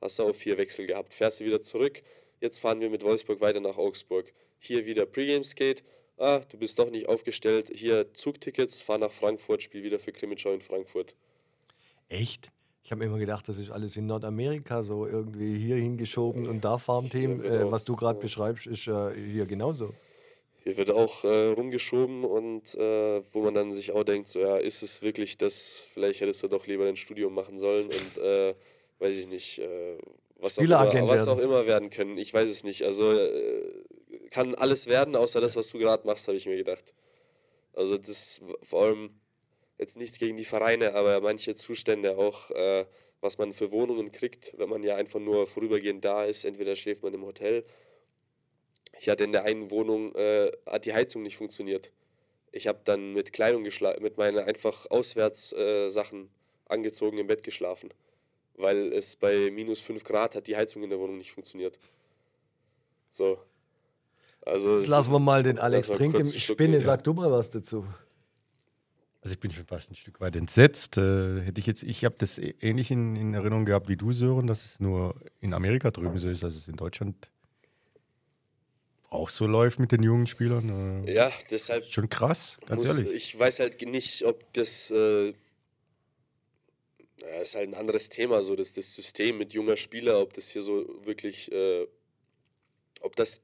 Hast 0.00 0.18
du 0.18 0.24
auch 0.24 0.34
vier 0.34 0.58
Wechsel 0.58 0.86
gehabt. 0.86 1.14
Fährst 1.14 1.40
du 1.40 1.44
wieder 1.44 1.60
zurück, 1.60 2.02
jetzt 2.42 2.58
fahren 2.58 2.80
wir 2.80 2.90
mit 2.90 3.02
Wolfsburg 3.04 3.40
weiter 3.40 3.60
nach 3.60 3.78
Augsburg. 3.78 4.32
Hier 4.58 4.84
wieder 4.84 5.06
Pre-Game 5.06 5.44
Skate. 5.44 5.82
Ah, 6.18 6.40
du 6.50 6.58
bist 6.58 6.78
doch 6.78 6.90
nicht 6.90 7.08
aufgestellt. 7.08 7.70
Hier 7.74 8.12
Zugtickets, 8.12 8.82
fahr 8.82 8.98
nach 8.98 9.10
Frankfurt, 9.10 9.62
spiel 9.62 9.82
wieder 9.82 9.98
für 9.98 10.12
Krimitschau 10.12 10.52
in 10.52 10.60
Frankfurt. 10.60 11.14
Echt? 12.08 12.50
Ich 12.84 12.90
habe 12.90 13.04
immer 13.04 13.18
gedacht, 13.18 13.48
das 13.48 13.58
ist 13.58 13.70
alles 13.70 13.96
in 13.96 14.06
Nordamerika 14.06 14.82
so 14.82 15.06
irgendwie 15.06 15.56
hier 15.56 15.76
hingeschoben 15.76 16.46
und 16.46 16.64
da 16.64 16.78
Farmteam. 16.78 17.42
Wird 17.42 17.62
Äh, 17.62 17.70
was 17.70 17.84
du 17.84 17.96
gerade 17.96 18.18
beschreibst, 18.18 18.66
ist 18.66 18.88
äh, 18.88 19.14
hier 19.14 19.46
genauso. 19.46 19.94
Hier 20.64 20.76
wird 20.76 20.90
auch 20.90 21.24
äh, 21.24 21.48
rumgeschoben 21.48 22.24
und 22.24 22.74
äh, 22.74 23.22
wo 23.32 23.42
man 23.42 23.54
dann 23.54 23.72
sich 23.72 23.92
auch 23.92 24.04
denkt, 24.04 24.28
so 24.28 24.40
ja, 24.40 24.56
ist 24.56 24.82
es 24.82 25.02
wirklich 25.02 25.38
das, 25.38 25.88
vielleicht 25.92 26.20
hättest 26.20 26.42
du 26.42 26.48
doch 26.48 26.66
lieber 26.66 26.86
ein 26.86 26.96
Studium 26.96 27.34
machen 27.34 27.58
sollen 27.58 27.86
und 27.86 28.22
äh, 28.22 28.54
weiß 29.00 29.16
ich 29.16 29.26
nicht, 29.26 29.58
äh, 29.58 29.98
was, 30.42 30.58
auch 30.58 30.62
immer, 30.62 31.08
was 31.08 31.28
auch 31.28 31.36
werden. 31.38 31.50
immer 31.50 31.66
werden 31.66 31.90
können. 31.90 32.18
Ich 32.18 32.34
weiß 32.34 32.50
es 32.50 32.64
nicht. 32.64 32.82
Also 32.82 33.12
äh, 33.12 33.84
kann 34.30 34.54
alles 34.54 34.88
werden, 34.88 35.14
außer 35.16 35.40
das, 35.40 35.56
was 35.56 35.68
du 35.68 35.78
gerade 35.78 36.06
machst, 36.06 36.26
habe 36.26 36.36
ich 36.36 36.46
mir 36.46 36.56
gedacht. 36.56 36.94
Also 37.74 37.96
das 37.96 38.40
vor 38.62 38.84
allem 38.84 39.10
jetzt 39.78 39.96
nichts 39.96 40.18
gegen 40.18 40.36
die 40.36 40.44
Vereine, 40.44 40.94
aber 40.94 41.20
manche 41.20 41.54
Zustände 41.54 42.18
auch, 42.18 42.50
äh, 42.50 42.86
was 43.20 43.38
man 43.38 43.52
für 43.52 43.70
Wohnungen 43.70 44.10
kriegt, 44.10 44.54
wenn 44.58 44.68
man 44.68 44.82
ja 44.82 44.96
einfach 44.96 45.20
nur 45.20 45.46
vorübergehend 45.46 46.04
da 46.04 46.24
ist. 46.24 46.44
Entweder 46.44 46.76
schläft 46.76 47.02
man 47.02 47.14
im 47.14 47.24
Hotel. 47.24 47.64
Ich 48.98 49.08
hatte 49.08 49.24
in 49.24 49.32
der 49.32 49.44
einen 49.44 49.70
Wohnung, 49.70 50.14
äh, 50.14 50.50
hat 50.66 50.86
die 50.86 50.92
Heizung 50.92 51.22
nicht 51.22 51.36
funktioniert. 51.36 51.92
Ich 52.50 52.66
habe 52.66 52.80
dann 52.84 53.14
mit 53.14 53.32
Kleidung 53.32 53.64
geschlafen, 53.64 54.02
mit 54.02 54.18
meinen 54.18 54.38
einfach 54.38 54.90
Auswärtssachen 54.90 56.24
äh, 56.24 56.72
angezogen 56.72 57.18
im 57.18 57.26
Bett 57.26 57.42
geschlafen. 57.42 57.92
Weil 58.56 58.92
es 58.92 59.16
bei 59.16 59.50
minus 59.50 59.80
5 59.80 60.04
Grad 60.04 60.34
hat 60.34 60.46
die 60.46 60.56
Heizung 60.56 60.82
in 60.82 60.90
der 60.90 60.98
Wohnung 60.98 61.18
nicht 61.18 61.32
funktioniert. 61.32 61.78
So. 63.10 63.38
Also 64.44 64.76
Jetzt 64.76 64.88
lassen 64.88 65.12
wir 65.12 65.18
mal 65.18 65.42
den 65.42 65.58
Alex 65.58 65.88
trinken. 65.88 66.24
Spinne, 66.24 66.72
nehmen. 66.72 66.84
sag 66.84 67.04
du 67.04 67.12
mal 67.12 67.30
was 67.30 67.50
dazu. 67.50 67.86
Also 69.22 69.34
ich 69.34 69.40
bin 69.40 69.52
schon 69.52 69.66
fast 69.66 69.90
ein 69.90 69.94
Stück 69.94 70.20
weit 70.20 70.34
entsetzt. 70.34 70.98
Äh, 70.98 71.42
hätte 71.42 71.60
ich 71.60 71.66
jetzt, 71.66 71.84
ich 71.84 72.04
habe 72.04 72.16
das 72.18 72.38
ähnlich 72.38 72.90
in, 72.90 73.14
in 73.14 73.34
Erinnerung 73.34 73.64
gehabt 73.64 73.88
wie 73.88 73.96
du, 73.96 74.12
Sören, 74.12 74.48
dass 74.48 74.64
es 74.64 74.80
nur 74.80 75.14
in 75.40 75.54
Amerika 75.54 75.92
drüben 75.92 76.18
so 76.18 76.28
ist, 76.28 76.42
dass 76.42 76.56
es 76.56 76.66
in 76.66 76.74
Deutschland 76.74 77.30
auch 79.10 79.30
so 79.30 79.46
läuft 79.46 79.78
mit 79.78 79.92
den 79.92 80.02
jungen 80.02 80.26
Spielern. 80.26 81.04
Äh, 81.06 81.14
Ja, 81.14 81.30
deshalb. 81.50 81.84
Schon 81.84 82.08
krass, 82.08 82.58
ganz 82.66 82.84
muss, 82.84 82.98
ehrlich. 82.98 83.14
Ich 83.14 83.38
weiß 83.38 83.60
halt 83.60 83.80
nicht, 83.82 84.24
ob 84.24 84.52
das. 84.54 84.90
Äh, 84.90 85.34
ja, 87.22 87.40
ist 87.40 87.54
halt 87.54 87.68
ein 87.68 87.74
anderes 87.74 88.08
Thema, 88.08 88.42
so 88.42 88.54
dass 88.56 88.72
das 88.72 88.94
System 88.94 89.38
mit 89.38 89.52
junger 89.54 89.76
Spieler, 89.76 90.20
ob 90.20 90.32
das 90.34 90.50
hier 90.50 90.62
so 90.62 90.86
wirklich. 91.04 91.50
Äh, 91.52 91.86
ob 93.00 93.16
das 93.16 93.40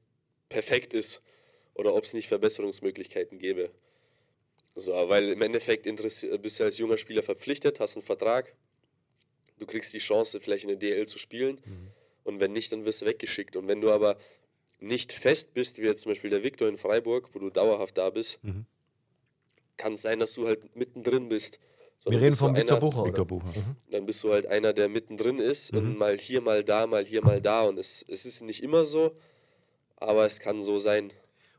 perfekt 0.47 0.93
ist. 0.93 1.21
oder 1.75 1.93
ob 1.95 2.03
es 2.03 2.13
nicht 2.13 2.27
Verbesserungsmöglichkeiten 2.27 3.39
gäbe. 3.39 3.71
So, 4.75 4.91
weil 4.93 5.29
im 5.29 5.41
Endeffekt 5.41 5.83
bist 6.41 6.59
du 6.59 6.63
als 6.63 6.77
junger 6.77 6.97
Spieler 6.97 7.23
verpflichtet, 7.23 7.79
hast 7.79 7.95
einen 7.95 8.05
Vertrag, 8.05 8.53
du 9.59 9.65
kriegst 9.65 9.93
die 9.93 9.99
Chance, 9.99 10.39
vielleicht 10.41 10.63
in 10.65 10.69
der 10.69 10.77
DL 10.77 11.07
zu 11.07 11.17
spielen 11.19 11.61
und 12.25 12.39
wenn 12.41 12.51
nicht, 12.53 12.71
dann 12.73 12.83
wirst 12.85 13.01
du 13.01 13.05
weggeschickt. 13.05 13.55
Und 13.55 13.67
wenn 13.69 13.79
du 13.81 13.91
aber 13.91 14.17
nicht 14.79 15.11
fest 15.13 15.53
bist, 15.53 15.77
wie 15.81 15.85
jetzt 15.85 16.01
zum 16.01 16.11
Beispiel 16.11 16.29
der 16.29 16.43
Viktor 16.43 16.67
in 16.67 16.77
Freiburg, 16.77 17.33
wo 17.33 17.39
du 17.39 17.49
dauerhaft 17.49 17.97
da 17.97 18.09
bist, 18.09 18.43
Mhm. 18.43 18.65
kann 19.77 19.93
es 19.93 20.01
sein, 20.01 20.19
dass 20.19 20.33
du 20.33 20.47
halt 20.47 20.75
mittendrin 20.75 21.29
bist. 21.29 21.59
Wir 22.05 22.21
reden 22.21 22.35
vom 22.35 22.55
Viktor 22.55 22.77
einer- 22.77 22.79
Bucher. 22.79 23.05
Viktor 23.05 23.25
Oder? 23.25 23.43
Bucher. 23.43 23.53
dann 23.91 24.05
bist 24.05 24.23
du 24.23 24.31
halt 24.31 24.47
einer, 24.47 24.73
der 24.73 24.87
mittendrin 24.89 25.37
ist 25.39 25.73
Mhm. 25.73 25.77
und 25.79 25.97
mal 25.97 26.17
hier, 26.17 26.41
mal 26.41 26.63
da, 26.63 26.87
mal 26.87 27.05
hier, 27.05 27.23
mal 27.23 27.41
da. 27.41 27.63
Und 27.63 27.77
es, 27.77 28.03
es 28.07 28.25
ist 28.25 28.41
nicht 28.41 28.63
immer 28.63 28.85
so, 28.85 29.11
aber 29.97 30.25
es 30.25 30.39
kann 30.39 30.61
so 30.63 30.79
sein. 30.79 31.11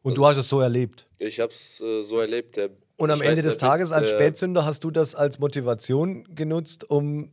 Und 0.02 0.16
du 0.16 0.24
hast 0.26 0.38
es 0.38 0.48
so 0.48 0.60
erlebt. 0.60 1.06
Ich 1.18 1.40
habe 1.40 1.52
es 1.52 1.80
äh, 1.80 2.02
so 2.02 2.20
erlebt. 2.20 2.56
Der, 2.56 2.70
Und 2.96 3.10
am 3.10 3.20
Ende 3.20 3.36
weiß, 3.36 3.44
des 3.44 3.58
Tages 3.58 3.92
als 3.92 4.08
der- 4.08 4.16
Spätzünder 4.16 4.64
hast 4.64 4.82
du 4.82 4.90
das 4.90 5.14
als 5.14 5.38
Motivation 5.38 6.24
genutzt, 6.34 6.88
um 6.88 7.30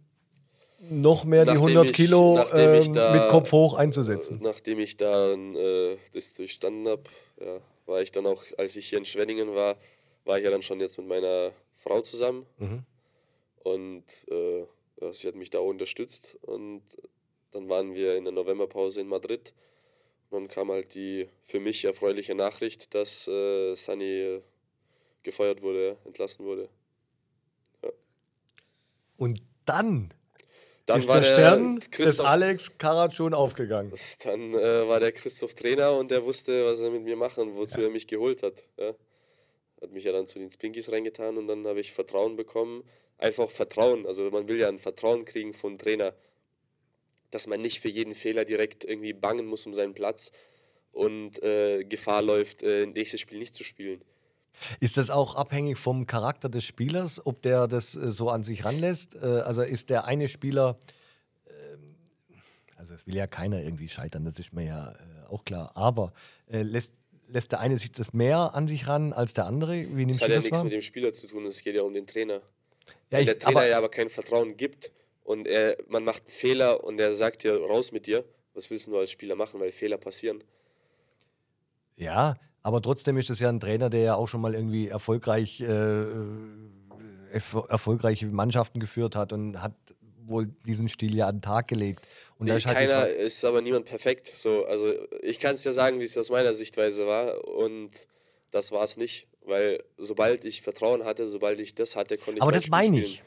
noch 0.89 1.23
mehr 1.23 1.43
die 1.45 1.51
Nachdem 1.53 1.61
100 1.63 1.85
ich- 1.87 1.93
Kilo 1.93 2.39
ähm, 2.53 2.93
da- 2.93 3.13
mit 3.13 3.29
Kopf 3.29 3.51
hoch 3.53 3.73
einzusetzen. 3.75 4.39
Nachdem 4.43 4.79
ich 4.79 4.97
dann 4.97 5.55
äh, 5.55 5.95
das 6.13 6.33
durchstanden 6.33 6.87
habe, 6.89 7.03
ja, 7.39 7.57
war 7.85 8.01
ich 8.01 8.11
dann 8.11 8.25
auch, 8.25 8.43
als 8.57 8.75
ich 8.75 8.87
hier 8.89 8.97
in 8.99 9.05
Schwenningen 9.05 9.55
war, 9.55 9.75
war 10.25 10.37
ich 10.37 10.43
ja 10.43 10.51
dann 10.51 10.61
schon 10.61 10.79
jetzt 10.81 10.97
mit 10.97 11.07
meiner 11.07 11.51
Frau 11.73 12.01
zusammen. 12.01 12.45
Mhm. 12.59 12.83
Und 13.73 14.03
äh, 14.29 14.61
ja, 15.01 15.13
sie 15.13 15.27
hat 15.27 15.35
mich 15.35 15.49
da 15.49 15.59
auch 15.59 15.69
unterstützt. 15.69 16.37
Und 16.41 16.83
dann 17.51 17.67
waren 17.69 17.95
wir 17.95 18.15
in 18.15 18.23
der 18.23 18.33
Novemberpause 18.33 19.01
in 19.01 19.07
Madrid. 19.07 19.53
Und 20.29 20.41
dann 20.41 20.47
kam 20.47 20.71
halt 20.71 20.93
die 20.93 21.27
für 21.41 21.59
mich 21.59 21.83
erfreuliche 21.85 22.35
Nachricht, 22.35 22.93
dass 22.93 23.27
äh, 23.27 23.75
Sunny 23.75 24.21
äh, 24.21 24.41
gefeuert 25.23 25.61
wurde, 25.61 25.87
ja, 25.87 25.95
entlassen 26.05 26.45
wurde. 26.45 26.69
Und 29.17 29.41
dann, 29.65 30.13
Dann 30.85 30.99
ist 30.99 31.07
war 31.07 31.21
der 31.21 31.23
Stern 31.23 31.79
des 31.97 32.19
Alex 32.19 32.77
Karat 32.77 33.13
schon 33.13 33.33
aufgegangen. 33.33 33.91
dann 34.23 34.53
äh, 34.53 34.87
war 34.87 34.99
der 34.99 35.11
Christoph 35.11 35.55
Trainer 35.55 35.93
und 35.93 36.11
der 36.11 36.23
wusste, 36.23 36.65
was 36.65 36.79
er 36.79 36.91
mit 36.91 37.03
mir 37.03 37.15
machen, 37.15 37.57
wozu 37.57 37.81
er 37.81 37.89
mich 37.89 38.07
geholt 38.07 38.43
hat. 38.43 38.63
Ja. 38.77 38.93
Hat 39.81 39.91
mich 39.91 40.03
ja 40.03 40.11
dann 40.11 40.27
zu 40.27 40.39
den 40.39 40.49
Spinkies 40.49 40.91
reingetan 40.91 41.37
und 41.37 41.47
dann 41.47 41.65
habe 41.67 41.79
ich 41.79 41.91
Vertrauen 41.91 42.35
bekommen. 42.35 42.83
Einfach 43.17 43.49
Vertrauen. 43.49 44.05
Also 44.05 44.29
man 44.29 44.47
will 44.47 44.59
ja 44.59 44.67
ein 44.67 44.79
Vertrauen 44.79 45.25
kriegen 45.25 45.53
von 45.53 45.77
Trainer, 45.77 46.13
dass 47.31 47.47
man 47.47 47.61
nicht 47.61 47.79
für 47.79 47.89
jeden 47.89 48.13
Fehler 48.13 48.45
direkt 48.45 48.83
irgendwie 48.83 49.13
bangen 49.13 49.45
muss 49.45 49.65
um 49.65 49.73
seinen 49.73 49.93
Platz 49.93 50.31
und 50.91 51.41
äh, 51.43 51.83
Gefahr 51.83 52.21
läuft, 52.21 52.63
äh, 52.63 52.85
nächstes 52.85 53.21
Spiel 53.21 53.39
nicht 53.39 53.53
zu 53.53 53.63
spielen. 53.63 54.01
Ist 54.79 54.97
das 54.97 55.09
auch 55.09 55.35
abhängig 55.35 55.77
vom 55.77 56.07
Charakter 56.07 56.49
des 56.49 56.63
Spielers, 56.63 57.25
ob 57.25 57.41
der 57.41 57.67
das 57.67 57.95
äh, 57.95 58.09
so 58.09 58.29
an 58.29 58.43
sich 58.43 58.65
ranlässt? 58.65 59.15
Äh, 59.15 59.19
also 59.19 59.61
ist 59.61 59.89
der 59.89 60.05
eine 60.05 60.27
Spieler, 60.27 60.77
ähm, 61.47 61.95
also 62.75 62.93
es 62.93 63.05
will 63.05 63.15
ja 63.15 63.27
keiner 63.27 63.61
irgendwie 63.61 63.89
scheitern, 63.89 64.25
das 64.25 64.39
ist 64.39 64.53
mir 64.53 64.65
ja 64.65 64.91
äh, 64.91 65.29
auch 65.29 65.45
klar, 65.45 65.71
aber 65.75 66.13
äh, 66.47 66.63
lässt, 66.63 66.93
lässt 67.27 67.51
der 67.51 67.59
eine 67.59 67.77
sich 67.77 67.91
das 67.91 68.13
mehr 68.13 68.55
an 68.55 68.67
sich 68.67 68.87
ran 68.87 69.13
als 69.13 69.33
der 69.33 69.45
andere? 69.45 69.73
Wie 69.95 70.05
Das 70.07 70.21
hat 70.21 70.29
ja 70.29 70.39
nichts 70.39 70.63
mit 70.63 70.71
dem 70.71 70.81
Spieler 70.81 71.11
zu 71.11 71.27
tun, 71.27 71.45
es 71.45 71.61
geht 71.61 71.75
ja 71.75 71.83
um 71.83 71.93
den 71.93 72.07
Trainer. 72.07 72.41
Ja, 73.11 73.19
ich- 73.19 73.25
der 73.25 73.39
Trainer 73.39 73.57
aber- 73.59 73.67
ja 73.67 73.77
aber 73.77 73.89
kein 73.89 74.09
Vertrauen 74.09 74.57
gibt 74.57 74.91
und 75.23 75.47
er, 75.47 75.77
man 75.87 76.03
macht 76.03 76.23
einen 76.23 76.29
Fehler 76.29 76.83
und 76.83 76.99
er 76.99 77.13
sagt 77.13 77.43
dir, 77.43 77.55
raus 77.59 77.91
mit 77.91 78.05
dir, 78.07 78.23
was 78.53 78.69
willst 78.69 78.87
du 78.87 78.97
als 78.97 79.11
Spieler 79.11 79.35
machen, 79.35 79.59
weil 79.59 79.71
Fehler 79.71 79.97
passieren? 79.97 80.43
Ja, 81.95 82.35
aber 82.63 82.81
trotzdem 82.81 83.17
ist 83.17 83.29
es 83.29 83.39
ja 83.39 83.49
ein 83.49 83.59
Trainer, 83.59 83.89
der 83.89 84.01
ja 84.01 84.15
auch 84.15 84.27
schon 84.27 84.41
mal 84.41 84.53
irgendwie 84.53 84.87
erfolgreich, 84.87 85.61
äh, 85.61 85.65
erfol- 87.33 87.69
erfolgreiche 87.69 88.25
Mannschaften 88.27 88.79
geführt 88.79 89.15
hat 89.15 89.33
und 89.33 89.61
hat 89.61 89.73
wohl 90.25 90.47
diesen 90.65 90.89
Stil 90.89 91.15
ja 91.15 91.27
an 91.27 91.37
den 91.37 91.41
Tag 91.41 91.67
gelegt. 91.67 92.01
Und 92.37 92.47
da 92.47 92.53
Nee, 92.53 92.57
ist 92.59 92.65
halt 92.65 92.77
keiner 92.77 93.07
ist 93.07 93.43
aber 93.45 93.61
niemand 93.61 93.85
perfekt. 93.85 94.27
So, 94.35 94.65
also 94.65 94.93
ich 95.21 95.39
kann 95.39 95.55
es 95.55 95.63
ja 95.63 95.71
sagen, 95.71 95.99
wie 95.99 96.03
es 96.03 96.17
aus 96.17 96.29
meiner 96.29 96.53
Sichtweise 96.53 97.07
war 97.07 97.47
und 97.47 97.91
das 98.51 98.71
war 98.71 98.83
es 98.83 98.97
nicht, 98.97 99.27
weil 99.47 99.83
sobald 99.97 100.45
ich 100.45 100.61
Vertrauen 100.61 101.03
hatte, 101.05 101.27
sobald 101.27 101.59
ich 101.59 101.73
das 101.75 101.95
hatte, 101.95 102.17
konnte 102.17 102.37
ich 102.37 102.41
aber 102.41 102.51
das 102.51 102.69
meine 102.69 102.97
spielen. 102.97 103.11
ich. 103.11 103.23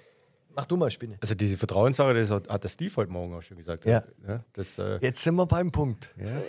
Mach 0.55 0.67
du 0.67 0.77
mal, 0.77 0.91
Spinne. 0.91 1.17
Also 1.21 1.35
diese 1.35 1.57
Vertrauenssache, 1.57 2.13
das 2.13 2.31
hat, 2.31 2.49
hat 2.49 2.65
der 2.65 2.69
Steve 2.69 2.95
heute 2.97 3.13
Morgen 3.13 3.33
auch 3.35 3.43
schon 3.43 3.57
gesagt. 3.57 3.85
Ja. 3.85 4.03
ja 4.27 4.45
das, 4.53 4.79
äh, 4.79 4.99
Jetzt 5.01 5.23
sind 5.23 5.37
wir 5.37 5.47
beim 5.47 5.71
Punkt. 5.71 6.13
Ja. 6.17 6.43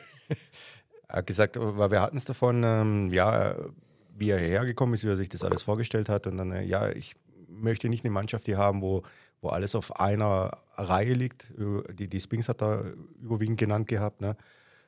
Er 1.07 1.17
hat 1.17 1.27
gesagt, 1.27 1.57
weil 1.59 1.91
wir 1.91 2.01
hatten 2.01 2.17
es 2.17 2.25
davon, 2.25 2.63
ähm, 2.63 3.11
ja, 3.11 3.55
wie 4.17 4.29
er 4.29 4.39
hergekommen 4.39 4.93
ist, 4.95 5.03
wie 5.03 5.09
er 5.09 5.15
sich 5.17 5.29
das 5.29 5.43
alles 5.43 5.61
vorgestellt 5.61 6.09
hat. 6.09 6.25
Und 6.25 6.37
dann, 6.37 6.51
äh, 6.51 6.63
ja, 6.63 6.89
ich 6.89 7.15
möchte 7.47 7.89
nicht 7.89 8.03
eine 8.05 8.11
Mannschaft 8.11 8.45
hier 8.45 8.57
haben, 8.57 8.81
wo, 8.81 9.03
wo 9.41 9.49
alles 9.49 9.75
auf 9.75 9.99
einer 9.99 10.57
Reihe 10.75 11.13
liegt. 11.13 11.51
Äh, 11.59 11.93
Die, 11.93 12.07
die 12.07 12.19
Spinks 12.19 12.49
hat 12.49 12.61
er 12.61 12.93
überwiegend 13.21 13.59
genannt 13.59 13.87
gehabt, 13.87 14.21
ne? 14.21 14.35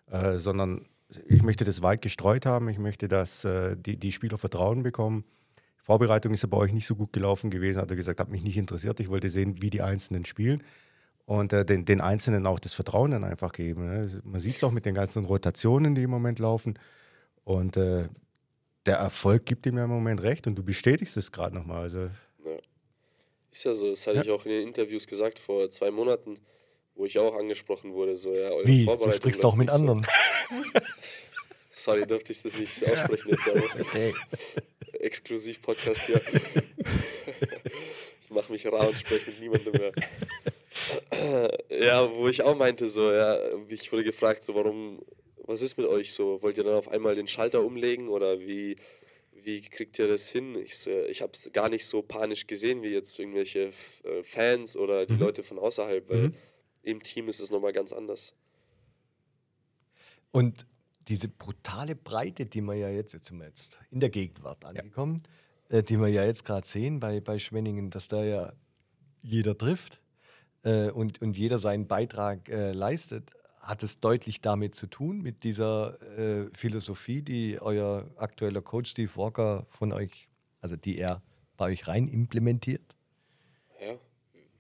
äh, 0.09 0.37
sondern 0.37 0.85
ich 1.27 1.43
möchte 1.43 1.63
das 1.63 1.81
weit 1.81 2.01
gestreut 2.01 2.45
haben. 2.45 2.69
Ich 2.69 2.77
möchte, 2.79 3.07
dass 3.07 3.45
äh, 3.45 3.75
die, 3.77 3.97
die 3.97 4.11
Spieler 4.11 4.37
Vertrauen 4.37 4.83
bekommen. 4.83 5.25
Vorbereitung 5.77 6.33
ist 6.33 6.43
ja 6.43 6.47
bei 6.49 6.57
euch 6.57 6.71
nicht 6.71 6.85
so 6.87 6.95
gut 6.95 7.11
gelaufen 7.11 7.49
gewesen, 7.49 7.81
hat 7.81 7.89
er 7.89 7.97
gesagt, 7.97 8.19
hat 8.19 8.29
mich 8.29 8.43
nicht 8.43 8.57
interessiert. 8.57 8.99
Ich 8.99 9.09
wollte 9.09 9.27
sehen, 9.29 9.61
wie 9.61 9.69
die 9.69 9.81
Einzelnen 9.81 10.23
spielen 10.23 10.63
und 11.25 11.51
äh, 11.51 11.65
den, 11.65 11.83
den 11.85 11.99
Einzelnen 12.01 12.45
auch 12.47 12.59
das 12.59 12.73
Vertrauen 12.73 13.11
dann 13.11 13.23
einfach 13.23 13.51
geben. 13.51 13.87
Ne? 13.87 14.21
Man 14.23 14.39
sieht 14.39 14.55
es 14.55 14.63
auch 14.63 14.71
mit 14.71 14.85
den 14.85 14.95
ganzen 14.95 15.25
Rotationen, 15.25 15.93
die 15.95 16.03
im 16.03 16.09
Moment 16.09 16.39
laufen. 16.39 16.79
Und 17.43 17.75
äh, 17.75 18.07
der 18.85 18.97
Erfolg 18.97 19.45
gibt 19.45 19.65
ihm 19.65 19.77
ja 19.77 19.83
im 19.83 19.89
Moment 19.89 20.21
recht 20.21 20.47
und 20.47 20.55
du 20.55 20.63
bestätigst 20.63 21.17
es 21.17 21.31
gerade 21.31 21.55
nochmal. 21.55 21.81
Also, 21.83 22.09
Ja. 22.45 22.57
Ist 23.51 23.63
ja 23.65 23.73
so, 23.73 23.89
das 23.89 24.07
hatte 24.07 24.17
Ja. 24.17 24.23
ich 24.23 24.31
auch 24.31 24.45
in 24.45 24.51
den 24.51 24.67
Interviews 24.69 25.05
gesagt 25.05 25.37
vor 25.39 25.69
zwei 25.69 25.91
Monaten, 25.91 26.37
wo 26.95 27.05
ich 27.05 27.17
auch 27.19 27.35
angesprochen 27.35 27.93
wurde. 27.93 28.17
So, 28.17 28.33
ja, 28.33 28.49
eure 28.49 28.67
Wie? 28.67 28.79
Du 28.79 28.85
Vorbereitung 28.85 29.21
sprichst 29.21 29.43
läuft 29.43 29.53
auch 29.53 29.57
mit 29.57 29.69
so. 29.69 29.75
anderen. 29.75 30.05
Sorry, 31.71 32.05
durfte 32.05 32.31
ich 32.31 32.41
das 32.41 32.57
nicht 32.57 32.85
aussprechen 32.87 33.29
jetzt, 33.29 33.49
aber 33.49 33.63
Exklusiv-Podcast 34.99 36.05
hier. 36.05 36.21
ich 38.21 38.29
mache 38.29 38.51
mich 38.51 38.65
rar 38.71 38.87
und 38.87 38.97
spreche 38.97 39.31
mit 39.31 39.39
niemandem 39.41 39.73
mehr. 39.73 39.91
ja, 41.69 42.09
wo 42.15 42.27
ich 42.27 42.41
auch 42.43 42.55
meinte, 42.55 42.87
so, 42.87 43.11
ja, 43.11 43.39
ich 43.67 43.91
wurde 43.91 44.03
gefragt, 44.03 44.43
so, 44.43 44.55
warum, 44.55 45.01
was 45.43 45.61
ist 45.61 45.77
mit 45.77 45.87
euch 45.87 46.13
so? 46.13 46.41
Wollt 46.41 46.57
ihr 46.57 46.63
dann 46.63 46.75
auf 46.75 46.89
einmal 46.89 47.15
den 47.15 47.27
Schalter 47.27 47.63
umlegen 47.63 48.07
oder 48.07 48.39
wie, 48.39 48.75
wie 49.33 49.61
kriegt 49.61 49.99
ihr 49.99 50.07
das 50.07 50.29
hin? 50.29 50.55
Ich, 50.63 50.77
so, 50.77 50.89
ich 50.89 51.21
habe 51.21 51.31
es 51.33 51.49
gar 51.51 51.69
nicht 51.69 51.85
so 51.85 52.01
panisch 52.01 52.47
gesehen 52.47 52.81
wie 52.83 52.89
jetzt 52.89 53.19
irgendwelche 53.19 53.71
äh, 54.03 54.23
Fans 54.23 54.77
oder 54.77 55.05
die 55.05 55.15
Leute 55.15 55.43
von 55.43 55.59
außerhalb, 55.59 56.07
weil 56.09 56.17
Mhm. 56.17 56.33
Im 56.83 57.01
Team 57.01 57.27
ist 57.29 57.39
es 57.39 57.49
nochmal 57.49 57.73
ganz 57.73 57.91
anders. 57.91 58.35
Und 60.31 60.67
diese 61.07 61.27
brutale 61.27 61.95
Breite, 61.95 62.45
die 62.45 62.61
wir 62.61 62.75
ja 62.75 62.89
jetzt, 62.89 63.13
jetzt 63.13 63.27
sind 63.27 63.39
wir 63.39 63.47
jetzt 63.47 63.79
in 63.91 63.99
der 63.99 64.09
Gegenwart 64.09 64.63
angekommen, 64.65 65.21
äh, 65.69 65.83
die 65.83 65.97
wir 65.97 66.07
ja 66.07 66.23
jetzt 66.25 66.45
gerade 66.45 66.67
sehen 66.67 66.99
bei, 66.99 67.19
bei 67.19 67.39
Schwenningen, 67.39 67.89
dass 67.89 68.07
da 68.07 68.23
ja 68.23 68.53
jeder 69.21 69.57
trifft 69.57 70.01
äh, 70.63 70.89
und, 70.89 71.21
und 71.21 71.37
jeder 71.37 71.59
seinen 71.59 71.87
Beitrag 71.87 72.49
äh, 72.49 72.71
leistet, 72.71 73.31
hat 73.59 73.81
es 73.83 73.99
deutlich 74.01 74.41
damit 74.41 74.75
zu 74.75 74.87
tun, 74.87 75.21
mit 75.21 75.43
dieser 75.43 76.01
äh, 76.17 76.49
Philosophie, 76.53 77.21
die 77.21 77.61
euer 77.61 78.05
aktueller 78.17 78.61
Coach 78.61 78.91
Steve 78.91 79.15
Walker 79.15 79.65
von 79.69 79.93
euch, 79.93 80.27
also 80.59 80.75
die 80.75 80.97
er 80.97 81.21
bei 81.55 81.71
euch 81.71 81.87
rein 81.87 82.07
implementiert? 82.07 82.97
Ja, 83.79 83.97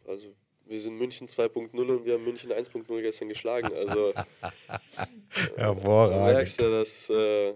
also 0.07 0.33
wir 0.73 0.79
sind 0.81 0.97
München 0.97 1.27
2.0 1.27 1.73
und 1.79 2.03
wir 2.05 2.15
haben 2.15 2.23
München 2.25 2.51
1.0 2.51 3.01
gestern 3.01 3.29
geschlagen. 3.29 3.71
Also 3.73 4.11
du 4.13 5.55
Hervorragend. 5.55 6.33
merkst 6.33 6.61
ja, 6.61 6.69
dass 6.69 7.09
äh, 7.09 7.53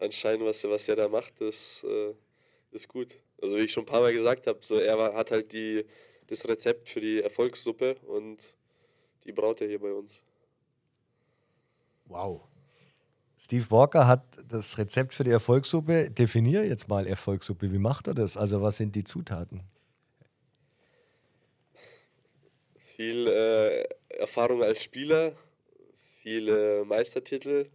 anscheinend, 0.00 0.44
was, 0.46 0.64
er- 0.64 0.70
was 0.70 0.88
er 0.88 0.96
da 0.96 1.08
macht, 1.08 1.40
das 1.40 1.84
äh, 1.88 2.14
ist 2.72 2.88
gut. 2.88 3.18
Also 3.40 3.56
wie 3.56 3.60
ich 3.60 3.72
schon 3.72 3.84
ein 3.84 3.86
paar 3.86 4.00
Mal 4.00 4.12
gesagt 4.12 4.46
habe, 4.46 4.58
so 4.62 4.78
er 4.78 4.98
war, 4.98 5.14
hat 5.14 5.30
halt 5.30 5.52
die, 5.52 5.84
das 6.26 6.48
Rezept 6.48 6.88
für 6.88 7.00
die 7.00 7.22
Erfolgssuppe 7.22 7.96
und 8.06 8.54
die 9.24 9.32
braut 9.32 9.60
er 9.60 9.68
hier 9.68 9.80
bei 9.80 9.92
uns. 9.92 10.20
Wow. 12.06 12.42
Steve 13.38 13.70
Walker 13.70 14.06
hat 14.06 14.24
das 14.48 14.78
Rezept 14.78 15.14
für 15.14 15.24
die 15.24 15.30
Erfolgssuppe. 15.30 16.10
Definier 16.10 16.66
jetzt 16.66 16.88
mal 16.88 17.06
Erfolgssuppe. 17.06 17.70
Wie 17.72 17.78
macht 17.78 18.06
er 18.06 18.14
das? 18.14 18.36
Also, 18.36 18.62
was 18.62 18.78
sind 18.78 18.94
die 18.96 19.04
Zutaten? 19.04 19.62
Viel 22.94 23.26
äh, 23.26 23.88
Erfahrung 24.08 24.62
als 24.62 24.82
Spieler, 24.82 25.36
viele 26.22 26.84
Meistertitel, 26.84 27.68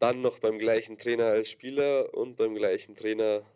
dann 0.00 0.20
noch 0.20 0.40
beim 0.40 0.58
gleichen 0.58 0.98
Trainer 0.98 1.26
als 1.26 1.48
Spieler 1.48 2.12
und 2.12 2.36
beim 2.36 2.56
gleichen 2.56 2.96
Trainer, 2.96 3.46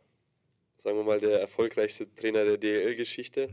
sagen 0.76 0.96
wir 0.96 1.02
mal, 1.02 1.18
der 1.18 1.40
erfolgreichste 1.40 2.14
Trainer 2.14 2.44
der 2.44 2.56
DL-Geschichte. 2.56 3.48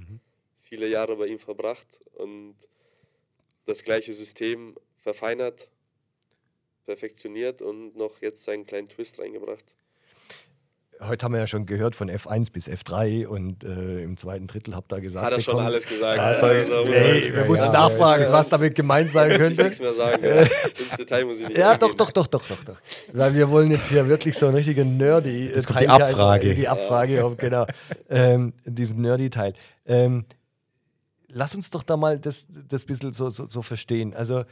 Viele 0.60 0.88
Jahre 0.88 1.16
bei 1.16 1.26
ihm 1.26 1.40
verbracht 1.40 2.02
und 2.14 2.56
das 3.66 3.84
gleiche 3.84 4.14
System 4.14 4.76
verfeinert 5.00 5.70
perfektioniert 6.86 7.62
und 7.62 7.96
noch 7.96 8.22
jetzt 8.22 8.44
seinen 8.44 8.66
kleinen 8.66 8.90
Twist 8.90 9.20
reingebracht. 9.20 9.76
Heute 11.02 11.26
haben 11.26 11.34
wir 11.34 11.40
ja 11.40 11.48
schon 11.48 11.66
gehört 11.66 11.96
von 11.96 12.10
F1 12.10 12.52
bis 12.52 12.70
F3 12.70 13.26
und 13.26 13.64
äh, 13.66 14.02
im 14.04 14.16
zweiten 14.16 14.48
Drittel 14.48 14.76
habt 14.76 14.92
ihr 14.94 15.02
gesagt. 15.02 15.26
Hat 15.26 15.34
er 15.34 15.42
schon 15.42 15.54
bekommen- 15.56 15.68
alles 15.68 15.86
gesagt. 15.86 16.20
Hat 16.20 16.42
er, 16.42 16.50
Also, 16.50 16.74
ey, 16.86 17.32
wir 17.34 17.40
ja, 17.42 17.46
mussten 17.46 17.66
ja, 17.66 17.72
nachfragen, 17.72 18.24
ja. 18.24 18.32
was 18.32 18.50
damit 18.50 18.76
gemeint 18.76 19.10
sein 19.10 19.30
Muss 19.32 19.42
ich 19.42 19.48
könnte. 19.48 19.64
nichts 19.64 19.82
mehr 19.82 19.94
sagen. 19.94 20.24
Ja. 20.24 20.30
Ins 20.42 20.98
Detail 20.98 21.26
muss 21.26 21.40
ich 21.42 21.48
nicht 21.50 21.58
Ja, 21.58 21.76
doch, 21.78 21.94
doch, 21.94 22.12
doch, 22.12 22.28
doch, 22.28 22.46
doch, 22.46 22.64
doch. 22.64 22.78
Weil 23.12 23.34
wir 23.36 23.50
wollen 23.50 23.70
jetzt 23.72 23.90
hier 23.90 24.08
wirklich 24.08 24.38
so 24.38 24.46
einen 24.46 24.56
richtigen 24.56 24.96
nerdy 24.98 25.48
Jetzt 25.54 25.68
kommt 25.68 25.82
die 25.82 25.86
Teil 25.88 26.02
Abfrage. 26.04 26.56
Die 26.56 26.68
Abfrage, 26.68 27.16
ja. 27.16 27.28
genau. 27.38 27.66
Ähm, 28.10 28.54
diesen 28.66 29.02
nerdy 29.02 29.30
Teil. 29.30 29.54
Ähm, 29.86 30.26
lass 31.28 31.54
uns 31.56 31.70
doch 31.70 31.84
da 31.84 31.98
mal 31.98 32.20
das, 32.20 32.46
das 32.70 32.86
bisschen 32.86 33.12
so, 33.14 33.30
so, 33.30 33.46
so 33.48 33.62
verstehen. 33.62 34.14
Also, 34.14 34.44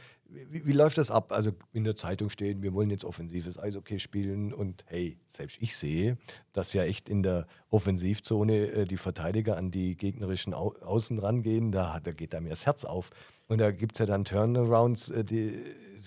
wie, 0.50 0.66
wie 0.66 0.72
läuft 0.72 0.98
das 0.98 1.10
ab? 1.10 1.32
Also, 1.32 1.52
in 1.72 1.84
der 1.84 1.96
Zeitung 1.96 2.30
stehen, 2.30 2.62
wir 2.62 2.72
wollen 2.74 2.90
jetzt 2.90 3.04
offensives 3.04 3.58
Eishockey 3.58 3.98
spielen 3.98 4.52
und 4.52 4.84
hey, 4.86 5.18
selbst 5.26 5.58
ich 5.60 5.76
sehe, 5.76 6.16
dass 6.52 6.72
ja 6.72 6.84
echt 6.84 7.08
in 7.08 7.22
der 7.22 7.46
Offensivzone 7.70 8.66
äh, 8.72 8.84
die 8.84 8.96
Verteidiger 8.96 9.56
an 9.56 9.70
die 9.70 9.96
gegnerischen 9.96 10.54
Au 10.54 10.72
Außen 10.80 11.18
rangehen. 11.18 11.72
Da, 11.72 12.00
da 12.00 12.12
geht 12.12 12.34
einem 12.34 12.46
ja 12.46 12.50
das 12.50 12.66
Herz 12.66 12.84
auf. 12.84 13.10
Und 13.48 13.60
da 13.60 13.70
gibt 13.70 13.94
es 13.94 13.98
ja 13.98 14.06
dann 14.06 14.24
Turnarounds, 14.24 15.10
äh, 15.10 15.24
die 15.24 15.60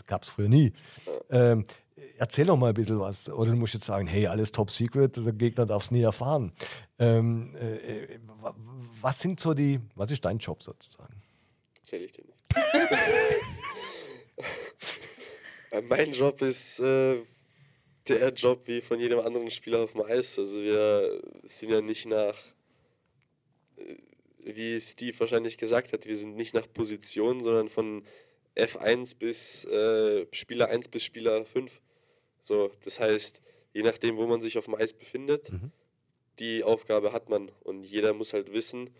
gab 0.07 0.23
es 0.23 0.29
früher 0.29 0.49
nie. 0.49 0.73
Ähm, 1.29 1.65
erzähl 2.17 2.45
doch 2.45 2.57
mal 2.57 2.69
ein 2.69 2.73
bisschen 2.73 2.99
was. 2.99 3.29
Oder 3.29 3.51
du 3.51 3.57
musst 3.57 3.73
jetzt 3.75 3.85
sagen, 3.85 4.07
hey, 4.07 4.27
alles 4.27 4.51
top 4.51 4.71
secret, 4.71 5.15
der 5.17 5.33
Gegner 5.33 5.65
darf 5.65 5.83
es 5.83 5.91
nie 5.91 6.01
erfahren. 6.01 6.51
Ähm, 6.99 7.53
äh, 7.55 7.75
äh, 8.15 8.19
wa- 8.41 8.55
was 9.01 9.19
sind 9.19 9.39
so 9.39 9.53
die, 9.53 9.79
was 9.95 10.09
ist 10.11 10.25
dein 10.25 10.37
Job 10.39 10.63
sozusagen? 10.63 11.21
Erzähl 11.77 12.01
ich 12.03 12.11
dir 12.11 12.23
nicht. 12.25 12.35
Äh, 15.71 15.81
mein 15.81 16.11
Job 16.11 16.41
ist 16.41 16.79
äh, 16.79 17.21
der 18.07 18.29
Job 18.33 18.61
wie 18.65 18.81
von 18.81 18.99
jedem 18.99 19.19
anderen 19.19 19.49
Spieler 19.49 19.81
auf 19.81 19.93
dem 19.93 20.01
Eis. 20.01 20.37
Also 20.37 20.61
wir 20.61 21.21
sind 21.43 21.71
ja 21.71 21.81
nicht 21.81 22.05
nach, 22.05 22.37
äh, 23.77 23.95
wie 24.43 24.79
Steve 24.79 25.19
wahrscheinlich 25.19 25.57
gesagt 25.57 25.93
hat, 25.93 26.05
wir 26.05 26.15
sind 26.15 26.35
nicht 26.35 26.53
nach 26.53 26.71
Position, 26.71 27.41
sondern 27.41 27.69
von 27.69 28.05
F1 28.55 29.17
bis 29.17 29.65
äh, 29.65 30.27
Spieler 30.31 30.69
1 30.69 30.87
bis 30.89 31.03
Spieler 31.03 31.45
5. 31.45 31.81
So, 32.41 32.71
das 32.83 32.99
heißt, 32.99 33.41
je 33.73 33.83
nachdem, 33.83 34.17
wo 34.17 34.27
man 34.27 34.41
sich 34.41 34.57
auf 34.57 34.65
dem 34.65 34.75
Eis 34.75 34.93
befindet, 34.93 35.51
die 36.39 36.63
Aufgabe 36.63 37.11
hat 37.11 37.29
man. 37.29 37.49
Und 37.63 37.83
jeder 37.83 38.13
muss 38.13 38.33
halt 38.33 38.53
wissen, 38.53 38.91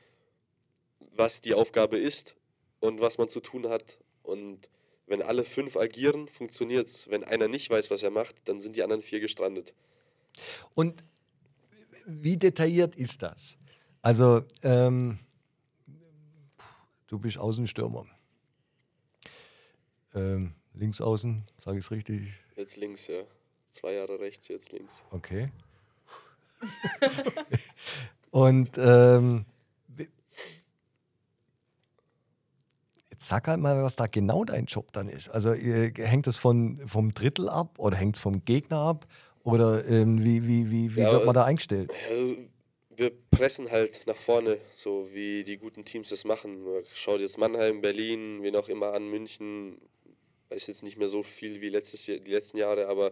was 0.99 1.41
die 1.41 1.53
Aufgabe 1.53 1.97
ist 1.97 2.35
und 2.79 2.99
was 2.99 3.17
man 3.17 3.29
zu 3.29 3.39
tun 3.39 3.69
hat. 3.69 3.99
Und 4.23 4.69
wenn 5.07 5.21
alle 5.21 5.45
fünf 5.45 5.77
agieren, 5.77 6.27
funktioniert 6.27 6.87
es. 6.87 7.09
Wenn 7.09 7.23
einer 7.23 7.47
nicht 7.47 7.69
weiß, 7.69 7.91
was 7.91 8.03
er 8.03 8.11
macht, 8.11 8.35
dann 8.45 8.59
sind 8.59 8.75
die 8.75 8.83
anderen 8.83 9.01
vier 9.01 9.19
gestrandet. 9.19 9.73
Und 10.73 11.03
wie 12.05 12.37
detailliert 12.37 12.95
ist 12.95 13.21
das? 13.21 13.57
Also, 14.01 14.43
ähm, 14.63 15.19
du 17.07 17.19
bist 17.19 17.37
Außenstürmer. 17.37 18.05
Ähm, 20.13 20.53
links 20.73 21.01
außen, 21.01 21.43
sage 21.57 21.79
ich 21.79 21.85
es 21.85 21.91
richtig? 21.91 22.33
Jetzt 22.55 22.77
links, 22.77 23.07
ja. 23.07 23.23
Zwei 23.69 23.93
Jahre 23.93 24.19
rechts, 24.19 24.47
jetzt 24.47 24.71
links. 24.71 25.03
Okay. 25.11 25.49
Und 28.31 28.77
ähm, 28.77 29.45
jetzt 33.15 33.27
sag 33.27 33.47
halt 33.47 33.59
mal, 33.59 33.81
was 33.81 33.95
da 33.95 34.07
genau 34.07 34.43
dein 34.43 34.65
Job 34.65 34.91
dann 34.91 35.07
ist. 35.07 35.29
Also 35.29 35.53
äh, 35.53 35.93
hängt 35.95 36.27
von, 36.35 36.81
vom 36.85 37.13
Drittel 37.13 37.47
ab 37.47 37.79
oder 37.79 37.95
hängt 37.95 38.17
es 38.17 38.21
vom 38.21 38.43
Gegner 38.43 38.77
ab? 38.77 39.07
Oder 39.43 39.87
ähm, 39.87 40.23
wie, 40.23 40.45
wie, 40.47 40.69
wie, 40.69 40.95
wie 40.95 40.99
Ja, 40.99 41.11
wird 41.13 41.25
man 41.25 41.35
da 41.35 41.45
eingestellt? 41.45 41.93
Also, 42.09 42.35
wir 42.97 43.11
pressen 43.29 43.69
halt 43.71 44.01
nach 44.07 44.15
vorne, 44.15 44.57
so 44.73 45.07
wie 45.13 45.43
die 45.43 45.57
guten 45.57 45.85
Teams 45.85 46.09
das 46.09 46.25
machen. 46.25 46.65
Schaut 46.93 47.21
jetzt 47.21 47.37
Mannheim, 47.37 47.81
Berlin, 47.81 48.41
wen 48.41 48.55
auch 48.55 48.69
immer 48.69 48.93
an, 48.93 49.09
München. 49.09 49.77
Weiß 50.49 50.67
jetzt 50.67 50.83
nicht 50.83 50.97
mehr 50.97 51.07
so 51.07 51.23
viel 51.23 51.61
wie 51.61 51.69
letztes 51.69 52.07
Jahr, 52.07 52.17
die 52.17 52.31
letzten 52.31 52.57
Jahre, 52.57 52.87
aber 52.87 53.11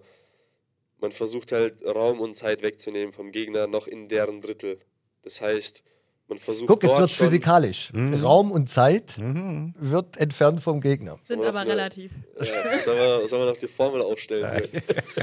man 1.00 1.12
versucht 1.12 1.52
halt 1.52 1.84
Raum 1.86 2.20
und 2.20 2.34
Zeit 2.34 2.62
wegzunehmen 2.62 3.14
vom 3.14 3.32
Gegner 3.32 3.68
noch 3.68 3.88
in 3.88 4.08
deren 4.08 4.42
Drittel. 4.42 4.80
Das 5.22 5.42
heißt, 5.42 5.84
man 6.34 6.40
versucht 6.40 6.68
Guck, 6.68 6.84
jetzt 6.84 6.98
wird 6.98 7.10
es 7.10 7.16
physikalisch. 7.16 7.94
Mhm. 7.94 8.16
Raum 8.16 8.52
und 8.52 8.70
Zeit 8.70 9.16
wird 9.18 10.18
entfernt 10.18 10.62
vom 10.62 10.82
Gegner. 10.82 11.20
Sind 11.24 11.44
aber 11.44 11.66
relativ. 11.66 12.12
Ja, 12.40 12.78
sollen, 12.78 12.98
wir, 12.98 13.28
sollen 13.28 13.42
wir 13.44 13.52
noch 13.52 13.60
die 13.60 13.68
Formel 13.68 14.02
aufstellen? 14.02 14.70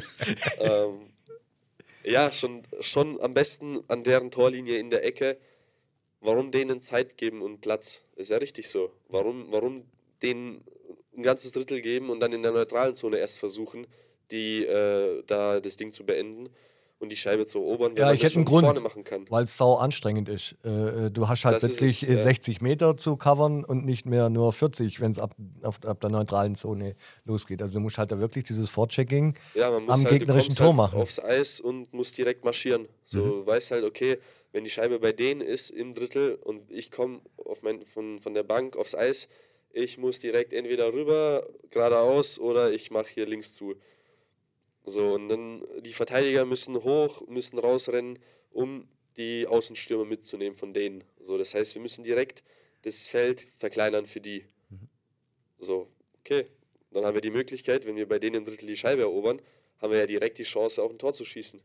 ähm, 0.58 1.10
ja, 2.04 2.32
schon, 2.32 2.62
schon 2.80 3.20
am 3.20 3.34
besten 3.34 3.80
an 3.88 4.04
deren 4.04 4.30
Torlinie 4.30 4.78
in 4.78 4.90
der 4.90 5.04
Ecke. 5.04 5.38
Warum 6.20 6.50
denen 6.50 6.80
Zeit 6.80 7.16
geben 7.16 7.42
und 7.42 7.60
Platz? 7.60 8.02
Ist 8.16 8.30
ja 8.30 8.38
richtig 8.38 8.68
so. 8.68 8.92
Warum, 9.08 9.46
warum 9.50 9.84
denen 10.22 10.62
ein 11.16 11.22
ganzes 11.22 11.52
Drittel 11.52 11.80
geben 11.80 12.10
und 12.10 12.20
dann 12.20 12.32
in 12.32 12.42
der 12.42 12.52
neutralen 12.52 12.94
Zone 12.94 13.16
erst 13.18 13.38
versuchen, 13.38 13.86
die 14.30 14.64
äh, 14.64 15.22
da 15.26 15.60
das 15.60 15.76
Ding 15.76 15.92
zu 15.92 16.04
beenden 16.04 16.50
und 17.00 17.10
die 17.10 17.16
Scheibe 17.16 17.46
zu 17.46 17.58
erobern, 17.58 17.92
wenn 17.92 17.98
Ja, 17.98 18.06
man 18.06 18.14
ich 18.14 18.22
hätte 18.22 18.36
einen 18.36 18.44
schon 18.46 18.52
Grund, 18.52 18.64
vorne 18.66 18.80
machen 18.80 19.02
kann. 19.04 19.26
weil 19.30 19.44
es 19.44 19.56
sau 19.56 19.74
anstrengend 19.76 20.28
ist. 20.28 20.54
Äh, 20.64 21.06
äh, 21.06 21.10
du 21.10 21.28
hast 21.28 21.44
halt 21.44 21.56
Das 21.56 21.62
plötzlich 21.62 22.02
es, 22.02 22.08
äh, 22.08 22.12
ja. 22.16 22.22
60 22.22 22.60
Meter 22.60 22.96
zu 22.96 23.16
covern 23.16 23.64
und 23.64 23.84
nicht 23.84 24.06
mehr 24.06 24.28
nur 24.30 24.52
40, 24.52 25.00
wenn 25.00 25.10
es 25.10 25.18
ab, 25.18 25.34
auf, 25.62 25.82
ab 25.84 26.00
der 26.00 26.10
neutralen 26.10 26.54
Zone 26.54 26.94
losgeht. 27.24 27.62
Also 27.62 27.74
du 27.78 27.80
musst 27.80 27.98
halt 27.98 28.12
da 28.12 28.18
wirklich 28.20 28.44
dieses 28.44 28.68
Vorchecking 28.68 29.34
Ja, 29.54 29.74
am 29.74 29.88
halt, 29.88 30.08
gegnerischen 30.10 30.54
Tor 30.54 30.66
halt 30.68 30.76
machen. 30.76 31.00
aufs 31.00 31.18
Eis 31.18 31.58
und 31.58 31.92
muss 31.92 32.12
direkt 32.12 32.44
marschieren. 32.44 32.86
So 33.06 33.18
Mhm. 33.42 33.46
weißt 33.46 33.70
halt, 33.72 33.84
okay, 33.84 34.18
wenn 34.52 34.64
die 34.64 34.70
Scheibe 34.70 34.98
bei 34.98 35.12
denen 35.12 35.40
ist 35.40 35.70
im 35.70 35.94
Drittel 35.94 36.34
und 36.34 36.70
ich 36.70 36.90
komme 36.90 37.20
von, 37.86 38.20
von 38.20 38.34
der 38.34 38.42
Bank 38.42 38.76
aufs 38.76 38.94
Eis, 38.94 39.28
ich 39.72 39.98
muss 39.98 40.18
direkt 40.18 40.52
entweder 40.52 40.92
rüber, 40.92 41.46
geradeaus 41.70 42.38
oder 42.38 42.72
ich 42.72 42.90
mache 42.90 43.08
hier 43.08 43.26
links 43.26 43.54
zu. 43.54 43.74
So, 44.84 45.14
und 45.14 45.28
dann 45.28 45.62
die 45.80 45.92
Verteidiger 45.92 46.44
müssen 46.44 46.74
hoch, 46.82 47.26
müssen 47.28 47.58
rausrennen, 47.58 48.18
um 48.50 48.88
die 49.16 49.46
Außenstürmer 49.46 50.04
mitzunehmen 50.04 50.56
von 50.56 50.72
denen. 50.72 51.04
So, 51.20 51.36
das 51.38 51.54
heißt, 51.54 51.74
wir 51.74 51.82
müssen 51.82 52.04
direkt 52.04 52.42
das 52.82 53.06
Feld 53.06 53.46
verkleinern 53.58 54.06
für 54.06 54.20
die. 54.20 54.46
So, 55.58 55.88
okay. 56.20 56.46
Dann 56.92 57.04
haben 57.04 57.14
wir 57.14 57.20
die 57.20 57.30
Möglichkeit, 57.30 57.86
wenn 57.86 57.96
wir 57.96 58.08
bei 58.08 58.18
denen 58.18 58.36
im 58.36 58.44
Drittel 58.44 58.66
die 58.66 58.76
Scheibe 58.76 59.02
erobern, 59.02 59.40
haben 59.80 59.92
wir 59.92 60.00
ja 60.00 60.06
direkt 60.06 60.38
die 60.38 60.42
Chance, 60.44 60.82
auch 60.82 60.90
ein 60.90 60.98
Tor 60.98 61.12
zu 61.12 61.24
schießen. 61.24 61.60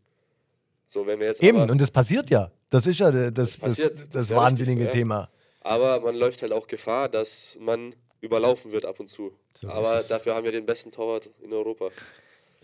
So, 0.88 1.08
wenn 1.08 1.20
wir 1.20 1.28
jetzt 1.28 1.42
Eben, 1.42 1.68
und 1.70 1.82
das 1.82 1.90
passiert 1.90 2.30
ja. 2.30 2.52
Das 2.70 2.86
ist 2.86 3.00
ja 3.00 3.12
das, 3.12 3.34
das, 3.34 3.34
das, 3.34 3.60
passiert, 3.60 3.92
das, 3.94 4.10
das 4.10 4.30
ja 4.30 4.36
wahnsinnige 4.36 4.82
richtig 4.82 4.94
ja. 4.94 5.00
Thema. 5.00 5.30
aber 5.62 6.00
man 6.02 6.16
läuft 6.16 6.42
halt 6.42 6.52
auch 6.52 6.68
Gefahr, 6.68 7.10
dass 7.10 7.58
man 7.60 7.96
überlaufen 8.22 8.72
wird 8.72 8.86
ab 8.86 9.00
und 9.00 9.08
zu. 9.08 9.34
So 9.54 9.68
aber 9.70 10.02
dafür 10.04 10.36
haben 10.36 10.44
wir 10.44 10.52
den 10.52 10.66
besten 10.66 10.92
Torwart 10.92 11.30
in 11.42 11.54
Europa. 11.54 11.90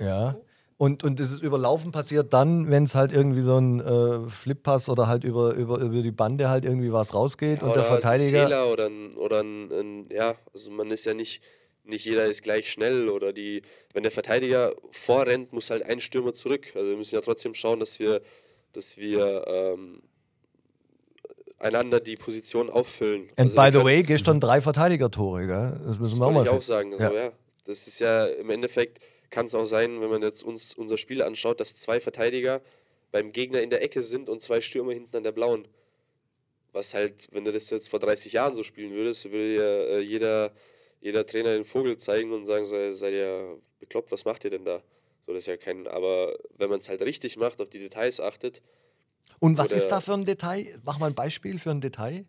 Ja. 0.01 0.35
Und, 0.77 1.03
und 1.03 1.19
dieses 1.19 1.39
Überlaufen 1.39 1.91
passiert 1.91 2.33
dann, 2.33 2.71
wenn 2.71 2.83
es 2.85 2.95
halt 2.95 3.11
irgendwie 3.11 3.41
so 3.41 3.55
ein 3.55 3.79
äh, 3.81 4.27
Flippass 4.29 4.89
oder 4.89 5.07
halt 5.07 5.23
über, 5.23 5.53
über, 5.53 5.77
über 5.77 6.01
die 6.01 6.11
Bande 6.11 6.49
halt 6.49 6.65
irgendwie 6.65 6.91
was 6.91 7.13
rausgeht 7.13 7.61
und 7.61 7.69
oder 7.69 7.81
der 7.81 7.83
halt 7.83 7.91
ein 7.91 8.01
Verteidiger. 8.01 8.43
Fehler 8.45 8.71
oder 8.71 8.87
ein, 8.87 9.13
oder 9.13 9.41
ein, 9.41 9.71
ein, 9.71 10.09
ja, 10.09 10.33
also 10.51 10.71
man 10.71 10.89
ist 10.89 11.05
ja 11.05 11.13
nicht, 11.13 11.43
nicht 11.83 12.05
jeder 12.05 12.25
ist 12.25 12.41
gleich 12.41 12.71
schnell 12.71 13.09
oder 13.09 13.31
die, 13.31 13.61
wenn 13.93 14.01
der 14.01 14.11
Verteidiger 14.11 14.73
vorrennt, 14.89 15.53
muss 15.53 15.69
halt 15.69 15.83
ein 15.83 15.99
Stürmer 15.99 16.33
zurück. 16.33 16.71
Also 16.73 16.89
wir 16.89 16.97
müssen 16.97 17.13
ja 17.13 17.21
trotzdem 17.21 17.53
schauen, 17.53 17.79
dass 17.79 17.99
wir, 17.99 18.21
dass 18.73 18.97
wir 18.97 19.45
ähm, 19.47 20.01
einander 21.59 21.99
die 21.99 22.15
Position 22.15 22.71
auffüllen. 22.71 23.29
And 23.37 23.55
also 23.55 23.61
by 23.61 23.77
the 23.77 23.85
way, 23.85 24.01
gestern 24.01 24.39
drei 24.39 24.61
Verteidiger-Tore, 24.61 25.45
gell? 25.45 25.79
Das 25.85 25.99
müssen 25.99 25.99
Das 25.99 26.19
wir 26.19 26.25
auch 26.25 26.31
mal 26.31 26.43
ich 26.43 26.49
auch 26.49 26.61
sagen. 26.61 26.93
Also, 26.93 27.15
ja. 27.15 27.31
Das 27.65 27.85
ist 27.85 27.99
ja 27.99 28.25
im 28.25 28.49
Endeffekt, 28.49 28.99
kann 29.31 29.47
es 29.47 29.55
auch 29.55 29.65
sein, 29.65 30.01
wenn 30.01 30.09
man 30.09 30.21
jetzt 30.21 30.43
uns 30.43 30.75
unser 30.75 30.97
Spiel 30.97 31.23
anschaut, 31.23 31.59
dass 31.59 31.75
zwei 31.75 31.99
Verteidiger 31.99 32.61
beim 33.11 33.31
Gegner 33.31 33.61
in 33.61 33.69
der 33.69 33.81
Ecke 33.81 34.03
sind 34.03 34.29
und 34.29 34.41
zwei 34.41 34.61
Stürmer 34.61 34.93
hinten 34.93 35.17
an 35.17 35.23
der 35.23 35.31
blauen. 35.31 35.67
Was 36.73 36.93
halt, 36.93 37.27
wenn 37.31 37.43
du 37.43 37.51
das 37.51 37.69
jetzt 37.69 37.89
vor 37.89 37.99
30 37.99 38.33
Jahren 38.33 38.55
so 38.55 38.63
spielen 38.63 38.91
würdest, 38.91 39.25
würde 39.31 39.55
ja 39.55 39.97
äh, 39.97 39.99
jeder, 39.99 40.53
jeder 41.01 41.25
Trainer 41.25 41.53
den 41.53 41.65
Vogel 41.65 41.97
zeigen 41.97 42.31
und 42.31 42.45
sagen, 42.45 42.65
so, 42.65 42.91
seid 42.91 43.13
ihr 43.13 43.57
bekloppt, 43.79 44.11
was 44.11 44.23
macht 44.23 44.45
ihr 44.45 44.51
denn 44.51 44.63
da? 44.63 44.81
So, 45.25 45.33
das 45.33 45.39
ist 45.39 45.47
ja 45.47 45.57
kein, 45.57 45.87
aber 45.87 46.37
wenn 46.57 46.69
man 46.69 46.79
es 46.79 46.87
halt 46.87 47.01
richtig 47.01 47.37
macht, 47.37 47.59
auf 47.61 47.69
die 47.69 47.79
Details 47.79 48.19
achtet, 48.19 48.61
Und 49.39 49.57
was 49.57 49.71
ist 49.71 49.87
da 49.89 49.99
für 50.01 50.13
ein 50.13 50.25
Detail? 50.25 50.67
Mach 50.83 50.99
mal 50.99 51.07
ein 51.07 51.15
Beispiel 51.15 51.59
für 51.59 51.71
ein 51.71 51.81
Detail. 51.81 52.25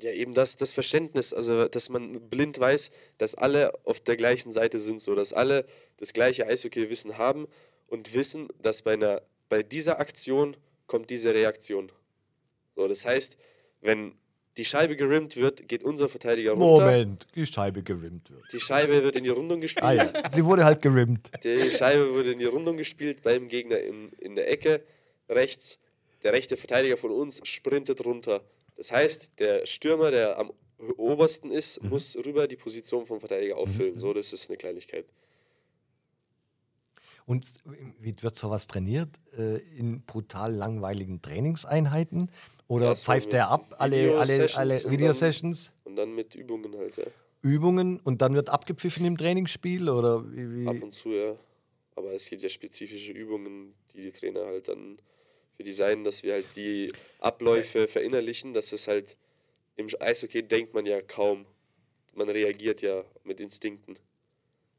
Ja, 0.00 0.10
eben 0.10 0.34
das, 0.34 0.56
das 0.56 0.72
Verständnis, 0.72 1.32
also 1.32 1.68
dass 1.68 1.88
man 1.88 2.28
blind 2.28 2.58
weiß, 2.58 2.90
dass 3.18 3.34
alle 3.34 3.72
auf 3.84 4.00
der 4.00 4.16
gleichen 4.16 4.52
Seite 4.52 4.80
sind, 4.80 5.00
so 5.00 5.14
dass 5.14 5.32
alle 5.32 5.64
das 5.98 6.12
gleiche 6.12 6.46
Eishockey-Wissen 6.46 7.16
haben 7.16 7.46
und 7.86 8.14
wissen, 8.14 8.48
dass 8.60 8.82
bei, 8.82 8.94
einer, 8.94 9.22
bei 9.48 9.62
dieser 9.62 10.00
Aktion 10.00 10.56
kommt 10.86 11.10
diese 11.10 11.32
Reaktion. 11.32 11.92
So, 12.74 12.88
das 12.88 13.06
heißt, 13.06 13.36
wenn 13.80 14.14
die 14.56 14.64
Scheibe 14.64 14.96
gerimmt 14.96 15.36
wird, 15.36 15.68
geht 15.68 15.82
unser 15.82 16.08
Verteidiger 16.08 16.52
runter. 16.52 16.84
Moment, 16.84 17.26
die 17.34 17.46
Scheibe 17.46 17.82
gerimmt 17.82 18.30
wird. 18.30 18.52
Die 18.52 18.60
Scheibe 18.60 19.02
wird 19.02 19.16
in 19.16 19.24
die 19.24 19.30
Rundung 19.30 19.60
gespielt. 19.60 19.84
Ah 19.84 19.92
ja, 19.92 20.12
sie 20.30 20.44
wurde 20.44 20.64
halt 20.64 20.80
gerimmt. 20.82 21.30
Die 21.42 21.70
Scheibe 21.70 22.12
wurde 22.14 22.32
in 22.32 22.38
die 22.38 22.44
Rundung 22.44 22.76
gespielt 22.76 23.22
beim 23.22 23.48
Gegner 23.48 23.78
in, 23.78 24.10
in 24.18 24.34
der 24.36 24.50
Ecke 24.50 24.82
rechts. 25.28 25.78
Der 26.22 26.32
rechte 26.32 26.56
Verteidiger 26.56 26.96
von 26.96 27.10
uns 27.10 27.40
sprintet 27.46 28.04
runter. 28.04 28.42
Das 28.76 28.90
heißt, 28.92 29.32
der 29.38 29.66
Stürmer, 29.66 30.10
der 30.10 30.38
am 30.38 30.52
obersten 30.96 31.50
ist, 31.50 31.82
Mhm. 31.82 31.90
muss 31.90 32.16
rüber 32.16 32.46
die 32.48 32.56
Position 32.56 33.06
vom 33.06 33.20
Verteidiger 33.20 33.56
auffüllen. 33.56 33.98
So, 33.98 34.12
das 34.12 34.32
ist 34.32 34.48
eine 34.50 34.56
Kleinigkeit. 34.56 35.06
Und 37.26 37.46
wie 38.00 38.14
wird 38.20 38.36
sowas 38.36 38.66
trainiert? 38.66 39.08
Äh, 39.38 39.56
in 39.78 40.02
brutal 40.02 40.52
langweiligen 40.52 41.22
Trainingseinheiten? 41.22 42.30
Oder 42.68 42.88
war 42.88 42.96
pfeift 42.96 43.32
der 43.32 43.48
ab 43.50 43.64
alle, 43.78 43.96
alle, 43.96 44.02
Video-Sessions 44.08 44.56
alle 44.58 44.74
und 44.74 44.82
dann- 44.84 44.92
Videosessions, 44.92 45.72
Und 45.84 45.96
dann 45.96 46.14
mit 46.14 46.34
Übungen 46.34 46.76
halt, 46.76 46.96
ja. 46.96 47.04
Übungen 47.42 48.00
und 48.00 48.20
dann 48.22 48.34
wird 48.34 48.48
abgepfiffen 48.50 49.04
im 49.06 49.16
Trainingsspiel? 49.16 49.88
Oder 49.88 50.22
wie, 50.32 50.66
Ab 50.66 50.74
wie? 50.76 50.82
und 50.82 50.92
zu, 50.92 51.10
ja. 51.10 51.36
Aber 51.96 52.12
es 52.12 52.28
gibt 52.28 52.42
ja 52.42 52.48
spezifische 52.48 53.12
Übungen, 53.12 53.74
die 53.94 54.02
die 54.02 54.12
Trainer 54.12 54.44
halt 54.46 54.68
dann 54.68 54.98
für 55.56 55.62
die 55.62 55.72
sein, 55.72 56.04
dass 56.04 56.22
wir 56.22 56.34
halt 56.34 56.56
die 56.56 56.92
Abläufe 57.20 57.88
verinnerlichen. 57.88 58.54
dass 58.54 58.72
es 58.72 58.88
halt 58.88 59.16
im 59.76 59.88
Eishockey 60.00 60.42
denkt 60.42 60.74
man 60.74 60.86
ja 60.86 61.00
kaum. 61.02 61.46
Man 62.14 62.28
reagiert 62.28 62.82
ja 62.82 63.04
mit 63.24 63.40
Instinkten. 63.40 63.98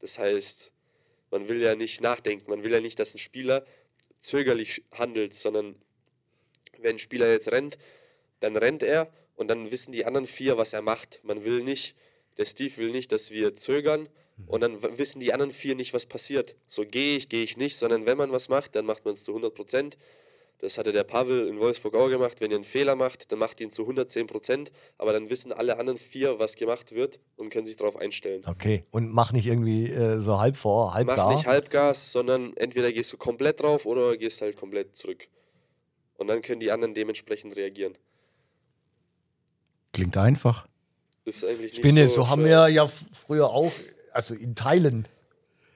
Das 0.00 0.18
heißt, 0.18 0.72
man 1.30 1.48
will 1.48 1.60
ja 1.60 1.74
nicht 1.74 2.00
nachdenken. 2.00 2.50
Man 2.50 2.62
will 2.62 2.72
ja 2.72 2.80
nicht, 2.80 2.98
dass 2.98 3.14
ein 3.14 3.18
Spieler 3.18 3.64
zögerlich 4.18 4.82
handelt, 4.92 5.34
sondern 5.34 5.76
wenn 6.78 6.96
ein 6.96 6.98
Spieler 6.98 7.30
jetzt 7.30 7.50
rennt, 7.52 7.78
dann 8.40 8.56
rennt 8.56 8.82
er 8.82 9.12
und 9.34 9.48
dann 9.48 9.70
wissen 9.70 9.92
die 9.92 10.04
anderen 10.04 10.26
vier, 10.26 10.56
was 10.56 10.72
er 10.72 10.82
macht. 10.82 11.20
Man 11.24 11.44
will 11.44 11.62
nicht, 11.62 11.94
der 12.38 12.44
Steve 12.44 12.76
will 12.78 12.90
nicht, 12.90 13.12
dass 13.12 13.30
wir 13.30 13.54
zögern 13.54 14.08
und 14.46 14.60
dann 14.60 14.82
wissen 14.98 15.20
die 15.20 15.32
anderen 15.32 15.50
vier 15.50 15.74
nicht, 15.74 15.94
was 15.94 16.06
passiert. 16.06 16.56
So 16.68 16.84
gehe 16.84 17.16
ich, 17.16 17.28
gehe 17.28 17.42
ich 17.42 17.56
nicht, 17.56 17.76
sondern 17.76 18.04
wenn 18.04 18.18
man 18.18 18.32
was 18.32 18.48
macht, 18.48 18.74
dann 18.76 18.84
macht 18.84 19.04
man 19.04 19.14
es 19.14 19.24
zu 19.24 19.32
100 19.32 19.54
Prozent. 19.54 19.96
Das 20.58 20.78
hatte 20.78 20.92
der 20.92 21.04
Pavel 21.04 21.48
in 21.48 21.58
Wolfsburg 21.58 21.94
auch 21.94 22.08
gemacht. 22.08 22.40
Wenn 22.40 22.50
ihr 22.50 22.56
einen 22.56 22.64
Fehler 22.64 22.96
macht, 22.96 23.30
dann 23.30 23.38
macht 23.38 23.60
ihr 23.60 23.66
ihn 23.66 23.70
zu 23.70 23.82
110 23.82 24.26
Prozent, 24.26 24.72
aber 24.96 25.12
dann 25.12 25.28
wissen 25.28 25.52
alle 25.52 25.78
anderen 25.78 25.98
vier, 25.98 26.38
was 26.38 26.56
gemacht 26.56 26.94
wird 26.94 27.20
und 27.36 27.50
können 27.50 27.66
sich 27.66 27.76
darauf 27.76 27.96
einstellen. 27.96 28.42
Okay, 28.46 28.84
und 28.90 29.12
mach 29.12 29.32
nicht 29.32 29.46
irgendwie 29.46 29.90
äh, 29.90 30.18
so 30.18 30.38
halb 30.38 30.56
vor, 30.56 30.94
halb 30.94 31.08
Mach 31.08 31.16
gar. 31.16 31.34
nicht 31.34 31.46
Halbgas, 31.46 32.10
sondern 32.10 32.56
entweder 32.56 32.90
gehst 32.90 33.12
du 33.12 33.18
komplett 33.18 33.60
drauf 33.60 33.84
oder 33.84 34.16
gehst 34.16 34.40
halt 34.40 34.56
komplett 34.56 34.96
zurück. 34.96 35.28
Und 36.16 36.28
dann 36.28 36.40
können 36.40 36.60
die 36.60 36.70
anderen 36.70 36.94
dementsprechend 36.94 37.54
reagieren. 37.56 37.98
Klingt 39.92 40.16
einfach. 40.16 40.66
Ist 41.26 41.44
eigentlich 41.44 41.72
nicht 41.72 41.76
Spinne, 41.76 42.08
so, 42.08 42.14
so 42.14 42.28
haben 42.28 42.44
wir 42.44 42.68
ja 42.68 42.86
früher 42.86 43.50
auch, 43.50 43.72
also 44.12 44.34
in 44.34 44.54
Teilen 44.54 45.06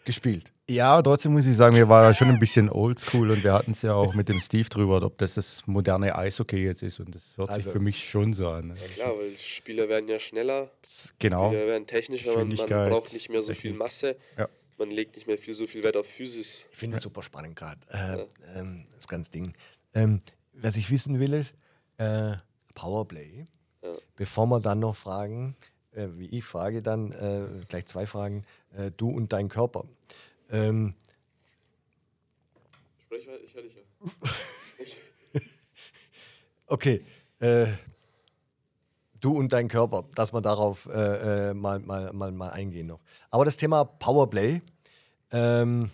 gespielt. 0.04 0.52
Ja, 0.70 1.02
trotzdem 1.02 1.32
muss 1.32 1.46
ich 1.46 1.56
sagen, 1.56 1.74
wir 1.74 1.88
waren 1.88 2.04
ja 2.04 2.14
schon 2.14 2.28
ein 2.28 2.38
bisschen 2.38 2.70
oldschool 2.70 3.30
und 3.32 3.42
wir 3.42 3.52
hatten 3.54 3.72
es 3.72 3.82
ja 3.82 3.94
auch 3.94 4.14
mit 4.14 4.28
dem 4.28 4.38
Steve 4.38 4.68
drüber, 4.68 5.02
ob 5.02 5.18
das 5.18 5.34
das 5.34 5.66
moderne 5.66 6.14
Eishockey 6.16 6.58
jetzt 6.64 6.82
ist 6.84 7.00
und 7.00 7.12
das 7.12 7.36
hört 7.36 7.50
Also- 7.50 7.64
sich 7.64 7.72
für 7.72 7.80
mich 7.80 8.08
schon 8.08 8.32
so 8.32 8.46
an. 8.48 8.68
ne? 8.68 8.74
Klar, 8.94 9.18
weil 9.18 9.36
Spieler 9.36 9.88
werden 9.88 10.08
ja 10.08 10.20
schneller, 10.20 10.70
Genau. 11.18 11.48
Spieler 11.50 11.66
werden 11.66 11.86
technischer, 11.88 12.36
man, 12.36 12.48
man 12.48 12.66
braucht 12.88 13.12
nicht 13.12 13.28
mehr 13.30 13.42
so 13.42 13.52
viel 13.52 13.70
Technik. 13.72 13.78
Masse, 13.78 14.16
Ja. 14.38 14.48
man 14.78 14.92
legt 14.92 15.16
nicht 15.16 15.26
mehr 15.26 15.38
viel, 15.38 15.54
so 15.54 15.66
viel 15.66 15.82
Wert 15.82 15.96
auf 15.96 16.06
Physis. 16.06 16.66
Ich 16.70 16.78
finde 16.78 16.98
es 16.98 17.02
super 17.02 17.24
spannend 17.24 17.56
gerade, 17.56 17.80
äh, 17.88 18.26
ähm, 18.60 18.84
das 18.94 19.08
ganze 19.08 19.32
Ding. 19.32 19.52
Ähm, 19.92 20.20
was 20.54 20.76
ich 20.76 20.88
wissen 20.92 21.18
will, 21.18 21.46
äh, 21.96 22.34
Powerplay. 22.76 23.44
Ja. 23.82 23.88
Bevor 24.14 24.46
wir 24.46 24.60
dann 24.60 24.78
noch 24.78 24.94
fragen, 24.94 25.56
äh, 25.96 26.06
wie 26.16 26.26
ich 26.28 26.44
frage, 26.44 26.80
dann 26.80 27.10
äh, 27.10 27.64
gleich 27.68 27.86
zwei 27.86 28.06
Fragen, 28.06 28.44
äh, 28.76 28.92
du 28.96 29.10
und 29.10 29.32
dein 29.32 29.48
Körper. 29.48 29.84
Ähm, 30.50 30.94
weiter, 33.30 33.44
ich 33.44 33.54
höre 33.54 33.62
dich 33.62 33.74
ja. 33.74 35.40
okay, 36.66 37.04
äh, 37.38 37.66
du 39.20 39.36
und 39.36 39.52
dein 39.52 39.68
Körper, 39.68 40.04
dass 40.14 40.32
wir 40.32 40.40
darauf 40.40 40.86
äh, 40.86 41.50
äh, 41.50 41.54
mal, 41.54 41.80
mal, 41.80 42.12
mal, 42.12 42.32
mal 42.32 42.50
eingehen 42.50 42.86
noch. 42.86 43.00
Aber 43.30 43.44
das 43.44 43.56
Thema 43.56 43.84
Powerplay, 43.84 44.62
ähm, 45.30 45.90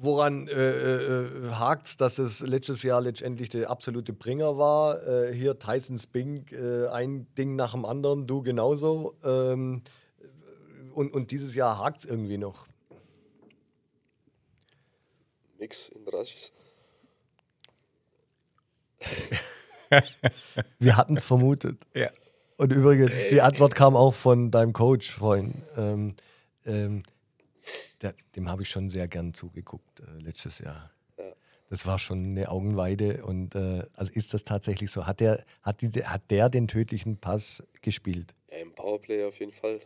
woran 0.00 0.46
äh, 0.46 0.52
äh, 0.52 1.50
hakt 1.52 1.86
es, 1.86 1.96
dass 1.96 2.18
es 2.18 2.40
letztes 2.40 2.82
Jahr 2.82 3.00
letztendlich 3.00 3.48
der 3.48 3.70
absolute 3.70 4.12
Bringer 4.12 4.56
war? 4.56 5.02
Äh, 5.06 5.34
hier 5.34 5.58
Tyson 5.58 5.98
Spink, 5.98 6.52
äh, 6.52 6.86
ein 6.88 7.26
Ding 7.36 7.56
nach 7.56 7.72
dem 7.72 7.84
anderen, 7.84 8.26
du 8.26 8.42
genauso. 8.42 9.16
Ähm, 9.24 9.82
und, 10.98 11.12
und 11.14 11.30
dieses 11.30 11.54
Jahr 11.54 11.78
hakt 11.78 12.00
es 12.00 12.04
irgendwie 12.04 12.38
noch. 12.38 12.66
Nix 15.60 15.88
in 15.90 16.08
Rasches. 16.08 16.52
Wir 20.80 20.96
hatten 20.96 21.16
es 21.16 21.22
vermutet. 21.22 21.78
Ja. 21.94 22.10
Und 22.56 22.72
übrigens, 22.72 23.28
die 23.28 23.40
Antwort 23.40 23.76
kam 23.76 23.94
auch 23.94 24.12
von 24.12 24.50
deinem 24.50 24.72
Coach 24.72 25.12
vorhin. 25.12 25.62
Ähm, 25.76 26.16
ähm, 26.66 27.04
der, 28.02 28.14
dem 28.34 28.48
habe 28.48 28.62
ich 28.62 28.68
schon 28.68 28.88
sehr 28.88 29.06
gern 29.06 29.34
zugeguckt 29.34 30.00
äh, 30.00 30.18
letztes 30.20 30.58
Jahr. 30.58 30.90
Das 31.70 31.86
war 31.86 31.98
schon 31.98 32.24
eine 32.24 32.50
Augenweide. 32.50 33.24
Und 33.24 33.54
äh, 33.54 33.84
also 33.94 34.12
ist 34.14 34.34
das 34.34 34.42
tatsächlich 34.42 34.90
so? 34.90 35.06
Hat 35.06 35.20
der, 35.20 35.44
hat, 35.62 35.80
die, 35.80 35.90
hat 36.04 36.22
der 36.30 36.48
den 36.48 36.66
tödlichen 36.66 37.18
Pass 37.18 37.62
gespielt? 37.82 38.34
Ja, 38.50 38.58
im 38.58 38.72
Powerplay 38.74 39.24
auf 39.26 39.38
jeden 39.38 39.52
Fall. 39.52 39.80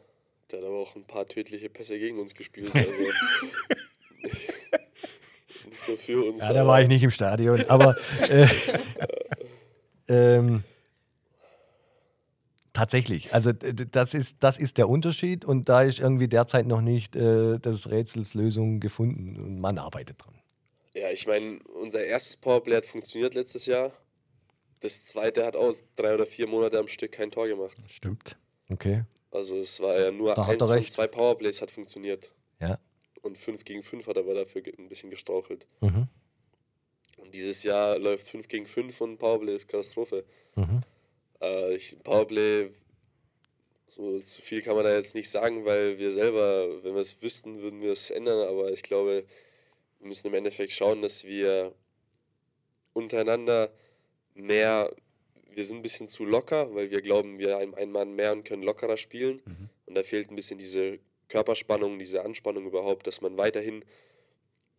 Der 0.53 0.61
hat 0.61 0.67
aber 0.67 0.79
auch 0.79 0.95
ein 0.97 1.05
paar 1.05 1.27
tödliche 1.27 1.71
Pässe 1.71 1.99
gegen 1.99 2.19
uns 2.19 2.35
gespielt. 2.35 2.71
Also 2.75 2.93
nicht 4.23 5.89
nur 5.89 5.97
für 5.97 6.25
uns. 6.31 6.43
Ja, 6.43 6.53
da 6.53 6.67
war 6.67 6.83
ich 6.83 6.89
nicht 6.89 7.03
im 7.03 7.11
Stadion. 7.11 7.65
Aber 7.69 7.97
äh, 8.29 8.47
ähm, 10.09 10.63
tatsächlich, 12.75 13.33
also 13.33 13.53
das 13.53 14.13
ist, 14.13 14.37
das 14.41 14.59
ist 14.59 14.77
der 14.77 14.91
Unterschied 14.91 15.47
und 15.47 15.71
da 15.71 15.83
ist 15.83 16.01
irgendwie 16.01 16.29
derzeit 16.29 16.67
noch 16.67 16.83
nicht 16.83 17.17
äh, 17.17 17.59
des 17.59 17.91
Rätsels 17.91 18.35
Lösung 18.35 18.79
gefunden 18.81 19.37
und 19.39 19.59
man 19.59 19.79
arbeitet 19.79 20.23
dran. 20.23 20.35
Ja, 20.95 21.11
ich 21.11 21.27
meine, 21.27 21.61
unser 21.81 22.05
erstes 22.05 22.37
Powerplay 22.37 22.77
hat 22.77 22.85
funktioniert 22.85 23.33
letztes 23.35 23.65
Jahr. 23.65 23.93
Das 24.81 25.07
zweite 25.07 25.47
hat 25.47 25.57
auch 25.57 25.75
drei 25.97 26.13
oder 26.13 26.27
vier 26.27 26.47
Monate 26.47 26.79
am 26.79 26.89
Stück 26.89 27.13
kein 27.13 27.31
Tor 27.31 27.49
gemacht. 27.49 27.77
Stimmt. 27.87 28.37
Okay, 28.69 29.05
Also 29.33 29.57
es 29.57 29.81
war 29.81 29.99
ja 29.99 30.13
nur 30.13 30.35
Da 30.35 30.45
eins 30.45 30.65
von 30.65 30.87
zwei 30.87 31.07
Powerplays 31.09 31.61
hat 31.61 31.71
funktioniert. 31.71 32.33
ja. 32.61 32.79
Und 33.23 33.39
5 33.39 33.65
gegen 33.65 33.85
5 33.85 34.09
hat 34.09 34.17
er 34.17 34.25
aber 34.25 34.35
dafür 34.35 34.63
ein 34.77 34.89
bisschen 34.89 35.09
gestrauchelt. 35.09 35.69
Mhm. 35.81 36.09
Und 37.19 37.33
dieses 37.33 37.63
Jahr 37.63 37.97
läuft 37.97 38.27
5 38.27 38.49
gegen 38.49 38.67
5 38.67 39.01
und 39.01 39.19
Powerplay 39.19 39.55
ist 39.55 39.69
Katastrophe. 39.69 40.25
Mhm. 40.57 40.83
Äh, 41.41 41.77
ich, 41.77 41.97
Powerplay, 42.03 42.71
so 43.87 44.19
zu 44.19 44.43
viel 44.43 44.61
kann 44.61 44.75
man 44.75 44.85
da 44.85 44.93
jetzt 44.93 45.15
nicht 45.15 45.31
sagen, 45.31 45.65
weil 45.65 45.99
wir 45.99 46.11
selber, 46.11 46.83
wenn 46.83 46.95
wir 46.95 47.01
es 47.01 47.23
wüssten, 47.23 47.63
würden 47.63 47.81
wir 47.81 47.93
es 47.93 48.11
ändern. 48.11 48.49
Aber 48.49 48.73
ich 48.73 48.83
glaube, 48.83 49.25
wir 50.01 50.09
müssen 50.09 50.27
im 50.27 50.35
Endeffekt 50.35 50.73
schauen, 50.73 51.01
dass 51.01 51.23
wir 51.23 51.73
untereinander 52.93 53.71
mehr, 54.35 54.93
wir 55.55 55.65
sind 55.65 55.77
ein 55.79 55.83
bisschen 55.83 56.09
zu 56.09 56.25
locker, 56.25 56.75
weil 56.75 56.91
wir 56.91 57.01
glauben, 57.03 57.39
wir 57.39 57.57
haben 57.57 57.75
einen 57.75 57.93
Mann 57.93 58.15
mehr 58.15 58.33
und 58.33 58.45
können 58.45 58.63
lockerer 58.63 58.97
spielen. 58.97 59.41
Und 59.87 59.95
da 59.95 60.03
fehlt 60.03 60.31
ein 60.31 60.37
bisschen 60.37 60.59
diese 60.59 60.99
Körperspannung, 61.29 61.99
diese 61.99 62.25
Anspannung 62.25 62.67
überhaupt, 62.67 63.07
dass 63.07 63.21
man 63.21 63.37
weiterhin 63.37 63.85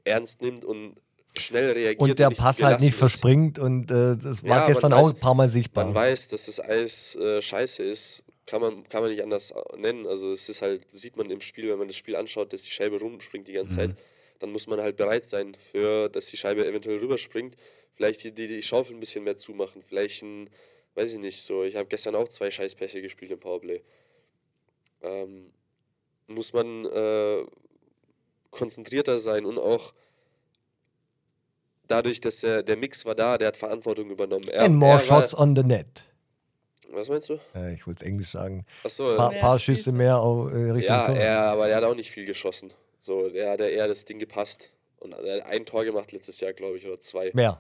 ernst 0.04 0.42
nimmt 0.42 0.66
und 0.66 0.96
schnell 1.36 1.72
reagiert. 1.72 2.00
Und 2.02 2.20
der 2.20 2.30
nicht 2.30 2.38
Pass 2.40 2.62
halt 2.62 2.80
nicht 2.82 2.90
ist. 2.92 3.00
verspringt 3.00 3.58
und 3.60 3.90
äh, 3.90 4.16
das 4.18 4.42
Ja, 4.42 4.50
war 4.50 4.60
man 4.60 4.68
gestern 4.68 4.94
weiß- 4.94 4.96
auch 4.98 5.10
ein 5.10 5.20
paar 5.20 5.34
Mal 5.34 5.50
sichtbar. 5.50 5.86
Man 5.86 5.96
weiß, 5.96 6.28
dass 6.30 6.46
das 6.46 6.60
Eis 6.60 7.16
äh, 7.16 7.42
scheiße 7.42 7.82
ist, 7.84 8.24
kann 8.46 8.62
man, 8.62 8.84
kann 8.88 9.02
man 9.02 9.10
nicht 9.12 9.24
anders 9.24 9.52
äh, 9.52 9.78
nennen. 9.78 10.06
Also 10.06 10.32
es 10.32 10.50
ist 10.50 10.62
halt, 10.62 10.86
sieht 10.92 11.18
man 11.18 11.30
im 11.32 11.42
Spiel, 11.42 11.70
wenn 11.70 11.80
man 11.80 11.88
das 11.88 11.98
Spiel 11.98 12.16
anschaut, 12.16 12.54
dass 12.54 12.64
die 12.64 12.72
Scheibe 12.72 13.00
rumspringt 13.00 13.48
die 13.48 13.54
ganze 13.54 13.74
Mhm. 13.76 13.78
Zeit. 13.78 13.98
Dann 14.40 14.52
muss 14.52 14.68
man 14.68 14.82
halt 14.82 14.98
bereit 14.98 15.26
sein, 15.26 15.56
für, 15.56 16.10
dass 16.10 16.28
die 16.28 16.38
Scheibe 16.38 16.68
eventuell 16.68 16.98
rüberspringt. 16.98 17.56
Vielleicht 17.96 18.24
die, 18.24 18.32
die, 18.32 18.48
die 18.48 18.62
Schaufel 18.62 18.96
ein 18.96 19.00
bisschen 19.00 19.24
mehr 19.24 19.38
zumachen. 19.38 19.84
Vielleicht 19.84 20.24
ein, 20.24 20.50
weiß 20.96 21.14
ich 21.14 21.20
nicht, 21.20 21.42
so. 21.42 21.64
Ich 21.64 21.76
habe 21.76 21.88
gestern 21.88 22.16
auch 22.16 22.28
zwei 22.28 22.50
Scheißpässe 22.52 23.02
gespielt 23.02 23.32
im 23.32 23.40
Powerplay. 23.40 23.82
Ähm, 25.02 25.52
muss 26.28 26.54
man 26.54 26.86
äh, 26.86 27.46
konzentrierter 28.52 29.20
sein 29.20 29.46
und 29.46 29.58
auch 29.60 29.92
dadurch, 31.88 32.22
dass 32.22 32.40
der, 32.42 32.64
der 32.64 32.78
Mix 32.78 33.06
war 33.06 33.16
da, 33.16 33.38
der 33.38 33.50
hat 33.50 33.58
Verantwortung 33.58 34.10
übernommen. 34.10 34.48
Er, 34.50 34.64
And 34.64 34.76
more 34.76 34.94
er 35.02 35.10
war- 35.10 35.22
shots 35.22 35.38
on 35.38 35.56
the 35.56 35.64
net. 35.64 35.88
Was 36.92 37.10
meinst 37.10 37.30
du? 37.30 37.40
Äh, 37.56 37.74
ich 37.74 37.88
wollte 37.88 38.04
es 38.04 38.08
Englisch 38.08 38.30
sagen. 38.30 38.66
Achso, 38.84 39.16
Paar, 39.16 39.32
Mehr 39.32 39.40
paar 39.42 39.58
Schüsse. 39.58 39.92
Mehr 39.92 40.20
auf, 40.20 40.52
äh, 40.52 40.56
Richtung 40.72 40.96
ja, 40.96 41.06
Tor. 41.08 41.16
er, 41.16 41.40
aber 41.42 41.68
der 41.68 41.78
hat 41.78 41.84
auch 41.86 41.96
nicht 41.96 42.12
viel 42.12 42.26
geschossen. 42.26 42.72
So, 43.00 43.30
der 43.30 43.52
hat 43.52 43.60
ja 43.62 43.68
eher 43.68 43.88
das 43.88 44.06
Ding 44.06 44.20
gepasst. 44.20 44.72
Und 45.00 45.12
er 45.14 45.38
hat 45.42 45.46
ein 45.48 45.66
Tor 45.66 45.84
gemacht 45.86 46.12
letztes 46.12 46.40
Jahr, 46.40 46.54
glaube 46.54 46.78
ich, 46.78 46.86
oder 46.88 47.00
zwei. 47.00 47.32
Mehr. 47.34 47.60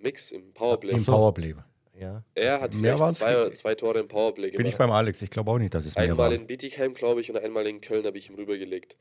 Mix 0.00 0.30
im 0.30 0.52
Powerplay. 0.52 0.92
Im 0.92 1.04
Powerplay. 1.04 1.54
Ja. 1.98 2.22
Er 2.34 2.60
hat 2.60 2.74
Mehr 2.74 2.96
vielleicht 2.96 3.16
zwei, 3.16 3.50
zwei 3.50 3.74
Tore 3.74 3.98
im 3.98 4.08
Powerplay 4.08 4.50
Bin 4.50 4.60
ich 4.60 4.74
gemacht. 4.74 4.78
beim 4.78 4.90
Alex. 4.92 5.20
Ich 5.22 5.30
glaube 5.30 5.50
auch 5.50 5.58
nicht, 5.58 5.74
dass 5.74 5.84
es 5.84 5.96
mehr 5.96 6.04
Einmal 6.04 6.30
war. 6.30 6.32
in 6.32 6.46
Bietigheim, 6.46 6.94
glaube 6.94 7.20
ich, 7.20 7.30
und 7.30 7.38
einmal 7.38 7.66
in 7.66 7.80
Köln 7.80 8.06
habe 8.06 8.16
ich 8.16 8.28
ihm 8.30 8.36
rübergelegt. 8.36 8.96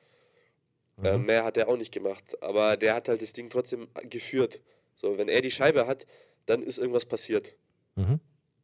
Mhm. 0.97 1.05
Äh, 1.05 1.17
mehr 1.19 1.43
hat 1.43 1.57
er 1.57 1.69
auch 1.69 1.77
nicht 1.77 1.91
gemacht. 1.93 2.41
Aber 2.41 2.75
der 2.75 2.95
hat 2.95 3.07
halt 3.07 3.21
das 3.21 3.33
Ding 3.33 3.49
trotzdem 3.51 3.87
geführt. 4.09 4.61
So, 4.95 5.17
wenn 5.19 5.29
er 5.29 5.41
die 5.41 5.51
Scheibe 5.51 5.85
hat, 5.85 6.07
dann 6.47 6.63
ist 6.63 6.79
irgendwas 6.79 7.05
passiert. 7.05 7.55
Mhm. 7.95 8.19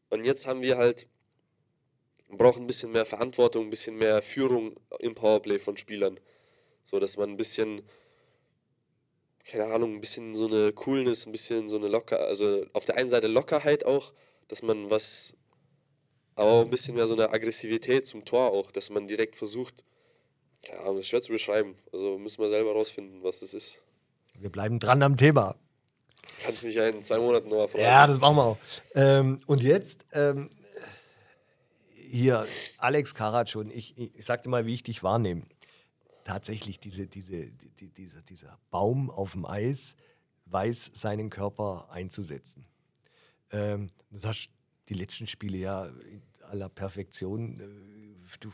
Und 0.09 0.23
jetzt 0.23 0.47
haben 0.47 0.63
wir 0.63 0.77
halt, 0.77 1.07
brauchen 2.29 2.63
ein 2.63 2.67
bisschen 2.67 2.91
mehr 2.91 3.05
Verantwortung, 3.05 3.65
ein 3.65 3.69
bisschen 3.69 3.97
mehr 3.97 4.21
Führung 4.23 4.73
im 4.99 5.13
Powerplay 5.13 5.59
von 5.59 5.77
Spielern. 5.77 6.19
So, 6.83 6.99
dass 6.99 7.17
man 7.17 7.29
ein 7.29 7.37
bisschen, 7.37 7.83
keine 9.45 9.65
Ahnung, 9.73 9.95
ein 9.95 10.01
bisschen 10.01 10.33
so 10.35 10.47
eine 10.47 10.71
Coolness, 10.71 11.25
ein 11.25 11.31
bisschen 11.31 11.67
so 11.67 11.75
eine 11.75 11.87
locker, 11.87 12.19
also 12.19 12.65
auf 12.73 12.85
der 12.85 12.97
einen 12.97 13.09
Seite 13.09 13.27
Lockerheit 13.27 13.85
auch, 13.85 14.13
dass 14.47 14.61
man 14.61 14.89
was, 14.89 15.35
aber 16.35 16.51
auch 16.51 16.61
ein 16.61 16.69
bisschen 16.69 16.95
mehr 16.95 17.07
so 17.07 17.13
eine 17.13 17.29
Aggressivität 17.29 18.07
zum 18.07 18.25
Tor 18.25 18.51
auch, 18.51 18.71
dass 18.71 18.89
man 18.89 19.07
direkt 19.07 19.35
versucht, 19.35 19.83
keine 20.65 20.79
Ahnung, 20.81 20.95
das 20.95 21.03
ist 21.03 21.09
schwer 21.09 21.21
zu 21.21 21.31
beschreiben. 21.31 21.75
Also 21.91 22.17
müssen 22.17 22.41
wir 22.41 22.49
selber 22.49 22.71
rausfinden, 22.71 23.21
was 23.21 23.41
das 23.41 23.53
ist. 23.53 23.83
Wir 24.39 24.49
bleiben 24.49 24.79
dran 24.79 25.03
am 25.03 25.17
Thema. 25.17 25.55
Kannst 26.41 26.63
mich 26.63 26.75
ja 26.75 26.87
in 26.87 27.03
zwei 27.03 27.19
Monaten 27.19 27.49
nochmal 27.49 27.67
fragen. 27.67 27.83
Ja, 27.83 28.07
das 28.07 28.17
machen 28.17 28.37
wir 28.37 28.43
auch. 28.43 28.57
Ähm, 28.95 29.41
und 29.45 29.61
jetzt 29.61 30.05
ähm, 30.13 30.49
hier 31.95 32.47
Alex 32.77 33.13
Karatsch 33.13 33.55
und 33.55 33.71
ich, 33.73 33.97
ich, 33.97 34.15
ich 34.15 34.25
sagte 34.25 34.47
mal, 34.47 34.65
wie 34.65 34.73
ich 34.73 34.83
dich 34.83 35.03
wahrnehme. 35.03 35.43
Tatsächlich, 36.23 36.79
diese, 36.79 37.07
diese, 37.07 37.51
die, 37.51 37.69
die, 37.69 37.89
dieser, 37.89 38.21
dieser 38.21 38.57
Baum 38.71 39.09
auf 39.09 39.33
dem 39.33 39.45
Eis 39.45 39.95
weiß 40.45 40.91
seinen 40.93 41.29
Körper 41.29 41.89
einzusetzen. 41.89 42.65
Ähm, 43.51 43.89
das 44.09 44.25
hast 44.25 44.49
die 44.89 44.93
letzten 44.93 45.27
Spiele 45.27 45.57
ja 45.57 45.85
in 45.85 46.21
aller 46.49 46.69
Perfektion. 46.69 47.59
Äh, 47.59 48.37
du 48.39 48.51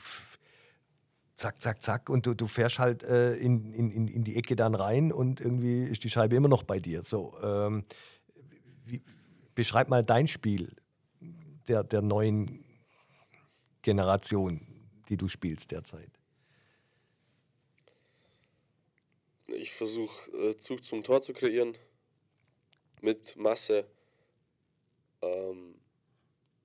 zack, 1.35 1.61
zack, 1.61 1.81
zack 1.81 2.09
und 2.09 2.25
du, 2.25 2.33
du 2.33 2.47
fährst 2.47 2.79
halt 2.79 3.03
äh, 3.03 3.35
in, 3.35 3.73
in, 3.73 3.91
in 3.91 4.07
in 4.07 4.23
die 4.23 4.35
Ecke 4.35 4.55
dann 4.55 4.75
rein 4.75 5.11
und 5.11 5.39
irgendwie 5.39 5.83
ist 5.83 6.03
die 6.03 6.09
Scheibe 6.09 6.35
immer 6.35 6.49
noch 6.49 6.63
bei 6.63 6.79
dir. 6.79 7.01
So, 7.01 7.35
ähm, 7.41 7.85
wie, 8.85 9.01
beschreib 9.55 9.89
mal 9.89 10.03
dein 10.03 10.27
Spiel 10.27 10.75
der, 11.67 11.83
der 11.83 12.01
neuen 12.01 12.65
Generation, 13.81 14.67
die 15.07 15.17
du 15.17 15.27
spielst 15.27 15.71
derzeit. 15.71 16.18
Ich 19.59 19.73
versuche 19.73 20.31
äh, 20.31 20.55
Zug 20.55 20.85
zum 20.85 21.03
Tor 21.03 21.21
zu 21.21 21.33
kreieren. 21.33 21.77
Mit 23.01 23.35
Masse, 23.35 23.85
ähm, 25.21 25.75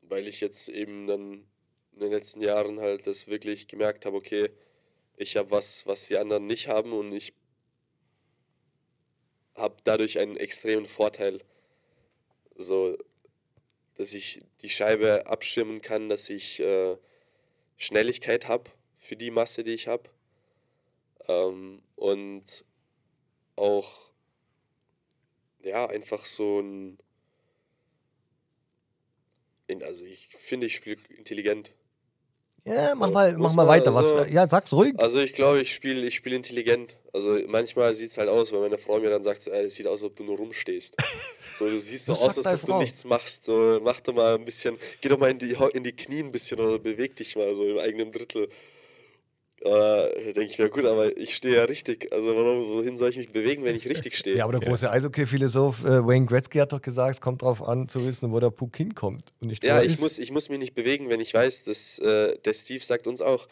weil 0.03 0.29
ich 0.29 0.41
jetzt 0.41 0.69
eben 0.69 1.09
dann 1.09 1.45
in 1.95 1.99
den 1.99 2.13
letzten 2.13 2.41
Jahren 2.41 2.79
halt 2.79 3.09
das 3.09 3.27
wirklich 3.27 3.67
gemerkt 3.67 4.07
habe, 4.07 4.17
okay, 4.17 4.51
ich 5.17 5.37
habe 5.37 5.51
was, 5.51 5.89
was 5.89 6.07
die 6.07 6.17
anderen 6.19 6.47
nicht 6.47 6.69
haben 6.69 6.93
und 6.93 7.11
ich 7.11 7.35
habe 9.57 9.77
dadurch 9.83 10.21
einen 10.21 10.37
extremen 10.37 10.87
Vorteil, 10.87 11.43
so 12.57 12.97
dass 13.97 14.15
ich 14.15 14.41
die 14.63 14.71
Scheibe 14.71 15.27
abschirmen 15.27 15.81
kann, 15.83 16.09
dass 16.09 16.31
ich 16.31 16.61
äh, 16.61 16.97
Schnelligkeit 17.77 18.47
habe 18.47 18.71
für 18.99 19.17
die 19.17 19.33
Masse, 19.33 19.65
die 19.65 19.75
ich 19.75 19.89
habe 19.89 20.11
ähm, 21.27 21.83
und 21.97 22.65
auch 23.57 24.11
ja 25.63 25.87
einfach 25.87 26.25
so 26.25 26.61
ein 26.61 26.99
in, 29.67 29.83
also 29.83 30.05
ich 30.05 30.29
finde 30.29 30.67
ich 30.67 30.75
spiele 30.75 30.97
intelligent. 31.17 31.73
Ja, 32.67 32.95
mach 32.95 33.11
mal, 33.11 33.37
mach 33.37 33.53
mal 33.55 33.67
weiter. 33.67 33.95
Was, 33.95 34.07
also- 34.07 34.25
ja, 34.25 34.49
sag's 34.49 34.73
ruhig. 34.73 34.95
also 34.97 35.21
ich 35.21 35.35
glaube 35.35 35.61
ich 35.61 35.73
spiele 35.73 36.07
ich 36.07 36.15
spiele 36.15 36.37
intelligent. 36.37 36.97
Also 37.13 37.39
manchmal 37.47 37.93
sieht 37.93 38.09
es 38.11 38.19
halt 38.19 38.29
aus 38.29 38.53
weil 38.53 38.61
meine 38.61 38.79
Frau 38.79 38.99
mir 38.99 39.11
dann 39.11 39.23
sagt 39.23 39.43
so, 39.43 39.51
ey, 39.51 39.63
das 39.65 39.75
sieht 39.75 39.87
aus 39.87 40.03
als 40.03 40.05
ob 40.05 40.17
du 40.17 40.25
nur 40.25 40.37
rumstehst. 40.37 40.97
So 41.57 41.69
du 41.69 41.79
siehst 41.79 42.07
so 42.07 42.13
Was 42.15 42.21
aus 42.21 42.47
als 42.47 42.65
ob 42.65 42.69
du 42.69 42.79
nichts 42.81 43.05
machst. 43.05 43.45
So 43.45 43.79
mach 43.81 44.01
doch 44.01 44.13
mal 44.13 44.35
ein 44.35 44.45
bisschen 44.45 44.77
geh 45.01 45.09
doch 45.09 45.19
mal 45.19 45.31
in 45.31 45.39
die 45.39 45.57
in 45.75 45.85
die 45.85 45.95
Knie 45.95 46.19
ein 46.21 46.33
bisschen 46.33 46.59
oder 46.59 46.81
beweg 46.81 47.15
dich 47.15 47.37
mal 47.37 47.55
so 47.55 47.65
im 47.65 47.79
eigenen 47.79 48.11
Drittel 48.11 48.49
äh, 49.65 50.33
denke 50.33 50.45
ich 50.53 50.59
mir, 50.59 50.69
gut, 50.69 50.85
aber 50.85 51.17
ich 51.17 51.35
stehe 51.35 51.57
ja 51.57 51.65
richtig. 51.65 52.13
Also 52.13 52.27
warum, 52.37 52.69
wohin 52.77 52.97
soll 52.97 53.09
ich 53.11 53.17
mich 53.17 53.31
bewegen, 53.33 53.65
wenn 53.65 53.75
ich 53.77 53.89
richtig 53.89 54.17
stehe? 54.17 54.37
Ja, 54.39 54.45
aber 54.45 54.59
der 54.59 54.69
große 54.69 54.91
Eishockey-Philosoph 54.91 55.85
äh, 55.85 56.07
Wayne 56.07 56.27
Gretzky 56.27 56.59
hat 56.59 56.73
doch 56.73 56.83
gesagt, 56.83 57.15
es 57.15 57.21
kommt 57.21 57.43
darauf 57.43 57.63
an, 57.67 57.89
zu 57.89 58.05
wissen, 58.07 58.31
wo 58.33 58.41
der 58.41 58.51
Puck 58.51 58.77
hinkommt. 58.77 59.33
Und 59.41 59.49
nicht, 59.49 59.65
Ja, 59.65 59.83
ich 59.83 59.95
ist. 59.95 60.01
muss, 60.01 60.19
ich 60.19 60.31
muss 60.31 60.49
mich 60.51 60.59
nicht 60.59 60.75
bewegen, 60.75 61.09
wenn 61.09 61.21
ich 61.21 61.33
weiß, 61.33 61.65
dass 61.65 61.99
äh, 61.99 62.37
der 62.45 62.53
Steve 62.53 62.85
sagt 62.85 63.07
uns 63.07 63.21
auch, 63.23 63.47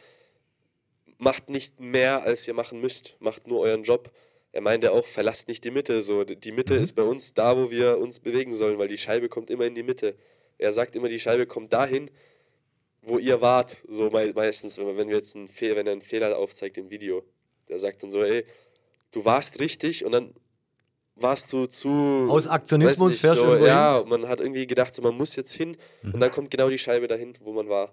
macht 1.18 1.48
nicht 1.48 1.80
mehr, 1.80 2.22
als 2.24 2.46
ihr 2.48 2.54
machen 2.54 2.80
müsst. 2.80 3.16
Macht 3.20 3.46
nur 3.46 3.60
euren 3.60 3.82
Job. 3.82 4.10
Er 4.52 4.60
meinte 4.60 4.92
auch, 4.92 5.06
verlasst 5.06 5.48
nicht 5.48 5.64
die 5.64 5.70
Mitte. 5.70 6.02
So, 6.02 6.24
die 6.24 6.52
Mitte 6.52 6.74
Mhm. 6.74 6.82
ist 6.82 6.92
bei 6.94 7.02
uns 7.04 7.32
da, 7.34 7.56
wo 7.56 7.70
wir 7.70 7.98
uns 7.98 8.20
bewegen 8.20 8.52
sollen, 8.52 8.78
weil 8.78 8.88
die 8.88 8.98
Scheibe 8.98 9.28
kommt 9.28 9.50
immer 9.50 9.64
in 9.64 9.74
die 9.74 9.82
Mitte. 9.82 10.14
Er 10.58 10.72
sagt 10.72 10.94
immer, 10.94 11.08
die 11.08 11.20
Scheibe 11.20 11.46
kommt 11.46 11.72
dahin, 11.72 12.10
wo 13.02 13.18
ihr 13.18 13.40
wart. 13.40 13.76
So 13.88 14.10
mei 14.10 14.32
meistens, 14.34 14.78
wenn, 14.78 14.96
wir 15.08 15.16
jetzt 15.16 15.36
einen 15.36 15.48
Fehler, 15.48 15.76
wenn 15.76 15.86
er 15.86 15.92
einen 15.92 16.00
Fehler 16.00 16.36
aufzeigt 16.38 16.78
im 16.78 16.90
Video. 16.90 17.24
Der 17.68 17.78
sagt 17.78 18.02
dann 18.02 18.10
so, 18.10 18.22
ey, 18.22 18.44
du 19.10 19.24
warst 19.24 19.60
richtig 19.60 20.04
und 20.04 20.12
dann 20.12 20.34
warst 21.16 21.52
du 21.52 21.66
zu. 21.66 22.26
Aus 22.28 22.46
Aktionismus 22.46 23.20
fährst 23.20 23.40
so, 23.40 23.56
Ja, 23.56 24.04
man 24.06 24.28
hat 24.28 24.40
irgendwie 24.40 24.66
gedacht, 24.66 24.94
so, 24.94 25.02
man 25.02 25.16
muss 25.16 25.36
jetzt 25.36 25.52
hin 25.52 25.76
Mhm. 26.02 26.14
und 26.14 26.20
dann 26.20 26.30
kommt 26.30 26.50
genau 26.50 26.68
die 26.70 26.78
Scheibe 26.78 27.08
dahin, 27.08 27.34
wo 27.40 27.52
man 27.52 27.68
war. 27.68 27.92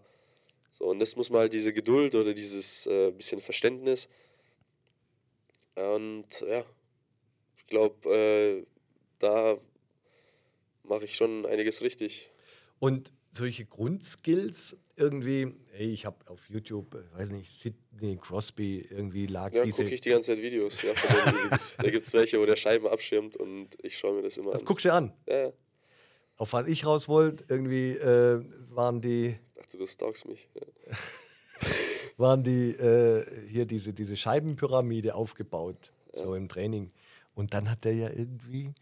So, 0.72 0.86
und 0.86 1.00
das 1.00 1.16
muss 1.16 1.30
mal 1.32 1.40
halt 1.40 1.54
diese 1.54 1.74
Geduld 1.74 2.14
oder 2.16 2.34
dieses 2.34 2.86
äh, 2.86 3.12
bisschen 3.12 3.42
Verständnis. 3.42 4.08
Und 5.76 6.28
ja, 6.48 6.64
ich 7.58 7.66
glaube, 7.68 8.10
äh, 8.16 8.66
da 9.18 9.58
mache 10.84 11.06
ich 11.06 11.16
schon 11.16 11.46
einiges 11.46 11.82
richtig. 11.82 12.30
Und 12.80 13.12
solche 13.32 13.66
Grundskills 13.66 14.78
irgendwie, 15.00 15.54
ey, 15.74 15.92
ich 15.94 16.06
habe 16.06 16.18
auf 16.30 16.50
YouTube, 16.50 16.94
äh, 16.96 17.18
weiß 17.20 17.32
nicht, 17.32 17.52
Sidney 17.52 18.18
Crosby 18.18 18.88
irgendwie 18.90 19.26
lag 19.28 19.52
Ja, 19.54 19.64
diese. 19.64 19.84
gucke 19.84 19.94
ich 19.96 20.02
die 20.02 20.10
ganze 20.10 20.34
Zeit 20.36 20.42
Videos. 20.44 20.82
Ja, 20.82 20.94
da 21.78 21.90
gibt 21.90 22.04
es 22.04 22.14
welche, 22.14 22.40
wo 22.40 22.46
der 22.46 22.56
Scheiben 22.56 22.88
abschirmt 22.88 23.36
und 23.38 23.70
ich 23.84 23.98
schaue 23.98 24.16
mir 24.16 24.22
das 24.24 24.38
immer 24.38 24.52
Das 24.52 24.62
an. 24.62 24.66
guckst 24.66 24.86
du 24.86 24.94
an. 24.94 25.14
Ja, 25.28 25.38
ja. 25.48 25.54
Auf 26.38 26.54
was 26.54 26.68
ich 26.68 26.86
raus 26.86 27.08
wollte, 27.08 27.44
irgendwie 27.50 27.92
äh, 27.92 28.44
waren 28.70 29.02
die, 29.02 29.28
Ich 29.48 29.54
dachte, 29.56 29.78
du 29.78 29.86
stalkst 29.88 30.26
mich. 30.28 30.48
Ja. 30.56 30.98
waren 32.18 32.44
die 32.44 32.72
äh, 32.72 33.26
hier 33.50 33.66
diese, 33.66 33.94
diese 33.94 34.16
Scheibenpyramide 34.18 35.16
aufgebaut, 35.16 35.92
so 36.14 36.36
im 36.36 36.48
Training. 36.50 36.92
Und 37.34 37.54
dann 37.54 37.70
hat 37.70 37.86
der 37.86 37.94
ja 37.94 38.10
irgendwie 38.10 38.74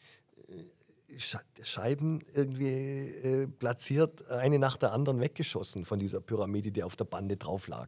Scheiben 1.61 2.21
irgendwie 2.34 2.67
äh, 2.67 3.47
platziert, 3.47 4.29
eine 4.29 4.59
nach 4.59 4.77
der 4.77 4.91
anderen 4.91 5.21
weggeschossen 5.21 5.85
von 5.85 5.99
dieser 5.99 6.19
Pyramide, 6.19 6.71
die 6.71 6.84
auf 6.84 6.95
der 6.95 7.05
Bande 7.05 7.38
drauf 7.38 7.67
lag. 7.67 7.88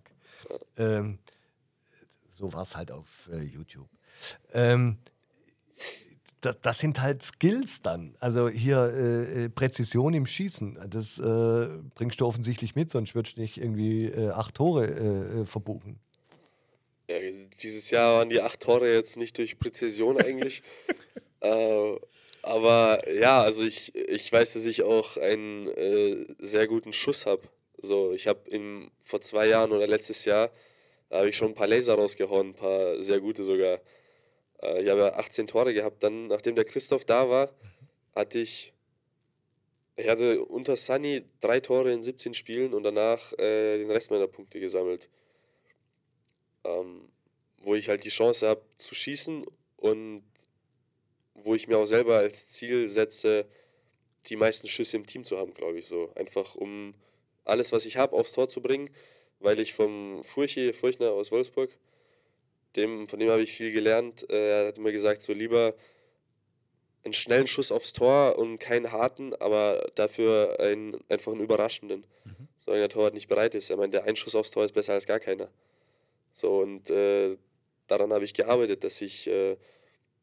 Ähm, 0.77 1.19
so 2.31 2.53
war 2.53 2.63
es 2.63 2.75
halt 2.75 2.91
auf 2.91 3.29
äh, 3.31 3.41
YouTube. 3.41 3.89
Ähm, 4.53 4.97
das, 6.41 6.57
das 6.61 6.79
sind 6.79 7.01
halt 7.01 7.21
Skills 7.21 7.81
dann. 7.81 8.15
Also 8.19 8.47
hier 8.47 8.77
äh, 8.77 9.45
äh, 9.45 9.49
Präzision 9.49 10.13
im 10.13 10.25
Schießen, 10.25 10.79
das 10.89 11.19
äh, 11.19 11.67
bringst 11.95 12.21
du 12.21 12.25
offensichtlich 12.25 12.75
mit, 12.75 12.91
sonst 12.91 13.15
würdest 13.15 13.35
du 13.35 13.41
nicht 13.41 13.57
irgendwie 13.57 14.05
äh, 14.05 14.29
acht 14.29 14.55
Tore 14.55 15.45
verbuchen. 15.45 15.99
Ja, 17.09 17.17
dieses 17.61 17.89
Jahr 17.89 18.19
waren 18.19 18.29
die 18.29 18.39
acht 18.39 18.59
Tore 18.59 18.93
jetzt 18.93 19.17
nicht 19.17 19.37
durch 19.37 19.57
Präzision 19.57 20.21
eigentlich. 20.21 20.63
äh, 21.41 21.95
aber 22.41 23.11
ja, 23.11 23.41
also 23.41 23.64
ich, 23.64 23.95
ich 23.95 24.32
weiß, 24.32 24.53
dass 24.53 24.66
ich 24.66 24.84
auch 24.84 25.18
einen 25.18 25.68
äh, 25.68 26.26
sehr 26.40 26.68
guten 26.68 26.94
Schuss 26.94 27.26
habe. 27.26 27.44
So, 27.78 28.11
ich 28.11 28.28
habe 28.28 28.40
vor 29.02 29.22
zwei 29.22 29.48
Jahren 29.48 29.72
oder 29.72 29.88
letztes 29.88 30.26
Jahr 30.26 30.52
habe 31.11 31.30
ich 31.30 31.38
schon 31.38 31.49
ein 31.49 31.56
paar 31.56 31.68
Laser 31.68 31.95
rausgehauen, 31.95 32.49
ein 32.49 32.53
paar 32.53 33.02
sehr 33.02 33.20
gute 33.20 33.44
sogar. 33.44 33.80
Äh, 34.61 34.84
ich 34.84 34.90
habe 34.90 35.02
ja 35.02 35.14
18 35.14 35.48
Tore 35.48 35.74
gehabt. 35.74 36.03
Dann, 36.03 36.28
nachdem 36.28 36.56
der 36.56 36.66
Christoph 36.66 37.06
da 37.06 37.30
war, 37.30 37.52
hatte 38.16 38.40
ich 38.40 38.74
ich 39.95 40.07
hatte 40.07 40.45
unter 40.45 40.78
Sunny 40.78 41.24
drei 41.41 41.60
Tore 41.60 41.91
in 41.91 42.03
17 42.03 42.34
Spielen 42.34 42.74
und 42.74 42.84
danach 42.84 43.34
äh, 43.34 43.80
den 43.80 43.91
Rest 43.91 44.11
meiner 44.11 44.28
Punkte 44.28 44.60
gesammelt 44.61 45.10
ähm, 46.64 47.10
wo 47.61 47.76
ich 47.76 47.90
halt 47.90 48.03
die 48.03 48.10
Chance 48.10 48.48
habe 48.48 48.61
zu 48.76 48.95
schießen 48.95 49.45
und 49.78 50.24
wo 51.44 51.56
ich 51.56 51.68
mir 51.68 51.78
auch 51.78 51.86
selber 51.86 52.18
als 52.18 52.49
Ziel 52.49 52.88
setze, 52.88 53.45
die 54.28 54.36
meisten 54.36 54.68
Schüsse 54.68 54.98
im 54.98 55.06
Team 55.06 55.24
zu 55.24 55.38
haben, 55.38 55.53
glaube 55.53 55.80
ich 55.80 55.88
so. 55.88 56.11
Einfach 56.16 56.56
um 56.56 56.94
alles, 57.45 57.72
was 57.72 57.86
ich 57.86 57.98
habe, 57.98 58.16
aufs 58.16 58.34
Tor 58.34 58.48
zu 58.49 58.61
bringen, 58.61 58.90
weil 59.40 59.60
ich 59.60 59.74
vom 59.74 60.24
Furchi, 60.24 60.74
Furchner 60.74 61.11
aus 61.11 61.32
Wolfsburg, 61.32 61.72
dem, 62.76 63.07
von 63.07 63.20
dem 63.20 63.30
habe 63.30 63.41
ich 63.41 63.52
viel 63.52 63.72
gelernt. 63.72 64.30
Äh, 64.30 64.61
er 64.61 64.68
hat 64.68 64.78
immer 64.78 64.91
gesagt, 64.91 65.22
so 65.22 65.34
lieber 65.34 65.76
einen 67.03 67.14
schnellen 67.14 67.48
Schuss 67.48 67.72
aufs 67.72 67.94
Tor 67.94 68.38
und 68.38 68.60
keinen 68.60 68.91
harten, 68.91 69.34
aber 69.36 69.90
dafür 69.95 70.60
einen, 70.60 70.99
einfach 71.10 71.32
einen 71.32 71.41
überraschenden. 71.41 72.03
Mhm. 72.26 72.48
Solange 72.60 72.82
der 72.82 72.90
Torwart 72.90 73.14
nicht 73.14 73.28
bereit 73.28 73.56
ist. 73.56 73.70
Er 73.70 73.78
meint, 73.78 73.94
der 73.94 74.03
ein 74.03 74.16
Schuss 74.16 74.36
aufs 74.36 74.52
Tor 74.52 74.66
ist 74.66 74.74
besser 74.74 74.94
als 74.94 75.07
gar 75.07 75.20
keiner. 75.20 75.49
So, 76.34 76.60
und 76.60 76.90
äh, 76.90 77.38
daran 77.88 78.14
habe 78.14 78.26
ich 78.26 78.34
gearbeitet, 78.34 78.84
dass 78.84 79.02
ich 79.02 79.28
äh, 79.28 79.57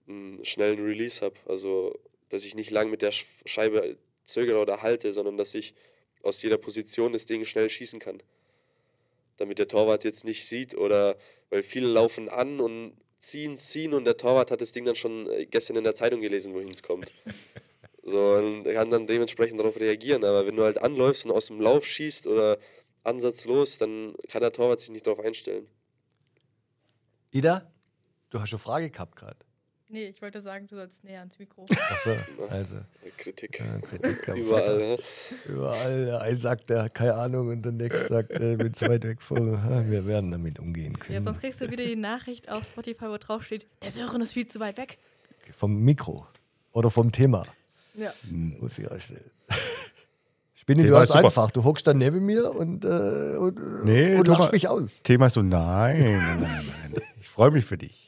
einen 0.08 0.44
schnellen 0.44 0.82
Release 0.84 1.24
habe. 1.24 1.36
Also, 1.46 1.98
dass 2.28 2.44
ich 2.44 2.54
nicht 2.54 2.70
lang 2.70 2.90
mit 2.90 3.02
der 3.02 3.12
Scheibe 3.12 3.96
zögere 4.24 4.60
oder 4.60 4.82
halte, 4.82 5.12
sondern 5.12 5.36
dass 5.36 5.54
ich 5.54 5.74
aus 6.22 6.42
jeder 6.42 6.58
Position 6.58 7.12
das 7.12 7.26
Ding 7.26 7.44
schnell 7.44 7.70
schießen 7.70 8.00
kann. 8.00 8.22
Damit 9.36 9.58
der 9.58 9.68
Torwart 9.68 10.04
jetzt 10.04 10.24
nicht 10.24 10.46
sieht 10.46 10.76
oder, 10.76 11.16
weil 11.50 11.62
viele 11.62 11.88
laufen 11.88 12.28
an 12.28 12.60
und 12.60 12.96
ziehen, 13.18 13.58
ziehen 13.58 13.94
und 13.94 14.04
der 14.04 14.16
Torwart 14.16 14.50
hat 14.50 14.60
das 14.60 14.72
Ding 14.72 14.84
dann 14.84 14.94
schon 14.94 15.28
äh, 15.30 15.46
gestern 15.46 15.76
in 15.76 15.84
der 15.84 15.94
Zeitung 15.94 16.20
gelesen, 16.20 16.54
wohin 16.54 16.70
es 16.70 16.82
kommt. 16.82 17.12
So, 18.08 18.34
und 18.34 18.62
kann 18.62 18.88
dann 18.88 19.08
dementsprechend 19.08 19.58
darauf 19.58 19.80
reagieren. 19.80 20.22
Aber 20.22 20.46
wenn 20.46 20.54
du 20.54 20.62
halt 20.62 20.78
anläufst 20.78 21.24
und 21.24 21.32
aus 21.32 21.46
dem 21.46 21.60
Lauf 21.60 21.84
schießt 21.84 22.28
oder 22.28 22.56
ansatzlos, 23.02 23.78
dann 23.78 24.14
kann 24.28 24.42
der 24.42 24.52
Torwart 24.52 24.78
sich 24.78 24.90
nicht 24.90 25.08
darauf 25.08 25.18
einstellen. 25.18 25.66
Ida, 27.32 27.68
du 28.30 28.40
hast 28.40 28.52
eine 28.52 28.60
Frage 28.60 28.90
gehabt 28.90 29.16
gerade. 29.16 29.45
Nee, 29.88 30.06
ich 30.08 30.20
wollte 30.20 30.42
sagen, 30.42 30.66
du 30.66 30.74
sollst 30.74 31.04
näher 31.04 31.20
ans 31.20 31.38
Mikro. 31.38 31.64
Achso, 31.90 32.10
also. 32.50 32.76
Kritik. 33.16 33.60
Ja, 33.60 33.78
Kritik 33.78 34.26
Überall, 34.36 34.78
ne? 34.78 34.98
Überall. 35.48 36.06
Der 36.06 36.20
eine 36.22 36.36
sagt, 36.36 36.70
er 36.70 36.84
hat 36.84 36.94
keine 36.94 37.14
Ahnung 37.14 37.48
und 37.48 37.62
der 37.62 37.70
nächste 37.70 38.08
sagt, 38.08 38.32
er 38.32 38.52
äh, 38.52 38.56
bin 38.56 38.74
zu 38.74 38.88
weit 38.88 39.04
weg 39.04 39.22
von. 39.22 39.52
Wir 39.90 40.04
werden 40.06 40.32
damit 40.32 40.58
umgehen 40.58 40.98
können. 40.98 41.14
Ja, 41.14 41.22
sonst 41.22 41.40
kriegst 41.40 41.60
du 41.60 41.70
wieder 41.70 41.84
die 41.84 41.94
Nachricht 41.94 42.50
auf 42.50 42.64
Spotify, 42.64 43.06
wo 43.06 43.16
drauf 43.16 43.44
steht, 43.44 43.66
der 43.82 43.92
Sören 43.92 44.20
ist 44.22 44.32
viel 44.32 44.48
zu 44.48 44.58
weit 44.58 44.76
weg. 44.76 44.98
Vom 45.56 45.76
Mikro. 45.76 46.26
Oder 46.72 46.90
vom 46.90 47.12
Thema. 47.12 47.44
Ja. 47.94 48.12
Hm, 48.28 48.56
muss 48.60 48.78
ich 48.78 48.90
ausstellen. 48.90 49.30
Spinni, 50.54 50.82
du 50.82 50.96
hast 50.96 51.12
einfach. 51.12 51.52
Du 51.52 51.62
hockst 51.62 51.86
dann 51.86 51.98
neben 51.98 52.26
mir 52.26 52.52
und, 52.52 52.84
äh, 52.84 53.36
und, 53.38 53.84
nee, 53.84 54.16
und 54.16 54.26
lachst 54.26 54.50
mich 54.50 54.66
aus. 54.66 55.00
Thema 55.04 55.30
so, 55.30 55.42
nein, 55.42 56.00
nein, 56.00 56.40
nein, 56.40 56.72
nein. 56.90 56.94
Ich 57.20 57.28
freue 57.28 57.52
mich 57.52 57.64
für 57.64 57.78
dich. 57.78 58.04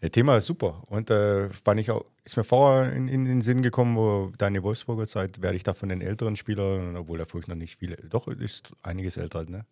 Das 0.00 0.10
Thema 0.12 0.36
ist 0.36 0.46
super. 0.46 0.82
Und 0.88 1.10
äh, 1.10 1.50
fand 1.50 1.80
ich 1.80 1.90
auch, 1.90 2.04
ist 2.24 2.36
mir 2.36 2.44
vorher 2.44 2.92
in, 2.92 3.08
in, 3.08 3.26
den 3.26 3.42
Sinn 3.42 3.62
gekommen, 3.62 3.96
wo 3.96 4.32
deine 4.38 4.62
Wolfsburger 4.62 5.06
Zeit, 5.06 5.42
werde 5.42 5.56
ich 5.56 5.62
da 5.62 5.74
von 5.74 5.90
den 5.90 6.00
älteren 6.00 6.36
Spielern, 6.36 6.96
obwohl 6.96 7.20
er 7.20 7.26
vielleicht 7.26 7.48
noch 7.48 7.56
nicht 7.56 7.76
viele, 7.76 7.96
doch 7.96 8.26
ist 8.28 8.72
einiges 8.82 9.16
älter, 9.16 9.44
ne? 9.44 9.66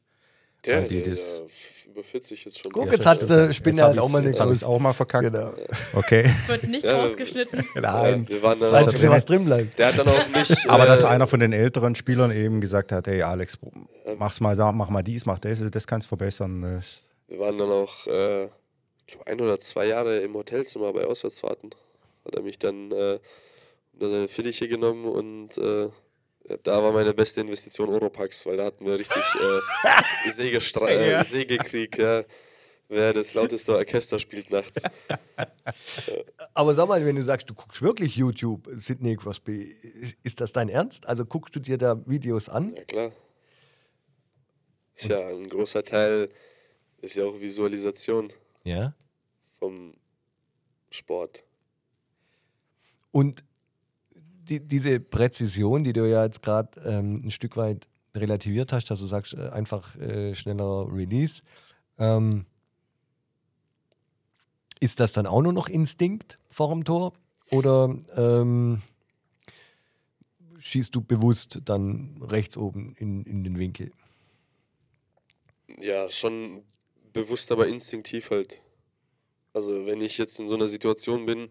Der, 0.65 0.83
die 0.83 1.03
der, 1.03 1.13
das, 1.13 1.45
der 1.85 1.93
über 1.93 2.03
40 2.03 2.45
jetzt 2.45 2.59
schon. 2.59 2.73
Guck, 2.73 2.91
jetzt 2.91 3.07
hat 3.07 3.29
der 3.31 3.53
Spinner 3.53 3.85
halt 3.85 3.99
auch 4.01 4.09
mal 4.09 4.21
nichts. 4.21 4.41
Jetzt 4.41 4.65
auch 4.65 4.81
mal 4.81 4.93
verkackt. 4.93 5.33
Genau. 5.33 5.53
Okay. 5.93 6.35
Wird 6.49 6.65
nicht 6.65 6.85
ja, 6.85 7.01
rausgeschnitten. 7.01 7.65
Nein. 7.77 8.25
Ja, 8.25 8.29
wir 8.29 8.43
waren 8.43 8.59
dann 8.59 8.73
das 8.73 9.09
was 9.09 9.25
drin 9.25 9.45
bleibt. 9.45 9.79
Der 9.79 9.89
hat 9.89 9.99
dann 9.99 10.09
auch 10.09 10.29
nicht. 10.35 10.69
Aber 10.69 10.85
äh, 10.85 10.89
dass 10.89 11.05
einer 11.05 11.29
von 11.29 11.39
den 11.39 11.53
älteren 11.53 11.95
Spielern 11.95 12.33
eben 12.33 12.61
gesagt 12.61 12.91
hat: 12.91 13.07
Hey, 13.07 13.23
Alex, 13.23 13.57
mach's 14.19 14.41
mal, 14.41 14.57
mach 14.73 14.91
mal 14.91 15.03
dies, 15.03 15.27
mach 15.27 15.39
das, 15.39 15.63
das 15.71 15.87
kannst 15.87 16.07
du 16.07 16.09
verbessern. 16.09 16.61
Das 16.63 17.09
wir 17.29 17.39
waren 17.39 17.57
dann 17.57 17.71
auch. 17.71 18.07
Äh, 18.09 18.49
ich 19.09 19.15
glaube, 19.15 19.27
ein 19.27 19.41
oder 19.41 19.59
zwei 19.59 19.87
Jahre 19.87 20.19
im 20.19 20.35
Hotelzimmer 20.35 20.93
bei 20.93 21.07
Auswärtsfahrten. 21.07 21.71
Hat 22.27 22.35
er 22.35 22.43
mich 22.43 22.59
dann 22.59 22.93
äh, 22.93 23.19
unter 23.95 24.11
seine 24.11 24.29
Fittiche 24.29 24.69
genommen 24.69 25.07
und 25.07 25.57
äh, 25.57 25.89
da 26.63 26.83
war 26.83 26.93
meine 26.93 27.15
beste 27.15 27.41
Investition 27.41 27.89
Oropax, 27.89 28.45
weil 28.45 28.59
da 28.59 28.67
hatten 28.67 28.85
wir 28.85 28.99
richtig 28.99 29.23
äh, 29.23 30.31
Sägestra 30.31 30.89
äh, 30.89 31.25
Sägekrieg, 31.25 31.97
ja. 31.97 32.25
Wer 32.91 33.13
das 33.13 33.35
lauteste 33.35 33.77
Orchester 33.77 34.19
spielt 34.19 34.51
nachts. 34.51 34.81
Aber 36.55 36.75
sag 36.75 36.89
mal, 36.89 37.05
wenn 37.05 37.17
du 37.17 37.23
sagst, 37.23 37.49
du 37.49 37.55
guckst 37.55 37.83
wirklich 37.83 38.17
YouTube, 38.17 38.69
Sidney 38.75 39.17
Crosby, 39.17 39.75
ist 40.23 40.41
das 40.41 40.53
dein 40.53 40.71
Ernst? 40.71 41.07
Also 41.07 41.27
guckst 41.27 41.55
du 41.55 41.61
dir 41.61 41.77
da 41.77 42.01
Videos 42.07 42.49
an? 42.49 42.75
Ja, 42.77 42.85
klar. 42.85 43.13
Ist 44.95 45.09
ja 45.09 45.29
ein 45.29 45.49
großer 45.49 45.83
Teil, 45.85 46.31
ist 47.03 47.17
ja 47.17 47.25
auch 47.25 47.39
Visualisation 47.41 48.33
ja. 48.65 48.95
vom 49.59 49.95
Sport. 50.91 51.45
Und 53.11 53.45
die, 54.49 54.61
diese 54.61 55.01
Präzision, 55.01 55.85
die 55.85 55.93
du 55.93 56.09
ja 56.09 56.25
jetzt 56.25 56.43
gerade 56.43 56.81
ähm, 56.81 57.15
ein 57.23 57.31
Stück 57.31 57.57
weit 57.57 57.87
relativiert 58.15 58.73
hast, 58.73 58.91
dass 58.91 59.01
du 59.01 59.07
sagst, 59.07 59.35
äh, 59.35 59.49
einfach 59.51 59.97
äh, 59.97 60.35
schneller 60.35 60.87
Release, 60.91 61.43
ähm, 61.99 62.47
ist 64.81 65.01
das 65.01 65.13
dann 65.13 65.27
auch 65.27 65.43
nur 65.43 65.53
noch 65.53 65.69
Instinkt 65.69 66.39
vor 66.49 66.73
dem 66.73 66.85
Tor? 66.85 67.13
Oder 67.51 67.97
ähm, 68.15 68.83
schießt 70.59 70.95
du 70.95 71.01
bewusst 71.01 71.61
dann 71.65 72.23
rechts 72.23 72.57
oben 72.57 72.95
in, 72.97 73.25
in 73.25 73.43
den 73.43 73.59
Winkel? 73.59 73.91
Ja, 75.81 76.09
schon 76.11 76.63
bewusst, 77.19 77.51
aber 77.51 77.67
instinktiv 77.67 78.31
halt. 78.31 78.63
Also 79.53 79.87
wenn 79.87 80.01
ich 80.01 80.19
jetzt 80.19 80.39
in 80.39 80.47
so 80.47 80.55
einer 80.55 80.69
Situation 80.69 81.27
bin, 81.27 81.51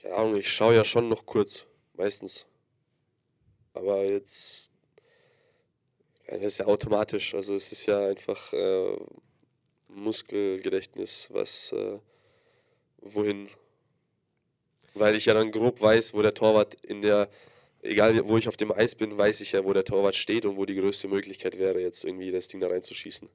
keine 0.00 0.14
Ahnung, 0.14 0.36
ich 0.36 0.50
schaue 0.50 0.74
ja 0.74 0.84
schon 0.84 1.08
noch 1.08 1.26
kurz, 1.26 1.66
meistens. 1.94 2.46
Aber 3.74 4.04
jetzt, 4.04 4.72
ja, 6.26 6.34
das 6.38 6.46
ist 6.46 6.58
ja 6.58 6.66
automatisch. 6.66 7.34
Also 7.34 7.54
es 7.54 7.72
ist 7.72 7.86
ja 7.86 8.06
einfach 8.06 8.52
äh, 8.52 8.96
Muskelgedächtnis, 9.88 11.28
was 11.30 11.72
äh, 11.72 11.98
wohin. 12.98 13.48
Weil 14.94 15.14
ich 15.14 15.26
ja 15.26 15.34
dann 15.34 15.50
grob 15.50 15.80
weiß, 15.80 16.14
wo 16.14 16.22
der 16.22 16.34
Torwart 16.34 16.74
in 16.82 17.02
der, 17.02 17.30
egal 17.82 18.28
wo 18.28 18.36
ich 18.36 18.48
auf 18.48 18.56
dem 18.56 18.72
Eis 18.72 18.94
bin, 18.94 19.16
weiß 19.16 19.40
ich 19.40 19.52
ja, 19.52 19.64
wo 19.64 19.72
der 19.72 19.84
Torwart 19.84 20.16
steht 20.16 20.46
und 20.46 20.56
wo 20.56 20.66
die 20.66 20.74
größte 20.74 21.08
Möglichkeit 21.08 21.58
wäre, 21.58 21.80
jetzt 21.80 22.04
irgendwie 22.04 22.30
das 22.30 22.48
Ding 22.48 22.60
da 22.60 22.68
reinzuschießen. 22.68 23.28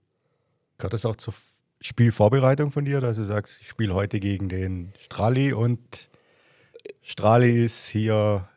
Gehört 0.78 0.94
das 0.94 1.06
auch 1.06 1.16
zur 1.16 1.34
Spielvorbereitung 1.82 2.72
von 2.72 2.86
dir, 2.86 3.02
dass 3.02 3.18
du 3.18 3.24
sagst, 3.24 3.62
ich 3.62 3.68
spiele 3.68 3.94
heute 3.94 4.20
gegen 4.20 4.50
den 4.50 4.94
Strali 5.00 5.54
und 5.54 6.10
Strali 7.02 7.64
ist 7.64 7.88
hier, 7.88 8.48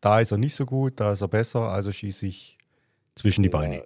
da 0.00 0.20
ist 0.20 0.32
er 0.32 0.38
nicht 0.38 0.54
so 0.54 0.66
gut, 0.66 0.94
da 1.00 1.12
ist 1.12 1.20
er 1.20 1.28
besser, 1.28 1.60
also 1.68 1.92
schieße 1.92 2.26
ich 2.26 2.58
zwischen 3.14 3.42
die 3.42 3.50
ja, 3.50 3.58
Beine. 3.58 3.84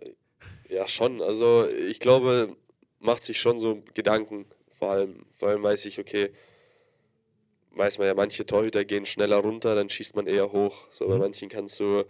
Ja, 0.68 0.86
schon. 0.86 1.22
Also 1.22 1.66
ich 1.68 2.00
glaube, 2.00 2.56
macht 3.00 3.22
sich 3.22 3.40
schon 3.40 3.58
so 3.58 3.82
Gedanken. 3.94 4.46
Vor 4.70 4.90
allem, 4.90 5.24
vor 5.30 5.48
allem 5.48 5.62
weiß 5.62 5.86
ich, 5.86 5.98
okay, 5.98 6.30
weiß 7.72 7.98
man 7.98 8.06
ja, 8.06 8.14
manche 8.14 8.46
Torhüter 8.46 8.84
gehen 8.84 9.04
schneller 9.04 9.36
runter, 9.36 9.74
dann 9.74 9.88
schießt 9.88 10.16
man 10.16 10.26
eher 10.26 10.52
hoch. 10.52 10.86
So, 10.90 11.06
bei 11.06 11.14
mhm. 11.14 11.20
manchen 11.20 11.48
kannst 11.48 11.80
du 11.80 12.04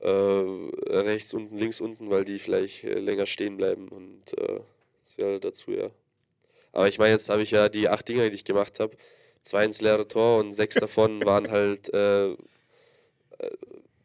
äh, 0.00 0.08
rechts 0.08 1.34
unten, 1.34 1.56
links 1.56 1.80
unten, 1.80 2.10
weil 2.10 2.24
die 2.24 2.38
vielleicht 2.38 2.84
äh, 2.84 2.98
länger 2.98 3.26
stehen 3.26 3.56
bleiben. 3.56 3.88
Und 3.88 4.36
äh, 4.38 4.60
das 5.16 5.40
dazu, 5.40 5.72
ja. 5.72 5.90
Aber 6.72 6.88
ich 6.88 6.98
meine, 6.98 7.12
jetzt 7.12 7.28
habe 7.28 7.42
ich 7.42 7.50
ja 7.50 7.68
die 7.68 7.88
acht 7.88 8.08
Dinger, 8.08 8.28
die 8.30 8.36
ich 8.36 8.44
gemacht 8.44 8.80
habe, 8.80 8.96
zwei 9.42 9.64
ins 9.64 9.80
leere 9.80 10.06
Tor 10.06 10.38
und 10.38 10.52
sechs 10.52 10.76
davon 10.76 11.24
waren 11.24 11.50
halt, 11.50 11.92
äh, 11.92 12.30
äh, 12.30 12.36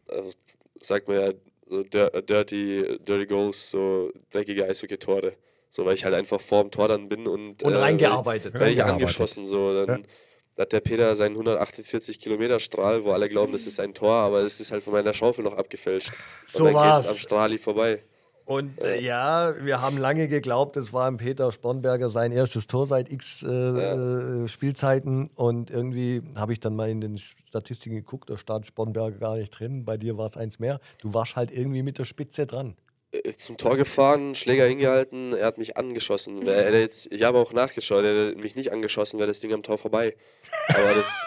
also 0.07 0.32
sagt 0.80 1.07
man 1.07 1.19
ja, 1.19 1.34
so 1.68 1.84
dirty, 1.84 2.99
dirty 2.99 3.26
Goals, 3.26 3.72
so 3.72 4.11
dreckige 4.32 4.65
Eishockey-Tore. 4.65 5.34
So, 5.69 5.86
weil 5.86 5.95
ich 5.95 6.06
halt 6.06 6.15
einfach 6.15 6.40
vorm 6.40 6.72
Tor 6.72 6.88
dann 6.88 7.10
bin 7.10 7.27
und. 7.27 7.61
Und 7.64 7.73
äh, 7.73 7.76
reingearbeitet. 7.76 8.53
Werde 8.53 8.72
ich 8.72 8.84
angeschossen, 8.84 9.45
so. 9.45 9.86
Dann 9.86 10.03
ja. 10.03 10.61
hat 10.61 10.72
der 10.72 10.80
Peter 10.80 11.15
seinen 11.15 11.34
148 11.34 12.19
Kilometer 12.19 12.60
Strahl, 12.61 13.03
wo 13.03 13.11
alle 13.11 13.27
glauben, 13.27 13.52
das 13.52 13.68
ist 13.68 13.80
ein 13.80 13.94
Tor, 13.94 14.14
aber 14.14 14.41
es 14.41 14.60
ist 14.60 14.72
halt 14.72 14.84
von 14.84 14.94
meiner 14.94 15.14
Schaufel 15.14 15.44
noch 15.44 15.57
abgefälscht. 15.57 16.11
So 16.45 16.60
und 16.60 16.65
dann 16.68 16.76
war's. 16.76 17.02
geht's 17.02 17.10
am 17.11 17.18
Strahli 17.18 17.57
vorbei. 17.57 18.02
Und 18.45 18.80
äh, 18.80 19.01
ja, 19.01 19.55
wir 19.59 19.81
haben 19.81 19.97
lange 19.97 20.27
geglaubt, 20.27 20.77
es 20.77 20.93
war 20.93 21.07
im 21.07 21.17
Peter 21.17 21.51
Spornberger 21.51 22.09
sein 22.09 22.31
erstes 22.31 22.67
Tor 22.67 22.85
seit 22.85 23.11
x 23.11 23.43
äh, 23.43 23.49
ja. 23.49 24.43
Äh, 24.43 24.47
Spielzeiten. 24.47 25.31
Und 25.35 25.72
irgendwie 25.72 26.22
habe 26.35 26.53
ich 26.53 26.59
dann 26.59 26.76
mal 26.76 26.89
in 26.89 27.01
den 27.01 27.17
Statistiken 27.17 27.95
geguckt, 27.95 28.30
da 28.30 28.38
stand 28.38 28.67
Spornberger 28.67 29.17
gar 29.17 29.38
nicht 29.38 29.49
drin. 29.49 29.84
Bei 29.84 29.97
dir 29.97 30.17
war 30.17 30.27
es 30.27 30.38
eins 30.38 30.59
mehr. 30.59 30.80
Du 31.01 31.13
warst 31.13 31.35
halt 31.35 31.51
irgendwie 31.51 31.81
mit 31.81 31.97
der 31.97 32.05
Spitze 32.05 32.45
dran. 32.45 32.76
Äh, 33.23 33.34
zum 33.34 33.57
Tor 33.57 33.77
gefahren, 33.77 34.35
Schläger 34.35 34.65
hingehalten, 34.65 35.34
er 35.34 35.47
hat 35.47 35.57
mich 35.57 35.77
angeschossen. 35.77 36.45
Er 36.47 36.80
jetzt, 36.80 37.11
ich 37.11 37.23
habe 37.23 37.39
auch 37.39 37.53
nachgeschaut, 37.53 38.03
er 38.03 38.27
hätte 38.27 38.39
mich 38.39 38.55
nicht 38.55 38.72
angeschossen, 38.72 39.17
wäre 39.17 39.27
das 39.27 39.39
Ding 39.39 39.53
am 39.53 39.63
Tor 39.63 39.77
vorbei. 39.77 40.15
Aber 40.67 40.93
das, 40.93 41.26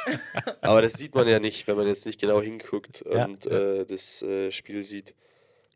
aber 0.60 0.82
das 0.82 0.94
sieht 0.94 1.14
man 1.14 1.26
ja 1.26 1.40
nicht, 1.40 1.66
wenn 1.66 1.76
man 1.76 1.86
jetzt 1.86 2.06
nicht 2.06 2.20
genau 2.20 2.40
hinguckt 2.40 3.02
und 3.02 3.44
ja. 3.44 3.50
äh, 3.50 3.86
das 3.86 4.22
äh, 4.22 4.52
Spiel 4.52 4.82
sieht. 4.82 5.14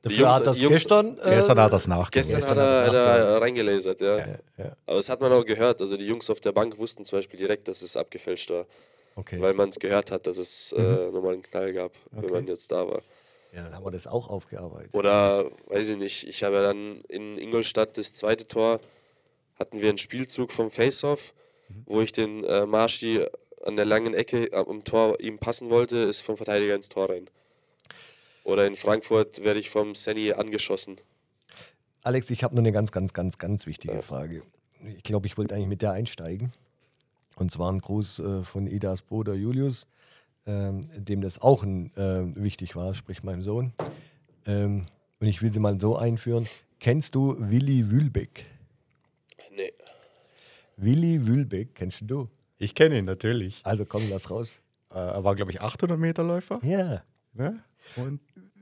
Dafür 0.02 0.18
Jungs, 0.18 0.34
hat 0.34 0.46
das 0.46 0.60
Jungs, 0.60 0.74
gestern. 0.74 1.16
Äh, 1.18 1.36
gestern 1.36 1.60
hat 1.60 1.72
das 1.72 1.86
nachgeschaut. 1.86 2.12
Gestern, 2.12 2.42
hat 2.42 2.58
er, 2.58 2.86
hat 2.86 2.94
er 2.94 3.40
reingelasert, 3.40 4.00
ja. 4.00 4.18
Ja, 4.18 4.26
ja. 4.58 4.76
Aber 4.84 4.96
das 4.96 5.08
hat 5.08 5.20
man 5.20 5.32
auch 5.32 5.44
gehört. 5.44 5.80
Also 5.80 5.96
die 5.96 6.06
Jungs 6.06 6.28
auf 6.28 6.40
der 6.40 6.50
Bank 6.50 6.76
wussten 6.78 7.04
zum 7.04 7.18
Beispiel 7.18 7.38
direkt, 7.38 7.68
dass 7.68 7.82
es 7.82 7.96
abgefälscht 7.96 8.50
war. 8.50 8.66
Okay. 9.14 9.40
Weil 9.40 9.54
man 9.54 9.68
es 9.68 9.78
gehört 9.78 10.10
hat, 10.10 10.26
dass 10.26 10.38
es 10.38 10.72
äh, 10.72 10.80
mhm. 10.80 10.98
äh, 10.98 11.10
nochmal 11.12 11.32
einen 11.34 11.42
Knall 11.42 11.72
gab, 11.72 11.92
okay. 12.12 12.22
wenn 12.22 12.32
man 12.32 12.46
jetzt 12.48 12.72
da 12.72 12.86
war. 12.88 13.02
Ja, 13.52 13.62
dann 13.64 13.74
haben 13.74 13.84
wir 13.84 13.90
das 13.90 14.06
auch 14.06 14.28
aufgearbeitet. 14.28 14.94
Oder, 14.94 15.44
weiß 15.68 15.90
ich 15.90 15.98
nicht, 15.98 16.26
ich 16.26 16.42
habe 16.42 16.56
ja 16.56 16.62
dann 16.62 17.02
in 17.08 17.38
Ingolstadt 17.38 17.96
das 17.98 18.14
zweite 18.14 18.48
Tor, 18.48 18.80
hatten 19.58 19.82
wir 19.82 19.90
einen 19.90 19.98
Spielzug 19.98 20.50
vom 20.50 20.70
Face-Off, 20.70 21.34
mhm. 21.68 21.82
wo 21.86 22.00
ich 22.00 22.12
den 22.12 22.42
äh, 22.44 22.66
Marschi 22.66 23.24
an 23.62 23.76
der 23.76 23.84
langen 23.84 24.14
Ecke 24.14 24.48
am 24.52 24.82
Tor 24.82 25.20
ihm 25.20 25.38
passen 25.38 25.70
wollte, 25.70 25.98
ist 25.98 26.22
vom 26.22 26.36
Verteidiger 26.36 26.74
ins 26.74 26.88
Tor 26.88 27.10
rein. 27.10 27.28
Oder 28.44 28.66
in 28.66 28.74
Frankfurt 28.74 29.44
werde 29.44 29.60
ich 29.60 29.70
vom 29.70 29.94
Senny 29.94 30.32
angeschossen. 30.32 30.96
Alex, 32.02 32.30
ich 32.30 32.42
habe 32.42 32.54
noch 32.54 32.62
eine 32.62 32.72
ganz, 32.72 32.90
ganz, 32.90 33.12
ganz, 33.12 33.38
ganz 33.38 33.66
wichtige 33.66 34.02
Frage. 34.02 34.42
Ich 34.96 35.04
glaube, 35.04 35.28
ich 35.28 35.38
wollte 35.38 35.54
eigentlich 35.54 35.68
mit 35.68 35.82
der 35.82 35.92
einsteigen. 35.92 36.52
Und 37.36 37.50
zwar 37.50 37.72
ein 37.72 37.78
Gruß 37.78 38.18
äh, 38.18 38.42
von 38.42 38.66
Idas 38.66 39.02
Bruder 39.02 39.34
Julius, 39.34 39.86
ähm, 40.46 40.88
dem 40.96 41.20
das 41.20 41.40
auch 41.40 41.62
ein, 41.62 41.94
äh, 41.96 42.34
wichtig 42.36 42.74
war, 42.74 42.94
sprich 42.94 43.22
meinem 43.22 43.42
Sohn. 43.42 43.72
Ähm, 44.46 44.86
und 45.20 45.26
ich 45.28 45.40
will 45.40 45.52
sie 45.52 45.60
mal 45.60 45.80
so 45.80 45.96
einführen. 45.96 46.48
Kennst 46.80 47.14
du 47.14 47.36
Willi 47.38 47.90
Wühlbeck? 47.90 48.44
Nee. 49.56 49.72
Willi 50.76 51.26
Wühlbeck, 51.28 51.76
kennst 51.76 52.02
du? 52.02 52.28
Ich 52.58 52.74
kenne 52.74 52.98
ihn 52.98 53.04
natürlich. 53.04 53.60
Also 53.64 53.84
komm, 53.84 54.02
lass 54.10 54.30
raus. 54.30 54.56
Äh, 54.90 54.98
er 54.98 55.22
war, 55.22 55.36
glaube 55.36 55.52
ich, 55.52 55.60
800 55.60 55.98
Meter 55.98 56.24
Läufer. 56.24 56.58
Ja. 56.64 57.02
Ne? 57.34 57.62
Und 57.96 58.20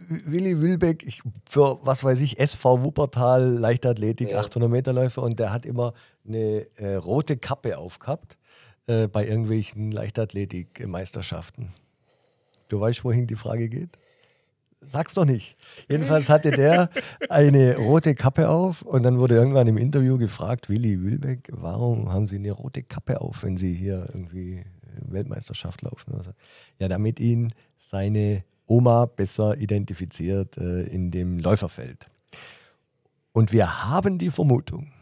Willi 0.08 0.60
Wühlbeck, 0.60 1.02
ich, 1.06 1.22
für 1.48 1.78
was 1.82 2.02
weiß 2.04 2.20
ich, 2.20 2.38
SV 2.40 2.82
Wuppertal, 2.82 3.46
Leichtathletik, 3.46 4.30
Ja. 4.30 4.40
800 4.40 4.70
Meter 4.70 4.92
Läufer 4.92 5.22
und 5.22 5.38
der 5.38 5.52
hat 5.52 5.66
immer 5.66 5.92
eine 6.26 6.66
äh, 6.76 6.94
rote 6.94 7.36
Kappe 7.36 7.76
aufgehabt 7.76 8.38
äh, 8.86 9.08
bei 9.08 9.26
irgendwelchen 9.26 9.90
Leichtathletik-Meisterschaften. 9.92 11.74
Du 12.68 12.80
weißt, 12.80 13.04
wohin 13.04 13.26
die 13.26 13.36
Frage 13.36 13.68
geht? 13.68 13.98
Sag's 14.80 15.12
doch 15.12 15.26
nicht. 15.26 15.56
Jedenfalls 15.90 16.30
hatte 16.30 16.50
der 16.50 16.88
eine 17.28 17.76
rote 17.76 18.14
Kappe 18.14 18.48
auf 18.48 18.80
und 18.80 19.02
dann 19.02 19.18
wurde 19.18 19.34
irgendwann 19.34 19.66
im 19.66 19.76
Interview 19.76 20.16
gefragt, 20.16 20.70
Willi 20.70 20.98
Wühlbeck, 21.00 21.48
warum 21.52 22.10
haben 22.10 22.26
Sie 22.26 22.36
eine 22.36 22.52
rote 22.52 22.82
Kappe 22.82 23.20
auf, 23.20 23.42
wenn 23.42 23.58
Sie 23.58 23.74
hier 23.74 24.06
irgendwie 24.14 24.64
Weltmeisterschaft 25.02 25.82
laufen? 25.82 26.14
Also, 26.14 26.30
ja, 26.78 26.88
damit 26.88 27.20
ihn 27.20 27.52
seine 27.76 28.44
Oma 28.70 29.06
besser 29.06 29.58
identifiziert 29.58 30.56
äh, 30.56 30.82
in 30.84 31.10
dem 31.10 31.40
Läuferfeld. 31.40 32.06
Und 33.32 33.52
wir 33.52 33.84
haben 33.90 34.16
die 34.18 34.30
Vermutung, 34.30 34.92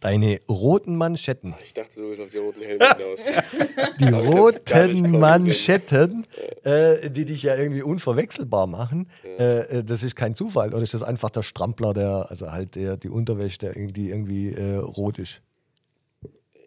deine 0.00 0.40
roten 0.50 0.96
Manschetten, 0.96 1.54
Ich 1.64 1.72
dachte, 1.72 2.00
du 2.00 2.08
willst 2.08 2.20
auf 2.20 2.30
die 2.30 2.38
roten 2.38 2.60
Helme 2.60 2.84
hinaus. 2.84 3.24
die 4.00 4.08
roten 4.08 5.18
Manschetten, 5.18 6.26
äh, 6.64 7.10
die 7.10 7.24
dich 7.24 7.44
ja 7.44 7.56
irgendwie 7.56 7.82
unverwechselbar 7.82 8.66
machen, 8.66 9.08
äh, 9.24 9.78
äh, 9.78 9.84
das 9.84 10.02
ist 10.02 10.16
kein 10.16 10.34
Zufall. 10.34 10.74
Oder 10.74 10.82
ist 10.82 10.94
das 10.94 11.04
einfach 11.04 11.30
der 11.30 11.42
Strampler, 11.42 11.94
der, 11.94 12.26
also 12.28 12.50
halt 12.50 12.74
der, 12.74 12.96
die 12.96 13.08
Unterwäsche, 13.08 13.58
der 13.58 13.76
irgendwie, 13.76 14.10
irgendwie 14.10 14.50
äh, 14.50 14.76
rot 14.76 15.18
ist? 15.20 15.42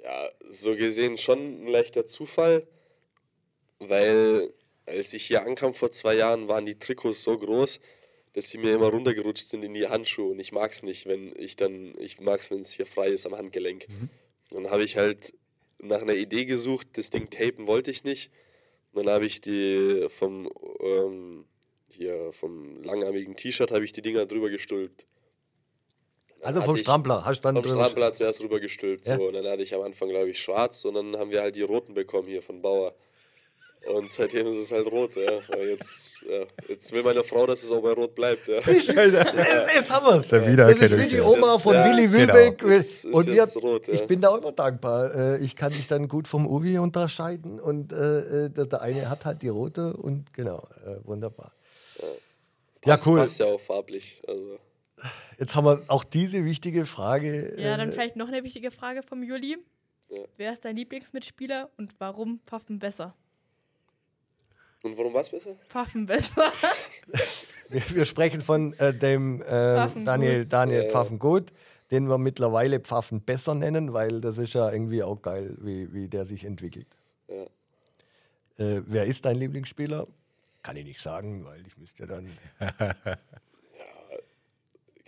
Ja, 0.04 0.30
so 0.49 0.74
gesehen 0.76 1.18
schon 1.18 1.38
ein 1.38 1.68
leichter 1.68 2.08
Zufall, 2.08 2.66
weil 3.80 4.52
als 4.88 5.14
ich 5.14 5.26
hier 5.26 5.43
ankam 5.43 5.73
vor 5.73 5.91
zwei 5.91 6.15
Jahren, 6.15 6.47
waren 6.47 6.65
die 6.65 6.80
Trikots 6.80 7.23
so 7.23 7.38
groß, 7.38 7.80
dass 8.34 8.49
sie 8.49 8.57
mir 8.57 8.73
immer 8.73 8.88
runtergerutscht 8.89 9.45
sind 9.47 9.64
in 9.64 9.73
die 9.73 9.88
Handschuhe 9.88 10.31
und 10.31 10.39
ich 10.39 10.51
mag 10.51 10.72
es 10.72 10.84
nicht, 10.84 11.05
wenn 11.07 11.34
ich 11.38 11.55
dann, 11.55 11.93
ich 11.99 12.19
mag 12.19 12.39
es, 12.39 12.51
wenn 12.51 12.61
es 12.61 12.72
hier 12.72 12.85
frei 12.85 13.09
ist 13.09 13.26
am 13.26 13.35
Handgelenk. 13.35 13.88
Dann 14.51 14.69
habe 14.69 14.84
ich 14.84 14.97
halt 14.97 15.34
nach 15.80 16.01
einer 16.01 16.15
Idee 16.15 16.45
gesucht, 16.45 16.88
das 16.97 17.09
Ding 17.09 17.30
tapen 17.30 17.68
wollte 17.68 17.91
ich 17.91 18.03
nicht. 18.03 18.31
Dann 18.93 19.09
habe 19.09 19.26
ich 19.26 19.41
die 19.41 20.07
vom, 20.09 20.49
ähm, 20.81 21.45
hier 21.89 22.31
vom 22.31 22.81
langarmigen 22.84 23.35
T-Shirt 23.35 23.72
habe 23.72 23.85
ich 23.85 23.91
die 23.91 24.01
Dinger 24.01 24.26
drüber 24.26 24.49
gestülpt. 24.49 25.05
Dann 26.39 26.47
Also 26.47 26.61
vom 26.61 26.77
Strampler. 26.77 27.26
Hast 27.26 27.39
du 27.39 27.43
dann 27.43 27.55
vom 27.55 27.64
drüber- 27.64 27.76
Strampler 27.84 28.14
zuerst 28.14 28.41
rübergestülpt. 28.41 29.05
Ja. 29.07 29.18
So. 29.18 29.27
Und 29.27 29.34
dann 29.34 29.45
hatte 29.47 29.61
ich 29.64 29.73
am 29.76 29.81
Anfang, 29.81 30.09
glaube 30.09 30.30
ich, 30.30 30.39
schwarz 30.39 30.85
und 30.85 30.93
dann 30.95 31.18
haben 31.18 31.31
wir 31.31 31.41
halt 31.41 31.55
die 31.55 31.61
roten 31.64 31.93
bekommen 31.93 32.27
hier 32.27 32.41
von 32.41 32.61
Bauer. 32.61 32.95
Und 33.93 34.11
seitdem 34.11 34.47
ist 34.47 34.57
es 34.57 34.72
halt 34.72 34.91
rot, 34.91 35.15
ja. 35.15 35.31
Jetzt, 35.64 36.22
ja. 36.30 36.43
jetzt 36.68 36.91
will 36.91 37.03
meine 37.03 37.23
Frau, 37.23 37.45
dass 37.45 37.64
es 37.64 37.72
auch 37.72 37.81
bei 37.81 37.91
Rot 37.91 38.14
bleibt. 38.15 38.47
Ja. 38.47 38.55
Jetzt, 38.59 38.93
jetzt 38.93 39.91
haben 39.91 40.05
wir 40.05 40.15
es. 40.18 40.27
Der 40.27 40.41
Das 40.55 40.77
ist 40.80 41.11
wie 41.14 41.15
die. 41.15 41.22
Oma 41.22 41.57
von 41.57 41.73
Ja, 41.73 41.85
Willi 41.85 42.07
genau. 42.07 42.34
Wühlbeck. 42.34 42.64
Ist- 42.64 43.05
ist 43.05 43.14
und 43.14 43.27
wir, 43.27 43.34
jetzt 43.35 43.55
rot, 43.57 43.88
ja. 43.88 43.93
ich 43.93 44.07
bin 44.07 44.19
da 44.22 44.30
auch 44.30 44.38
immer 44.39 44.51
dankbar. 44.51 45.15
Äh, 45.15 45.43
Ich 45.43 45.55
kann 45.55 45.72
dich 45.72 45.88
dann 45.88 46.07
gut 46.07 46.27
vom 46.27 46.47
Uwi 46.47 46.77
unterscheiden. 46.80 47.59
Und 47.59 47.91
äh, 47.93 48.45
äh, 48.45 48.49
der, 48.49 48.81
eine 48.81 49.09
hat 49.09 49.26
halt 49.26 49.41
die 49.41 49.49
rote 49.49 49.93
und 49.93 50.34
genau, 50.34 50.68
äh, 50.85 51.05
wunderbar. 51.07 51.51
Ja, 52.85 52.93
Passt, 52.93 53.07
cool. 53.07 53.19
Passt 53.19 53.39
ja 53.39 53.45
auch 53.47 53.59
farblich. 53.59 54.22
Also, 54.27 54.59
Jetzt 55.39 55.55
haben 55.55 55.65
wir 55.65 55.84
auch 55.88 56.03
diese 56.03 56.43
wichtige 56.45 56.85
Frage. 56.85 57.53
Ja, 57.57 57.77
dann 57.77 57.89
äh, 57.89 57.91
vielleicht 57.91 58.15
noch 58.15 58.27
eine 58.27 58.43
wichtige 58.43 58.72
Frage 58.72 59.03
vom 59.03 59.23
Juli. 59.23 59.57
Ja. 60.09 60.18
Wer 60.38 60.53
ist 60.53 60.65
dein 60.65 60.76
Lieblingsmitspieler 60.77 61.69
und 61.77 61.93
warum 61.99 62.39
Pfaffen 62.47 62.80
besser? 62.80 63.14
Und 64.88 64.97
warum 64.97 65.14
war 65.14 65.22
es 65.22 65.30
besser? 65.30 65.55
Pfaffen 65.69 66.05
besser. 66.05 66.51
Wir, 67.69 67.81
wir 67.89 68.05
sprechen 68.05 68.39
von 68.39 68.72
äh, 68.80 68.93
dem 68.93 69.41
äh. 69.41 69.89
Daniel, 70.05 70.45
Daniel 70.45 70.84
Ja. 70.84 70.89
Pfaffengut, 70.89 71.51
den 71.91 72.07
wir 72.07 72.18
mittlerweile 72.18 72.80
Pfaffen 72.80 73.19
besser 73.19 73.55
nennen, 73.55 73.91
weil 73.91 74.22
das 74.22 74.38
ist 74.38 74.53
ja 74.53 74.72
irgendwie 74.72 75.03
auch 75.03 75.22
geil, 75.22 75.57
wie, 75.59 75.91
wie 75.91 76.07
der 76.07 76.23
sich 76.23 76.45
entwickelt. 76.45 76.88
Ja. 77.27 77.43
Äh, 78.65 78.84
wer 78.85 79.03
ist 79.03 79.26
dein 79.26 79.35
Lieblingsspieler? 79.35 80.07
Kann 80.64 80.77
ich 80.77 80.85
nicht 80.85 81.01
sagen, 81.01 81.43
weil 81.43 81.68
ich 81.68 81.77
müsste 81.77 82.03
ja 82.03 82.07
dann. 82.07 82.31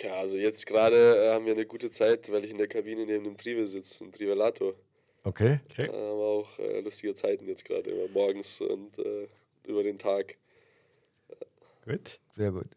Ja, 0.01 0.13
also 0.19 0.37
jetzt 0.37 0.65
gerade 0.65 0.95
äh, 0.95 1.33
haben 1.33 1.45
wir 1.45 1.53
eine 1.53 1.65
gute 1.65 1.89
Zeit, 1.89 2.31
weil 2.31 2.45
ich 2.45 2.51
in 2.51 2.57
der 2.57 2.67
Kabine 2.67 3.05
neben 3.05 3.25
dem 3.25 3.37
Trive 3.37 3.67
sitze, 3.67 4.05
ein 4.05 4.13
Trivelator. 4.13 4.73
Okay. 5.23 5.59
Da 5.75 5.83
haben 5.83 5.91
wir 5.91 6.25
auch 6.25 6.59
äh, 6.59 6.79
lustige 6.79 7.13
Zeiten 7.13 7.47
jetzt 7.47 7.65
gerade, 7.65 7.89
immer 7.89 8.07
morgens 8.07 8.61
und 8.61 8.97
äh, 8.99 9.27
über 9.65 9.83
den 9.83 9.97
Tag. 9.99 10.37
Gut. 11.85 12.19
Sehr 12.31 12.51
gut. 12.51 12.67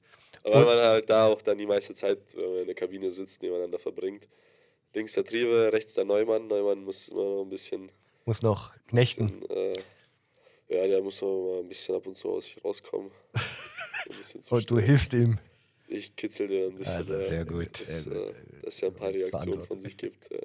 Aber 0.45 0.55
weil 0.55 0.65
man 0.65 0.79
halt 0.79 1.11
da 1.11 1.27
auch 1.29 1.43
dann 1.43 1.59
die 1.59 1.67
meiste 1.67 1.95
Zeit, 1.95 2.19
wenn 2.35 2.51
man 2.51 2.59
in 2.61 2.67
der 2.67 2.75
Kabine 2.75 3.11
sitzt, 3.11 3.43
nebeneinander 3.43 3.79
verbringt. 3.79 4.29
Links 4.95 5.13
der 5.15 5.25
Triebe, 5.25 5.71
rechts 5.73 5.95
der 5.95 6.05
Neumann. 6.05 6.49
Neumann 6.49 6.85
muss 6.85 7.09
immer 7.09 7.23
noch 7.23 7.43
ein 7.43 7.49
bisschen. 7.51 7.91
Muss 8.25 8.43
noch 8.43 8.75
knechten. 8.89 9.41
bisschen 9.41 9.57
äh, 9.57 9.83
ja, 10.69 10.87
der 10.87 11.03
muss 11.03 11.21
noch 11.21 11.29
mal 11.55 11.61
ein 11.61 11.69
bisschen 11.69 11.95
ab 11.95 12.07
und 12.07 12.15
zu 12.15 12.31
aus 12.31 12.47
sich 12.47 12.65
rauskommen. 12.65 13.11
Und 14.51 14.71
du 14.71 14.79
hilfst 14.79 15.13
ihm. 15.13 15.39
Ich 15.87 16.17
kitzel 16.17 16.49
den 16.49 16.71
ein 16.73 16.77
bisschen. 16.77 16.97
Also, 16.97 17.15
äh, 17.15 17.29
sehr 17.29 17.45
gut, 17.45 17.81
Dass, 17.81 18.03
sehr 18.03 18.13
gut, 18.15 18.29
äh, 18.29 18.63
dass 18.63 18.83
er 18.83 18.89
ein 18.89 18.95
paar 18.95 19.11
Reaktionen 19.11 19.63
von 19.63 19.81
sich 19.81 19.97
gibt. 19.97 20.31
äh. 20.33 20.41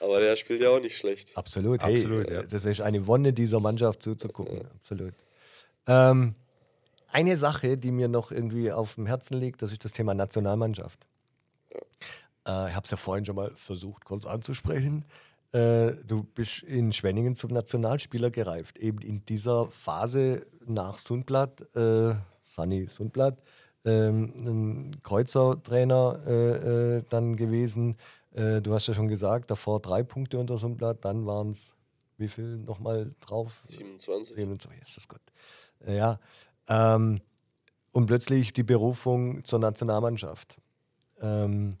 Aber 0.00 0.20
der 0.20 0.34
spielt 0.36 0.60
ja 0.60 0.70
auch 0.70 0.80
nicht 0.80 0.96
schlecht. 0.96 1.36
Absolut. 1.36 1.82
Hey, 1.82 1.94
Absolut, 1.94 2.28
ja. 2.30 2.40
äh, 2.40 2.46
Das 2.48 2.64
ist 2.64 2.80
eine 2.80 3.06
Wonne 3.06 3.32
dieser 3.32 3.60
Mannschaft 3.60 4.02
zuzugucken. 4.02 4.66
Absolut. 4.74 5.14
Ähm, 5.86 6.34
eine 7.10 7.36
Sache, 7.36 7.78
die 7.78 7.92
mir 7.92 8.08
noch 8.08 8.30
irgendwie 8.30 8.72
auf 8.72 8.96
dem 8.96 9.06
Herzen 9.06 9.38
liegt, 9.38 9.62
das 9.62 9.72
ist 9.72 9.84
das 9.84 9.92
Thema 9.92 10.14
Nationalmannschaft. 10.14 11.06
Äh, 12.46 12.68
ich 12.68 12.74
habe 12.74 12.84
es 12.84 12.90
ja 12.90 12.96
vorhin 12.96 13.24
schon 13.24 13.36
mal 13.36 13.52
versucht, 13.54 14.04
kurz 14.04 14.26
anzusprechen. 14.26 15.04
Äh, 15.52 15.92
du 16.06 16.24
bist 16.24 16.62
in 16.64 16.92
Schwenningen 16.92 17.34
zum 17.34 17.52
Nationalspieler 17.52 18.30
gereift. 18.30 18.78
Eben 18.78 18.98
in 18.98 19.24
dieser 19.24 19.70
Phase 19.70 20.46
nach 20.66 20.98
Sundblatt, 20.98 21.62
äh, 21.74 22.14
Sunny 22.42 22.86
Sundblatt, 22.88 23.40
ähm, 23.84 24.32
ein 24.38 25.02
Kreuzertrainer 25.02 26.20
äh, 26.26 26.96
äh, 26.96 27.02
dann 27.08 27.36
gewesen. 27.36 27.96
Äh, 28.32 28.60
du 28.60 28.74
hast 28.74 28.88
ja 28.88 28.94
schon 28.94 29.08
gesagt, 29.08 29.50
davor 29.50 29.80
drei 29.80 30.02
Punkte 30.02 30.38
unter 30.38 30.58
Sundblatt, 30.58 31.04
dann 31.04 31.24
waren 31.26 31.50
es 31.50 31.74
wie 32.18 32.28
viel 32.28 32.56
nochmal 32.58 33.14
drauf? 33.20 33.62
27. 33.66 34.36
27, 34.36 34.82
ist 34.82 34.96
das 34.96 35.08
gut. 35.08 35.20
Ja. 35.86 36.18
Ähm, 36.68 37.20
und 37.92 38.06
plötzlich 38.06 38.52
die 38.52 38.62
Berufung 38.62 39.44
zur 39.44 39.58
Nationalmannschaft. 39.58 40.58
Ähm, 41.20 41.76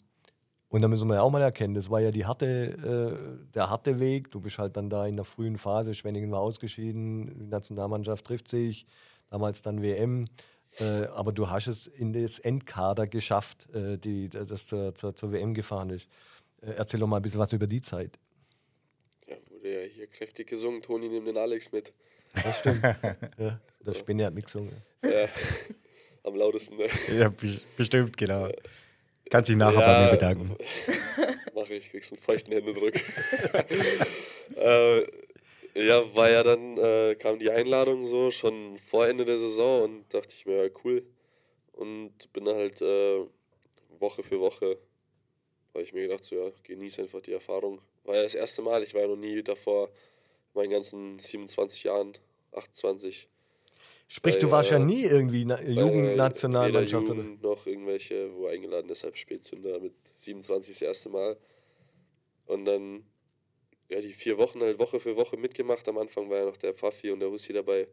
und 0.68 0.82
da 0.82 0.88
müssen 0.88 1.08
wir 1.08 1.16
ja 1.16 1.22
auch 1.22 1.30
mal 1.30 1.42
erkennen, 1.42 1.74
das 1.74 1.90
war 1.90 2.00
ja 2.00 2.10
die 2.10 2.26
harte, 2.26 2.46
äh, 2.46 3.52
der 3.54 3.70
harte 3.70 4.00
Weg. 4.00 4.30
Du 4.30 4.40
bist 4.40 4.58
halt 4.58 4.76
dann 4.76 4.90
da 4.90 5.06
in 5.06 5.16
der 5.16 5.24
frühen 5.24 5.58
Phase, 5.58 5.94
Schwenningen 5.94 6.30
war 6.32 6.40
ausgeschieden, 6.40 7.38
die 7.38 7.46
Nationalmannschaft 7.46 8.24
trifft 8.24 8.48
sich, 8.48 8.86
damals 9.30 9.62
dann 9.62 9.82
WM. 9.82 10.26
Äh, 10.78 11.06
aber 11.14 11.32
du 11.32 11.48
hast 11.48 11.68
es 11.68 11.86
in 11.86 12.12
das 12.12 12.38
Endkader 12.38 13.06
geschafft, 13.06 13.72
äh, 13.74 13.96
die, 13.96 14.28
das 14.28 14.66
zur, 14.66 14.94
zur, 14.94 15.14
zur 15.14 15.32
WM 15.32 15.54
gefahren 15.54 15.90
ist. 15.90 16.08
Äh, 16.60 16.72
erzähl 16.72 17.00
doch 17.00 17.06
mal 17.06 17.16
ein 17.16 17.22
bisschen 17.22 17.40
was 17.40 17.52
über 17.52 17.66
die 17.66 17.80
Zeit. 17.80 18.18
Ja, 19.26 19.36
wurde 19.50 19.82
ja 19.82 19.88
hier 19.88 20.06
kräftig 20.06 20.48
gesungen. 20.48 20.82
Toni 20.82 21.08
nimmt 21.08 21.26
den 21.26 21.38
Alex 21.38 21.72
mit. 21.72 21.94
Das 22.34 22.58
stimmt. 22.58 22.82
ja, 23.38 23.60
der 23.86 23.94
Spinne 23.94 24.26
hat 24.26 24.34
mitgesungen. 24.34 24.82
Ja, 25.02 25.28
am 26.24 26.34
lautesten. 26.36 26.76
Ne? 26.76 26.86
Ja, 27.18 27.28
be- 27.28 27.60
bestimmt, 27.76 28.16
genau. 28.16 28.50
Kannst 29.30 29.48
dich 29.48 29.56
nachher 29.56 29.80
bei 29.80 30.04
mir 30.04 30.10
bedanken. 30.10 30.56
Mach 31.54 31.68
ich, 31.70 31.90
kriegst 31.90 32.12
einen 32.12 32.20
feuchten 32.22 32.52
Händedruck. 32.52 32.94
äh, 34.56 35.00
ja, 35.74 36.14
war 36.14 36.30
ja 36.30 36.42
dann, 36.42 36.78
äh, 36.78 37.14
kam 37.18 37.38
die 37.38 37.50
Einladung 37.50 38.04
so 38.04 38.30
schon 38.30 38.78
vor 38.78 39.06
Ende 39.06 39.24
der 39.24 39.38
Saison 39.38 39.82
und 39.84 40.14
dachte 40.14 40.34
ich 40.36 40.46
mir, 40.46 40.64
ja, 40.64 40.70
cool. 40.84 41.02
Und 41.72 42.32
bin 42.32 42.46
halt 42.48 42.80
äh, 42.80 43.20
Woche 43.98 44.22
für 44.22 44.40
Woche, 44.40 44.78
habe 45.74 45.82
ich 45.82 45.92
mir 45.92 46.02
gedacht, 46.02 46.24
so 46.24 46.36
ja, 46.36 46.50
genieße 46.62 47.02
einfach 47.02 47.20
die 47.20 47.32
Erfahrung. 47.32 47.80
War 48.04 48.16
ja 48.16 48.22
das 48.22 48.34
erste 48.34 48.62
Mal, 48.62 48.82
ich 48.82 48.94
war 48.94 49.02
ja 49.02 49.08
noch 49.08 49.16
nie 49.16 49.42
davor 49.42 49.90
meinen 50.54 50.70
ganzen 50.70 51.18
27 51.18 51.84
Jahren, 51.84 52.12
28. 52.52 53.28
Sprich, 54.08 54.38
du 54.38 54.50
warst 54.50 54.70
ja 54.70 54.76
äh, 54.76 54.84
nie 54.84 55.02
irgendwie 55.02 55.44
na 55.44 55.60
Jugendnationalmannschaft 55.62 57.10
oder? 57.10 57.22
Jugend 57.22 57.42
noch 57.42 57.66
irgendwelche, 57.66 58.32
wo 58.34 58.46
eingeladen, 58.46 58.86
deshalb 58.88 59.16
Spätzünder 59.16 59.80
mit 59.80 59.94
27 60.14 60.74
das 60.74 60.82
erste 60.82 61.08
Mal. 61.08 61.36
Und 62.46 62.64
dann, 62.66 63.04
ja, 63.88 64.00
die 64.00 64.12
vier 64.12 64.38
Wochen 64.38 64.60
halt 64.60 64.78
Woche 64.78 65.00
für 65.00 65.16
Woche 65.16 65.36
mitgemacht. 65.36 65.88
Am 65.88 65.98
Anfang 65.98 66.30
war 66.30 66.38
ja 66.38 66.44
noch 66.44 66.56
der 66.56 66.74
Pfaffi 66.74 67.10
und 67.10 67.18
der 67.18 67.30
Hussi 67.30 67.52
dabei. 67.52 67.88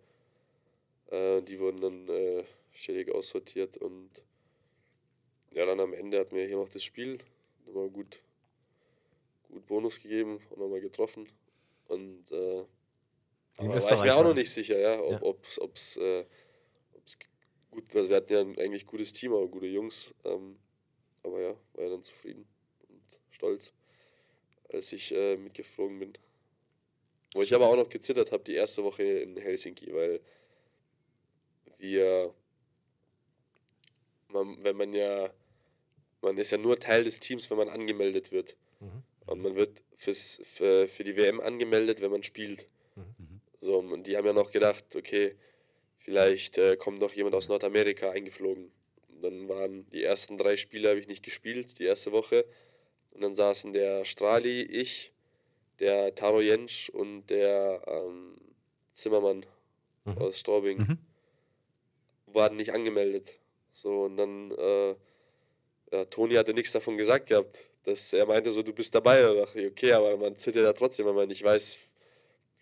Äh, 1.07 1.41
die 1.41 1.60
wurden 1.60 1.81
dann 1.81 2.10
äh, 2.10 2.44
ständig 2.72 3.14
aussortiert 3.14 3.77
und 3.77 4.10
ja, 5.53 5.65
dann 5.65 5.80
am 5.80 5.94
Ende 5.94 6.19
hatten 6.19 6.35
wir 6.35 6.45
hier 6.45 6.57
noch 6.57 6.69
das 6.69 6.84
Spiel. 6.84 7.19
Nochmal 7.65 7.90
gut, 7.90 8.22
gut 9.49 9.65
Bonus 9.65 9.99
gegeben 9.99 10.40
und 10.52 10.60
nochmal 10.60 10.81
getroffen. 10.81 11.27
Und 11.88 12.31
äh, 12.31 12.64
In 13.58 13.66
aber 13.66 13.70
war 13.70 13.78
ich 13.78 13.84
Österreich 13.84 14.04
mir 14.04 14.16
auch 14.16 14.24
noch 14.24 14.34
nicht 14.34 14.52
sicher, 14.52 14.80
ja, 14.80 15.00
ob 15.00 15.12
Ja. 15.12 15.22
ob's, 15.22 15.60
ob's, 15.60 15.98
äh, 15.98 16.26
ob's 16.94 17.18
gut, 17.70 17.96
also 17.96 18.10
wir 18.10 18.18
hatten 18.18 18.34
ja 18.34 18.42
ein 18.42 18.58
eigentlich 18.60 18.86
gutes 18.86 19.14
Team, 19.14 19.34
aber 19.34 19.48
gute 19.48 19.68
Jungs. 19.68 20.14
Ähm, 20.24 20.58
aber 21.24 21.42
ja, 21.42 21.56
war 21.74 21.84
ja 21.84 21.90
dann 21.90 22.04
zufrieden 22.04 22.46
und 22.90 23.20
stolz, 23.32 23.74
als 24.72 24.92
ich 24.92 25.12
äh, 25.14 25.38
mitgeflogen 25.38 26.00
bin. 26.00 26.14
Wo 27.34 27.42
ich 27.42 27.54
aber 27.54 27.68
auch 27.68 27.76
noch 27.76 27.90
gezittert 27.90 28.32
habe, 28.32 28.44
die 28.44 28.54
erste 28.56 28.84
Woche 28.84 29.04
in 29.04 29.38
Helsinki, 29.38 29.94
weil 29.94 30.20
wir, 31.78 32.34
man, 34.30 34.64
wenn 34.64 34.76
man 34.78 34.94
ja, 34.94 35.32
man 36.22 36.38
ist 36.38 36.52
ja 36.52 36.58
nur 36.58 36.80
Teil 36.80 37.04
des 37.04 37.20
Teams, 37.20 37.50
wenn 37.50 37.58
man 37.58 37.70
angemeldet 37.70 38.32
wird. 38.32 38.56
Und 39.26 39.42
man 39.42 39.56
wird 39.56 39.82
fürs, 39.96 40.42
für, 40.44 40.88
für 40.88 41.04
die 41.04 41.16
WM 41.16 41.40
angemeldet, 41.40 42.02
wenn 42.02 42.12
man 42.12 42.24
spielt. 42.24 42.68
So, 43.64 43.77
und 43.77 44.07
die 44.07 44.18
haben 44.18 44.26
ja 44.26 44.34
noch 44.34 44.52
gedacht, 44.52 44.95
okay, 44.95 45.35
vielleicht 45.98 46.57
äh, 46.57 46.76
kommt 46.76 46.99
noch 46.99 47.14
jemand 47.14 47.34
aus 47.34 47.48
Nordamerika 47.48 48.11
eingeflogen. 48.11 48.72
Und 49.07 49.22
dann 49.22 49.48
waren 49.48 49.90
die 49.91 50.03
ersten 50.03 50.38
drei 50.38 50.57
Spiele, 50.57 50.90
habe 50.90 50.99
ich 50.99 51.07
nicht 51.07 51.23
gespielt, 51.23 51.80
die 51.80 51.85
erste 51.85 52.11
Woche. 52.11 52.45
Und 53.14 53.23
dann 53.23 53.35
saßen 53.35 53.72
der 53.72 54.03
Strali, 54.03 54.64
ich, 54.64 55.14
der 55.80 56.14
Taro 56.14 56.41
Jentsch 56.41 56.90
und 56.90 57.27
der 57.27 57.81
ähm, 57.88 58.35
Zimmermann 58.94 59.45
aus 60.18 60.40
Straubing. 60.40 60.98
Waren 62.26 62.57
nicht 62.57 62.73
angemeldet. 62.73 63.40
So, 63.72 64.03
und 64.03 64.18
dann, 64.18 64.52
äh, 64.52 64.95
ja, 65.91 66.06
Toni 66.06 66.35
hatte 66.35 66.53
nichts 66.53 66.73
davon 66.73 66.98
gesagt 66.98 67.27
gehabt. 67.27 67.69
Dass 67.84 68.11
er 68.11 68.26
meinte 68.26 68.52
so, 68.52 68.61
du 68.61 68.73
bist 68.73 68.94
dabei. 68.94 69.22
Da 69.22 69.34
dachte 69.34 69.61
ich, 69.61 69.68
okay, 69.68 69.94
aber 69.94 70.18
man 70.18 70.35
zittert 70.35 70.64
ja 70.65 70.73
trotzdem, 70.73 71.06
wenn 71.06 71.15
man 71.15 71.27
nicht 71.30 71.44
weiß, 71.44 71.80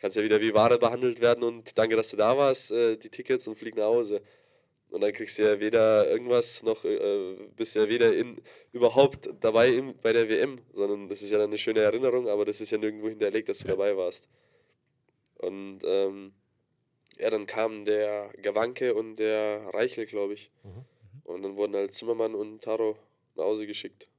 kannst 0.02 0.18
ja 0.18 0.24
wieder 0.24 0.42
wie 0.42 0.54
Ware 0.54 0.80
behandelt 0.80 1.22
werden 1.22 1.44
und 1.44 1.78
danke, 1.78 1.96
dass 1.96 2.10
du 2.10 2.18
da 2.18 2.36
warst, 2.38 2.72
äh, 2.72 2.98
die 2.98 3.10
Tickets 3.10 3.48
und 3.48 3.56
flieg 3.56 3.76
nach 3.78 3.86
Hause. 3.86 4.22
Und 4.90 5.00
dann 5.02 5.14
kriegst 5.14 5.38
du 5.38 5.44
ja 5.44 5.58
weder 5.60 6.10
irgendwas 6.10 6.64
noch, 6.64 6.84
äh, 6.84 7.36
bist 7.56 7.76
ja 7.76 7.88
weder 7.88 8.12
in, 8.14 8.42
überhaupt 8.74 9.30
dabei 9.40 9.70
im, 9.70 9.96
bei 10.02 10.12
der 10.12 10.28
WM, 10.28 10.60
sondern 10.74 11.08
das 11.08 11.22
ist 11.22 11.32
ja 11.32 11.38
dann 11.38 11.50
eine 11.50 11.58
schöne 11.58 11.80
Erinnerung, 11.80 12.28
aber 12.28 12.44
das 12.44 12.60
ist 12.60 12.72
ja 12.72 12.78
nirgendwo 12.78 13.08
hinterlegt, 13.08 13.48
dass 13.48 13.60
du 13.60 13.68
dabei 13.68 13.96
warst. 13.96 14.28
Und 15.36 15.80
ähm, 15.86 16.34
ja, 17.18 17.30
dann 17.30 17.46
kamen 17.46 17.86
der 17.86 18.32
Gawanke 18.42 18.94
und 18.94 19.16
der 19.16 19.62
Reichel, 19.74 20.06
glaube 20.08 20.34
ich. 20.34 20.52
Und 21.24 21.44
dann 21.44 21.56
wurden 21.58 21.76
halt 21.76 21.94
Zimmermann 21.94 22.36
und 22.36 22.62
Taro 22.62 22.98
nach 23.36 23.46
Hause 23.46 23.68
geschickt. 23.68 24.10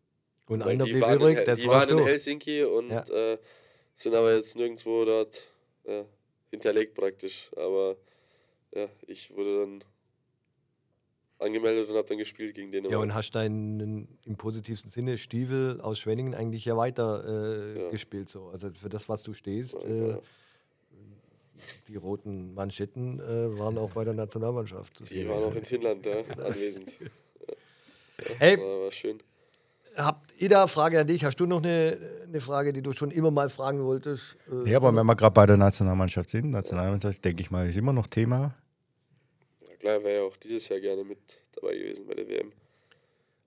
Und 0.47 0.63
einer 0.63 0.85
die 0.85 0.93
blieb 0.93 1.07
übrig, 1.07 1.47
in, 1.47 1.55
Die 1.57 1.69
waren 1.69 1.99
in. 1.99 2.05
Helsinki 2.05 2.65
und 2.65 2.91
Ja. 2.91 3.05
äh, 3.33 3.39
sind 3.95 4.15
aber 4.15 4.35
jetzt 4.35 4.57
nirgendwo 4.57 5.05
dort 5.05 5.49
ja, 5.87 6.05
hinterlegt 6.51 6.95
praktisch. 6.95 7.51
Aber 7.57 7.97
ja, 8.75 8.89
ich 9.07 9.35
wurde 9.35 9.61
dann 9.61 9.85
angemeldet 11.39 11.91
und 11.91 11.97
habe 11.97 12.07
dann 12.09 12.19
gespielt 12.19 12.55
gegen 12.55 12.71
Dänemark. 12.71 12.93
Ja, 12.93 12.99
und 12.99 13.15
hast 13.15 13.33
deinen 13.35 14.09
im 14.27 14.37
positivsten 14.37 14.91
Sinne 14.91 15.19
Stiefel 15.19 15.81
aus 15.81 15.99
Schwenningen 15.99 16.35
eigentlich 16.35 16.65
ja 16.65 16.77
weiter 16.77 17.25
äh, 17.77 17.83
Ja. 17.85 17.91
gespielt. 17.91 18.29
So. 18.29 18.49
Also 18.49 18.71
für 18.73 18.89
das, 18.89 19.09
was 19.09 19.23
du 19.25 19.35
stehst, 19.35 19.83
Ja, 19.83 19.89
äh, 19.89 20.09
ja. 20.11 20.21
die 21.89 21.97
roten 21.97 22.55
Manschetten 22.55 23.19
äh, 23.19 23.59
waren 23.59 23.77
auch 23.79 23.91
bei 23.91 24.05
der 24.05 24.15
Nationalmannschaft. 24.15 25.11
die 25.11 25.29
waren 25.29 25.43
auch 25.43 25.55
in 25.55 25.65
Finnland 25.65 26.07
anwesend. 26.39 26.97
Hey. 28.39 28.57
War, 28.59 28.85
war 28.85 28.93
schön. 28.93 29.21
Habt 29.97 30.41
Ida, 30.41 30.67
Frage 30.67 31.01
an 31.01 31.07
dich. 31.07 31.25
Hast 31.25 31.39
du 31.39 31.47
noch 31.47 31.63
eine, 31.63 31.99
eine 32.25 32.41
Frage, 32.41 32.73
die 32.73 32.81
du 32.83 32.93
schon 32.93 33.11
immer 33.11 33.31
mal 33.31 33.51
fragen 33.51 33.85
wolltest? 33.85 34.37
Äh, 34.51 34.71
Ja, 34.71 34.79
aber 34.79 34.95
wenn 34.95 35.05
wir 35.05 35.15
gerade 35.17 35.35
bei 35.35 35.45
der 35.47 35.57
Nationalmannschaft 35.59 36.31
sind, 36.31 36.51
Nationalmannschaft, 36.51 37.23
denke 37.25 37.43
ich 37.43 37.51
mal, 37.51 37.69
ist 37.69 37.77
immer 37.77 37.93
noch 37.93 38.07
Thema. 38.07 38.55
Ja, 39.69 39.77
klar, 39.77 40.03
wäre 40.03 40.21
ja 40.21 40.23
auch 40.23 40.37
dieses 40.37 40.69
Jahr 40.69 40.81
gerne 40.81 41.05
mit 41.05 41.19
dabei 41.55 41.77
gewesen 41.77 42.07
bei 42.07 42.15
der 42.15 42.27
WM. 42.29 42.53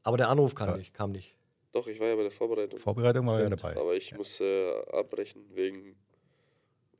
aber 0.03 0.17
der 0.17 0.29
Anruf 0.29 0.53
kam 0.53 0.77
nicht, 0.77 0.93
kam 0.93 1.11
nicht. 1.11 1.35
Doch, 1.71 1.87
ich 1.87 1.99
war 1.99 2.07
ja 2.07 2.15
bei 2.15 2.21
der 2.21 2.31
Vorbereitung. 2.31 2.79
Vorbereitung 2.79 3.25
war 3.27 3.41
ja 3.41 3.49
dabei. 3.49 3.75
Aber 3.75 3.93
ich 3.95 4.15
musste 4.15 4.45
äh, 4.45 4.97
abbrechen 4.97 5.41
wegen 5.53 5.95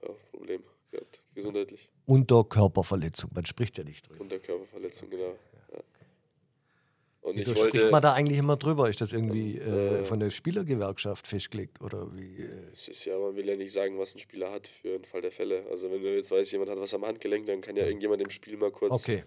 ja, 0.01 0.09
Problem 0.31 0.63
gehabt, 0.91 1.21
gesundheitlich. 1.33 1.89
Unterkörperverletzung, 2.07 3.29
man 3.33 3.45
spricht 3.45 3.77
ja 3.77 3.83
nicht 3.83 4.09
drüber. 4.09 4.21
Unterkörperverletzung, 4.21 5.09
genau. 5.09 5.35
Ja. 7.25 7.29
Und 7.29 7.37
Wieso 7.37 7.51
ich 7.51 7.57
wollte, 7.57 7.77
spricht 7.77 7.91
man 7.91 8.01
da 8.01 8.13
eigentlich 8.13 8.37
immer 8.37 8.55
drüber? 8.55 8.89
Ist 8.89 9.01
das 9.01 9.11
irgendwie 9.11 9.59
Und, 9.59 9.67
äh, 9.67 9.99
äh, 10.01 10.03
von 10.03 10.19
der 10.19 10.29
Spielergewerkschaft 10.29 11.25
festgelegt? 11.27 11.81
Oder 11.81 12.07
wie? 12.15 12.41
Äh, 12.41 12.71
es 12.71 12.87
ist 12.87 13.05
ja, 13.05 13.17
man 13.17 13.35
will 13.35 13.47
ja 13.47 13.55
nicht 13.55 13.73
sagen, 13.73 13.97
was 13.97 14.13
ein 14.13 14.19
Spieler 14.19 14.51
hat 14.51 14.67
für 14.67 14.93
einen 14.93 15.05
Fall 15.05 15.21
der 15.21 15.31
Fälle. 15.31 15.65
Also 15.71 15.91
wenn 15.91 16.01
du 16.01 16.15
jetzt 16.15 16.31
weißt, 16.31 16.51
jemand 16.51 16.69
hat 16.69 16.79
was 16.79 16.93
am 16.93 17.05
Handgelenk, 17.05 17.47
dann 17.47 17.61
kann 17.61 17.75
ja 17.75 17.85
irgendjemand 17.85 18.21
im 18.21 18.29
Spiel 18.29 18.57
mal 18.57 18.71
kurz 18.71 18.91
okay. 18.93 19.23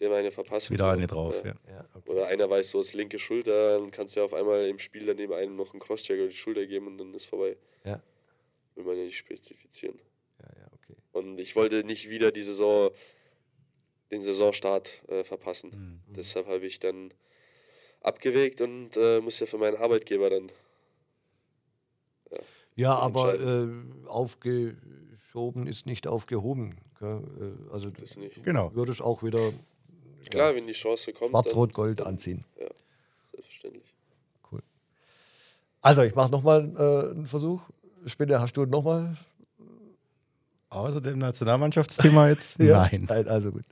dem 0.00 0.12
eine 0.12 0.30
verpassen. 0.30 0.74
Wieder 0.74 0.90
eine 0.90 1.06
drauf, 1.06 1.42
ja. 1.44 1.54
Ja, 1.68 1.88
okay. 1.94 2.10
Oder 2.10 2.26
einer 2.26 2.48
weiß, 2.50 2.70
so 2.70 2.80
ist 2.80 2.92
linke 2.92 3.18
Schulter, 3.18 3.78
dann 3.78 3.90
kannst 3.90 4.16
du 4.16 4.20
ja 4.20 4.26
auf 4.26 4.34
einmal 4.34 4.68
im 4.68 4.78
Spiel 4.78 5.06
daneben 5.06 5.32
einem 5.32 5.56
noch 5.56 5.72
einen 5.72 5.80
Crosscheck 5.80 6.18
über 6.18 6.28
die 6.28 6.36
Schulter 6.36 6.66
geben 6.66 6.88
und 6.88 6.98
dann 6.98 7.14
ist 7.14 7.24
vorbei. 7.24 7.56
Ja. 7.84 8.02
Will 8.74 8.84
man 8.84 8.96
ja 8.96 9.04
nicht 9.04 9.16
spezifizieren. 9.16 9.98
Ja, 10.40 10.48
ja, 10.60 10.66
okay. 10.74 10.96
Und 11.12 11.40
ich 11.40 11.56
wollte 11.56 11.84
nicht 11.84 12.10
wieder 12.10 12.32
die 12.32 12.42
Saison, 12.42 12.90
den 14.10 14.22
Saisonstart 14.22 15.02
äh, 15.08 15.24
verpassen. 15.24 16.02
Mhm. 16.06 16.14
Deshalb 16.14 16.46
habe 16.46 16.66
ich 16.66 16.78
dann 16.80 17.14
abgewegt 18.00 18.60
und 18.60 18.96
äh, 18.96 19.20
muss 19.20 19.40
ja 19.40 19.46
für 19.46 19.58
meinen 19.58 19.76
Arbeitgeber 19.76 20.30
dann. 20.30 20.50
Ja, 22.76 22.94
aber 22.94 23.34
entscheiden. 23.34 24.04
äh, 24.04 24.08
aufgeschoben 24.08 25.66
ist 25.66 25.86
nicht 25.86 26.06
aufgehoben. 26.06 26.76
Gell? 26.98 27.22
Äh, 27.68 27.72
Also 27.72 27.90
Das 27.90 28.16
nicht. 28.16 28.42
Genau. 28.42 28.70
du 28.70 28.76
würdest 28.76 29.02
auch 29.02 29.22
wieder 29.22 29.52
Klar, 30.30 30.54
wenn 30.54 30.66
die 30.66 30.72
Chance 30.72 31.12
kommt. 31.12 31.30
Schwarz-Rot-Gold 31.30 32.02
anziehen. 32.02 32.44
Ja, 32.58 32.66
selbstverständlich. 33.32 33.84
Also 35.82 36.02
ich 36.02 36.14
mache 36.14 36.30
nochmal 36.30 36.70
äh, 36.76 37.10
einen 37.12 37.26
Versuch. 37.26 37.62
Spinne, 38.04 38.38
hast 38.38 38.54
du 38.54 38.66
nochmal? 38.66 39.16
Außer 40.68 41.00
dem 41.00 41.18
Nationalmannschaftsthema 41.18 42.28
jetzt? 42.28 42.58
Nein. 42.58 43.06
Nein, 43.08 43.26
also 43.28 43.50
gut. 43.50 43.62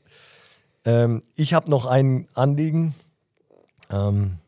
Ähm, 0.86 1.22
ich 1.36 1.52
habe 1.52 1.70
noch 1.70 1.84
ein 1.84 2.26
Anliegen. 2.32 2.94
Ähm, 3.90 4.38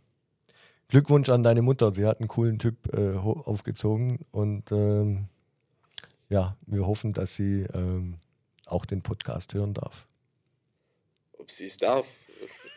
Glückwunsch 0.89 1.29
an 1.29 1.43
deine 1.43 1.63
Mutter. 1.63 1.93
Sie 1.93 2.05
hat 2.05 2.19
einen 2.21 2.29
coolen 2.29 2.59
Typ 2.59 2.93
äh, 2.93 3.17
aufgezogen 3.17 4.19
und 4.33 4.73
ähm, 4.73 5.27
ja, 6.29 6.57
wir 6.67 6.87
hoffen, 6.87 7.13
dass 7.13 7.35
sie 7.35 7.67
ähm, 7.75 8.15
auch 8.67 8.87
den 8.87 9.03
Podcast 9.03 9.55
hören 9.55 9.75
darf. 9.75 10.07
Ob 11.39 11.51
sie 11.51 11.67
es 11.67 11.77
darf, 11.77 12.07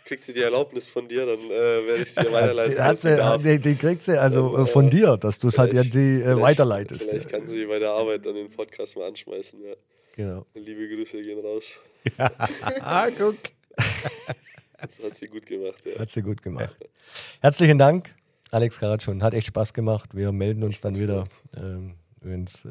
kriegt 0.05 0.23
sie 0.23 0.33
die 0.33 0.41
Erlaubnis 0.41 0.87
von 0.87 1.07
dir, 1.07 1.25
dann 1.25 1.39
äh, 1.39 1.49
werde 1.87 2.03
ich 2.03 2.09
es 2.09 2.15
dir 2.15 2.31
weiterleiten. 2.31 2.83
Hat 2.83 2.97
sie 2.97 3.17
sie, 3.41 3.59
die 3.59 3.75
kriegt 3.75 4.01
sie 4.01 4.19
also 4.19 4.53
Dann, 4.57 4.63
äh, 4.63 4.67
von 4.67 4.87
äh, 4.87 4.91
dir, 4.91 5.17
dass 5.17 5.39
du 5.39 5.47
es 5.47 5.57
halt 5.57 5.71
vielleicht- 5.71 5.93
irgendwie 5.95 6.21
äh, 6.21 6.23
vielleicht- 6.25 6.41
weiterleitest. 6.41 7.09
Vielleicht 7.09 7.29
kann 7.29 7.47
sie 7.47 7.65
bei 7.65 7.79
der 7.79 7.91
Arbeit 7.91 8.25
dann 8.25 8.35
den 8.35 8.49
Podcast 8.49 8.95
mal 8.97 9.07
anschmeißen. 9.07 9.59
Ja. 9.63 9.73
Genau. 10.15 10.45
Liebe 10.53 10.87
Grüße 10.87 11.21
gehen 11.21 11.39
raus. 11.39 11.79
ah, 12.17 13.07
guck. 13.17 13.35
Das 14.83 14.99
hat 14.99 15.15
sie 15.15 15.27
gut 15.27 15.45
gemacht. 15.45 15.81
Ja. 15.85 15.99
Hat 15.99 16.09
sie 16.09 16.21
gut 16.21 16.41
gemacht. 16.41 16.75
Herzlichen 17.41 17.77
Dank, 17.77 18.13
Alex 18.51 18.79
gerade 18.79 19.01
schon. 19.01 19.23
Hat 19.23 19.33
echt 19.33 19.47
Spaß 19.47 19.73
gemacht. 19.73 20.09
Wir 20.13 20.31
melden 20.31 20.63
uns 20.63 20.81
dann 20.81 20.99
wieder, 20.99 21.23
ähm, 21.55 21.95
wenn 22.21 22.43
es, 22.43 22.65
äh, 22.65 22.69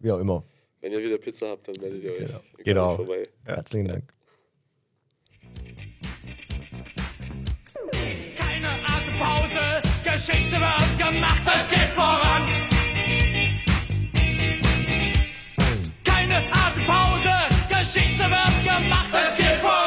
wie 0.00 0.10
auch 0.12 0.18
immer. 0.18 0.40
Wenn 0.80 0.92
ihr 0.92 1.02
wieder 1.02 1.18
Pizza 1.18 1.50
habt, 1.50 1.68
dann 1.68 1.74
meldet 1.80 2.02
ihr 2.04 2.12
euch. 2.12 2.18
Genau. 2.18 2.40
genau. 2.64 2.96
Vorbei. 2.96 3.22
Ja. 3.46 3.56
Herzlichen 3.56 3.88
Dank. 3.88 4.12
Keine 8.36 8.68
Atempause, 8.68 9.82
Geschichte 10.02 10.52
wird 10.52 10.98
gemacht, 10.98 11.42
es 11.44 11.70
geht 11.70 11.90
voran. 11.94 12.48
Keine 16.02 16.36
Atempause, 16.50 17.34
Geschichte 17.68 18.24
wird 18.24 18.64
gemacht, 18.64 19.10
es 19.12 19.36
geht 19.36 19.60
voran. 19.60 19.81